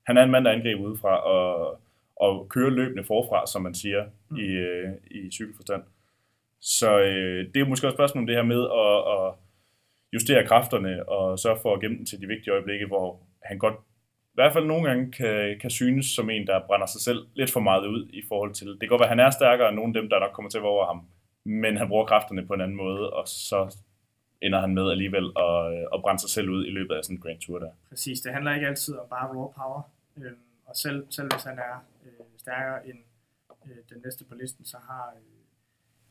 Han 0.06 0.16
er 0.16 0.22
en 0.22 0.30
mand, 0.30 0.44
der 0.44 0.50
angriber 0.52 0.80
udefra 0.82 1.16
og, 1.20 1.80
og 2.16 2.48
kører 2.48 2.70
løbende 2.70 3.04
forfra, 3.04 3.46
som 3.46 3.62
man 3.62 3.74
siger 3.74 4.04
Mm. 4.30 4.36
i, 4.36 4.46
øh, 4.46 4.88
i 5.10 5.30
cykelforstand. 5.30 5.82
Så 6.60 6.98
øh, 7.00 7.54
det 7.54 7.60
er 7.60 7.64
måske 7.66 7.86
også 7.86 7.94
et 7.94 7.98
spørgsmål 7.98 8.22
om 8.22 8.26
det 8.26 8.36
her 8.36 8.42
med 8.42 8.62
at, 8.64 8.96
at 9.14 9.34
justere 10.12 10.46
kræfterne 10.46 11.08
og 11.08 11.38
sørge 11.38 11.58
for 11.62 11.74
at 11.74 11.80
gemme 11.80 11.96
den 11.96 12.06
til 12.06 12.20
de 12.20 12.26
vigtige 12.26 12.52
øjeblikke, 12.52 12.86
hvor 12.86 13.20
han 13.42 13.58
godt 13.58 13.74
i 14.36 14.38
hvert 14.40 14.52
fald 14.52 14.66
nogle 14.66 14.88
gange 14.88 15.12
kan, 15.12 15.58
kan 15.60 15.70
synes 15.70 16.06
som 16.06 16.30
en, 16.30 16.46
der 16.46 16.66
brænder 16.66 16.86
sig 16.86 17.00
selv 17.00 17.26
lidt 17.34 17.52
for 17.52 17.60
meget 17.60 17.86
ud 17.86 18.08
i 18.08 18.22
forhold 18.28 18.54
til, 18.54 18.66
det 18.66 18.80
kan 18.80 18.88
godt 18.88 19.00
være, 19.00 19.10
at 19.10 19.16
han 19.16 19.26
er 19.26 19.30
stærkere 19.30 19.68
end 19.68 19.76
nogle 19.76 19.92
af 19.96 20.02
dem, 20.02 20.10
der 20.10 20.20
nok 20.20 20.32
kommer 20.32 20.50
til 20.50 20.58
at 20.58 20.62
være 20.62 20.70
over 20.70 20.86
ham, 20.86 21.00
men 21.44 21.76
han 21.76 21.88
bruger 21.88 22.06
kræfterne 22.06 22.46
på 22.46 22.54
en 22.54 22.60
anden 22.60 22.76
måde, 22.76 23.12
og 23.12 23.28
så 23.28 23.76
ender 24.42 24.60
han 24.60 24.74
med 24.74 24.90
alligevel 24.90 25.26
at, 25.46 25.72
øh, 25.72 25.84
at 25.94 26.00
brænde 26.02 26.20
sig 26.20 26.30
selv 26.30 26.48
ud 26.50 26.66
i 26.66 26.70
løbet 26.70 26.94
af 26.94 27.04
sådan 27.04 27.16
en 27.16 27.22
Grand 27.22 27.40
Tour 27.40 27.58
der. 27.58 27.70
Præcis, 27.88 28.20
det 28.20 28.32
handler 28.32 28.54
ikke 28.54 28.66
altid 28.66 28.94
om 28.96 29.06
bare 29.10 29.28
raw 29.28 29.52
power. 29.58 29.82
øh, 30.16 30.32
og 30.66 30.76
selv, 30.76 31.06
selv 31.10 31.28
hvis 31.32 31.44
han 31.44 31.58
er 31.58 31.74
øh, 32.04 32.24
stærkere 32.38 32.88
end 32.88 32.98
øh, 33.66 33.76
den 33.90 33.98
næste 34.04 34.24
på 34.24 34.34
listen, 34.34 34.64
så 34.64 34.76
har 34.88 35.12
øh, 35.16 35.22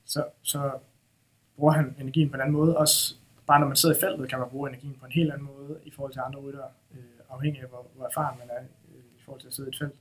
så, 0.05 0.25
så 0.41 0.71
bruger 1.55 1.73
han 1.73 1.95
energien 1.99 2.29
på 2.29 2.35
en 2.35 2.41
anden 2.41 2.55
måde. 2.55 2.77
Også 2.77 3.15
bare 3.47 3.59
når 3.59 3.67
man 3.67 3.75
sidder 3.75 3.95
i 3.95 3.99
feltet, 3.99 4.29
kan 4.29 4.39
man 4.39 4.49
bruge 4.49 4.69
energien 4.69 4.95
på 4.99 5.05
en 5.05 5.11
helt 5.11 5.31
anden 5.31 5.47
måde 5.47 5.79
i 5.83 5.91
forhold 5.91 6.13
til 6.13 6.21
andre 6.25 6.39
ryttere, 6.39 6.69
øh, 6.93 6.99
afhængig 7.29 7.61
af 7.61 7.67
hvor, 7.69 7.87
hvor 7.95 8.05
erfaren 8.05 8.39
man 8.39 8.49
er 8.49 8.61
øh, 8.61 9.03
i 9.17 9.21
forhold 9.25 9.41
til 9.41 9.47
at 9.47 9.53
sidde 9.53 9.69
i 9.69 9.73
et 9.73 9.77
felt. 9.81 9.95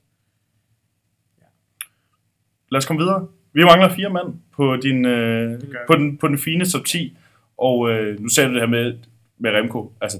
Lad 2.71 2.77
os 2.77 2.85
komme 2.85 3.01
videre. 3.01 3.27
Vi 3.53 3.63
mangler 3.63 3.89
fire 3.89 4.09
mand 4.09 4.39
på, 4.51 4.75
din, 4.75 5.05
øh, 5.05 5.61
på, 5.87 5.95
den, 5.95 6.17
på 6.17 6.27
den 6.27 6.37
fine 6.37 6.65
top 6.65 6.85
10. 6.85 7.17
Og 7.57 7.89
øh, 7.89 8.19
nu 8.19 8.29
sagde 8.29 8.49
du 8.49 8.53
det 8.53 8.61
her 8.61 8.67
med, 8.67 8.99
med 9.37 9.51
Remco. 9.51 9.93
Altså, 10.01 10.17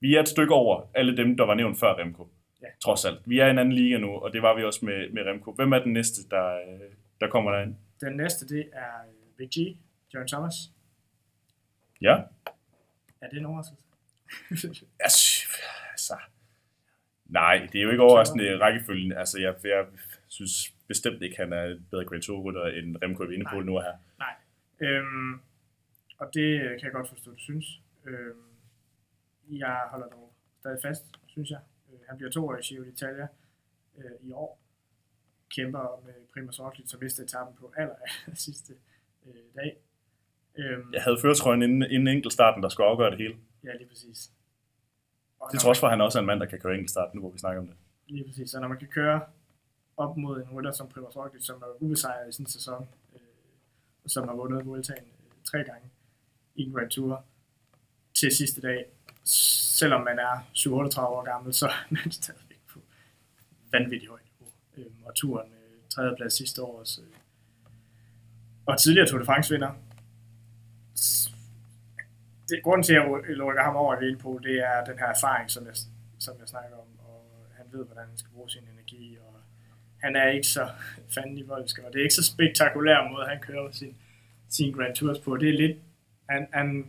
vi 0.00 0.14
er 0.14 0.20
et 0.20 0.28
stykke 0.28 0.54
over 0.54 0.82
alle 0.94 1.16
dem, 1.16 1.36
der 1.36 1.44
var 1.46 1.54
nævnt 1.54 1.80
før 1.80 1.94
Remco. 1.94 2.28
Ja. 2.62 2.66
Trods 2.84 3.04
alt. 3.04 3.18
Vi 3.26 3.38
er 3.38 3.46
i 3.46 3.50
en 3.50 3.58
anden 3.58 3.74
liga 3.74 3.98
nu, 3.98 4.08
og 4.08 4.32
det 4.32 4.42
var 4.42 4.56
vi 4.56 4.64
også 4.64 4.84
med, 4.84 5.10
med 5.12 5.22
Remco. 5.22 5.52
Hvem 5.52 5.72
er 5.72 5.78
den 5.78 5.92
næste, 5.92 6.28
der, 6.30 6.46
øh, 6.54 6.90
der 7.20 7.28
kommer 7.28 7.50
derind? 7.50 7.74
Den 8.00 8.16
næste, 8.16 8.48
det 8.48 8.64
er 8.72 8.94
øh, 9.08 9.36
Big 9.38 9.48
G, 9.48 9.76
John 10.14 10.28
Thomas. 10.28 10.54
Ja. 12.02 12.16
Er 13.20 13.28
det 13.28 13.38
en 13.38 13.46
overraskelse? 13.46 14.86
Altså, 15.00 15.48
altså, 15.90 16.16
nej, 17.26 17.68
det 17.72 17.78
er 17.78 17.82
jo 17.82 17.90
ikke 17.90 18.02
overraskende 18.02 18.44
i 18.44 18.56
rækkefølgen. 18.56 19.12
Altså, 19.12 19.40
jeg, 19.40 19.54
jeg 19.64 19.86
synes 20.28 20.74
bestemt 20.86 21.22
ikke, 21.22 21.36
han 21.36 21.52
er 21.52 21.62
et 21.62 21.84
bedre 21.90 22.04
Grand 22.04 22.22
Tour-rytter 22.22 22.66
end 22.66 22.96
Remco 23.02 23.24
Nej. 23.24 23.62
nu 23.62 23.78
her. 23.78 23.94
Nej. 24.18 24.34
Øhm, 24.80 25.40
og 26.18 26.34
det 26.34 26.60
kan 26.60 26.82
jeg 26.82 26.92
godt 26.92 27.08
forstå, 27.08 27.30
du 27.30 27.38
synes. 27.38 27.66
Øhm, 28.04 28.42
jeg 29.50 29.86
holder 29.90 30.08
dog 30.08 30.32
stadig 30.60 30.78
fast, 30.82 31.04
synes 31.26 31.50
jeg. 31.50 31.60
Øh, 31.92 31.98
han 32.08 32.16
bliver 32.16 32.30
to 32.30 32.48
år 32.48 32.56
i 32.56 32.60
Giro 32.60 32.84
d'Italia 32.84 33.26
øh, 33.98 34.28
i 34.28 34.32
år. 34.32 34.58
Kæmper 35.50 36.02
med 36.06 36.14
Primoz 36.32 36.60
Roglic, 36.60 36.90
som 36.90 37.00
mister 37.02 37.22
etappen 37.22 37.56
på 37.56 37.72
aller, 37.76 37.94
aller 38.26 38.36
sidste 38.36 38.74
øh, 39.26 39.34
dag. 39.56 39.76
Øhm, 40.58 40.92
Jeg 40.92 41.02
havde 41.02 41.18
førtrøjen 41.22 41.62
inden, 41.62 41.82
inden 41.90 42.08
enkeltstarten, 42.08 42.62
der 42.62 42.68
skulle 42.68 42.86
afgøre 42.86 43.10
det 43.10 43.18
hele. 43.18 43.36
ja, 43.64 43.72
lige 43.76 43.88
præcis. 43.88 44.30
Og 45.40 45.50
når 45.52 45.58
trods 45.60 45.80
for, 45.80 45.86
at 45.86 45.90
han 45.92 46.00
også 46.00 46.18
er 46.18 46.20
en 46.20 46.26
mand, 46.26 46.40
der 46.40 46.46
kan 46.46 46.58
køre 46.60 46.74
enkeltstart, 46.74 47.14
nu 47.14 47.20
hvor 47.20 47.30
vi 47.30 47.38
snakker 47.38 47.60
om 47.62 47.66
det. 47.68 47.76
Lige 48.08 48.24
præcis. 48.28 48.50
Så 48.50 48.60
når 48.60 48.68
man 48.68 48.78
kan 48.78 48.88
køre 48.88 49.20
op 49.96 50.16
mod 50.16 50.42
en 50.42 50.50
rytter 50.52 50.72
som 50.72 50.88
Primoz 50.88 51.16
Roglic, 51.16 51.44
som 51.46 51.62
er 51.62 51.82
ubesejret 51.82 52.28
i 52.28 52.32
sin 52.32 52.46
sæson, 52.46 52.88
øh, 53.14 53.20
og 54.04 54.10
som 54.10 54.28
har 54.28 54.34
vundet 54.34 54.66
Vueltaen 54.66 54.98
øh, 55.04 55.32
tre 55.44 55.58
gange 55.64 55.88
i 56.54 56.62
en 56.62 56.72
Grand 56.72 56.90
Tour 56.90 57.24
til 58.14 58.36
sidste 58.36 58.60
dag, 58.60 58.84
selvom 59.78 60.00
man 60.04 60.18
er 60.18 60.48
37 60.52 61.16
år 61.16 61.24
gammel, 61.24 61.54
så 61.54 61.66
er 61.66 61.86
man 61.90 62.10
stadigvæk 62.10 62.60
på 62.72 62.78
vanvittigt 63.72 64.10
højt 64.10 64.22
niveau. 64.40 64.52
Øh, 64.76 65.06
og 65.06 65.14
turen 65.14 65.52
øh, 65.52 65.88
tredjeplads 65.90 66.32
sidste 66.34 66.62
år 66.62 66.80
også. 66.80 67.00
Øh, 67.02 67.06
og 68.66 68.78
tidligere 68.80 69.06
Tour 69.08 69.18
de 69.18 69.24
France 69.24 69.50
vinder. 69.54 69.70
Det, 72.48 72.62
grunden 72.62 72.82
til, 72.82 72.94
at 72.94 73.02
jeg 73.28 73.36
lukker 73.36 73.62
ham 73.62 73.76
over 73.76 74.00
i 74.00 74.16
på, 74.16 74.40
det 74.42 74.56
er 74.58 74.84
den 74.84 74.98
her 74.98 75.06
erfaring, 75.06 75.50
som 75.50 75.66
jeg, 75.66 75.76
som 76.18 76.34
jeg 76.40 76.48
snakker 76.48 76.76
om, 76.76 76.88
og 76.98 77.46
han 77.56 77.66
ved, 77.72 77.84
hvordan 77.84 78.08
han 78.08 78.18
skal 78.18 78.30
bruge 78.32 78.50
sin 78.50 78.62
energi, 78.74 79.18
og 79.20 79.34
han 79.98 80.16
er 80.16 80.28
ikke 80.28 80.46
så 80.46 80.68
fanden 81.14 81.48
voldsk, 81.48 81.78
og 81.78 81.92
det 81.92 81.98
er 81.98 82.02
ikke 82.02 82.14
så 82.14 82.24
spektakulær 82.24 83.08
måde, 83.10 83.26
han 83.26 83.40
kører 83.40 83.70
sin, 83.70 83.96
sin 84.48 84.72
Grand 84.72 84.94
Tours 84.94 85.18
på. 85.18 85.36
Det 85.36 85.48
er 85.48 85.58
lidt, 85.58 85.76
han, 86.30 86.46
han, 86.52 86.86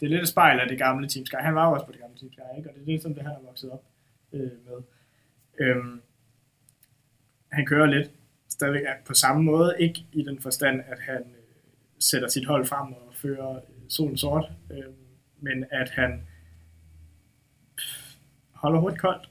det 0.00 0.06
er 0.06 0.10
lidt 0.10 0.22
et 0.22 0.28
spejl 0.28 0.60
af 0.60 0.68
det 0.68 0.78
gamle 0.78 1.08
Team 1.08 1.26
Sky. 1.26 1.36
Han 1.40 1.54
var 1.54 1.66
jo 1.68 1.72
også 1.72 1.86
på 1.86 1.92
det 1.92 2.00
gamle 2.00 2.18
Team 2.18 2.32
Sky, 2.32 2.40
ikke? 2.56 2.70
og 2.70 2.74
det 2.74 2.82
er 2.82 2.86
lidt 2.86 3.02
som 3.02 3.14
det, 3.14 3.22
han 3.22 3.32
er 3.32 3.40
vokset 3.46 3.70
op 3.70 3.84
øh, 4.32 4.40
med. 4.40 4.82
Øhm, 5.60 6.02
han 7.52 7.66
kører 7.66 7.86
lidt 7.86 8.10
stadigvæk 8.48 8.82
på 9.06 9.14
samme 9.14 9.42
måde, 9.42 9.74
ikke 9.78 10.06
i 10.12 10.22
den 10.22 10.40
forstand, 10.40 10.80
at 10.86 10.98
han 11.00 11.22
øh, 11.22 11.42
sætter 11.98 12.28
sit 12.28 12.46
hold 12.46 12.66
frem 12.66 12.92
og 12.92 13.14
fører 13.14 13.56
øh, 13.56 13.75
solen 13.88 14.16
sort, 14.16 14.44
øh, 14.70 14.84
men 15.40 15.64
at 15.70 15.90
han 15.90 16.26
holder 18.54 18.80
hurtigt 18.80 19.00
koldt 19.00 19.30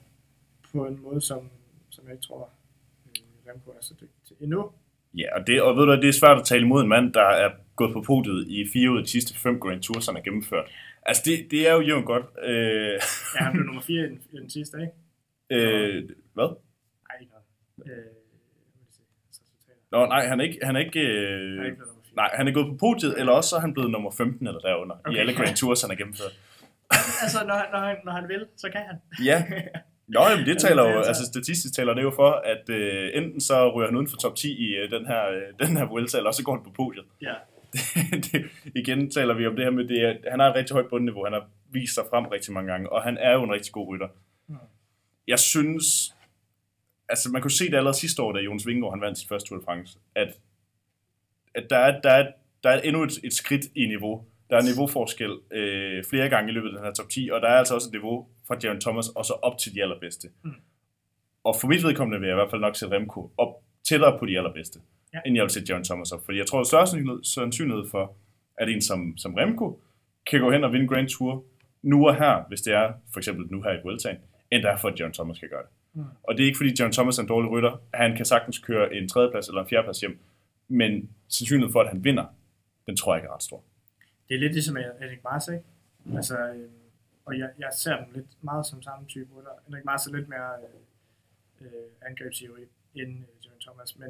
på 0.72 0.86
en 0.86 1.00
måde, 1.04 1.22
som, 1.22 1.50
som 1.90 2.04
jeg 2.06 2.14
ikke 2.14 2.24
tror, 2.24 2.50
øh, 3.08 3.52
Remco 3.52 3.72
er 3.72 3.82
så 3.82 3.94
dygtig 3.94 4.24
til 4.28 4.36
endnu. 4.40 4.72
Ja, 5.14 5.40
og, 5.40 5.48
det, 5.48 5.62
og 5.62 5.76
ved 5.78 5.86
du 5.86 5.92
det 6.02 6.10
er 6.10 6.14
svært 6.14 6.40
at 6.40 6.46
tale 6.46 6.62
imod 6.62 6.82
en 6.84 6.90
mand, 6.90 7.14
der 7.14 7.22
er 7.28 7.52
gået 7.76 7.94
på 7.94 8.02
podiet 8.02 8.48
i 8.48 8.66
fire 8.74 8.92
ud 8.92 8.98
af 8.98 9.04
de 9.04 9.10
sidste 9.10 9.40
fem 9.40 9.60
Grand 9.60 9.82
Tours, 9.82 10.06
han 10.06 10.16
har 10.16 10.22
gennemført. 10.22 10.66
Altså, 11.06 11.22
det, 11.26 11.52
det 11.52 11.70
er 11.70 11.74
jo 11.74 11.82
jævnt 11.82 12.06
godt. 12.06 12.26
Øh, 12.44 13.00
Ja, 13.36 13.44
han 13.44 13.54
blev 13.54 13.66
nummer 13.66 13.82
4 13.82 14.04
i 14.06 14.10
den, 14.10 14.22
i 14.32 14.38
den 14.38 14.50
sidste, 14.50 14.78
ikke? 14.82 14.94
øh, 15.50 16.10
hvad? 16.34 16.50
Nej, 17.08 17.18
ikke 17.22 17.32
noget. 17.34 17.98
Øh. 17.98 18.06
Nå, 19.92 20.06
nej, 20.06 20.28
han 20.28 20.40
er 20.40 20.44
ikke, 20.44 20.60
han 20.64 20.76
er 20.76 20.80
ikke, 20.80 21.00
Han 21.00 21.08
er 21.08 21.60
øh, 21.60 21.66
ikke 21.66 21.78
blevet 21.78 21.78
nummer 21.78 21.94
4. 21.94 21.95
nej, 22.16 22.30
han 22.34 22.48
er 22.48 22.52
gået 22.52 22.68
på 22.72 22.78
podiet, 22.80 23.20
eller 23.20 23.32
også 23.34 23.50
så 23.50 23.56
er 23.56 23.60
han 23.60 23.74
blevet 23.74 23.92
nummer 23.92 24.12
15 24.12 24.48
eller 24.48 24.60
derunder, 24.60 24.96
okay. 25.06 25.16
i 25.16 25.20
alle 25.20 25.34
Grand 25.34 25.56
Tours, 25.56 25.82
han 25.82 25.90
har 25.90 25.98
gennemført. 25.98 26.34
altså, 27.24 27.46
når, 27.48 27.54
han- 27.56 27.66
når, 27.74 27.80
han, 27.80 27.96
når 28.06 28.12
han 28.12 28.28
vil, 28.28 28.46
så 28.58 28.70
kan 28.72 28.82
han. 28.90 28.96
Ja, 29.26 29.46
Nå, 30.08 30.20
jamen, 30.30 30.46
det 30.46 30.58
taler 30.66 30.84
er 30.84 30.94
jo, 30.94 31.00
altså- 31.02 31.26
statistisk 31.26 31.74
taler 31.76 31.94
det 31.94 32.04
jo 32.04 32.12
for, 32.16 32.32
at 32.32 32.70
øh, 32.70 33.10
enten 33.14 33.42
så 33.42 33.72
ryger 33.76 33.88
han 33.88 33.96
uden 33.96 34.08
for 34.08 34.18
top 34.18 34.36
10 34.36 34.48
i 34.68 34.76
øh, 34.76 34.92
den 34.92 35.06
her, 35.06 35.28
øh, 35.30 35.42
den 35.68 35.78
her 35.78 35.86
Vuelta, 35.86 36.18
eller 36.18 36.28
også 36.28 36.38
så 36.38 36.44
går 36.46 36.56
han 36.56 36.64
på 36.64 36.70
podiet. 36.76 37.06
Ja. 37.22 37.34
det, 38.12 38.46
igen 38.76 39.12
taler 39.12 39.34
vi 39.34 39.48
om 39.48 39.56
det 39.56 39.66
her 39.66 39.72
med, 39.72 39.88
det, 39.88 40.00
at 40.06 40.18
han 40.32 40.40
har 40.40 40.48
et 40.50 40.56
rigtig 40.56 40.74
højt 40.74 40.90
bundniveau, 40.90 41.24
han 41.24 41.34
har 41.34 41.46
vist 41.72 41.94
sig 41.94 42.04
frem 42.10 42.26
rigtig 42.26 42.54
mange 42.54 42.72
gange, 42.72 42.92
og 42.92 43.04
han 43.04 43.18
er 43.18 43.34
jo 43.34 43.44
en 43.44 43.52
rigtig 43.52 43.74
god 43.74 43.88
rytter. 43.94 44.08
Mm. 44.48 44.56
Jeg 45.28 45.40
synes, 45.40 46.16
altså 47.10 47.30
man 47.32 47.42
kunne 47.42 47.52
se 47.52 47.66
det 47.66 47.74
allerede 47.78 47.98
sidste 47.98 48.22
år, 48.22 48.32
da 48.32 48.40
Jonas 48.40 48.68
Vingegaard 48.68 48.94
han 48.94 49.02
vandt 49.02 49.18
sit 49.18 49.28
første 49.30 49.50
Tour 49.50 49.60
de 49.60 49.66
France, 49.66 49.98
at, 50.16 50.28
at 51.56 51.66
der, 51.70 51.78
er, 51.78 52.02
der, 52.02 52.10
er, 52.10 52.32
der 52.64 52.70
er 52.70 52.82
endnu 52.82 53.04
et, 53.04 53.12
et 53.24 53.34
skridt 53.34 53.66
i 53.76 53.86
niveau. 53.88 54.24
Der 54.50 54.58
er 54.58 54.62
niveauforskel 54.62 55.32
øh, 55.52 56.04
flere 56.10 56.30
gange 56.30 56.52
i 56.52 56.54
løbet 56.54 56.68
af 56.70 56.74
den 56.76 56.84
her 56.84 56.94
top 56.94 57.10
10, 57.10 57.30
og 57.34 57.42
der 57.42 57.48
er 57.48 57.58
altså 57.58 57.76
også 57.76 57.88
et 57.90 57.94
niveau 57.94 58.28
fra 58.48 58.56
Jaron 58.64 58.82
Thomas, 58.82 59.08
og 59.10 59.26
så 59.26 59.34
op 59.34 59.58
til 59.58 59.74
de 59.76 59.82
allerbedste. 59.82 60.28
Mm. 60.44 60.52
Og 61.44 61.56
for 61.62 61.68
mit 61.68 61.84
vedkommende 61.84 62.20
vil 62.20 62.28
jeg 62.28 62.34
i 62.36 62.40
hvert 62.40 62.50
fald 62.50 62.62
nok 62.62 62.76
sætte 62.76 62.96
Remco 62.96 63.32
op 63.38 63.50
tættere 63.88 64.20
på 64.20 64.26
de 64.26 64.38
allerbedste, 64.38 64.80
Ja. 65.14 65.20
end 65.26 65.36
jeg 65.36 65.44
vil 65.44 65.50
sætte 65.52 65.66
Jaron 65.70 65.84
Thomas 65.84 66.12
op. 66.12 66.26
Fordi 66.26 66.38
jeg 66.38 66.48
tror, 66.48 66.60
at 66.60 66.68
større 66.68 66.88
sandsynlighed- 67.24 67.90
for, 67.92 68.14
at 68.58 68.70
en 68.70 68.82
som, 68.82 69.18
som 69.18 69.34
Remco 69.34 69.80
kan 70.30 70.40
gå 70.42 70.52
hen 70.52 70.64
og 70.64 70.74
vinde 70.74 70.88
Grand 70.88 71.08
Tour 71.10 71.44
nu 71.82 72.08
og 72.08 72.16
her, 72.16 72.44
hvis 72.48 72.62
det 72.62 72.74
er 72.74 72.94
for 73.14 73.20
eksempel 73.20 73.46
nu 73.52 73.62
her 73.62 73.72
i 73.72 73.78
Vueltaen, 73.84 74.18
end 74.52 74.64
der 74.64 74.70
er 74.72 74.78
for, 74.78 74.88
at 74.88 75.00
John 75.00 75.14
Thomas 75.14 75.40
kan 75.40 75.50
gøre 75.50 75.62
det. 75.62 75.70
Mm. 75.94 76.04
Og 76.24 76.38
det 76.38 76.44
er 76.44 76.48
ikke 76.48 76.58
fordi 76.58 76.74
John 76.80 76.92
Thomas 76.92 77.18
er 77.18 77.22
en 77.22 77.28
dårlig 77.28 77.52
rytter. 77.52 77.82
Han 77.94 78.16
kan 78.16 78.26
sagtens 78.26 78.60
køre 78.60 78.94
en 78.96 79.10
tredjeplads 79.10 79.48
eller 79.48 79.62
en 79.62 79.68
fjerdeplads 79.70 80.00
hjem, 80.00 80.20
men 80.68 81.16
sandsynligheden 81.28 81.72
for, 81.72 81.82
at 81.82 81.90
han 81.90 82.04
vinder, 82.04 82.26
den 82.88 82.98
tror 82.98 83.14
jeg 83.14 83.20
ikke 83.20 83.30
er 83.30 83.34
ret 83.34 83.44
stor. 83.44 83.64
Det 84.30 84.36
er 84.36 84.40
lidt 84.40 84.54
ligesom 84.54 84.78
Erik 84.78 85.24
Mars, 85.24 85.48
ikke? 85.48 85.64
Altså, 86.16 86.38
øh, 86.50 86.70
og 87.26 87.40
jeg, 87.40 87.50
jeg 87.60 87.70
ser 87.74 88.06
dem 88.06 88.14
lidt 88.14 88.44
meget 88.44 88.66
som 88.66 88.82
samme 88.82 89.08
type 89.08 89.34
rytter. 89.36 89.52
Erik 89.72 89.86
Mars 89.86 90.08
er 90.08 90.16
lidt 90.16 90.30
mere 90.30 90.52
øh, 90.64 91.68
øh, 91.68 91.90
angrebsivrig 92.02 92.66
end 92.96 93.12
øh, 93.20 93.46
John 93.46 93.60
Thomas, 93.60 93.98
men, 93.98 94.10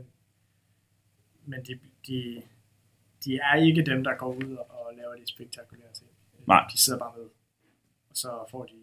men 1.45 1.66
de, 1.66 1.80
de, 2.08 2.41
de 3.26 3.38
er 3.38 3.56
ikke 3.56 3.86
dem, 3.86 4.03
der 4.03 4.16
går 4.16 4.34
ud 4.34 4.58
og 4.70 4.93
laver 4.97 5.16
de 5.16 5.28
spektakulære 5.28 5.93
ting. 5.93 6.10
Øh, 6.39 6.47
Nej. 6.47 6.68
De 6.74 6.78
sidder 6.78 6.99
bare 6.99 7.14
med, 7.18 7.26
og 8.10 8.16
så 8.18 8.45
får 8.51 8.66
de 8.66 8.80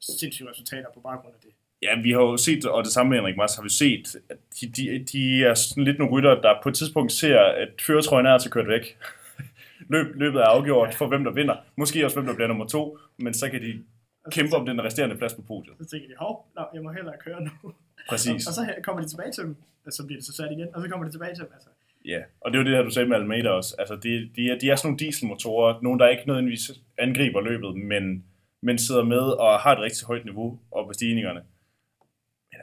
sindssyge 0.00 0.50
resultater 0.50 0.90
på 0.94 1.00
baggrund 1.00 1.34
af 1.34 1.40
det. 1.40 1.52
Ja, 1.82 2.00
vi 2.02 2.10
har 2.10 2.20
jo 2.20 2.36
set, 2.36 2.64
og 2.64 2.84
det 2.84 2.92
samme 2.92 3.10
med 3.10 3.18
Henrik 3.18 3.36
Mars, 3.36 3.56
har 3.56 3.62
vi 3.62 3.68
set, 3.68 4.16
at 4.30 4.36
de, 4.60 4.66
de, 4.66 5.04
de 5.12 5.44
er 5.44 5.54
sådan 5.54 5.84
lidt 5.84 5.98
nogle 5.98 6.12
rytter, 6.12 6.40
der 6.40 6.54
på 6.62 6.68
et 6.68 6.74
tidspunkt 6.74 7.12
ser, 7.12 7.40
at 7.40 7.68
føretrøjen 7.86 8.26
er 8.26 8.38
til 8.38 8.50
kørt 8.50 8.68
væk. 8.68 8.98
Løb, 9.92 10.06
løbet 10.14 10.40
er 10.40 10.44
afgjort 10.44 10.94
for, 10.94 11.06
hvem 11.06 11.24
der 11.24 11.30
vinder. 11.30 11.56
Måske 11.76 12.04
også, 12.04 12.16
hvem 12.16 12.26
der 12.26 12.34
bliver 12.34 12.48
nummer 12.48 12.66
to, 12.66 12.98
men 13.16 13.34
så 13.34 13.50
kan 13.50 13.62
de 13.62 13.82
kæmpe 14.30 14.56
om 14.56 14.66
den 14.66 14.84
resterende 14.84 15.16
plads 15.16 15.34
på 15.34 15.42
podiet. 15.42 15.74
så 15.80 15.86
tænker 15.90 16.08
de, 16.08 16.14
hov, 16.18 16.46
nå, 16.56 16.62
jeg 16.74 16.82
må 16.82 16.90
hellere 16.90 17.14
køre 17.24 17.40
nu. 17.42 17.50
Præcis. 18.10 18.46
Og, 18.46 18.50
og 18.50 18.54
så 18.54 18.74
kommer 18.82 19.02
de 19.02 19.08
tilbage 19.08 19.32
til 19.32 19.44
dem, 19.44 19.56
og 19.86 19.92
så 19.92 20.06
bliver 20.06 20.18
det 20.18 20.26
så 20.26 20.32
sat 20.32 20.52
igen, 20.52 20.68
og 20.74 20.82
så 20.82 20.88
kommer 20.88 21.06
de 21.06 21.12
tilbage 21.12 21.34
til 21.34 21.44
dem. 21.44 21.50
Altså, 21.54 21.68
Ja, 22.06 22.20
og 22.40 22.52
det 22.52 22.58
er 22.58 22.62
jo 22.62 22.68
det 22.68 22.76
her, 22.76 22.82
du 22.82 22.90
sagde 22.90 23.08
med 23.08 23.16
Almeida 23.16 23.50
også. 23.50 23.74
Altså, 23.78 23.96
de, 23.96 24.30
de, 24.36 24.50
er, 24.50 24.58
de 24.58 24.70
er 24.70 24.76
sådan 24.76 24.88
nogle 24.88 24.98
dieselmotorer, 24.98 25.80
nogen, 25.82 26.00
der 26.00 26.08
ikke 26.08 26.26
nødvendigvis 26.26 26.70
angriber 26.98 27.40
løbet, 27.40 27.76
men, 27.76 28.24
men 28.62 28.78
sidder 28.78 29.04
med 29.04 29.18
og 29.18 29.58
har 29.60 29.72
et 29.72 29.82
rigtig 29.82 30.06
højt 30.06 30.24
niveau 30.24 30.58
op 30.70 30.86
på 30.86 30.92
stigningerne. 30.92 31.42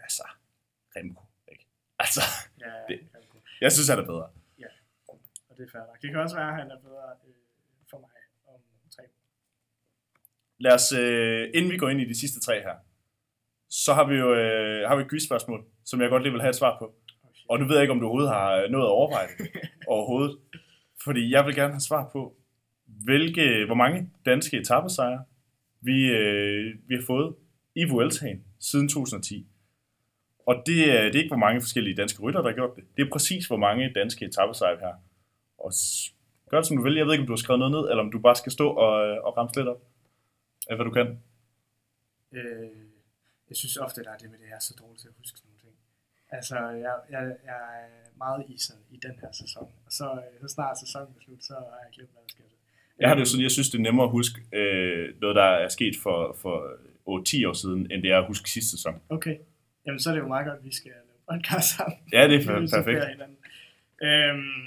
Altså, 0.04 0.24
Remco, 0.96 1.24
ikke? 1.52 1.66
Altså, 2.00 2.22
ja, 2.60 2.66
Det- 2.90 3.00
det. 3.00 3.42
jeg 3.62 3.72
synes, 3.72 3.88
han 3.90 4.00
er 4.00 4.06
bedre. 4.06 4.28
og 5.50 5.58
det 5.58 5.70
er 5.74 5.80
nok. 5.88 6.02
Det 6.02 6.10
kan 6.12 6.20
også 6.20 6.36
være, 6.36 6.48
at 6.50 6.56
han 6.56 6.72
er 6.72 6.80
bedre 6.80 7.04
øh, 7.28 7.34
for 7.90 7.98
mig 8.00 8.10
om 8.48 8.60
tre. 8.96 9.04
Lad 10.60 10.74
os, 10.74 10.92
øh, 10.92 11.50
inden 11.54 11.72
vi 11.72 11.78
går 11.78 11.90
ind 11.90 12.02
i 12.02 12.06
de 12.06 12.20
sidste 12.20 12.40
tre 12.40 12.62
her, 12.62 12.76
så 13.70 13.94
har 13.94 14.08
vi 14.08 14.16
jo 14.16 14.34
øh, 14.36 14.88
har 14.90 14.96
vi 14.96 15.02
et 15.04 15.10
quizspørgsmål, 15.10 15.66
som 15.86 16.02
jeg 16.02 16.10
godt 16.10 16.24
lige 16.24 16.32
vil 16.34 16.42
have 16.42 16.50
et 16.50 16.56
svar 16.56 16.80
på. 16.80 16.86
Oh, 17.24 17.30
shit. 17.34 17.50
Og 17.50 17.60
nu 17.60 17.66
ved 17.68 17.76
jeg 17.76 17.84
ikke, 17.84 17.92
om 17.92 18.00
du 18.00 18.06
overhovedet 18.06 18.34
har 18.34 18.68
nået 18.68 18.84
at 18.84 18.88
overveje 19.00 19.28
det 19.38 19.52
overhovedet. 19.94 20.38
Fordi 21.04 21.32
jeg 21.32 21.46
vil 21.46 21.56
gerne 21.56 21.74
have 21.74 21.82
svar 21.82 22.10
på, 22.12 22.36
hvilke, 22.86 23.66
hvor 23.66 23.76
mange 23.76 24.10
danske 24.26 24.58
etappesejre 24.58 25.26
vi, 25.82 26.06
øh, 26.12 26.76
vi 26.88 26.96
har 26.96 27.04
fået 27.08 27.36
i 27.76 27.84
Vueltaen 27.90 28.44
siden 28.60 28.90
2010. 28.90 29.48
Og 30.46 30.64
det 30.66 30.80
er, 30.96 31.04
det 31.04 31.16
er 31.16 31.24
ikke, 31.24 31.36
hvor 31.36 31.46
mange 31.46 31.62
forskellige 31.62 31.96
danske 31.96 32.22
rytter, 32.24 32.42
der 32.42 32.50
har 32.50 32.56
gjort 32.56 32.76
det. 32.76 32.84
Det 32.98 33.06
er 33.06 33.10
præcis, 33.12 33.48
hvor 33.48 33.58
mange 33.58 33.94
danske 33.94 34.26
etappesejre 34.26 34.80
her. 34.80 34.94
Og 35.58 35.72
gør 36.50 36.58
det, 36.58 36.68
som 36.68 36.78
du 36.78 36.84
vil. 36.84 36.96
Jeg 36.96 37.06
ved 37.06 37.14
ikke, 37.14 37.22
om 37.22 37.28
du 37.28 37.36
har 37.38 37.44
skrevet 37.46 37.60
noget 37.60 37.76
ned, 37.78 37.90
eller 37.90 38.04
om 38.04 38.12
du 38.12 38.20
bare 38.20 38.36
skal 38.36 38.52
stå 38.52 38.68
og, 38.70 38.92
og 39.26 39.38
ramse 39.38 39.60
lidt 39.60 39.68
op 39.68 39.82
af, 40.70 40.76
hvad 40.76 40.86
du 40.86 40.92
kan. 40.92 41.08
Øh, 42.38 42.70
jeg 43.50 43.58
synes 43.58 43.78
ofte, 43.78 44.04
der 44.04 44.12
er 44.12 44.18
det 44.18 44.30
med 44.32 44.40
det, 44.40 44.48
jeg 44.50 44.56
er 44.62 44.66
så 44.70 44.74
dårlig 44.82 45.00
til 45.00 45.08
at 45.08 45.14
huske 45.18 45.38
sådan 45.38 45.50
nogle 45.50 45.62
ting. 45.66 45.76
Altså, 46.38 46.56
jeg, 46.86 46.96
jeg, 47.14 47.24
jeg 47.50 47.62
er 47.84 48.18
meget 48.18 48.44
i, 48.54 48.56
sådan, 48.58 48.84
i 48.92 48.98
den 49.06 49.16
her 49.22 49.32
sæson. 49.32 49.68
Og 49.86 49.92
så, 49.92 50.06
øh, 50.22 50.42
så 50.42 50.48
snart 50.56 50.80
sæsonen 50.80 51.14
er 51.18 51.22
slut, 51.26 51.44
så 51.44 51.54
har 51.54 51.80
jeg 51.84 51.92
glemt, 51.96 52.12
hvad 52.14 52.22
der 52.26 52.32
sker. 52.36 52.44
Jeg 53.00 53.08
har 53.10 53.16
det 53.16 53.22
jo 53.22 53.30
sådan, 53.32 53.44
jeg 53.44 53.52
synes, 53.52 53.70
det 53.70 53.78
er 53.78 53.82
nemmere 53.88 54.06
at 54.06 54.12
huske 54.12 54.38
øh, 54.60 55.22
noget, 55.22 55.36
der 55.36 55.50
er 55.64 55.70
sket 55.78 55.96
for, 56.04 56.18
for 56.42 56.56
8-10 57.46 57.50
år 57.50 57.54
siden, 57.54 57.92
end 57.92 58.00
det 58.04 58.12
er 58.12 58.18
at 58.18 58.28
huske 58.28 58.50
sidste 58.50 58.72
sæson. 58.72 59.02
Okay. 59.10 59.38
Jamen, 59.86 60.00
så 60.00 60.10
er 60.10 60.14
det 60.14 60.22
jo 60.22 60.28
meget 60.28 60.46
godt, 60.48 60.58
at 60.60 60.64
vi 60.66 60.74
skal 60.76 60.92
lave 60.92 61.04
podcast 61.32 61.68
sammen. 61.78 61.98
Ja, 62.12 62.28
det 62.28 62.36
er 62.36 62.68
perfekt. 62.78 63.08
hinanden. 63.08 63.38
Øhm, 64.02 64.66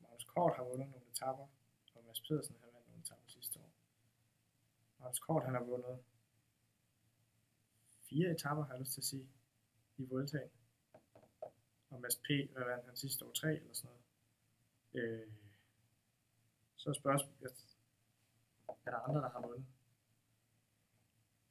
Magnus 0.00 0.24
Kort 0.24 0.56
har 0.56 0.64
vundet 0.64 0.88
nogle 0.90 1.06
etapper, 1.12 1.46
og 1.94 2.04
Mads 2.06 2.20
Pedersen 2.20 2.56
har 2.60 2.66
vundet 2.66 2.86
nogle 2.88 3.00
etapper 3.02 3.28
sidste 3.28 3.58
år. 3.58 3.70
Magnus 5.00 5.18
Kort, 5.18 5.44
han 5.44 5.54
har 5.54 5.62
vundet 5.62 5.98
fire 8.08 8.30
etapper, 8.30 8.64
har 8.64 8.72
jeg 8.74 8.80
lyst 8.80 8.92
til 8.92 9.00
at 9.00 9.04
sige, 9.04 9.28
i 9.98 10.04
Vueltaen. 10.10 10.50
Og 11.90 12.00
Mads 12.00 12.16
P. 12.16 12.28
hvad 12.52 12.64
vandt 12.64 12.84
han 12.86 12.96
sidste 12.96 13.24
år? 13.24 13.32
Tre 13.32 13.48
eller 13.56 13.74
sådan 13.74 13.90
noget. 13.90 15.04
Øh, 15.22 15.32
så 16.76 16.90
er 16.90 16.94
spørgsmålet, 16.94 17.52
er 18.86 18.90
der 18.90 18.98
andre, 18.98 19.20
der 19.20 19.30
har 19.30 19.40
vundet? 19.40 19.66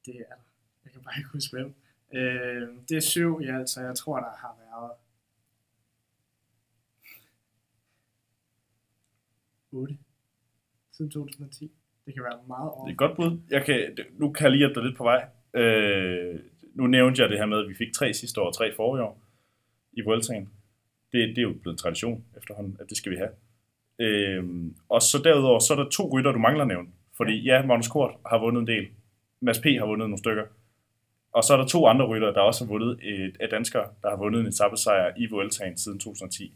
Det 0.06 0.14
er 0.14 0.18
der. 0.18 0.40
Jeg 0.84 0.92
kan 0.92 1.02
bare 1.02 1.14
ikke 1.18 1.30
huske 1.32 1.56
hvem. 1.56 1.74
Øh, 2.14 2.68
det 2.88 2.96
er 2.96 3.00
syv 3.00 3.40
i 3.42 3.46
alt, 3.46 3.68
så 3.70 3.80
jeg 3.80 3.94
tror, 3.94 4.16
der 4.16 4.36
har 4.36 4.56
været 4.58 4.90
8 9.72 9.98
siden 10.92 11.10
2010. 11.10 11.72
Det 12.06 12.14
kan 12.14 12.22
være 12.22 12.40
meget 12.46 12.70
over. 12.70 12.84
Det 12.84 12.90
er 12.90 12.94
et 12.94 12.98
godt 12.98 13.16
bud. 13.16 13.40
Jeg 13.50 13.64
kan, 13.64 13.98
nu 14.12 14.32
kan 14.32 14.44
jeg 14.44 14.50
lige 14.50 14.58
hjælpe 14.58 14.74
dig 14.74 14.84
lidt 14.84 14.96
på 14.96 15.04
vej. 15.04 15.28
Øh, 15.54 16.40
nu 16.74 16.86
nævnte 16.86 17.22
jeg 17.22 17.30
det 17.30 17.38
her 17.38 17.46
med, 17.46 17.58
at 17.58 17.68
vi 17.68 17.74
fik 17.74 17.92
tre 17.92 18.14
sidste 18.14 18.40
år 18.40 18.46
og 18.46 18.54
tre 18.54 18.74
forrige 18.76 19.04
år 19.04 19.22
i 19.92 20.00
Vueltaen. 20.00 20.48
Det, 21.12 21.28
det 21.28 21.38
er 21.38 21.42
jo 21.42 21.52
blevet 21.62 21.74
en 21.74 21.78
tradition 21.78 22.24
efterhånden, 22.36 22.76
at 22.80 22.88
det 22.88 22.96
skal 22.96 23.12
vi 23.12 23.16
have. 23.16 23.30
Øh, 23.98 24.44
og 24.88 25.02
så 25.02 25.20
derudover, 25.24 25.58
så 25.58 25.74
er 25.74 25.82
der 25.82 25.90
to 25.90 26.18
rytter, 26.18 26.32
du 26.32 26.38
mangler 26.38 26.62
at 26.62 26.68
nævne. 26.68 26.88
Fordi 27.16 27.42
ja, 27.42 27.66
Magnus 27.66 27.88
Kort 27.88 28.14
har 28.26 28.38
vundet 28.38 28.60
en 28.60 28.66
del. 28.66 28.88
Mads 29.40 29.58
P. 29.58 29.64
har 29.64 29.86
vundet 29.86 30.08
nogle 30.08 30.18
stykker. 30.18 30.44
Og 31.32 31.44
så 31.44 31.52
er 31.52 31.56
der 31.56 31.66
to 31.66 31.86
andre 31.86 32.06
rytter, 32.06 32.32
der 32.32 32.40
også 32.40 32.64
har 32.64 32.68
vundet 32.68 32.98
et, 33.02 33.36
af 33.40 33.48
danskere, 33.48 33.88
der 34.02 34.10
har 34.10 34.16
vundet 34.16 34.40
en 34.40 34.46
etappesejr 34.46 35.12
i 35.16 35.26
Vueltaen 35.30 35.78
siden 35.78 35.98
2010. 35.98 36.54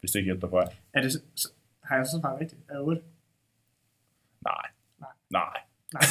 Hvis 0.00 0.10
det 0.10 0.18
ikke 0.18 0.26
hjælper 0.26 0.48
på 0.48 0.56
vej. 0.56 0.74
Er 0.92 1.02
det, 1.02 1.12
så, 1.12 1.48
har 1.82 1.96
jeg 1.96 2.06
så 2.06 2.18
svaret 2.20 2.40
rigtigt? 2.40 2.60
Er 2.68 2.78
8? 2.78 3.02
Nej. 4.44 4.66
Nej. 5.00 5.08
Nej. 5.30 5.60
Nej. 5.92 6.02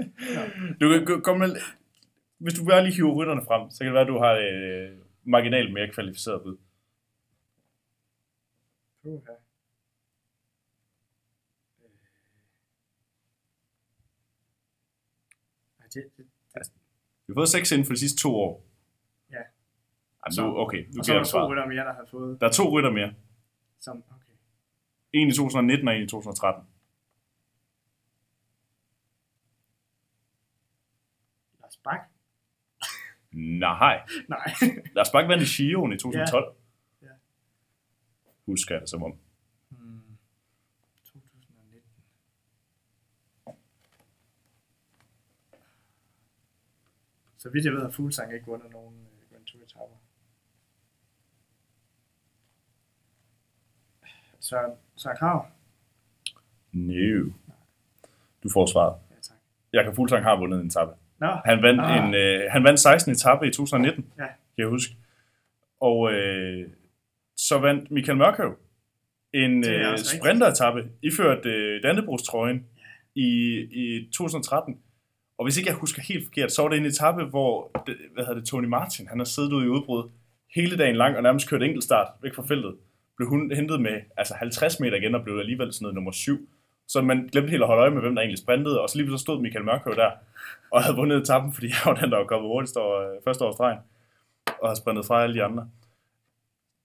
du 0.80 1.04
kan 1.06 1.22
komme 1.22 1.48
med, 1.48 1.56
hvis 2.38 2.54
du 2.54 2.64
bare 2.64 2.84
lige 2.84 2.94
hiver 2.94 3.14
rytterne 3.14 3.42
frem, 3.46 3.70
så 3.70 3.78
kan 3.78 3.86
det 3.86 3.94
være, 3.94 4.02
at 4.02 4.08
du 4.08 4.18
har 4.18 4.32
øh, 4.32 4.98
marginalt 5.24 5.72
mere 5.72 5.88
kvalificeret 5.88 6.42
bud. 6.42 6.56
Puha. 9.02 9.32
Det, 15.94 16.04
Vi 17.26 17.32
har 17.32 17.34
fået 17.34 17.48
seks 17.48 17.72
inden 17.72 17.86
for 17.86 17.92
de 17.92 17.98
sidste 17.98 18.18
to 18.22 18.34
år. 18.36 18.64
Ja. 19.30 19.36
Jamen, 19.36 20.32
Så- 20.32 20.42
nu, 20.46 20.56
okay, 20.58 20.84
nu 20.94 20.98
og 20.98 21.04
så 21.04 21.12
er 21.12 21.16
jeg 21.16 21.24
der 21.24 21.30
to 21.30 21.48
rytter 21.50 21.66
mere, 21.66 21.84
der 21.84 21.92
har 21.94 22.06
fået 22.10 22.40
Der 22.40 22.46
er 22.46 22.50
to 22.52 22.70
rytter 22.78 22.90
mere. 22.90 23.14
som, 23.80 23.96
okay. 24.10 24.32
En 25.12 25.28
i 25.28 25.32
2019 25.32 25.88
og 25.88 25.94
en 25.96 26.02
i 26.02 26.06
2013. 26.08 26.64
Lars 31.60 31.76
Bak? 31.84 32.00
Nej. 33.32 34.06
Nej. 34.34 34.54
Lars 34.94 35.10
Bak 35.12 35.28
vandt 35.28 35.42
i 35.42 35.46
Giroen 35.56 35.92
i 35.92 35.96
2012. 35.98 36.54
Ja. 37.02 37.06
Ja. 37.06 37.12
Husker 38.46 38.74
jeg 38.74 38.80
det 38.80 38.90
som 38.90 39.02
om. 39.02 39.12
Hmm. 39.68 40.00
2019. 41.04 41.82
Så 47.42 47.50
vidt 47.50 47.64
jeg 47.64 47.72
ved, 47.72 47.80
har 47.82 47.90
Fuglsang 47.90 48.34
ikke 48.34 48.46
vundet 48.46 48.72
nogen 48.72 48.94
øh, 48.94 49.32
Grand 49.32 49.44
Tour 49.46 49.62
etapper. 49.62 49.96
Søren, 54.40 54.72
Søren 54.96 55.16
Krav? 55.16 55.46
No. 56.72 57.30
Du 58.42 58.48
får 58.52 58.66
svaret. 58.66 58.94
Ja, 59.10 59.14
tak. 59.22 59.36
Jakob 59.72 59.94
Fuglsang 59.94 60.24
har 60.24 60.38
vundet 60.38 60.60
en 60.60 60.66
etape. 60.66 60.92
Nå, 61.18 61.26
Han 61.44 61.62
vandt, 61.62 61.80
Ah. 61.80 62.08
en, 62.08 62.14
øh, 62.14 62.50
han 62.50 62.64
vandt 62.64 62.80
16 62.80 63.12
etape 63.12 63.46
i 63.46 63.50
2019, 63.50 64.12
Ja. 64.18 64.26
kan 64.26 64.34
jeg 64.58 64.66
huske. 64.66 64.96
Og 65.80 66.12
øh, 66.12 66.68
så 67.36 67.58
vandt 67.58 67.90
Michael 67.90 68.18
Mørkøv 68.18 68.58
en 69.32 69.68
øh, 69.68 69.98
sprinteretappe, 69.98 70.90
iført 71.02 71.46
øh, 71.46 71.82
Dannebrogstrøjen 71.82 72.66
i, 73.14 73.58
i 73.70 74.10
2013. 74.12 74.82
Og 75.42 75.46
hvis 75.46 75.56
ikke 75.56 75.70
jeg 75.70 75.76
husker 75.76 76.02
helt 76.02 76.24
forkert, 76.24 76.52
så 76.52 76.62
var 76.62 76.68
det 76.68 76.78
en 76.78 76.86
etape, 76.86 77.24
hvor 77.24 77.70
det, 77.86 77.96
hvad 78.14 78.24
hedder 78.24 78.40
det, 78.40 78.48
Tony 78.48 78.64
Martin, 78.64 79.06
han 79.06 79.18
har 79.18 79.24
siddet 79.24 79.52
ude 79.52 79.64
i 79.64 79.68
udbrud 79.68 80.10
hele 80.54 80.76
dagen 80.76 80.96
lang 80.96 81.16
og 81.16 81.22
nærmest 81.22 81.48
kørt 81.48 81.62
enkeltstart 81.62 82.08
væk 82.22 82.34
fra 82.34 82.42
feltet. 82.48 82.76
Blev 83.16 83.28
hun 83.28 83.52
hentet 83.54 83.80
med 83.80 84.00
altså 84.16 84.34
50 84.34 84.80
meter 84.80 84.96
igen 84.96 85.14
og 85.14 85.22
blev 85.24 85.38
alligevel 85.38 85.72
sådan 85.72 85.82
noget 85.84 85.94
nummer 85.94 86.10
7. 86.10 86.48
Så 86.88 87.02
man 87.02 87.28
glemte 87.32 87.50
helt 87.50 87.62
at 87.62 87.66
holde 87.66 87.80
øje 87.80 87.90
med, 87.90 88.00
hvem 88.00 88.14
der 88.14 88.22
egentlig 88.22 88.38
sprintede, 88.38 88.80
og 88.80 88.90
så 88.90 88.98
lige 88.98 89.10
så 89.10 89.18
stod 89.18 89.40
Michael 89.40 89.64
Mørkøv 89.64 89.94
der 89.94 90.10
og 90.70 90.82
havde 90.82 90.96
vundet 90.96 91.22
etappen, 91.22 91.52
fordi 91.52 91.66
jeg 91.66 91.82
var 91.84 91.94
den, 92.00 92.10
der 92.10 92.16
var 92.16 92.24
kommet 92.24 92.48
hurtigst 92.48 92.76
over 92.76 93.00
øh, 93.00 93.16
første 93.24 93.44
års 93.44 93.54
stregen, 93.54 93.78
og 94.60 94.68
har 94.68 94.74
sprintet 94.74 95.06
fra 95.06 95.22
alle 95.22 95.34
de 95.34 95.44
andre. 95.44 95.68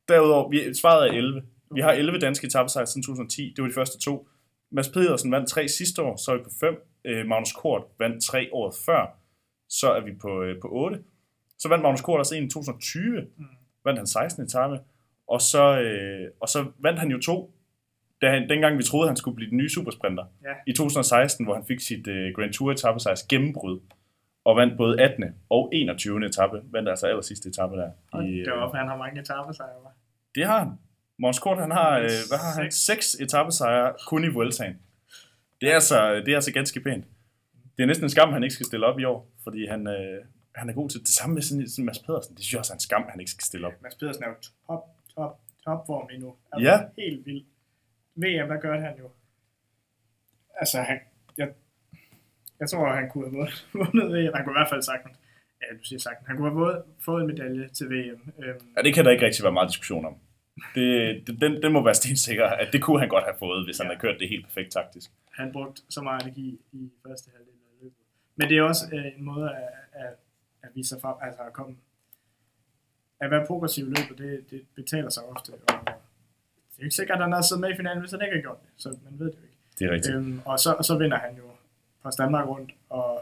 Derudover, 0.07 0.49
vi, 0.49 0.73
svaret 0.73 1.07
er 1.07 1.13
11. 1.13 1.43
Vi 1.75 1.81
har 1.81 1.91
11 1.91 2.19
danske 2.19 2.47
etappesejre 2.47 2.87
siden 2.87 3.03
2010. 3.03 3.53
Det 3.55 3.61
var 3.61 3.67
de 3.67 3.73
første 3.73 3.99
to. 3.99 4.27
Mads 4.71 4.89
Pedersen 4.89 5.31
vandt 5.31 5.49
tre 5.49 5.67
sidste 5.67 6.01
år, 6.01 6.15
så 6.15 6.31
er 6.31 6.38
vi 6.38 6.43
på 6.43 6.49
5. 6.59 6.75
Øh, 7.06 7.26
Magnus 7.26 7.52
Kort 7.52 7.84
vandt 7.99 8.24
tre 8.24 8.49
året 8.53 8.76
før, 8.86 9.18
så 9.69 9.91
er 9.94 9.99
vi 10.02 10.11
på, 10.22 10.41
øh, 10.44 10.61
på 10.61 10.68
8. 10.72 10.99
Så 11.60 11.69
vandt 11.69 11.82
Magnus 11.82 12.02
Kort 12.02 12.19
også 12.19 12.36
en 12.36 12.44
i 12.44 12.49
2020, 12.49 13.22
Mm. 13.38 13.45
vandt 13.86 13.99
han 13.99 14.07
16 14.07 14.44
etape, 14.45 14.80
og 15.28 15.41
så, 15.41 15.80
øh, 15.82 16.32
og 16.41 16.48
så 16.49 16.65
vandt 16.80 16.99
han 16.99 17.11
jo 17.11 17.19
to, 17.22 17.53
da 18.22 18.30
han, 18.30 18.49
dengang 18.49 18.78
vi 18.78 18.84
troede, 18.84 19.07
han 19.10 19.18
skulle 19.18 19.36
blive 19.36 19.49
den 19.49 19.57
nye 19.57 19.69
supersprinter. 19.69 20.26
Ja. 20.44 20.53
I 20.68 20.74
2016, 20.74 21.45
hvor 21.45 21.53
han 21.56 21.65
fik 21.65 21.80
sit 21.80 22.07
øh, 22.07 22.34
Grand 22.36 22.53
Tour 22.53 22.72
etappesejrs 22.72 23.24
gennembrud, 23.24 23.80
og 24.45 24.56
vandt 24.56 24.78
både 24.78 25.02
18. 25.02 25.24
og 25.49 25.69
21. 25.74 26.26
etape, 26.26 26.61
vandt 26.72 26.90
altså 26.90 27.07
aller 27.07 27.22
sidste 27.22 27.49
etape 27.49 27.76
der. 27.76 27.91
Og 28.11 28.24
I, 28.24 28.32
det 28.32 28.48
øh, 28.48 28.52
var 28.53 28.60
hvorfor 28.60 28.78
han 28.78 28.88
har 28.88 28.98
mange 28.98 29.22
etappesejre, 29.22 29.84
var. 29.84 29.91
det 30.36 30.45
har 30.45 30.60
han. 30.60 30.72
Måns 31.19 31.40
Kort, 31.40 31.57
han 31.57 31.72
har, 31.72 31.98
øh, 31.99 32.10
hvad 32.30 32.38
har 32.38 32.61
han? 32.61 32.72
Seks. 32.72 32.86
Seks 32.86 33.15
etappesejre 33.22 33.94
kun 34.07 34.24
i 34.24 34.28
Vueltaen. 34.28 34.76
Det 35.61 35.69
er, 35.69 35.73
altså, 35.73 36.15
det 36.15 36.27
er 36.31 36.35
altså 36.35 36.53
ganske 36.53 36.79
pænt. 36.81 37.05
Det 37.77 37.84
er 37.84 37.88
næsten 37.88 38.05
en 38.05 38.09
skam, 38.09 38.27
at 38.29 38.34
han 38.34 38.43
ikke 38.43 38.53
skal 38.53 38.65
stille 38.65 38.85
op 38.85 38.99
i 38.99 39.03
år, 39.03 39.29
fordi 39.43 39.65
han, 39.67 39.88
øh, 39.88 40.25
han 40.55 40.69
er 40.69 40.73
god 40.73 40.89
til 40.89 40.99
det 40.99 41.07
samme 41.07 41.34
med 41.34 41.41
sådan, 41.41 41.67
sådan 41.69 41.85
Mads 41.85 41.99
Pedersen. 41.99 42.35
Det 42.35 42.43
synes 42.43 42.53
jeg 42.53 42.59
også 42.59 42.73
er 42.73 42.75
en 42.75 42.79
skam, 42.79 43.03
at 43.03 43.11
han 43.11 43.19
ikke 43.19 43.31
skal 43.31 43.43
stille 43.45 43.67
op. 43.67 43.73
Mads 43.81 43.95
Pedersen 43.95 44.23
er 44.23 44.27
jo 44.27 44.35
top, 44.67 44.84
top, 45.15 45.39
topform 45.63 46.09
endnu. 46.13 46.35
Ja. 46.59 46.77
Helt 46.97 47.25
vildt. 47.25 47.45
VM, 48.15 48.47
hvad 48.47 48.61
gør 48.61 48.79
han 48.79 48.93
jo? 48.99 49.09
Altså, 50.61 50.81
han, 50.81 50.99
jeg, 51.38 51.47
jeg 52.59 52.69
tror, 52.69 52.95
han 52.95 53.09
kunne 53.09 53.25
have 53.29 53.47
vundet- 53.79 54.11
VM. 54.13 54.34
Han 54.35 54.43
kunne 54.43 54.53
i 54.55 54.59
hvert 54.59 54.69
fald 54.69 54.81
sagtens, 54.81 55.17
ja, 55.61 55.77
du 55.77 55.84
siger 55.84 55.99
sagtens, 55.99 56.27
han 56.27 56.38
kunne 56.38 56.49
have 56.63 56.84
fået 57.05 57.21
en 57.21 57.27
medalje 57.27 57.67
til 57.67 57.85
VM. 57.89 58.21
Øhm, 58.43 58.59
Ja, 58.77 58.81
det 58.81 58.93
kan 58.93 59.05
der 59.05 59.11
ikke 59.11 59.25
rigtig 59.25 59.43
være 59.43 59.53
meget 59.53 59.69
diskussion 59.69 60.05
om. 60.05 60.15
Det, 60.75 60.88
det, 61.27 61.41
den, 61.41 61.61
den 61.63 61.71
må 61.73 61.84
være 61.84 61.93
stensikker, 61.95 62.45
at 62.45 62.67
det 62.73 62.81
kunne 62.81 62.99
han 62.99 63.09
godt 63.09 63.23
have 63.23 63.35
fået, 63.39 63.65
hvis 63.65 63.77
han 63.77 63.85
Ja. 63.85 63.89
havde 63.89 63.99
kørt 63.99 64.19
det 64.19 64.29
helt 64.29 64.45
perfekt 64.45 64.71
taktisk. 64.71 65.11
Han 65.38 65.51
brugte 65.51 65.81
så 65.89 66.01
meget 66.01 66.22
energi 66.23 66.59
i 66.72 66.91
første 67.07 67.30
halvdel 67.35 67.53
af 67.53 67.84
løbet. 67.84 67.97
Men 68.35 68.49
det 68.49 68.57
er 68.57 68.61
også 68.61 68.85
øh, 68.93 69.05
en 69.05 69.23
måde 69.23 69.49
at, 69.49 69.69
at, 69.93 70.14
at 70.64 70.69
vise 70.76 70.89
sig 70.89 71.01
frem, 71.01 71.15
altså 71.22 71.41
at 71.41 71.53
komme, 71.53 71.76
at 73.19 73.31
være 73.31 73.45
progressiv 73.45 73.85
i 73.85 73.89
løbet, 73.89 74.18
det, 74.18 74.51
det 74.51 74.61
betaler 74.76 75.09
sig 75.09 75.23
ofte, 75.23 75.49
og 75.53 75.59
det 75.59 75.77
er 76.77 76.80
jo 76.80 76.84
ikke 76.84 76.95
sikkert, 76.95 77.18
at 77.18 77.23
han 77.23 77.31
har 77.34 77.41
siddet 77.41 77.61
med 77.61 77.69
i 77.69 77.76
finalen, 77.76 77.99
hvis 77.99 78.11
han 78.11 78.22
ikke 78.22 78.35
har 78.35 78.41
gjort 78.41 78.61
det, 78.61 78.69
så 78.77 78.89
man 78.89 79.19
ved 79.19 79.26
det 79.26 79.38
jo 79.38 79.43
ikke. 79.43 79.57
Det 79.80 79.88
er 79.88 79.91
rigtigt. 79.91 80.15
Øhm, 80.15 80.41
og, 80.45 80.59
så, 80.59 80.73
og 80.73 80.85
så 80.85 80.97
vinder 80.97 81.18
han 81.18 81.35
jo 81.38 81.43
på 82.03 82.09
Danmark 82.18 82.47
rundt, 82.47 82.72
og 82.89 83.22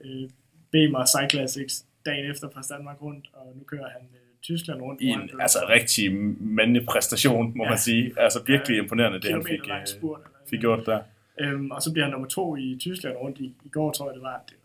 øh, 0.00 0.30
Bemer 0.70 1.04
Cyclassics 1.06 1.86
dagen 2.06 2.30
efter 2.30 2.48
på 2.48 2.60
Danmark 2.70 3.02
rundt, 3.02 3.30
og 3.32 3.52
nu 3.56 3.64
kører 3.64 3.88
han 3.88 4.00
øh, 4.14 4.20
Tyskland 4.42 4.82
rundt. 4.82 5.00
I 5.00 5.06
en 5.06 5.20
blev 5.28 5.38
altså, 5.40 5.58
rigtig 5.68 6.14
mandlig 6.40 6.86
præstation, 6.86 7.52
må 7.56 7.64
Ja. 7.64 7.68
man 7.70 7.78
sige. 7.78 8.14
Altså 8.20 8.42
virkelig 8.46 8.76
Ja. 8.76 8.82
imponerende, 8.82 9.20
det 9.20 9.30
han 9.30 9.44
fik, 9.44 9.60
øh, 9.70 9.86
spurt. 9.86 10.20
fik 10.50 10.60
gjort 10.60 10.86
der. 10.86 11.02
Øhm, 11.40 11.70
og 11.70 11.82
så 11.82 11.92
bliver 11.92 12.04
han 12.04 12.12
nummer 12.12 12.28
to 12.28 12.56
i 12.56 12.76
Tyskland 12.80 13.16
rundt 13.16 13.38
i, 13.38 13.54
i 13.64 13.68
går, 13.68 13.92
tror 13.92 14.06
jeg 14.08 14.14
det 14.14 14.22
var. 14.22 14.42
Det, 14.48 14.56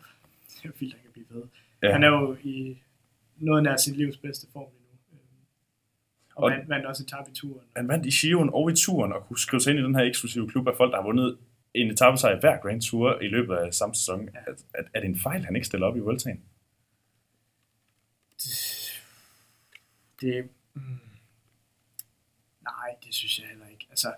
det 0.64 0.70
er 0.70 0.72
vildt, 0.80 0.94
han 0.94 1.02
kan 1.04 1.12
blive 1.12 1.26
ved. 1.30 1.44
Ja. 1.82 1.88
Ja. 1.88 1.94
Han 1.94 2.04
er 2.04 2.08
jo 2.08 2.38
i 2.44 2.78
noget 3.38 3.64
nær 3.64 3.78
sit 3.78 3.98
livs 3.98 4.18
bedste 4.18 4.48
form 4.54 4.68
lige 4.72 4.88
nu. 5.12 5.18
Øh, 5.18 5.24
Og, 6.36 6.44
Og- 6.44 6.52
vandt, 6.52 6.70
vandt 6.70 6.86
også 6.86 7.04
etape 7.04 7.32
i 7.32 7.34
turen. 7.34 7.66
Han 7.76 7.88
vandt 7.88 8.06
i 8.06 8.10
Giroen 8.10 8.50
og 8.54 8.72
i 8.72 8.76
turen 8.76 9.14
og 9.14 9.28
kunne 9.28 9.40
skrive 9.40 9.62
sig 9.62 9.72
ind 9.72 9.80
i 9.80 9.84
den 9.84 9.96
her 9.96 10.04
eksklusive 10.04 10.50
klub 10.50 10.68
af 10.68 10.74
folk, 10.78 10.92
der 10.92 10.98
har 10.98 11.04
vundet 11.04 11.38
en 11.74 11.92
etappesejr 11.92 12.40
hver 12.40 12.58
Grand 12.62 12.82
Tour 12.82 13.20
i 13.22 13.28
løbet 13.28 13.56
af 13.56 13.74
samme 13.74 13.96
sæson. 13.96 14.30
Er, 14.34 14.40
er, 14.74 14.84
er 14.94 15.00
det 15.00 15.08
en 15.10 15.20
fejl, 15.20 15.46
han 15.46 15.56
ikke 15.56 15.68
stiller 15.68 15.88
op 15.88 15.98
i 15.98 16.00
Vueltaen? 16.00 16.42
Det, 20.22 20.50
mm, 20.74 20.82
nej, 22.62 22.96
det 23.06 23.14
synes 23.16 23.40
jeg 23.40 23.48
heller 23.48 23.66
ikke. 23.72 23.88
Altså, 23.90 24.14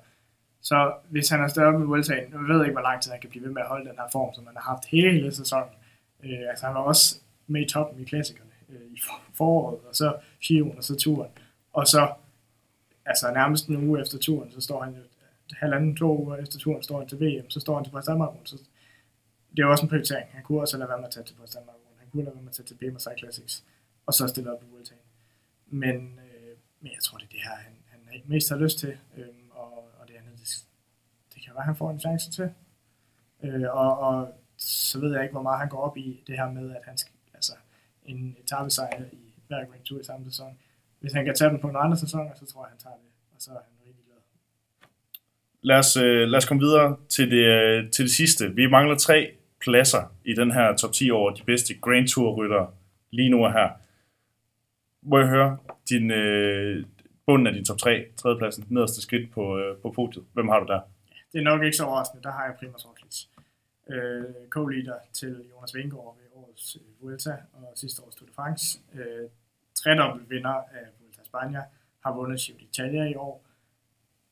så 0.63 0.93
hvis 1.09 1.29
han 1.29 1.41
er 1.41 1.47
større 1.47 1.79
med 1.79 1.87
Vueltaen, 1.87 2.31
jeg 2.31 2.39
ved 2.39 2.61
ikke, 2.63 2.73
hvor 2.73 2.81
lang 2.81 3.01
tid 3.01 3.11
han 3.11 3.21
kan 3.21 3.29
blive 3.29 3.43
ved 3.45 3.51
med 3.51 3.61
at 3.61 3.67
holde 3.67 3.89
den 3.89 3.97
her 3.97 4.09
form, 4.11 4.33
som 4.33 4.45
han 4.45 4.55
har 4.55 4.63
haft 4.71 4.85
hele 4.85 5.35
sæsonen. 5.35 5.73
Øh, 6.23 6.49
altså, 6.49 6.65
han 6.65 6.75
var 6.75 6.81
også 6.81 7.19
med 7.47 7.61
i 7.61 7.69
toppen 7.69 8.01
i 8.01 8.05
klassikerne 8.05 8.51
øh, 8.69 8.91
i 8.91 8.99
foråret, 9.33 9.79
og 9.89 9.95
så 9.95 10.15
Giroen, 10.41 10.77
og 10.77 10.83
så 10.83 10.95
turen. 10.95 11.31
Og 11.73 11.87
så, 11.87 12.13
altså 13.05 13.31
nærmest 13.33 13.67
en 13.67 13.87
uge 13.87 14.01
efter 14.01 14.17
turen, 14.17 14.51
så 14.51 14.61
står 14.61 14.83
han 14.83 14.93
jo 14.93 14.99
øh, 14.99 15.05
halvanden, 15.53 15.95
to 15.97 16.17
uger 16.23 16.35
efter 16.37 16.59
turen, 16.59 16.83
står 16.83 16.99
han 16.99 17.07
til 17.07 17.19
VM, 17.19 17.49
så 17.49 17.59
står 17.59 17.75
han 17.75 17.85
til 17.85 17.91
Post 17.91 18.05
Så 18.49 18.57
det 19.51 19.59
er 19.59 19.65
jo 19.65 19.71
også 19.71 19.85
en 19.85 19.89
prioritering. 19.89 20.27
Han 20.31 20.43
kunne 20.43 20.61
også 20.61 20.77
lade 20.77 20.89
være 20.89 20.97
med 20.97 21.07
at 21.07 21.13
tage 21.13 21.23
til 21.23 21.35
Post 21.35 21.57
Han 21.99 22.07
kunne 22.11 22.23
lade 22.23 22.35
være 22.35 22.43
med 22.43 22.51
at 22.51 22.55
tage 22.55 22.65
til 22.65 22.75
BMSI 22.75 23.09
Classics, 23.19 23.63
og 24.05 24.13
så 24.13 24.27
stille 24.27 24.51
op 24.53 24.63
i 24.63 24.65
Vueltaen. 24.71 24.99
Men, 25.67 25.95
øh, 25.95 26.55
men 26.81 26.91
jeg 26.91 27.01
tror, 27.03 27.17
det 27.17 27.25
er 27.25 27.31
det 27.31 27.41
her, 27.43 27.55
han, 27.55 27.73
han 27.91 28.21
mest 28.25 28.49
har 28.49 28.57
lyst 28.57 28.79
til, 28.79 28.97
øh, 29.17 29.25
og, 29.51 29.91
og 29.99 30.07
det 30.07 30.13
andet, 30.13 30.65
det, 31.32 31.32
det 31.43 31.49
kan 31.49 31.55
være, 31.55 31.65
han 31.65 31.75
får 31.75 31.91
en 31.91 31.99
chance 31.99 32.31
til. 32.31 32.49
Øh, 33.43 33.67
og, 33.71 33.99
og 33.99 34.33
så 34.57 34.99
ved 34.99 35.13
jeg 35.13 35.23
ikke, 35.23 35.31
hvor 35.31 35.41
meget 35.41 35.59
han 35.59 35.69
går 35.69 35.77
op 35.77 35.97
i 35.97 36.23
det 36.27 36.35
her 36.39 36.51
med, 36.51 36.75
at 36.75 36.81
han 36.85 36.97
skal, 36.97 37.13
altså 37.33 37.53
en 38.05 38.37
etappesejr 38.43 39.03
i 39.11 39.33
hver 39.47 39.65
Grand 39.65 39.83
Tour 39.85 39.99
i 39.99 40.03
samme 40.03 40.25
sæson. 40.25 40.57
Hvis 40.99 41.13
han 41.13 41.25
kan 41.25 41.35
tage 41.35 41.49
den 41.49 41.59
på 41.59 41.67
nogle 41.67 41.79
andre 41.79 41.97
sæsoner, 41.97 42.31
så 42.35 42.45
tror 42.45 42.65
jeg, 42.65 42.69
han 42.69 42.77
tager 42.77 42.95
det, 42.95 43.05
og 43.35 43.37
så 43.39 43.51
er 43.51 43.53
han 43.53 43.87
rigtig 43.87 44.03
glad. 44.05 44.21
Lad 45.61 45.77
os, 45.77 45.97
øh, 45.97 46.27
lad 46.27 46.37
os 46.37 46.45
komme 46.45 46.63
videre 46.63 46.97
til 47.09 47.31
det, 47.31 47.45
øh, 47.45 47.91
til 47.91 48.05
det 48.05 48.11
sidste. 48.11 48.55
Vi 48.55 48.67
mangler 48.67 48.97
tre 48.97 49.31
pladser 49.61 50.15
i 50.25 50.33
den 50.33 50.51
her 50.51 50.75
top 50.75 50.93
10 50.93 51.11
over 51.11 51.31
de 51.31 51.43
bedste 51.43 51.73
Grand 51.73 52.07
Tour-ryttere 52.07 52.71
lige 53.11 53.29
nu 53.29 53.45
og 53.45 53.53
her. 53.53 53.69
Må 55.01 55.19
jeg 55.19 55.27
høre 55.27 55.57
din, 55.89 56.11
øh, 56.11 56.85
bunden 57.25 57.47
af 57.47 57.53
din 57.53 57.65
top 57.65 57.77
3, 57.77 58.05
tredjepladsen, 58.17 58.65
nederste 58.69 59.01
skridt 59.01 59.31
på, 59.31 59.57
øh, 59.57 59.77
på 59.77 59.91
podiet. 59.95 60.25
Hvem 60.33 60.47
har 60.47 60.59
du 60.59 60.65
der? 60.65 60.79
Det 61.33 61.39
er 61.39 61.43
nok 61.43 61.63
ikke 61.63 61.77
så 61.77 61.83
overraskende. 61.85 62.23
Der 62.23 62.31
har 62.31 62.45
jeg 62.45 62.55
Primoz 62.59 62.85
Roglic. 62.85 63.25
Øh, 63.89 64.23
co-leader 64.55 64.99
til 65.13 65.45
Jonas 65.51 65.75
Vingegaard 65.75 66.17
ved 66.19 66.27
årets 66.35 66.75
øh, 66.75 67.01
Vuelta 67.01 67.37
og 67.53 67.71
sidste 67.75 68.01
års 68.03 68.15
Tour 68.15 68.27
de 68.27 68.33
France. 68.33 68.79
Øh, 68.93 69.29
tredobbelt 69.75 70.29
vinder 70.29 70.49
af 70.49 70.85
Vuelta 70.99 71.21
España. 71.21 71.61
Har 72.03 72.13
vundet 72.15 72.39
Giro 72.41 72.57
d'Italia 72.57 73.03
i 73.11 73.15
år. 73.15 73.45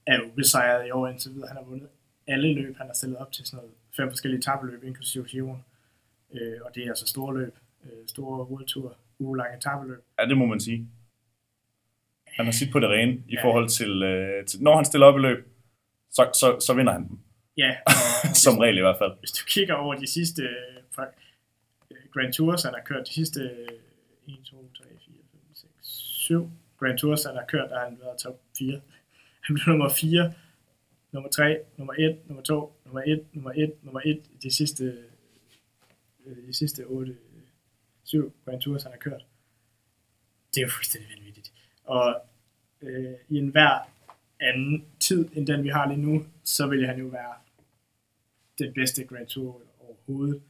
Er 0.07 0.21
ubesejret 0.21 0.87
i 0.87 0.91
år 0.91 1.07
indtil 1.07 1.31
videre. 1.33 1.47
Han 1.47 1.57
har 1.57 1.63
vundet 1.63 1.89
alle 2.27 2.53
løb. 2.53 2.77
Han 2.77 2.87
har 2.87 2.93
stillet 2.93 3.17
op 3.17 3.31
til 3.31 3.45
sådan 3.45 3.57
noget 3.57 3.71
fem 3.97 4.09
forskellige 4.09 4.41
tabeløb, 4.41 4.83
inklusive 4.83 5.23
Giroen. 5.25 5.63
Øh, 6.33 6.57
og 6.65 6.75
det 6.75 6.83
er 6.85 6.89
altså 6.89 7.07
store 7.07 7.37
løb. 7.39 7.55
Øh, 7.83 8.07
store 8.07 8.47
Vueltour, 8.47 8.95
ugelange 9.19 9.59
tabeløb. 9.59 10.03
Ja, 10.19 10.25
det 10.25 10.37
må 10.37 10.45
man 10.45 10.59
sige. 10.59 10.87
Han 12.27 12.45
har 12.45 12.51
sit 12.51 12.71
på 12.71 12.79
det 12.79 12.89
rene 12.89 13.11
i 13.27 13.33
Ja. 13.33 13.43
forhold 13.43 13.69
til, 13.69 14.03
øh, 14.03 14.45
til, 14.45 14.63
når 14.63 14.75
han 14.75 14.85
stiller 14.85 15.07
op 15.07 15.17
i 15.19 15.21
løb, 15.21 15.47
så, 16.11 16.29
så, 16.33 16.59
så 16.59 16.73
vinder 16.73 16.93
han 16.93 17.07
dem. 17.07 17.19
Ja, 17.57 17.75
og 17.87 17.93
Som 18.35 18.57
regel 18.57 18.77
i 18.77 18.81
hvert 18.81 18.97
fald. 18.97 19.11
hvis 19.19 19.31
du 19.31 19.45
kigger 19.47 19.73
over 19.75 19.95
de 19.95 20.07
sidste 20.07 20.41
øh, 20.41 20.77
fra 20.91 21.05
øh, 21.91 21.97
Grand 22.13 22.33
Tours, 22.33 22.63
han 22.63 22.73
har 22.73 22.81
kørt 22.85 23.07
de 23.07 23.13
sidste 23.13 23.41
øh, 23.41 24.33
1, 24.33 24.39
2, 24.45 24.71
3, 24.77 24.83
4, 24.83 25.13
5, 25.31 25.41
6, 25.53 25.71
7 25.81 26.51
Grand 26.79 26.97
Tours, 26.97 27.23
han 27.23 27.35
har 27.35 27.45
kørt, 27.47 27.69
der 27.69 27.79
har 27.79 27.85
han 27.85 27.97
været 28.01 28.17
top 28.19 28.39
4. 28.57 28.81
Han 29.45 29.55
blev 29.55 29.65
nummer 29.67 29.89
4, 29.89 30.33
nummer 31.11 31.29
3, 31.29 31.59
nummer 31.77 31.93
1, 31.97 32.17
nummer 32.27 32.43
2, 32.43 32.73
nummer 32.85 33.01
1, 33.07 33.25
nummer 33.33 33.51
1, 33.55 33.73
nummer 33.83 34.01
1 34.05 34.21
i 34.33 34.37
de 34.43 34.53
sidste, 34.55 34.83
øh, 36.25 36.47
de 36.47 36.53
sidste 36.53 36.83
8, 36.83 37.17
7 38.03 38.33
Grand 38.45 38.61
Tours, 38.61 38.83
han 38.83 38.91
har 38.91 38.99
kørt. 38.99 39.25
Det 40.55 40.61
er 40.61 40.65
jo 40.65 40.69
fuldstændig 40.71 41.09
vanvittigt. 41.17 41.53
Og 41.83 42.21
øh, 42.81 43.13
i 43.29 43.37
enhver 43.37 43.79
anden 44.39 44.85
tid, 45.11 45.29
end 45.33 45.47
den 45.47 45.63
vi 45.63 45.69
har 45.69 45.87
lige 45.87 46.01
nu, 46.01 46.25
så 46.43 46.67
vil 46.67 46.87
han 46.87 46.99
jo 46.99 47.05
være 47.05 47.33
den 48.59 48.73
bedste 48.73 49.03
Grand 49.03 49.27
Tour 49.27 49.61
overhovedet. 49.79 50.41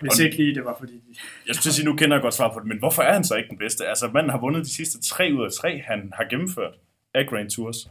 Hvis 0.00 0.20
Og- 0.20 0.24
ikke 0.24 0.36
lige 0.36 0.54
det 0.54 0.64
var 0.64 0.76
fordi, 0.78 0.92
de, 0.94 1.14
Jeg 1.46 1.54
skulle 1.54 1.72
sige, 1.74 1.84
nu 1.84 1.96
kender 1.96 2.16
jeg 2.16 2.22
godt 2.22 2.34
svar 2.34 2.52
på 2.52 2.58
det, 2.60 2.68
men 2.68 2.78
hvorfor 2.78 3.02
er 3.02 3.12
han 3.12 3.24
så 3.24 3.34
ikke 3.36 3.48
den 3.48 3.58
bedste? 3.58 3.86
Altså, 3.86 4.08
manden 4.08 4.30
har 4.30 4.38
vundet 4.40 4.64
de 4.64 4.70
sidste 4.70 5.00
tre 5.02 5.30
ud 5.38 5.44
af 5.44 5.52
tre, 5.52 5.80
han 5.80 6.12
har 6.14 6.24
gennemført 6.24 6.74
af 7.14 7.26
Grand 7.28 7.50
Tours. 7.50 7.90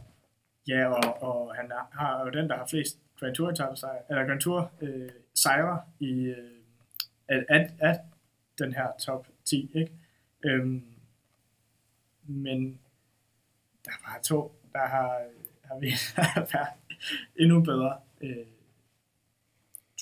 ja, 0.68 0.86
og, 0.88 1.22
og 1.22 1.54
han 1.54 1.70
har 1.92 2.24
jo 2.24 2.30
den, 2.30 2.48
der 2.50 2.56
har 2.56 2.66
flest 2.70 2.98
Grand 3.20 3.34
Tour 3.34 3.50
etappesejre, 3.50 4.02
eller 4.10 4.24
Grand 4.26 4.40
Tour 4.40 4.70
øh, 4.80 5.08
sejre 5.34 5.80
i 6.00 6.12
øh, 6.24 6.36
at, 7.28 7.44
at, 7.48 7.70
at, 7.78 8.00
den 8.58 8.72
her 8.72 8.86
top 9.06 9.26
10, 9.44 9.70
ikke? 9.74 9.92
Øhm, 10.44 10.84
men 12.26 12.78
der 13.84 13.90
er 13.90 14.06
bare 14.06 14.22
to, 14.22 14.52
der 14.72 14.86
har, 14.86 15.20
har 15.68 15.78
vi 15.78 15.90
været 16.52 16.68
endnu 17.36 17.62
bedre. 17.62 18.00
Øh, 18.20 18.46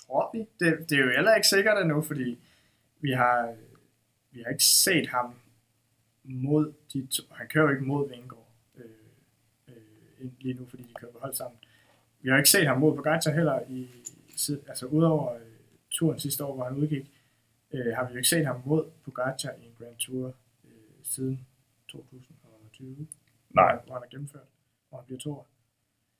tror 0.06 0.30
vi. 0.32 0.38
Det, 0.38 0.90
det 0.90 0.98
er 0.98 1.04
jo 1.04 1.10
heller 1.10 1.34
ikke 1.34 1.48
sikkert 1.48 1.82
endnu, 1.82 2.02
fordi 2.02 2.38
vi 3.00 3.10
har, 3.10 3.54
vi 4.30 4.42
har 4.42 4.50
ikke 4.50 4.64
set 4.64 5.08
ham 5.08 5.34
mod 6.24 6.72
de 6.92 7.06
to. 7.06 7.22
Han 7.30 7.48
kører 7.48 7.64
jo 7.64 7.70
ikke 7.70 7.84
mod 7.84 8.08
Vingård 8.08 8.48
øh, 8.76 8.84
øh, 9.68 10.30
lige 10.38 10.54
nu, 10.54 10.66
fordi 10.66 10.82
de 10.82 10.94
kører 11.00 11.12
på 11.12 11.18
hold 11.18 11.34
sammen. 11.34 11.58
Vi 12.20 12.28
har 12.30 12.36
ikke 12.36 12.50
set 12.50 12.66
ham 12.66 12.80
mod 12.80 12.96
Pogacar 12.96 13.32
heller, 13.32 13.60
i, 13.68 13.88
altså 14.68 14.86
udover 14.86 15.34
øh, 15.34 15.40
turen 15.90 16.18
sidste 16.18 16.44
år, 16.44 16.54
hvor 16.54 16.64
han 16.64 16.76
udgik, 16.76 17.10
øh, 17.72 17.94
har 17.96 18.04
vi 18.06 18.12
jo 18.12 18.16
ikke 18.16 18.28
set 18.28 18.46
ham 18.46 18.62
mod 18.64 18.90
Pogacar 19.04 19.52
i 19.52 19.66
en 19.66 19.74
Grand 19.78 19.96
Tour 19.96 20.34
øh, 20.64 20.70
siden 21.02 21.46
2020, 21.88 23.06
Nej. 23.50 23.78
hvor 23.84 23.94
han 23.94 24.02
har 24.02 24.08
gennemført, 24.10 24.48
hvor 24.88 24.98
han 24.98 25.06
bliver 25.06 25.18
to 25.20 25.32
år. 25.32 25.48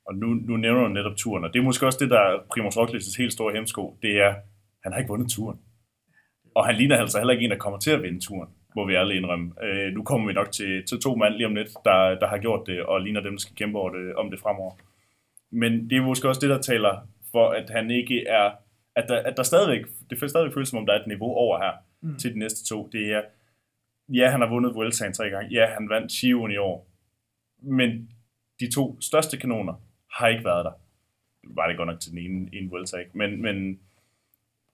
Og 0.07 0.15
nu, 0.15 0.27
nu 0.27 0.57
nævner 0.57 0.81
du 0.81 0.87
netop 0.87 1.15
turen, 1.17 1.43
og 1.43 1.53
det 1.53 1.59
er 1.59 1.63
måske 1.63 1.85
også 1.85 1.97
det, 2.01 2.09
der 2.09 2.19
er 2.19 2.39
Primoz 2.51 2.77
Roglic's 2.77 3.17
helt 3.17 3.33
store 3.33 3.53
hemsko. 3.53 3.97
Det 4.01 4.19
er, 4.21 4.35
han 4.83 4.91
har 4.91 4.99
ikke 4.99 5.09
vundet 5.09 5.29
turen. 5.31 5.59
Og 6.55 6.65
han 6.65 6.75
ligner 6.75 6.97
altså 6.97 7.17
heller 7.17 7.33
ikke 7.33 7.45
en, 7.45 7.51
der 7.51 7.57
kommer 7.57 7.79
til 7.79 7.91
at 7.91 8.03
vinde 8.03 8.19
turen, 8.19 8.49
må 8.75 8.85
vi 8.87 8.93
ærligt 8.95 9.17
indrømme. 9.17 9.63
Øh, 9.63 9.93
nu 9.93 10.03
kommer 10.03 10.27
vi 10.27 10.33
nok 10.33 10.51
til, 10.51 10.85
til 10.85 10.99
to 10.99 11.15
mand 11.15 11.33
lige 11.33 11.45
om 11.47 11.55
lidt, 11.55 11.67
der, 11.85 12.19
der 12.19 12.27
har 12.27 12.37
gjort 12.37 12.67
det, 12.67 12.83
og 12.83 13.01
ligner 13.01 13.21
dem, 13.21 13.33
der 13.33 13.39
skal 13.39 13.55
kæmpe 13.55 13.79
over 13.79 13.89
det, 13.89 14.15
om 14.15 14.31
det 14.31 14.39
fremover. 14.39 14.71
Men 15.51 15.89
det 15.89 15.97
er 15.97 16.01
måske 16.01 16.27
også 16.29 16.41
det, 16.41 16.49
der 16.49 16.61
taler 16.61 17.07
for, 17.31 17.49
at 17.49 17.69
han 17.69 17.91
ikke 17.91 18.27
er, 18.27 18.51
at 18.95 19.05
der, 19.07 19.19
at 19.23 19.37
der 19.37 19.43
stadigvæk, 19.43 19.85
det 20.09 20.29
stadigvæk 20.29 20.53
føles 20.53 20.69
som 20.69 20.79
om, 20.79 20.85
der 20.85 20.93
er 20.93 20.99
et 20.99 21.07
niveau 21.07 21.33
over 21.33 21.57
her 21.59 21.71
Mm. 22.01 22.17
til 22.17 22.33
de 22.33 22.39
næste 22.39 22.65
to. 22.65 22.89
Det 22.91 23.11
er, 23.13 23.21
ja, 24.13 24.29
han 24.29 24.41
har 24.41 24.49
vundet 24.49 24.75
Vueltaen 24.75 25.13
tre 25.13 25.29
gange. 25.29 25.49
Ja, 25.59 25.65
han 25.65 25.89
vandt 25.89 26.11
Giroen 26.11 26.51
i 26.51 26.57
år. 26.57 26.87
Men 27.61 28.09
de 28.59 28.71
to 28.71 29.01
største 29.01 29.37
kanoner 29.37 29.73
har 30.17 30.27
ikke 30.27 30.45
været 30.45 30.65
der. 30.65 30.71
Det 31.41 31.55
var 31.55 31.67
det 31.67 31.77
godt 31.77 31.87
nok 31.87 31.99
til 31.99 32.11
den 32.11 32.19
ene, 32.19 32.49
ene 32.53 32.69
Vuelta, 32.69 32.97
ikke? 32.97 33.17
Men, 33.17 33.41
men, 33.41 33.79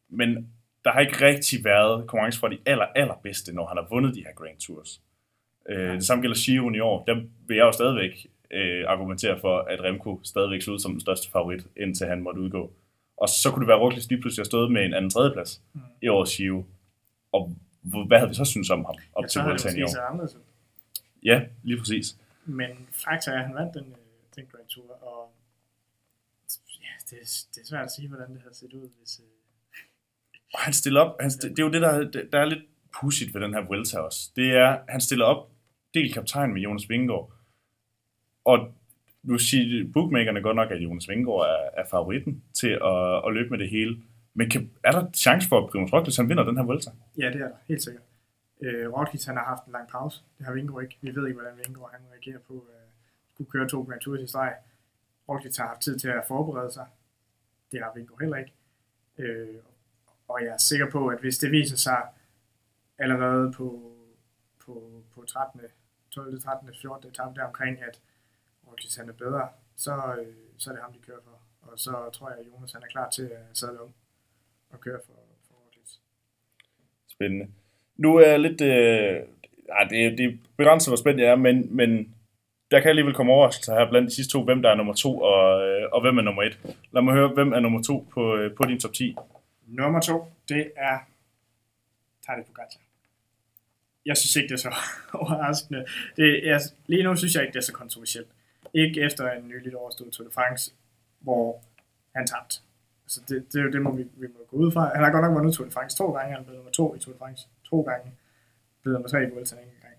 men 0.09 0.49
der 0.85 0.91
har 0.91 0.99
ikke 0.99 1.25
rigtig 1.25 1.63
været 1.63 2.07
konkurrence 2.07 2.39
for 2.39 2.47
de 2.47 2.57
aller, 2.65 2.85
allerbedste, 2.85 3.55
når 3.55 3.65
han 3.67 3.77
har 3.77 3.87
vundet 3.89 4.15
de 4.15 4.23
her 4.25 4.33
Grand 4.33 4.57
Tours. 4.59 5.01
Øh, 5.69 5.93
det 5.93 6.05
samme 6.05 6.21
gælder 6.21 6.45
Giroen 6.45 6.75
i 6.75 6.79
år. 6.79 7.03
Der 7.05 7.15
vil 7.47 7.57
jeg 7.57 7.63
jo 7.63 7.71
stadigvæk 7.71 8.27
øh, 8.51 8.85
argumentere 8.87 9.39
for, 9.39 9.57
at 9.59 9.81
Remco 9.83 10.19
stadigvæk 10.23 10.61
så 10.61 10.71
ud 10.71 10.79
som 10.79 10.91
den 10.91 11.01
største 11.01 11.31
favorit, 11.31 11.67
indtil 11.77 12.07
han 12.07 12.21
måtte 12.21 12.41
udgå. 12.41 12.71
Og 13.17 13.29
så 13.29 13.51
kunne 13.51 13.61
det 13.61 13.67
være 13.67 13.77
Roglic 13.79 14.07
lige 14.09 14.21
pludselig 14.21 14.41
have 14.41 14.45
stået 14.45 14.71
med 14.71 14.85
en 14.85 14.93
anden 14.93 15.09
tredjeplads 15.11 15.61
Mm. 15.73 15.81
i 16.01 16.07
årets 16.07 16.37
Giro. 16.37 16.65
Og 17.31 17.55
hvad 18.07 18.17
havde 18.17 18.29
vi 18.29 18.35
så 18.35 18.45
synes 18.45 18.69
om 18.69 18.85
ham 18.85 18.95
op 19.13 19.23
Ja, 19.23 19.27
til 19.27 19.41
Vueltaen 19.41 19.77
i 19.77 19.83
år? 19.83 19.87
Ja, 21.25 21.41
lige 21.63 21.77
præcis. 21.79 22.17
Men 22.45 22.69
fakta 22.91 23.31
er, 23.31 23.39
at 23.39 23.45
han 23.45 23.55
vandt 23.55 23.73
den, 23.73 23.95
den 24.35 24.45
Grand 24.51 24.67
Tour, 24.67 24.91
og 24.91 25.33
ja, 26.81 26.93
det, 27.09 27.17
er, 27.21 27.45
det 27.55 27.61
er 27.61 27.65
svært 27.65 27.85
at 27.85 27.91
sige, 27.91 28.07
hvordan 28.07 28.33
det 28.33 28.41
havde 28.41 28.55
set 28.55 28.73
ud, 28.73 28.89
hvis... 28.97 29.19
Øh, 29.19 29.25
han 30.55 30.73
stiller 30.73 31.01
op, 31.01 31.21
han, 31.21 31.29
st- 31.29 31.49
det 31.49 31.59
er 31.59 31.63
jo 31.63 31.71
det, 31.71 31.81
der, 31.81 32.11
der 32.31 32.39
er 32.39 32.45
lidt 32.45 32.63
pudsigt 32.99 33.33
ved 33.33 33.41
den 33.41 33.53
her 33.53 33.65
Vuelta 33.67 33.99
også. 33.99 34.31
Det 34.35 34.51
er, 34.51 34.79
han 34.89 35.01
stiller 35.01 35.25
op, 35.25 35.49
del 35.93 36.13
kaptajn 36.13 36.53
med 36.53 36.61
Jonas 36.61 36.89
Vingegaard. 36.89 37.33
Og 38.45 38.73
nu 39.23 39.37
siger 39.37 39.91
bookmakerne 39.93 40.41
godt 40.41 40.55
nok, 40.55 40.71
at 40.71 40.77
Jonas 40.77 41.09
Vingegaard 41.09 41.45
er, 41.45 41.81
er 41.81 41.85
favoritten 41.89 42.43
til 42.53 42.69
at, 42.69 43.27
at 43.27 43.33
løbe 43.33 43.49
med 43.49 43.59
det 43.59 43.69
hele. 43.69 43.97
Men 44.33 44.49
kan, 44.49 44.71
er 44.83 44.91
der 44.91 45.11
chance 45.11 45.47
for, 45.49 45.63
at 45.63 45.69
Primoz 45.69 45.93
Roglic 45.93 46.17
han 46.17 46.29
vinder 46.29 46.43
den 46.43 46.57
her 46.57 46.63
Vuelta? 46.63 46.91
ja, 47.17 47.27
det 47.27 47.41
er 47.41 47.47
der, 47.47 47.55
helt 47.67 47.83
sikkert. 47.83 48.03
Øh, 48.61 48.93
Roglic, 48.93 49.25
han 49.25 49.37
har 49.37 49.43
haft 49.45 49.65
en 49.65 49.71
lang 49.71 49.87
pause. 49.89 50.21
Det 50.37 50.45
har 50.45 50.53
Vingegaard 50.53 50.83
ikke. 50.83 50.97
Vi 51.01 51.15
ved 51.15 51.27
ikke, 51.27 51.39
hvordan 51.39 51.57
Vingegaard 51.57 51.91
han 51.91 52.01
reagerer 52.11 52.39
på 52.47 52.53
øh, 52.53 52.82
kunne 53.37 53.45
køre 53.45 53.69
to 53.69 53.83
Grand 53.83 54.01
Tours 54.01 54.21
i 54.21 54.27
streg. 54.27 54.55
Roglic 55.29 55.57
har 55.57 55.67
haft 55.67 55.81
tid 55.81 55.99
til 55.99 56.07
at 56.07 56.23
forberede 56.27 56.71
sig. 56.71 56.87
Det 57.71 57.81
har 57.83 57.91
Vingegaard 57.95 58.21
heller 58.21 58.37
ikke. 58.37 58.53
Øh, 59.17 59.55
og 60.27 60.41
jeg 60.41 60.49
er 60.49 60.57
sikker 60.57 60.89
på, 60.89 61.07
at 61.07 61.19
hvis 61.19 61.37
det 61.37 61.51
viser 61.51 61.77
sig 61.77 62.01
allerede 62.99 63.51
på, 63.51 63.95
på, 64.65 65.03
på 65.15 65.25
13. 65.25 65.61
12. 66.11 66.41
13. 66.41 66.69
14. 66.81 67.09
etape 67.09 67.35
deromkring, 67.35 67.83
at 67.83 68.01
Roglic 68.67 68.95
han 68.95 69.09
er 69.09 69.13
bedre, 69.13 69.49
så, 69.75 70.15
øh, 70.19 70.33
så 70.57 70.69
er 70.69 70.73
det 70.73 70.83
ham, 70.83 70.93
de 70.93 70.99
kører 70.99 71.21
for. 71.23 71.39
Og 71.61 71.79
så 71.79 72.09
tror 72.13 72.29
jeg, 72.29 72.39
at 72.39 72.47
Jonas 72.47 72.73
han 72.73 72.83
er 72.83 72.87
klar 72.87 73.09
til 73.09 73.23
at 73.23 73.57
sadle 73.57 73.81
om 73.81 73.93
og 74.69 74.79
køre 74.79 74.99
for, 75.05 75.13
for 75.47 75.53
Roglic. 75.53 75.91
Spændende. 77.07 77.47
Nu 77.97 78.15
er 78.15 78.27
jeg 78.27 78.39
lidt... 78.39 78.61
Øh, 78.61 79.27
ej, 79.69 79.83
det, 79.89 80.17
det 80.17 80.25
er 80.25 80.37
begrænset, 80.57 80.89
hvor 80.89 80.97
spændt 80.97 81.19
jeg 81.21 81.29
er, 81.29 81.35
men, 81.35 81.75
men 81.75 82.15
der 82.71 82.79
kan 82.79 82.89
alligevel 82.89 83.13
komme 83.13 83.31
overraskelser 83.31 83.79
her 83.79 83.89
blandt 83.89 84.09
de 84.09 84.15
sidste 84.15 84.31
to, 84.31 84.43
hvem 84.43 84.61
der 84.61 84.69
er 84.69 84.75
nummer 84.75 84.93
to, 84.93 85.19
og, 85.19 85.67
øh, 85.67 85.89
og 85.91 86.01
hvem 86.01 86.17
er 86.17 86.21
nummer 86.21 86.43
et. 86.43 86.59
Lad 86.91 87.01
mig 87.01 87.13
høre, 87.13 87.27
hvem 87.27 87.53
er 87.53 87.59
nummer 87.59 87.81
to 87.83 88.07
på, 88.13 88.35
øh, 88.35 88.55
på 88.55 88.63
din 88.63 88.79
top 88.79 88.93
10. 88.93 89.15
Nummer 89.67 89.99
to, 89.99 90.31
det 90.49 90.71
er 90.75 90.97
Tadej 92.25 92.43
Pogacar. 92.43 92.79
Jeg 94.05 94.17
synes 94.17 94.35
ikke, 94.35 94.47
det 94.47 94.53
er 94.53 94.69
så 94.69 94.75
overraskende. 95.21 95.85
Det 96.15 96.49
er, 96.49 96.59
lige 96.87 97.03
nu 97.03 97.15
synes 97.15 97.35
jeg 97.35 97.43
ikke, 97.43 97.53
det 97.53 97.59
er 97.59 97.63
så 97.63 97.73
kontroversielt. 97.73 98.27
Ikke 98.73 99.01
efter 99.01 99.31
en 99.31 99.47
nyligt 99.47 99.75
overstået 99.75 100.13
Tour 100.13 100.27
de 100.27 100.33
France, 100.33 100.73
hvor 101.19 101.61
han 102.15 102.27
tabte. 102.27 102.55
Så 103.07 103.21
det, 103.29 103.53
det 103.53 103.59
er 103.59 103.63
jo 103.63 103.71
det, 103.71 103.81
må 103.81 103.91
vi, 103.95 104.03
vi 104.03 104.27
må 104.27 104.39
gå 104.47 104.57
ud 104.57 104.71
fra. 104.71 104.91
Han 104.95 105.03
har 105.03 105.11
godt 105.11 105.23
nok 105.23 105.33
vundet 105.35 105.53
Tour 105.53 105.65
de 105.65 105.71
France 105.71 105.97
to 105.97 106.11
gange. 106.11 106.35
Han 106.35 106.43
blev 106.45 106.55
nummer 106.55 106.71
to 106.71 106.95
i 106.95 106.99
Tour 106.99 107.13
de 107.13 107.19
France 107.19 107.47
to 107.69 107.81
gange. 107.81 108.11
Blev 108.81 108.93
nummer 108.93 109.09
tre 109.09 109.23
i 109.23 109.29
Vuelta 109.29 109.55
en 109.55 109.61
gang. 109.81 109.93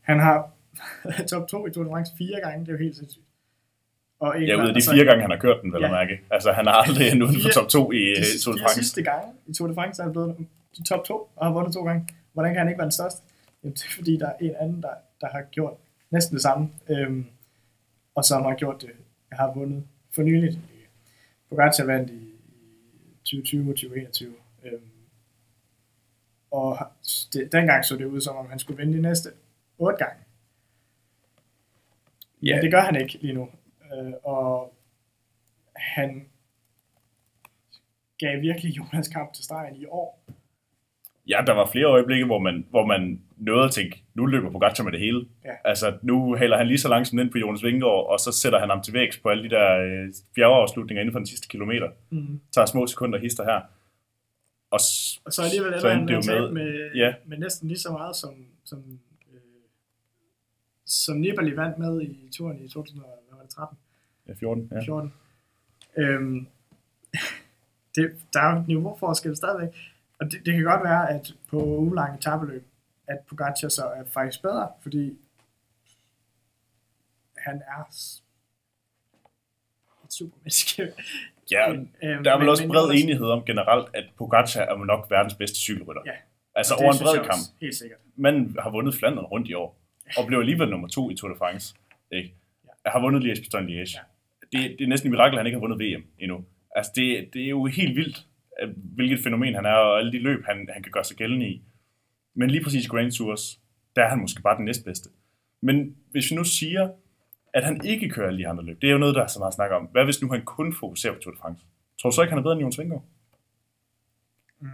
Han 0.00 0.18
har 0.18 0.50
top 1.30 1.48
2 1.48 1.66
i 1.66 1.70
Tour 1.70 1.84
de 1.84 1.90
France 1.90 2.12
fire 2.18 2.40
gange. 2.40 2.60
Det 2.60 2.68
er 2.68 2.72
jo 2.72 2.78
helt 2.78 2.96
sindssygt. 2.96 3.24
Og 4.20 4.42
en 4.42 4.48
Ja, 4.48 4.54
ud 4.62 4.68
af 4.68 4.74
de 4.74 4.78
og 4.78 4.82
så- 4.82 4.90
fire 4.92 5.04
gange, 5.04 5.22
han 5.22 5.30
har 5.30 5.38
kørt 5.38 5.62
den, 5.62 5.72
vel 5.72 5.80
Ja. 5.80 5.86
at 5.86 5.92
mærke. 5.92 6.20
Altså, 6.30 6.52
han 6.52 6.66
har 6.66 6.72
aldrig 6.72 7.08
endt 7.12 7.22
uden 7.22 7.36
for 7.42 7.48
top 7.50 7.68
2 7.68 7.92
i 7.92 7.96
de, 7.96 8.02
øh, 8.10 8.24
Tour 8.44 8.52
de 8.54 8.58
de 8.58 8.62
France. 8.64 8.78
sidste 8.80 9.02
gange 9.02 9.32
i 9.46 9.52
Tour 9.54 9.68
de 9.68 9.74
France 9.74 10.02
er 10.02 10.04
han 10.04 10.12
blevet 10.12 10.36
de 10.78 10.82
top 10.84 11.04
2 11.04 11.28
og 11.36 11.46
har 11.46 11.52
vundet 11.52 11.72
to 11.74 11.84
gange. 11.84 12.08
Hvordan 12.32 12.52
kan 12.52 12.58
han 12.58 12.68
ikke 12.68 12.78
være 12.78 12.84
den 12.86 12.92
største? 12.92 13.22
Jamen, 13.62 13.74
det 13.74 13.82
er 13.84 13.90
fordi, 13.96 14.16
der 14.16 14.26
er 14.28 14.36
en 14.40 14.54
anden, 14.60 14.82
der, 14.82 14.94
der 15.20 15.26
har 15.26 15.42
gjort 15.42 15.74
næsten 16.10 16.34
det 16.34 16.42
samme, 16.42 16.70
øhm, 16.90 17.26
og 18.14 18.24
som 18.24 18.42
har 18.42 18.54
gjort 18.54 18.82
det, 18.82 18.90
har 19.32 19.52
vundet 19.54 19.84
for 20.14 20.22
nyligt. 20.22 20.58
Pogacar 21.48 21.84
vandt 21.84 22.10
i, 22.10 22.14
i 22.14 23.16
2020 23.24 23.70
og 23.70 23.76
2021. 23.76 24.34
Øhm, 24.64 24.80
og 26.50 26.78
det, 27.32 27.52
dengang 27.52 27.84
så 27.84 27.96
det 27.96 28.04
ud, 28.04 28.20
som 28.20 28.36
om 28.36 28.46
han 28.50 28.58
skulle 28.58 28.76
vinde 28.78 28.96
de 28.98 29.02
næste 29.02 29.28
otte 29.78 29.98
gange. 30.04 30.16
Ja. 32.42 32.54
Men 32.54 32.64
det 32.64 32.72
gør 32.72 32.80
han 32.80 33.00
ikke 33.00 33.18
lige 33.20 33.32
nu. 33.32 33.48
Øh, 33.94 34.12
og 34.24 34.74
han 35.76 36.26
gav 38.18 38.40
virkelig 38.40 38.70
Jonas 38.78 39.08
kamp 39.08 39.32
til 39.32 39.44
stregen 39.44 39.76
i 39.76 39.84
år. 39.86 40.24
Ja, 41.28 41.40
der 41.46 41.52
var 41.52 41.70
flere 41.72 41.86
øjeblikke, 41.86 42.26
hvor 42.26 42.38
man, 42.38 42.66
hvor 42.70 42.86
man 42.86 43.20
nåede 43.36 43.64
at 43.64 43.70
tænke, 43.70 44.04
nu 44.14 44.26
løber 44.26 44.50
Pogacar 44.50 44.84
med 44.84 44.92
det 44.92 45.00
hele. 45.00 45.24
Ja. 45.44 45.50
Altså, 45.64 45.98
nu 46.02 46.34
hælder 46.34 46.56
han 46.56 46.66
lige 46.66 46.78
så 46.78 46.88
langsomt 46.88 47.20
ind 47.20 47.30
på 47.30 47.38
Jonas 47.38 47.64
Vingegaard, 47.64 48.06
og 48.12 48.18
så 48.20 48.32
sætter 48.32 48.58
han 48.58 48.70
ham 48.70 48.82
til 48.82 48.94
vægs 48.94 49.18
på 49.18 49.28
alle 49.28 49.44
de 49.44 49.50
der 49.50 49.78
øh, 49.78 50.12
bjergeafslutninger 50.34 51.00
inden 51.00 51.12
for 51.12 51.18
den 51.18 51.26
sidste 51.26 51.48
kilometer. 51.48 51.88
Mm. 52.10 52.40
Tager 52.54 52.66
små 52.66 52.86
sekunder 52.86 53.18
hister 53.18 53.44
her. 53.44 53.60
Og, 54.70 54.80
Og 55.24 55.32
så 55.32 55.42
alligevel 55.42 55.74
ender 55.74 55.94
han 55.94 56.08
det 56.08 56.14
jo 56.14 56.32
med, 56.32 56.50
med, 56.52 56.90
ja. 56.94 57.14
med 57.26 57.38
næsten 57.38 57.68
lige 57.68 57.78
så 57.78 57.92
meget 57.92 58.16
som, 58.16 58.34
som, 58.64 58.98
som 60.92 61.16
Nibali 61.16 61.56
vandt 61.56 61.78
med 61.78 62.00
i 62.02 62.28
turen 62.32 62.64
i 62.64 62.68
2013. 62.68 63.78
ja, 64.28 64.32
14. 64.34 64.68
Ja. 64.72 64.80
14. 64.84 65.12
Øhm, 65.96 66.46
det, 67.94 68.16
der 68.32 68.40
er 68.40 68.54
jo 68.56 68.64
niveauforskel 68.68 69.36
stadigvæk. 69.36 69.68
Og 70.20 70.30
det, 70.30 70.46
det 70.46 70.54
kan 70.54 70.64
godt 70.64 70.84
være, 70.84 71.10
at 71.10 71.34
på 71.50 71.56
ugelange 71.64 72.18
tabeløb, 72.20 72.64
at 73.06 73.18
Pogacar 73.28 73.68
så 73.68 73.82
er 73.86 74.04
faktisk 74.04 74.42
bedre, 74.42 74.68
fordi 74.82 75.18
han 77.38 77.62
er 77.66 77.84
et 80.04 80.12
supermenneske. 80.12 80.92
ja, 81.50 81.72
Øhm, 82.04 82.24
der 82.24 82.30
er 82.32 82.36
vel 82.36 82.38
men- 82.44 82.48
også 82.48 82.62
men 82.62 82.70
bred 82.72 82.88
Jonas- 82.88 83.02
enighed 83.02 83.26
om 83.26 83.44
generelt, 83.44 83.88
at 83.94 84.04
Pogacar 84.18 84.60
er 84.62 84.84
nok 84.84 85.10
verdens 85.10 85.34
bedste 85.34 85.56
cykelrytter. 85.56 86.02
Ja. 86.06 86.12
Altså 86.54 86.74
over 86.74 86.92
en 86.92 86.98
bred 87.02 87.16
kamp. 87.16 87.28
også, 87.28 87.52
Helt 87.60 87.74
sikkert. 87.74 87.98
Manden 88.16 88.56
har 88.60 88.70
vundet 88.70 88.94
Flandern 88.94 89.24
rundt 89.24 89.48
i 89.48 89.54
år, 89.54 89.76
og 90.18 90.26
blev 90.26 90.38
alligevel 90.38 90.68
nummer 90.68 90.88
to 90.88 91.10
i 91.10 91.14
Tour 91.14 91.32
de 91.32 91.38
France. 91.38 91.74
Ikke? 92.12 92.34
Jeg 92.84 92.92
har 92.92 93.00
vundet 93.00 93.22
Liège 93.24 93.40
Bastogne 93.40 93.68
Liège. 93.82 93.94
Ja. 93.96 94.00
Det, 94.58 94.76
det 94.78 94.84
er 94.84 94.88
næsten 94.88 95.06
et 95.08 95.10
mirakel, 95.10 95.34
at 95.34 95.38
han 95.38 95.46
ikke 95.46 95.56
har 95.56 95.66
vundet 95.66 95.80
VM 95.80 96.04
endnu. 96.18 96.44
Altså, 96.76 96.92
det, 96.94 97.28
det 97.32 97.44
er 97.44 97.48
jo 97.48 97.64
helt 97.66 97.96
vildt, 97.96 98.26
at- 98.58 98.68
hvilket 98.76 99.20
fænomen 99.20 99.54
han 99.54 99.64
er, 99.64 99.72
og 99.74 99.98
alle 99.98 100.12
de 100.12 100.18
løb, 100.18 100.44
han, 100.44 100.68
han 100.72 100.82
kan 100.82 100.92
gøre 100.92 101.04
sig 101.04 101.16
gældende 101.16 101.48
i. 101.48 101.62
Men 102.34 102.50
lige 102.50 102.64
præcis 102.64 102.88
Grand 102.88 103.12
Tours, 103.12 103.60
der 103.96 104.04
er 104.04 104.08
han 104.08 104.18
måske 104.18 104.42
bare 104.42 104.56
den 104.56 104.64
næstbedste. 104.64 105.10
Men 105.60 105.96
hvis 106.10 106.30
vi 106.30 106.36
nu 106.36 106.44
siger, 106.44 106.90
at 107.54 107.64
han 107.64 107.84
ikke 107.84 108.08
kører 108.08 108.26
alle 108.26 108.38
de 108.38 108.48
andre 108.48 108.64
løb, 108.64 108.80
det 108.82 108.88
er 108.88 108.92
jo 108.92 108.98
noget, 108.98 109.14
der 109.14 109.22
er 109.22 109.26
så 109.26 109.38
meget 109.38 109.54
snak 109.54 109.70
om. 109.70 109.84
Hvad 109.84 110.04
hvis 110.04 110.22
nu 110.22 110.30
han 110.32 110.44
kun 110.44 110.74
fokuserer 110.74 111.14
på 111.14 111.18
Tour 111.20 111.34
de 111.34 111.38
France? 111.40 111.64
Tror 112.00 112.10
du 112.10 112.14
så 112.14 112.22
ikke, 112.22 112.30
han 112.30 112.38
er 112.38 112.42
bedre 112.42 112.52
end 112.52 112.60
Jonas 112.60 112.78
Vingegaard? 112.78 113.04
Mm. 114.60 114.68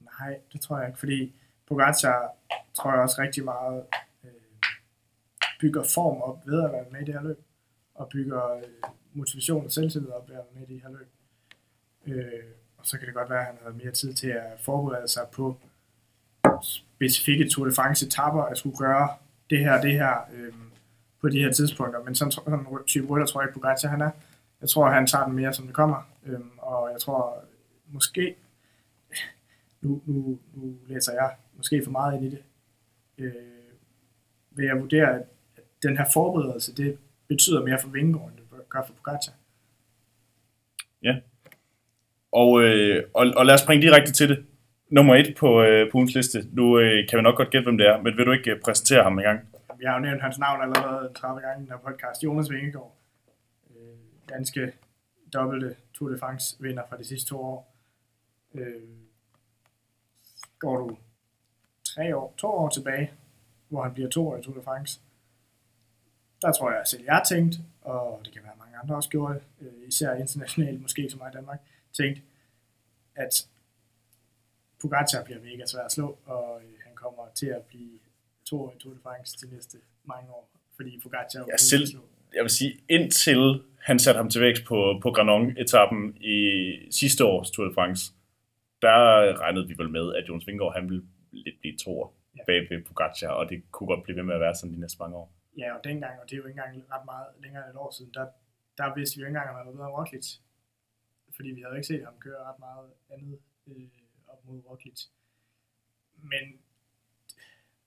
Nej, 0.00 0.36
det 0.52 0.60
tror 0.60 0.78
jeg 0.78 0.88
ikke, 0.88 0.98
fordi 0.98 1.32
Pogacar 1.68 2.32
tror 2.74 2.92
jeg 2.92 3.00
også 3.00 3.22
rigtig 3.22 3.44
meget 3.44 3.82
øh, 4.24 4.30
bygger 5.60 5.82
form 5.94 6.22
op 6.22 6.46
ved 6.46 6.64
at 6.64 6.72
være 6.72 6.84
med 6.90 7.00
i 7.00 7.04
det 7.04 7.14
her 7.14 7.22
løb, 7.22 7.40
og 7.94 8.08
bygger 8.08 8.52
øh, 8.56 8.62
motivation 9.12 9.64
og 9.64 9.72
selvtillid 9.72 10.10
op 10.10 10.28
ved 10.28 10.36
at 10.36 10.42
være 10.44 10.60
med 10.60 10.68
i 10.68 10.72
det 10.74 10.82
her 10.82 10.90
løb. 10.90 11.08
Øh, 12.06 12.44
og 12.78 12.86
så 12.86 12.98
kan 12.98 13.06
det 13.06 13.14
godt 13.14 13.30
være, 13.30 13.40
at 13.40 13.46
han 13.46 13.58
havde 13.62 13.76
mere 13.84 13.92
tid 13.92 14.14
til 14.14 14.28
at 14.28 14.60
forberede 14.60 15.08
sig 15.08 15.22
på 15.32 15.56
specifikke 16.62 17.48
Tour 17.48 17.66
de 17.66 17.74
France 17.74 18.06
etapper, 18.06 18.42
at 18.42 18.58
skulle 18.58 18.76
gøre 18.76 19.08
det 19.50 19.58
her 19.58 19.76
og 19.76 19.82
det 19.82 19.92
her 19.92 20.14
øh, 20.32 20.52
på 21.20 21.28
de 21.28 21.38
her 21.38 21.52
tidspunkter. 21.52 22.02
Men 22.02 22.14
sådan, 22.14 22.32
sådan 22.32 22.54
en 22.54 22.66
type 22.86 23.06
rytter 23.06 23.26
tror 23.26 23.40
jeg 23.40 23.48
ikke, 23.48 23.60
Pogacar 23.60 23.88
han 23.88 24.00
er. 24.00 24.10
Jeg 24.60 24.68
tror, 24.68 24.90
han 24.90 25.06
tager 25.06 25.24
den 25.24 25.34
mere, 25.34 25.52
som 25.52 25.66
det 25.66 25.74
kommer. 25.74 26.10
Øh, 26.26 26.40
og 26.58 26.90
jeg 26.92 27.00
tror, 27.00 27.44
måske, 27.86 28.36
nu, 29.80 30.02
nu, 30.06 30.38
nu 30.54 30.76
læser 30.86 31.12
jeg 31.12 31.34
måske 31.56 31.84
for 31.84 31.90
meget 31.90 32.14
ind 32.16 32.24
i 32.24 32.30
det, 32.30 32.42
øh, 33.18 33.32
vil 34.50 34.66
jeg 34.66 34.80
vurdere, 34.80 35.14
at 35.14 35.22
den 35.82 35.96
her 35.96 36.04
forberedelse, 36.12 36.74
det 36.74 36.98
betyder 37.28 37.64
mere 37.64 37.78
for 37.82 37.88
Vingegaard, 37.88 38.28
end 38.28 38.36
det 38.36 38.68
gør 38.68 38.82
for 38.86 38.92
Pogacar. 38.92 39.32
Og, 42.42 42.62
øh, 42.62 43.04
og, 43.14 43.26
og 43.36 43.46
lad 43.46 43.54
os 43.54 43.60
springe 43.60 43.86
direkte 43.86 44.12
til 44.12 44.28
det. 44.28 44.46
Nummer 44.88 45.14
et 45.14 45.34
på, 45.38 45.62
øh, 45.62 45.90
på 45.90 45.98
ugens 45.98 46.14
liste. 46.14 46.38
Nu 46.52 46.78
øh, 46.78 47.08
kan 47.08 47.16
vi 47.18 47.22
nok 47.22 47.36
godt 47.36 47.50
gætte, 47.50 47.64
hvem 47.64 47.78
det 47.78 47.86
er, 47.86 48.02
men 48.02 48.16
vil 48.16 48.26
du 48.26 48.32
ikke 48.32 48.50
øh, 48.50 48.60
præsentere 48.60 49.02
ham 49.02 49.18
en 49.18 49.24
gang? 49.24 49.40
Vi 49.78 49.84
har 49.84 49.94
jo 49.94 50.00
nævnt 50.00 50.22
hans 50.22 50.38
navn 50.38 50.62
allerede 50.62 51.12
30 51.14 51.40
gange 51.40 51.58
i 51.58 51.62
den 51.62 51.70
her 51.72 51.78
podcast. 51.78 52.24
Jonas 52.24 52.50
Vingegaard, 52.50 52.96
øh, 53.70 53.96
danske 54.28 54.72
dobbelte 55.34 55.76
Tour 55.94 56.08
de 56.08 56.18
France 56.18 56.56
vinder 56.60 56.82
fra 56.88 56.96
de 56.96 57.04
sidste 57.04 57.28
to 57.28 57.40
år. 57.40 57.76
Øh, 58.54 58.82
går 60.58 60.76
du 60.76 60.96
tre 61.96 62.16
år, 62.16 62.34
to 62.38 62.46
år 62.46 62.68
tilbage, 62.68 63.10
hvor 63.68 63.82
han 63.82 63.94
bliver 63.94 64.08
to 64.08 64.28
år 64.28 64.36
i 64.36 64.42
Tour 64.42 64.54
de 64.54 64.62
France, 64.62 65.00
der 66.42 66.52
tror 66.52 66.70
jeg, 66.70 66.82
selv 66.86 67.04
jeg 67.04 67.22
tænkt, 67.28 67.54
og 67.82 68.20
det 68.24 68.32
kan 68.32 68.42
være 68.42 68.52
mange 68.58 68.76
andre 68.76 68.96
også 68.96 69.08
gjorde 69.08 69.34
det, 69.34 69.42
øh, 69.66 69.88
især 69.88 70.14
internationalt, 70.14 70.82
måske 70.82 71.10
som 71.10 71.18
mig 71.18 71.30
i 71.32 71.36
Danmark, 71.36 71.60
tænkt, 71.92 72.22
at 73.14 73.48
Pogacar 74.80 75.24
bliver 75.24 75.40
mega 75.40 75.66
svær 75.66 75.82
at 75.82 75.92
slå, 75.92 76.18
og 76.24 76.60
øh, 76.64 76.74
han 76.86 76.94
kommer 76.94 77.22
til 77.34 77.46
at 77.46 77.62
blive 77.62 77.98
to 78.44 78.62
år 78.62 78.72
i 78.76 78.78
Tour 78.78 78.94
de 78.94 79.00
France 79.02 79.38
til 79.38 79.48
næste 79.48 79.78
mange 80.04 80.30
år, 80.30 80.48
fordi 80.76 81.00
Pogacar 81.02 81.38
er 81.38 81.42
umulig 81.42 81.60
selv-. 81.60 82.00
Jeg 82.34 82.42
vil 82.42 82.50
sige, 82.50 82.80
indtil 82.88 83.62
han 83.80 83.98
satte 83.98 84.18
ham 84.18 84.30
til 84.30 84.40
vækst 84.40 84.64
på, 84.64 84.98
på 85.02 85.10
Granon-etappen 85.10 86.16
i 86.20 86.38
sidste 86.90 87.24
års 87.24 87.50
Tour 87.50 87.68
de 87.68 87.74
France, 87.74 88.12
der 88.82 89.40
regnede 89.40 89.68
vi 89.68 89.74
vel 89.78 89.90
med, 89.90 90.14
at 90.14 90.28
Jonas 90.28 90.46
Vingegaard 90.46 90.74
han 90.74 90.88
ville 90.88 91.04
lidt 91.44 91.60
blive 91.60 91.76
toer 91.84 92.08
Ja. 92.36 92.44
bag 92.46 92.60
ved 92.70 92.84
Pogacar, 92.84 93.28
og 93.28 93.48
det 93.50 93.70
kunne 93.70 93.86
godt 93.86 94.02
blive 94.04 94.16
ved 94.16 94.22
med 94.22 94.34
at 94.34 94.40
være 94.40 94.54
sådan 94.54 94.74
de 94.74 94.80
næste 94.80 94.98
mange 95.02 95.16
år. 95.16 95.32
Ja, 95.58 95.68
og 95.76 95.84
dengang, 95.84 96.20
og 96.20 96.24
det 96.30 96.32
er 96.32 96.36
jo 96.36 96.46
ikke 96.46 96.60
engang 96.60 96.90
ret 96.90 97.04
meget 97.04 97.26
længere 97.42 97.62
end 97.64 97.70
et 97.74 97.76
år 97.84 97.90
siden, 97.90 98.14
der, 98.14 98.26
der 98.78 98.94
vidste 98.94 99.16
vi 99.16 99.20
jo 99.20 99.26
ikke 99.26 99.36
engang, 99.36 99.48
at 99.48 99.54
han 99.56 99.66
var 99.66 99.72
bedre 99.72 99.86
end 99.88 99.96
Roglic. 99.98 100.26
Fordi 101.36 101.48
vi 101.50 101.60
havde 101.60 101.72
jo 101.74 101.76
ikke 101.76 101.86
set 101.86 102.04
ham 102.04 102.18
køre 102.18 102.38
ret 102.48 102.58
meget 102.58 102.90
andet 103.10 103.38
øh, 103.66 103.88
op 104.26 104.44
mod 104.44 104.62
Roglic. 104.68 105.00
Men 106.32 106.44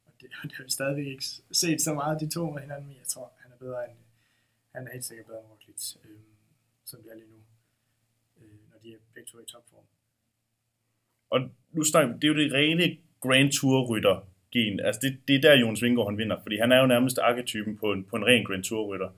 og 0.05 0.11
det, 0.21 0.29
det 0.29 0.53
har 0.55 0.63
vi 0.63 0.71
stadigvæk 0.71 1.07
ikke 1.07 1.25
set 1.51 1.81
så 1.81 1.93
meget 1.93 2.21
de 2.21 2.29
to 2.29 2.51
med 2.51 2.61
hinanden, 2.61 2.87
men 2.87 2.97
jeg 2.97 3.07
tror, 3.07 3.33
han 3.41 3.51
er 3.51 3.57
bedre 3.57 3.89
end, 3.89 3.97
han 4.75 4.87
er 4.87 4.91
helt 4.91 5.05
sikkert 5.05 5.25
bedre 5.25 5.39
end 5.39 5.47
Roglic, 5.47 5.95
øh, 6.05 6.19
som 6.85 7.01
det 7.03 7.11
er 7.11 7.15
lige 7.15 7.29
nu, 7.31 7.39
øh, 8.37 8.71
når 8.71 8.79
de 8.79 8.93
er 8.93 8.97
begge 9.13 9.27
to 9.31 9.39
i 9.39 9.45
topform. 9.45 9.83
Og 11.29 11.39
nu 11.71 11.83
snakker 11.83 12.13
vi, 12.13 12.19
det 12.19 12.23
er 12.23 12.27
jo 12.33 12.37
det 12.43 12.53
rene 12.53 12.97
Grand 13.21 13.51
Tour 13.51 13.95
rytter 13.95 14.27
gen. 14.51 14.79
Altså 14.79 15.01
det, 15.03 15.17
det 15.27 15.35
er 15.35 15.41
der 15.41 15.59
Jonas 15.59 15.81
Vingegaard 15.81 16.09
han 16.09 16.17
vinder, 16.17 16.37
fordi 16.41 16.57
han 16.57 16.71
er 16.71 16.79
jo 16.79 16.85
nærmest 16.85 17.19
arketypen 17.19 17.77
på 17.77 17.91
en, 17.91 18.03
på 18.03 18.15
en 18.15 18.25
ren 18.25 18.45
Grand 18.45 18.63
Tour 18.63 18.93
rytter. 18.93 19.09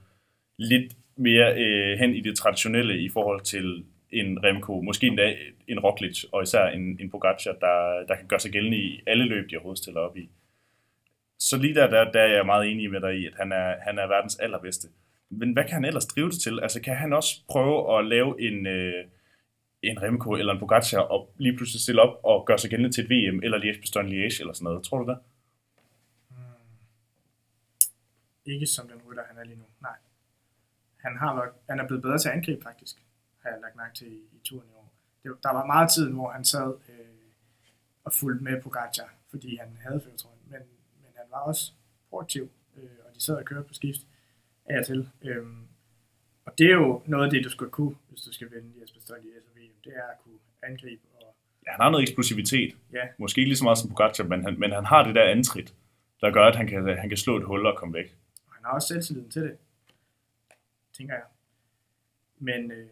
Lidt 0.57 0.93
mere 1.15 1.55
øh, 1.57 1.99
hen 1.99 2.15
i 2.15 2.21
det 2.21 2.37
traditionelle 2.37 3.01
i 3.01 3.09
forhold 3.09 3.41
til 3.41 3.83
en 4.11 4.43
Remco, 4.43 4.81
måske 4.81 5.07
endda 5.07 5.35
en 5.67 5.79
Roglic, 5.79 6.23
og 6.31 6.43
især 6.43 6.65
en, 6.67 6.97
en 6.99 7.09
Pogacar, 7.09 7.51
der, 7.51 8.05
der 8.07 8.15
kan 8.15 8.27
gøre 8.27 8.39
sig 8.39 8.51
gældende 8.51 8.77
i 8.77 9.01
alle 9.07 9.25
løb, 9.25 9.49
de 9.49 9.55
overhovedet 9.55 9.83
stiller 9.83 10.01
op 10.01 10.17
i. 10.17 10.29
Så 11.39 11.57
lige 11.57 11.75
der, 11.75 11.89
der, 11.89 12.11
der 12.11 12.19
er 12.19 12.35
jeg 12.35 12.45
meget 12.45 12.71
enig 12.71 12.91
med 12.91 13.01
dig 13.01 13.15
i, 13.15 13.25
at 13.25 13.33
han 13.35 13.51
er, 13.51 13.75
han 13.81 13.97
er 13.99 14.07
verdens 14.07 14.39
allerbedste. 14.39 14.87
Men 15.29 15.53
hvad 15.53 15.63
kan 15.63 15.73
han 15.73 15.85
ellers 15.85 16.05
drive 16.05 16.29
det 16.29 16.41
til? 16.41 16.59
Altså 16.59 16.81
kan 16.81 16.95
han 16.95 17.13
også 17.13 17.41
prøve 17.49 17.99
at 17.99 18.05
lave 18.05 18.41
en, 18.41 18.67
øh, 18.67 19.05
en 19.81 20.01
Remco 20.01 20.31
eller 20.35 20.53
en 20.53 20.59
Pogacar 20.59 20.99
og 20.99 21.33
lige 21.37 21.57
pludselig 21.57 21.81
stille 21.81 22.01
op 22.01 22.19
og 22.23 22.45
gøre 22.45 22.57
sig 22.57 22.69
gældende 22.69 22.95
til 22.95 23.03
et 23.03 23.09
VM 23.09 23.39
eller 23.43 23.57
Liège-Bastogne 23.57 24.09
Liège 24.09 24.39
eller 24.39 24.53
sådan 24.53 24.63
noget? 24.63 24.83
Tror 24.83 24.97
du 25.03 25.09
det? 25.11 25.17
Hmm. 26.29 26.37
Ikke 28.45 28.67
som 28.67 28.87
den 28.87 29.01
rytter, 29.07 29.23
han 29.27 29.37
er 29.37 29.43
lige 29.43 29.57
nu. 29.57 29.65
Nej. 29.81 29.95
Han, 30.97 31.17
har 31.17 31.35
nok, 31.35 31.55
han 31.69 31.79
er 31.79 31.87
blevet 31.87 32.01
bedre 32.01 32.17
til 32.17 32.29
at 32.29 32.35
angribe, 32.35 32.63
faktisk, 32.63 33.03
har 33.41 33.49
jeg 33.49 33.59
lagt 33.61 33.75
mærke 33.75 33.95
til 33.95 34.07
i, 34.07 34.15
i 34.15 34.39
turen 34.43 34.67
i 34.69 34.73
år. 34.73 34.91
Det, 35.23 35.43
der 35.43 35.53
var 35.53 35.65
meget 35.65 35.91
tid, 35.91 36.09
hvor 36.11 36.31
han 36.31 36.45
sad 36.45 36.73
øh, 36.89 37.05
og 38.03 38.13
fulgte 38.13 38.43
med 38.43 38.61
Pogacar, 38.61 39.13
fordi 39.29 39.55
han 39.55 39.77
havde 39.81 40.01
førtrøjen, 40.01 40.39
men, 40.47 40.61
men 41.01 41.11
han 41.15 41.25
var 41.29 41.39
også 41.39 41.71
proaktiv, 42.09 42.49
øh, 42.77 42.89
og 43.07 43.15
de 43.15 43.23
sad 43.23 43.35
og 43.35 43.45
kørte 43.45 43.67
på 43.67 43.73
skift 43.73 44.01
af 44.65 44.79
og 44.79 44.85
til. 44.85 45.09
Øh, 45.21 45.45
og 46.45 46.57
det 46.57 46.65
er 46.67 46.73
jo 46.73 47.03
noget 47.05 47.25
af 47.25 47.31
det, 47.31 47.43
du 47.43 47.49
skal 47.49 47.67
kunne, 47.69 47.95
hvis 48.09 48.21
du 48.21 48.33
skal 48.33 48.51
vinde 48.51 48.81
Jesper 48.81 48.99
SVM, 48.99 49.71
det 49.83 49.93
er 49.95 50.03
at 50.03 50.17
kunne 50.23 50.39
angribe. 50.63 51.01
Og, 51.21 51.35
Ja, 51.65 51.71
han 51.71 51.81
har 51.81 51.89
noget 51.89 52.03
eksplosivitet. 52.03 52.77
ja, 52.93 53.07
Måske 53.17 53.39
ikke 53.39 53.49
lige 53.49 53.57
så 53.57 53.63
meget 53.63 53.77
som 53.77 53.89
Pogacar, 53.89 54.23
men 54.23 54.43
han, 54.43 54.59
men 54.59 54.71
han 54.71 54.85
har 54.85 55.03
det 55.03 55.15
der 55.15 55.23
antrit, 55.23 55.75
der 56.21 56.31
gør, 56.31 56.43
at 56.45 56.55
han 56.55 56.67
kan, 56.67 56.97
han 56.97 57.09
kan 57.09 57.17
slå 57.17 57.37
et 57.37 57.43
hul 57.43 57.65
og 57.65 57.77
komme 57.77 57.93
væk. 57.93 58.15
og 58.47 58.53
han 58.55 58.63
har 58.65 58.71
også 58.71 58.87
selvtilliden 58.87 59.31
til 59.31 59.41
det, 59.41 59.57
tænker 60.93 61.13
jeg. 61.13 61.23
Men 62.39 62.71
øh, 62.71 62.87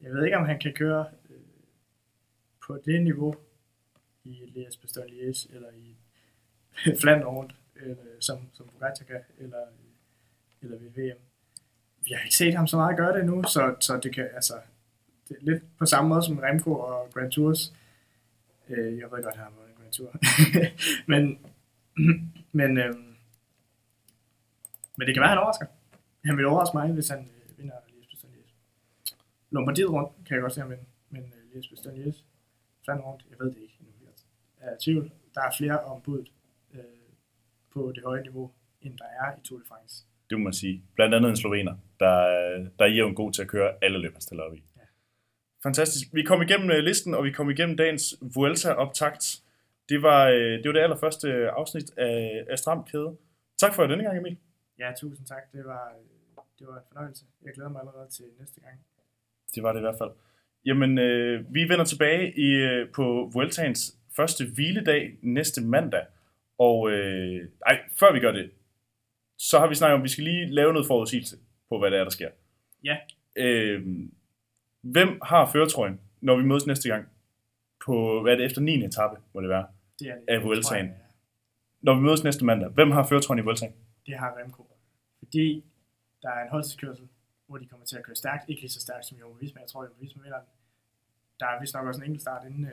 jeg 0.00 0.10
ved 0.12 0.24
ikke, 0.24 0.36
om 0.36 0.44
han 0.46 0.58
kan 0.58 0.72
køre 0.72 1.06
øh, 1.30 1.36
på 2.66 2.78
det 2.84 3.02
niveau 3.02 3.36
i 4.24 4.66
Bastogne 4.82 5.10
Liège, 5.10 5.54
eller 5.54 5.70
i 5.70 5.96
Flandern 7.00 7.28
rundt, 7.28 7.54
øh, 7.76 7.96
som, 8.20 8.38
som 8.52 8.68
Pogacar 8.68 9.04
kan, 9.04 9.20
eller, 9.38 9.66
eller 10.62 10.78
ved 10.78 10.90
VM. 10.90 11.18
Vi 12.04 12.12
har 12.12 12.22
ikke 12.24 12.36
set 12.36 12.54
ham 12.54 12.66
så 12.66 12.76
meget 12.76 12.96
gøre 12.96 13.18
det 13.18 13.26
nu, 13.26 13.42
så, 13.42 13.74
så 13.80 14.00
det 14.02 14.14
kan, 14.14 14.28
altså, 14.34 14.54
det 15.28 15.36
er 15.40 15.44
lidt 15.44 15.62
på 15.78 15.86
samme 15.86 16.08
måde 16.08 16.22
som 16.22 16.38
Remco 16.38 16.74
og 16.74 17.10
Grand 17.14 17.32
Tours. 17.32 17.74
Øh, 18.68 18.98
jeg 18.98 19.04
ved 19.04 19.10
godt, 19.10 19.26
at 19.26 19.36
han 19.36 19.44
har 19.44 19.52
vundet 19.58 19.76
Grand 19.76 19.92
Tour. 19.92 20.10
men, 21.12 21.38
men, 22.60 22.78
øh, 22.78 22.94
men 24.96 25.06
det 25.06 25.14
kan 25.14 25.20
være, 25.20 25.30
at 25.30 25.36
han 25.36 25.38
overrasker. 25.38 25.66
Han 26.24 26.36
vil 26.36 26.46
overraske 26.46 26.76
mig, 26.76 26.92
hvis 26.92 27.08
han 27.08 27.18
øh, 27.18 27.58
vinder 27.58 27.74
Lies 27.88 28.06
Bastogne 28.06 28.36
Lombardiet 29.50 29.90
rundt 29.90 30.10
kan 30.26 30.34
jeg 30.34 30.42
godt 30.42 30.52
se 30.52 30.60
ham 30.60 30.70
vinde, 30.70 30.84
men 31.10 31.22
øh, 31.22 31.54
Lies 31.54 31.68
Bastogne 31.68 32.14
fandt 32.86 33.04
rundt, 33.04 33.26
jeg 33.30 33.36
ved 33.40 33.46
det 33.54 33.62
ikke 33.62 33.76
endnu. 33.80 33.92
Jeg 34.60 34.68
er 34.72 34.76
tvivl. 34.84 35.10
Der 35.34 35.40
er 35.40 35.50
flere 35.58 35.80
ombud 35.80 36.24
øh, 36.74 36.80
på 37.72 37.92
det 37.94 38.02
høje 38.04 38.22
niveau, 38.22 38.50
end 38.82 38.98
der 38.98 39.04
er 39.04 39.36
i 39.38 39.40
Tour 39.44 39.58
de 39.58 39.64
France. 39.68 40.04
Det 40.30 40.38
må 40.38 40.44
man 40.44 40.52
sige. 40.52 40.82
Blandt 40.94 41.14
andet 41.14 41.30
en 41.30 41.36
slovener, 41.36 41.76
der, 42.00 42.16
der 42.78 42.84
er 42.84 42.88
jævnt 42.88 43.16
god 43.16 43.32
til 43.32 43.42
at 43.42 43.48
køre 43.48 43.72
alle 43.82 43.98
løb, 43.98 44.12
han 44.12 44.20
stiller 44.20 44.44
op 44.44 44.54
i. 44.54 44.62
Ja. 44.76 44.82
Fantastisk. 45.62 46.06
Vi 46.12 46.22
kom 46.22 46.42
igennem 46.42 46.70
øh, 46.70 46.78
listen, 46.78 47.14
og 47.14 47.24
vi 47.24 47.30
kom 47.30 47.50
igennem 47.50 47.76
dagens 47.76 48.04
Vuelta-optakt. 48.34 49.24
Det 49.88 50.02
var, 50.02 50.28
øh, 50.28 50.52
det 50.58 50.66
var 50.66 50.72
det 50.72 50.80
allerførste 50.80 51.50
afsnit 51.50 51.98
af, 51.98 52.44
af 52.50 52.58
Stram 52.58 52.84
Kæde. 52.84 53.16
Tak 53.58 53.74
for 53.74 53.86
denne 53.86 54.04
gang, 54.04 54.18
Emil. 54.18 54.36
Ja, 54.78 54.92
tusind 54.96 55.26
tak. 55.26 55.52
Det 55.52 55.64
var, 55.64 55.88
øh, 55.88 56.44
det 56.58 56.66
var 56.66 56.76
en 56.76 56.84
fornøjelse. 56.92 57.24
Jeg 57.44 57.52
glæder 57.54 57.70
mig 57.70 57.80
allerede 57.80 58.08
til 58.10 58.24
næste 58.40 58.60
gang. 58.60 58.74
Det 59.54 59.62
var 59.62 59.72
det 59.72 59.80
i 59.80 59.86
hvert 59.86 59.98
fald. 59.98 60.10
Jamen, 60.64 60.98
øh, 60.98 61.54
vi 61.54 61.68
vender 61.68 61.84
tilbage 61.84 62.32
i, 62.38 62.48
øh, 62.54 62.92
på 62.92 63.30
Vueltaens 63.34 63.96
første 64.16 64.44
hviledag 64.54 65.18
næste 65.22 65.60
mandag. 65.64 66.06
Og 66.58 66.90
øh, 66.90 67.48
ej, 67.66 67.78
før 68.00 68.12
vi 68.12 68.20
gør 68.20 68.32
det, 68.32 68.50
så 69.38 69.58
har 69.58 69.68
vi 69.68 69.74
snakket 69.74 69.94
om, 69.94 70.00
at 70.00 70.04
vi 70.04 70.08
skal 70.08 70.24
lige 70.24 70.46
lave 70.46 70.72
noget 70.72 70.86
forudsigelse 70.86 71.36
på, 71.70 71.78
hvad 71.78 71.90
det 71.90 71.98
er, 71.98 72.02
der 72.04 72.10
sker. 72.10 72.30
Ja, 72.84 72.96
Øh, 73.36 73.86
hvem 74.80 75.20
har 75.22 75.50
føretrøjen, 75.52 76.00
når 76.20 76.36
vi 76.36 76.42
mødes 76.44 76.66
næste 76.66 76.88
gang? 76.88 77.08
På, 77.84 78.22
hvad 78.22 78.32
er 78.32 78.36
det, 78.36 78.46
efter 78.46 78.60
9. 78.60 78.84
etape, 78.84 79.16
må 79.34 79.40
det 79.40 79.48
være. 79.48 79.66
det 79.98 80.08
er 80.08 80.14
det. 80.14 80.24
Af 80.28 80.42
Vueltaen. 80.42 80.86
ja. 80.86 80.92
Når 81.80 81.94
vi 81.94 82.00
mødes 82.00 82.24
næste 82.24 82.44
mandag, 82.44 82.68
hvem 82.68 82.90
har 82.90 83.06
føretrøjen 83.06 83.38
i 83.38 83.42
Vueltaen? 83.44 83.72
Det 84.06 84.18
har 84.18 84.36
Remco. 84.38 84.66
Fordi 85.18 85.64
der 86.22 86.30
er 86.30 86.42
en 86.44 86.50
holdtidskørsel, 86.50 87.08
hvor 87.46 87.58
de 87.58 87.66
kommer 87.66 87.86
til 87.86 87.96
at 87.96 88.02
køre 88.04 88.16
stærkt. 88.16 88.48
Ikke 88.48 88.60
lige 88.62 88.70
så 88.70 88.80
stærkt 88.80 89.06
som 89.06 89.18
Jumbo 89.18 89.36
Visma. 89.40 89.60
Jeg 89.60 89.68
tror, 89.68 89.84
Jumbo 89.84 89.98
Visma 90.00 90.22
vinder 90.22 90.38
den. 90.38 90.48
Der 91.40 91.46
er 91.46 91.60
vist 91.60 91.74
nok 91.74 91.86
også 91.86 92.00
en 92.00 92.04
enkelt 92.06 92.22
start 92.22 92.46
inden, 92.46 92.64
øh, 92.64 92.72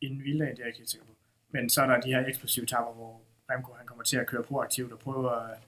inden 0.00 0.20
hviledagen, 0.20 0.56
det 0.56 0.58
er 0.60 0.64
jeg 0.64 0.68
ikke 0.68 0.78
helt 0.78 0.90
sikker 0.90 1.06
på. 1.06 1.12
Men 1.50 1.70
så 1.70 1.82
er 1.82 1.86
der 1.86 2.00
de 2.00 2.08
her 2.08 2.26
eksplosive 2.26 2.66
tapper, 2.66 2.92
hvor 2.92 3.20
Remco 3.50 3.72
han 3.72 3.86
kommer 3.86 4.04
til 4.04 4.16
at 4.16 4.26
køre 4.26 4.42
proaktivt 4.42 4.92
og 4.92 4.98
prøver 4.98 5.30
at, 5.30 5.50
at 5.50 5.58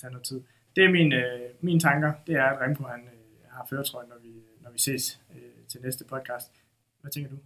tage 0.00 0.12
noget 0.12 0.26
tid. 0.26 0.40
Det 0.76 0.84
er 0.84 0.90
min, 0.90 1.12
øh, 1.12 1.40
mine 1.60 1.80
tanker. 1.80 2.12
Det 2.26 2.34
er, 2.34 2.44
at 2.44 2.60
Remco 2.60 2.84
han, 2.84 3.00
øh, 3.00 3.50
har 3.50 3.66
føretrøjen, 3.70 4.08
når 4.08 4.18
vi, 4.22 4.32
når 4.60 4.70
vi 4.70 4.78
ses 4.78 5.20
øh, 5.34 5.66
til 5.68 5.80
næste 5.80 6.04
podcast. 6.04 6.52
Hvad 7.00 7.10
tænker 7.10 7.30
du? 7.30 7.36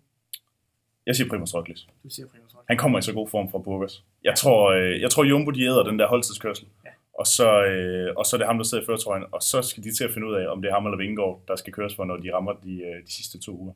Jeg 1.07 1.17
siger 1.17 1.29
Primoz 1.29 1.55
Roglic. 1.55 1.81
Du 2.05 2.11
siger 2.11 2.27
Primoz 2.27 2.55
Roglic. 2.55 2.69
Han 2.69 2.77
kommer 2.77 2.99
i 2.99 3.03
så 3.03 3.13
god 3.13 3.29
form 3.29 3.51
fra 3.51 3.59
Burgos. 3.59 4.05
Jeg 4.25 4.35
tror, 4.35 4.71
øh, 4.71 5.01
jeg 5.01 5.11
tror 5.11 5.25
Jumbo 5.25 5.51
de 5.51 5.63
æder 5.63 5.83
den 5.83 5.99
der 5.99 6.07
holdtidskørsel. 6.09 6.67
Ja. 6.85 6.91
Og, 7.19 7.27
så, 7.27 7.65
øh, 7.65 8.15
og 8.17 8.27
så 8.27 8.37
er 8.37 8.39
det 8.39 8.47
ham, 8.47 8.57
der 8.57 8.65
sidder 8.65 8.83
i 8.83 8.87
føretrøjen, 8.87 9.25
og 9.33 9.43
så 9.43 9.63
skal 9.63 9.85
de 9.85 9.95
til 9.95 10.05
at 10.05 10.11
finde 10.11 10.27
ud 10.27 10.35
af, 10.35 10.47
om 10.53 10.63
det 10.63 10.69
er 10.69 10.75
ham 10.75 10.87
eller 10.87 10.99
Vingegaard, 10.99 11.43
der 11.49 11.57
skal 11.57 11.73
køres 11.73 11.95
for, 11.97 12.05
når 12.05 12.17
de 12.17 12.35
rammer 12.35 12.53
de, 12.53 12.83
øh, 12.83 13.07
de 13.07 13.13
sidste 13.13 13.39
to 13.41 13.53
uger. 13.53 13.75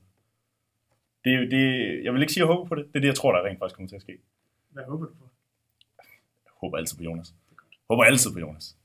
Det, 1.25 1.51
det, 1.51 1.65
jeg 2.05 2.13
vil 2.13 2.23
ikke 2.23 2.33
sige, 2.33 2.43
at 2.43 2.49
jeg 2.49 2.55
håber 2.55 2.69
på 2.69 2.75
det. 2.75 2.85
Det 2.87 2.97
er 2.97 3.01
det, 3.01 3.09
jeg 3.09 3.15
tror, 3.15 3.33
der 3.33 3.45
rent 3.45 3.59
faktisk 3.59 3.77
kommer 3.77 3.89
til 3.89 3.97
at 3.97 4.03
ske. 4.03 4.19
Hvad 4.71 4.85
håber 4.85 5.07
du 5.07 5.13
på? 5.13 5.29
Jeg 6.45 6.53
håber 6.61 6.79
altid 6.79 6.97
på 6.97 7.03
Jonas. 7.03 7.35
Håber 7.91 8.05
altid 8.05 8.33
på 8.33 8.39
Jonas. 8.39 8.77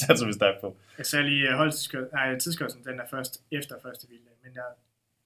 Satser 0.00 0.26
vi 0.26 0.32
stærkt 0.32 0.60
på. 0.60 0.76
Jeg 0.98 1.06
ser 1.06 1.22
lige 1.22 1.50
uh, 1.50 1.56
holdtidskørslen, 1.56 2.10
nej, 2.12 2.38
tidskørslen, 2.38 2.84
den 2.84 3.00
er 3.00 3.06
først 3.10 3.42
efter 3.50 3.74
første 3.82 4.06
hviledag, 4.06 4.36
men 4.44 4.54
jeg 4.54 4.64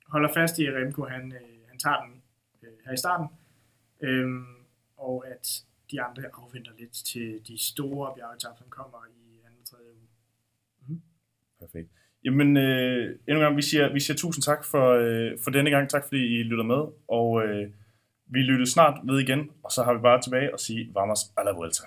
holder 0.06 0.32
fast 0.34 0.58
i, 0.58 0.66
at 0.66 0.74
Remco, 0.74 1.04
han, 1.04 1.32
øh, 1.32 1.58
han 1.68 1.78
tager 1.78 2.04
den 2.04 2.22
øh, 2.62 2.68
her 2.86 2.92
i 2.92 2.96
starten, 2.96 3.26
øhm, 4.00 4.44
og 4.96 5.26
at 5.26 5.64
de 5.90 6.02
andre 6.02 6.22
afventer 6.34 6.72
lidt 6.78 6.92
til 6.92 7.40
de 7.48 7.64
store 7.70 8.14
bjergetap, 8.16 8.58
som 8.58 8.66
kommer 8.68 8.98
i 9.10 9.40
anden 9.46 9.60
og 9.60 9.68
tredje 9.68 9.90
uge. 9.92 11.00
Perfekt. 11.60 11.88
Jamen, 12.24 12.56
øh, 12.56 13.18
endnu 13.28 13.40
en 13.40 13.44
gang, 13.46 13.56
vi 13.56 13.62
siger, 13.62 13.92
vi 13.92 14.00
siger 14.00 14.16
tusind 14.16 14.42
tak 14.42 14.64
for, 14.64 14.86
øh, 14.92 15.38
for 15.44 15.50
denne 15.50 15.70
gang. 15.70 15.90
Tak 15.90 16.04
fordi 16.04 16.40
I 16.40 16.42
lytter 16.42 16.64
med, 16.64 16.82
og 17.08 17.42
øh, 17.44 17.70
vi 18.26 18.38
lytter 18.38 18.66
snart 18.66 19.00
ved 19.04 19.20
igen, 19.20 19.50
og 19.62 19.72
så 19.72 19.82
har 19.82 19.94
vi 19.94 20.00
bare 20.00 20.22
tilbage 20.22 20.52
og 20.52 20.60
sige, 20.60 20.90
vamos 20.94 21.20
a 21.36 21.42
la 21.42 21.50
vuelta. 21.50 21.84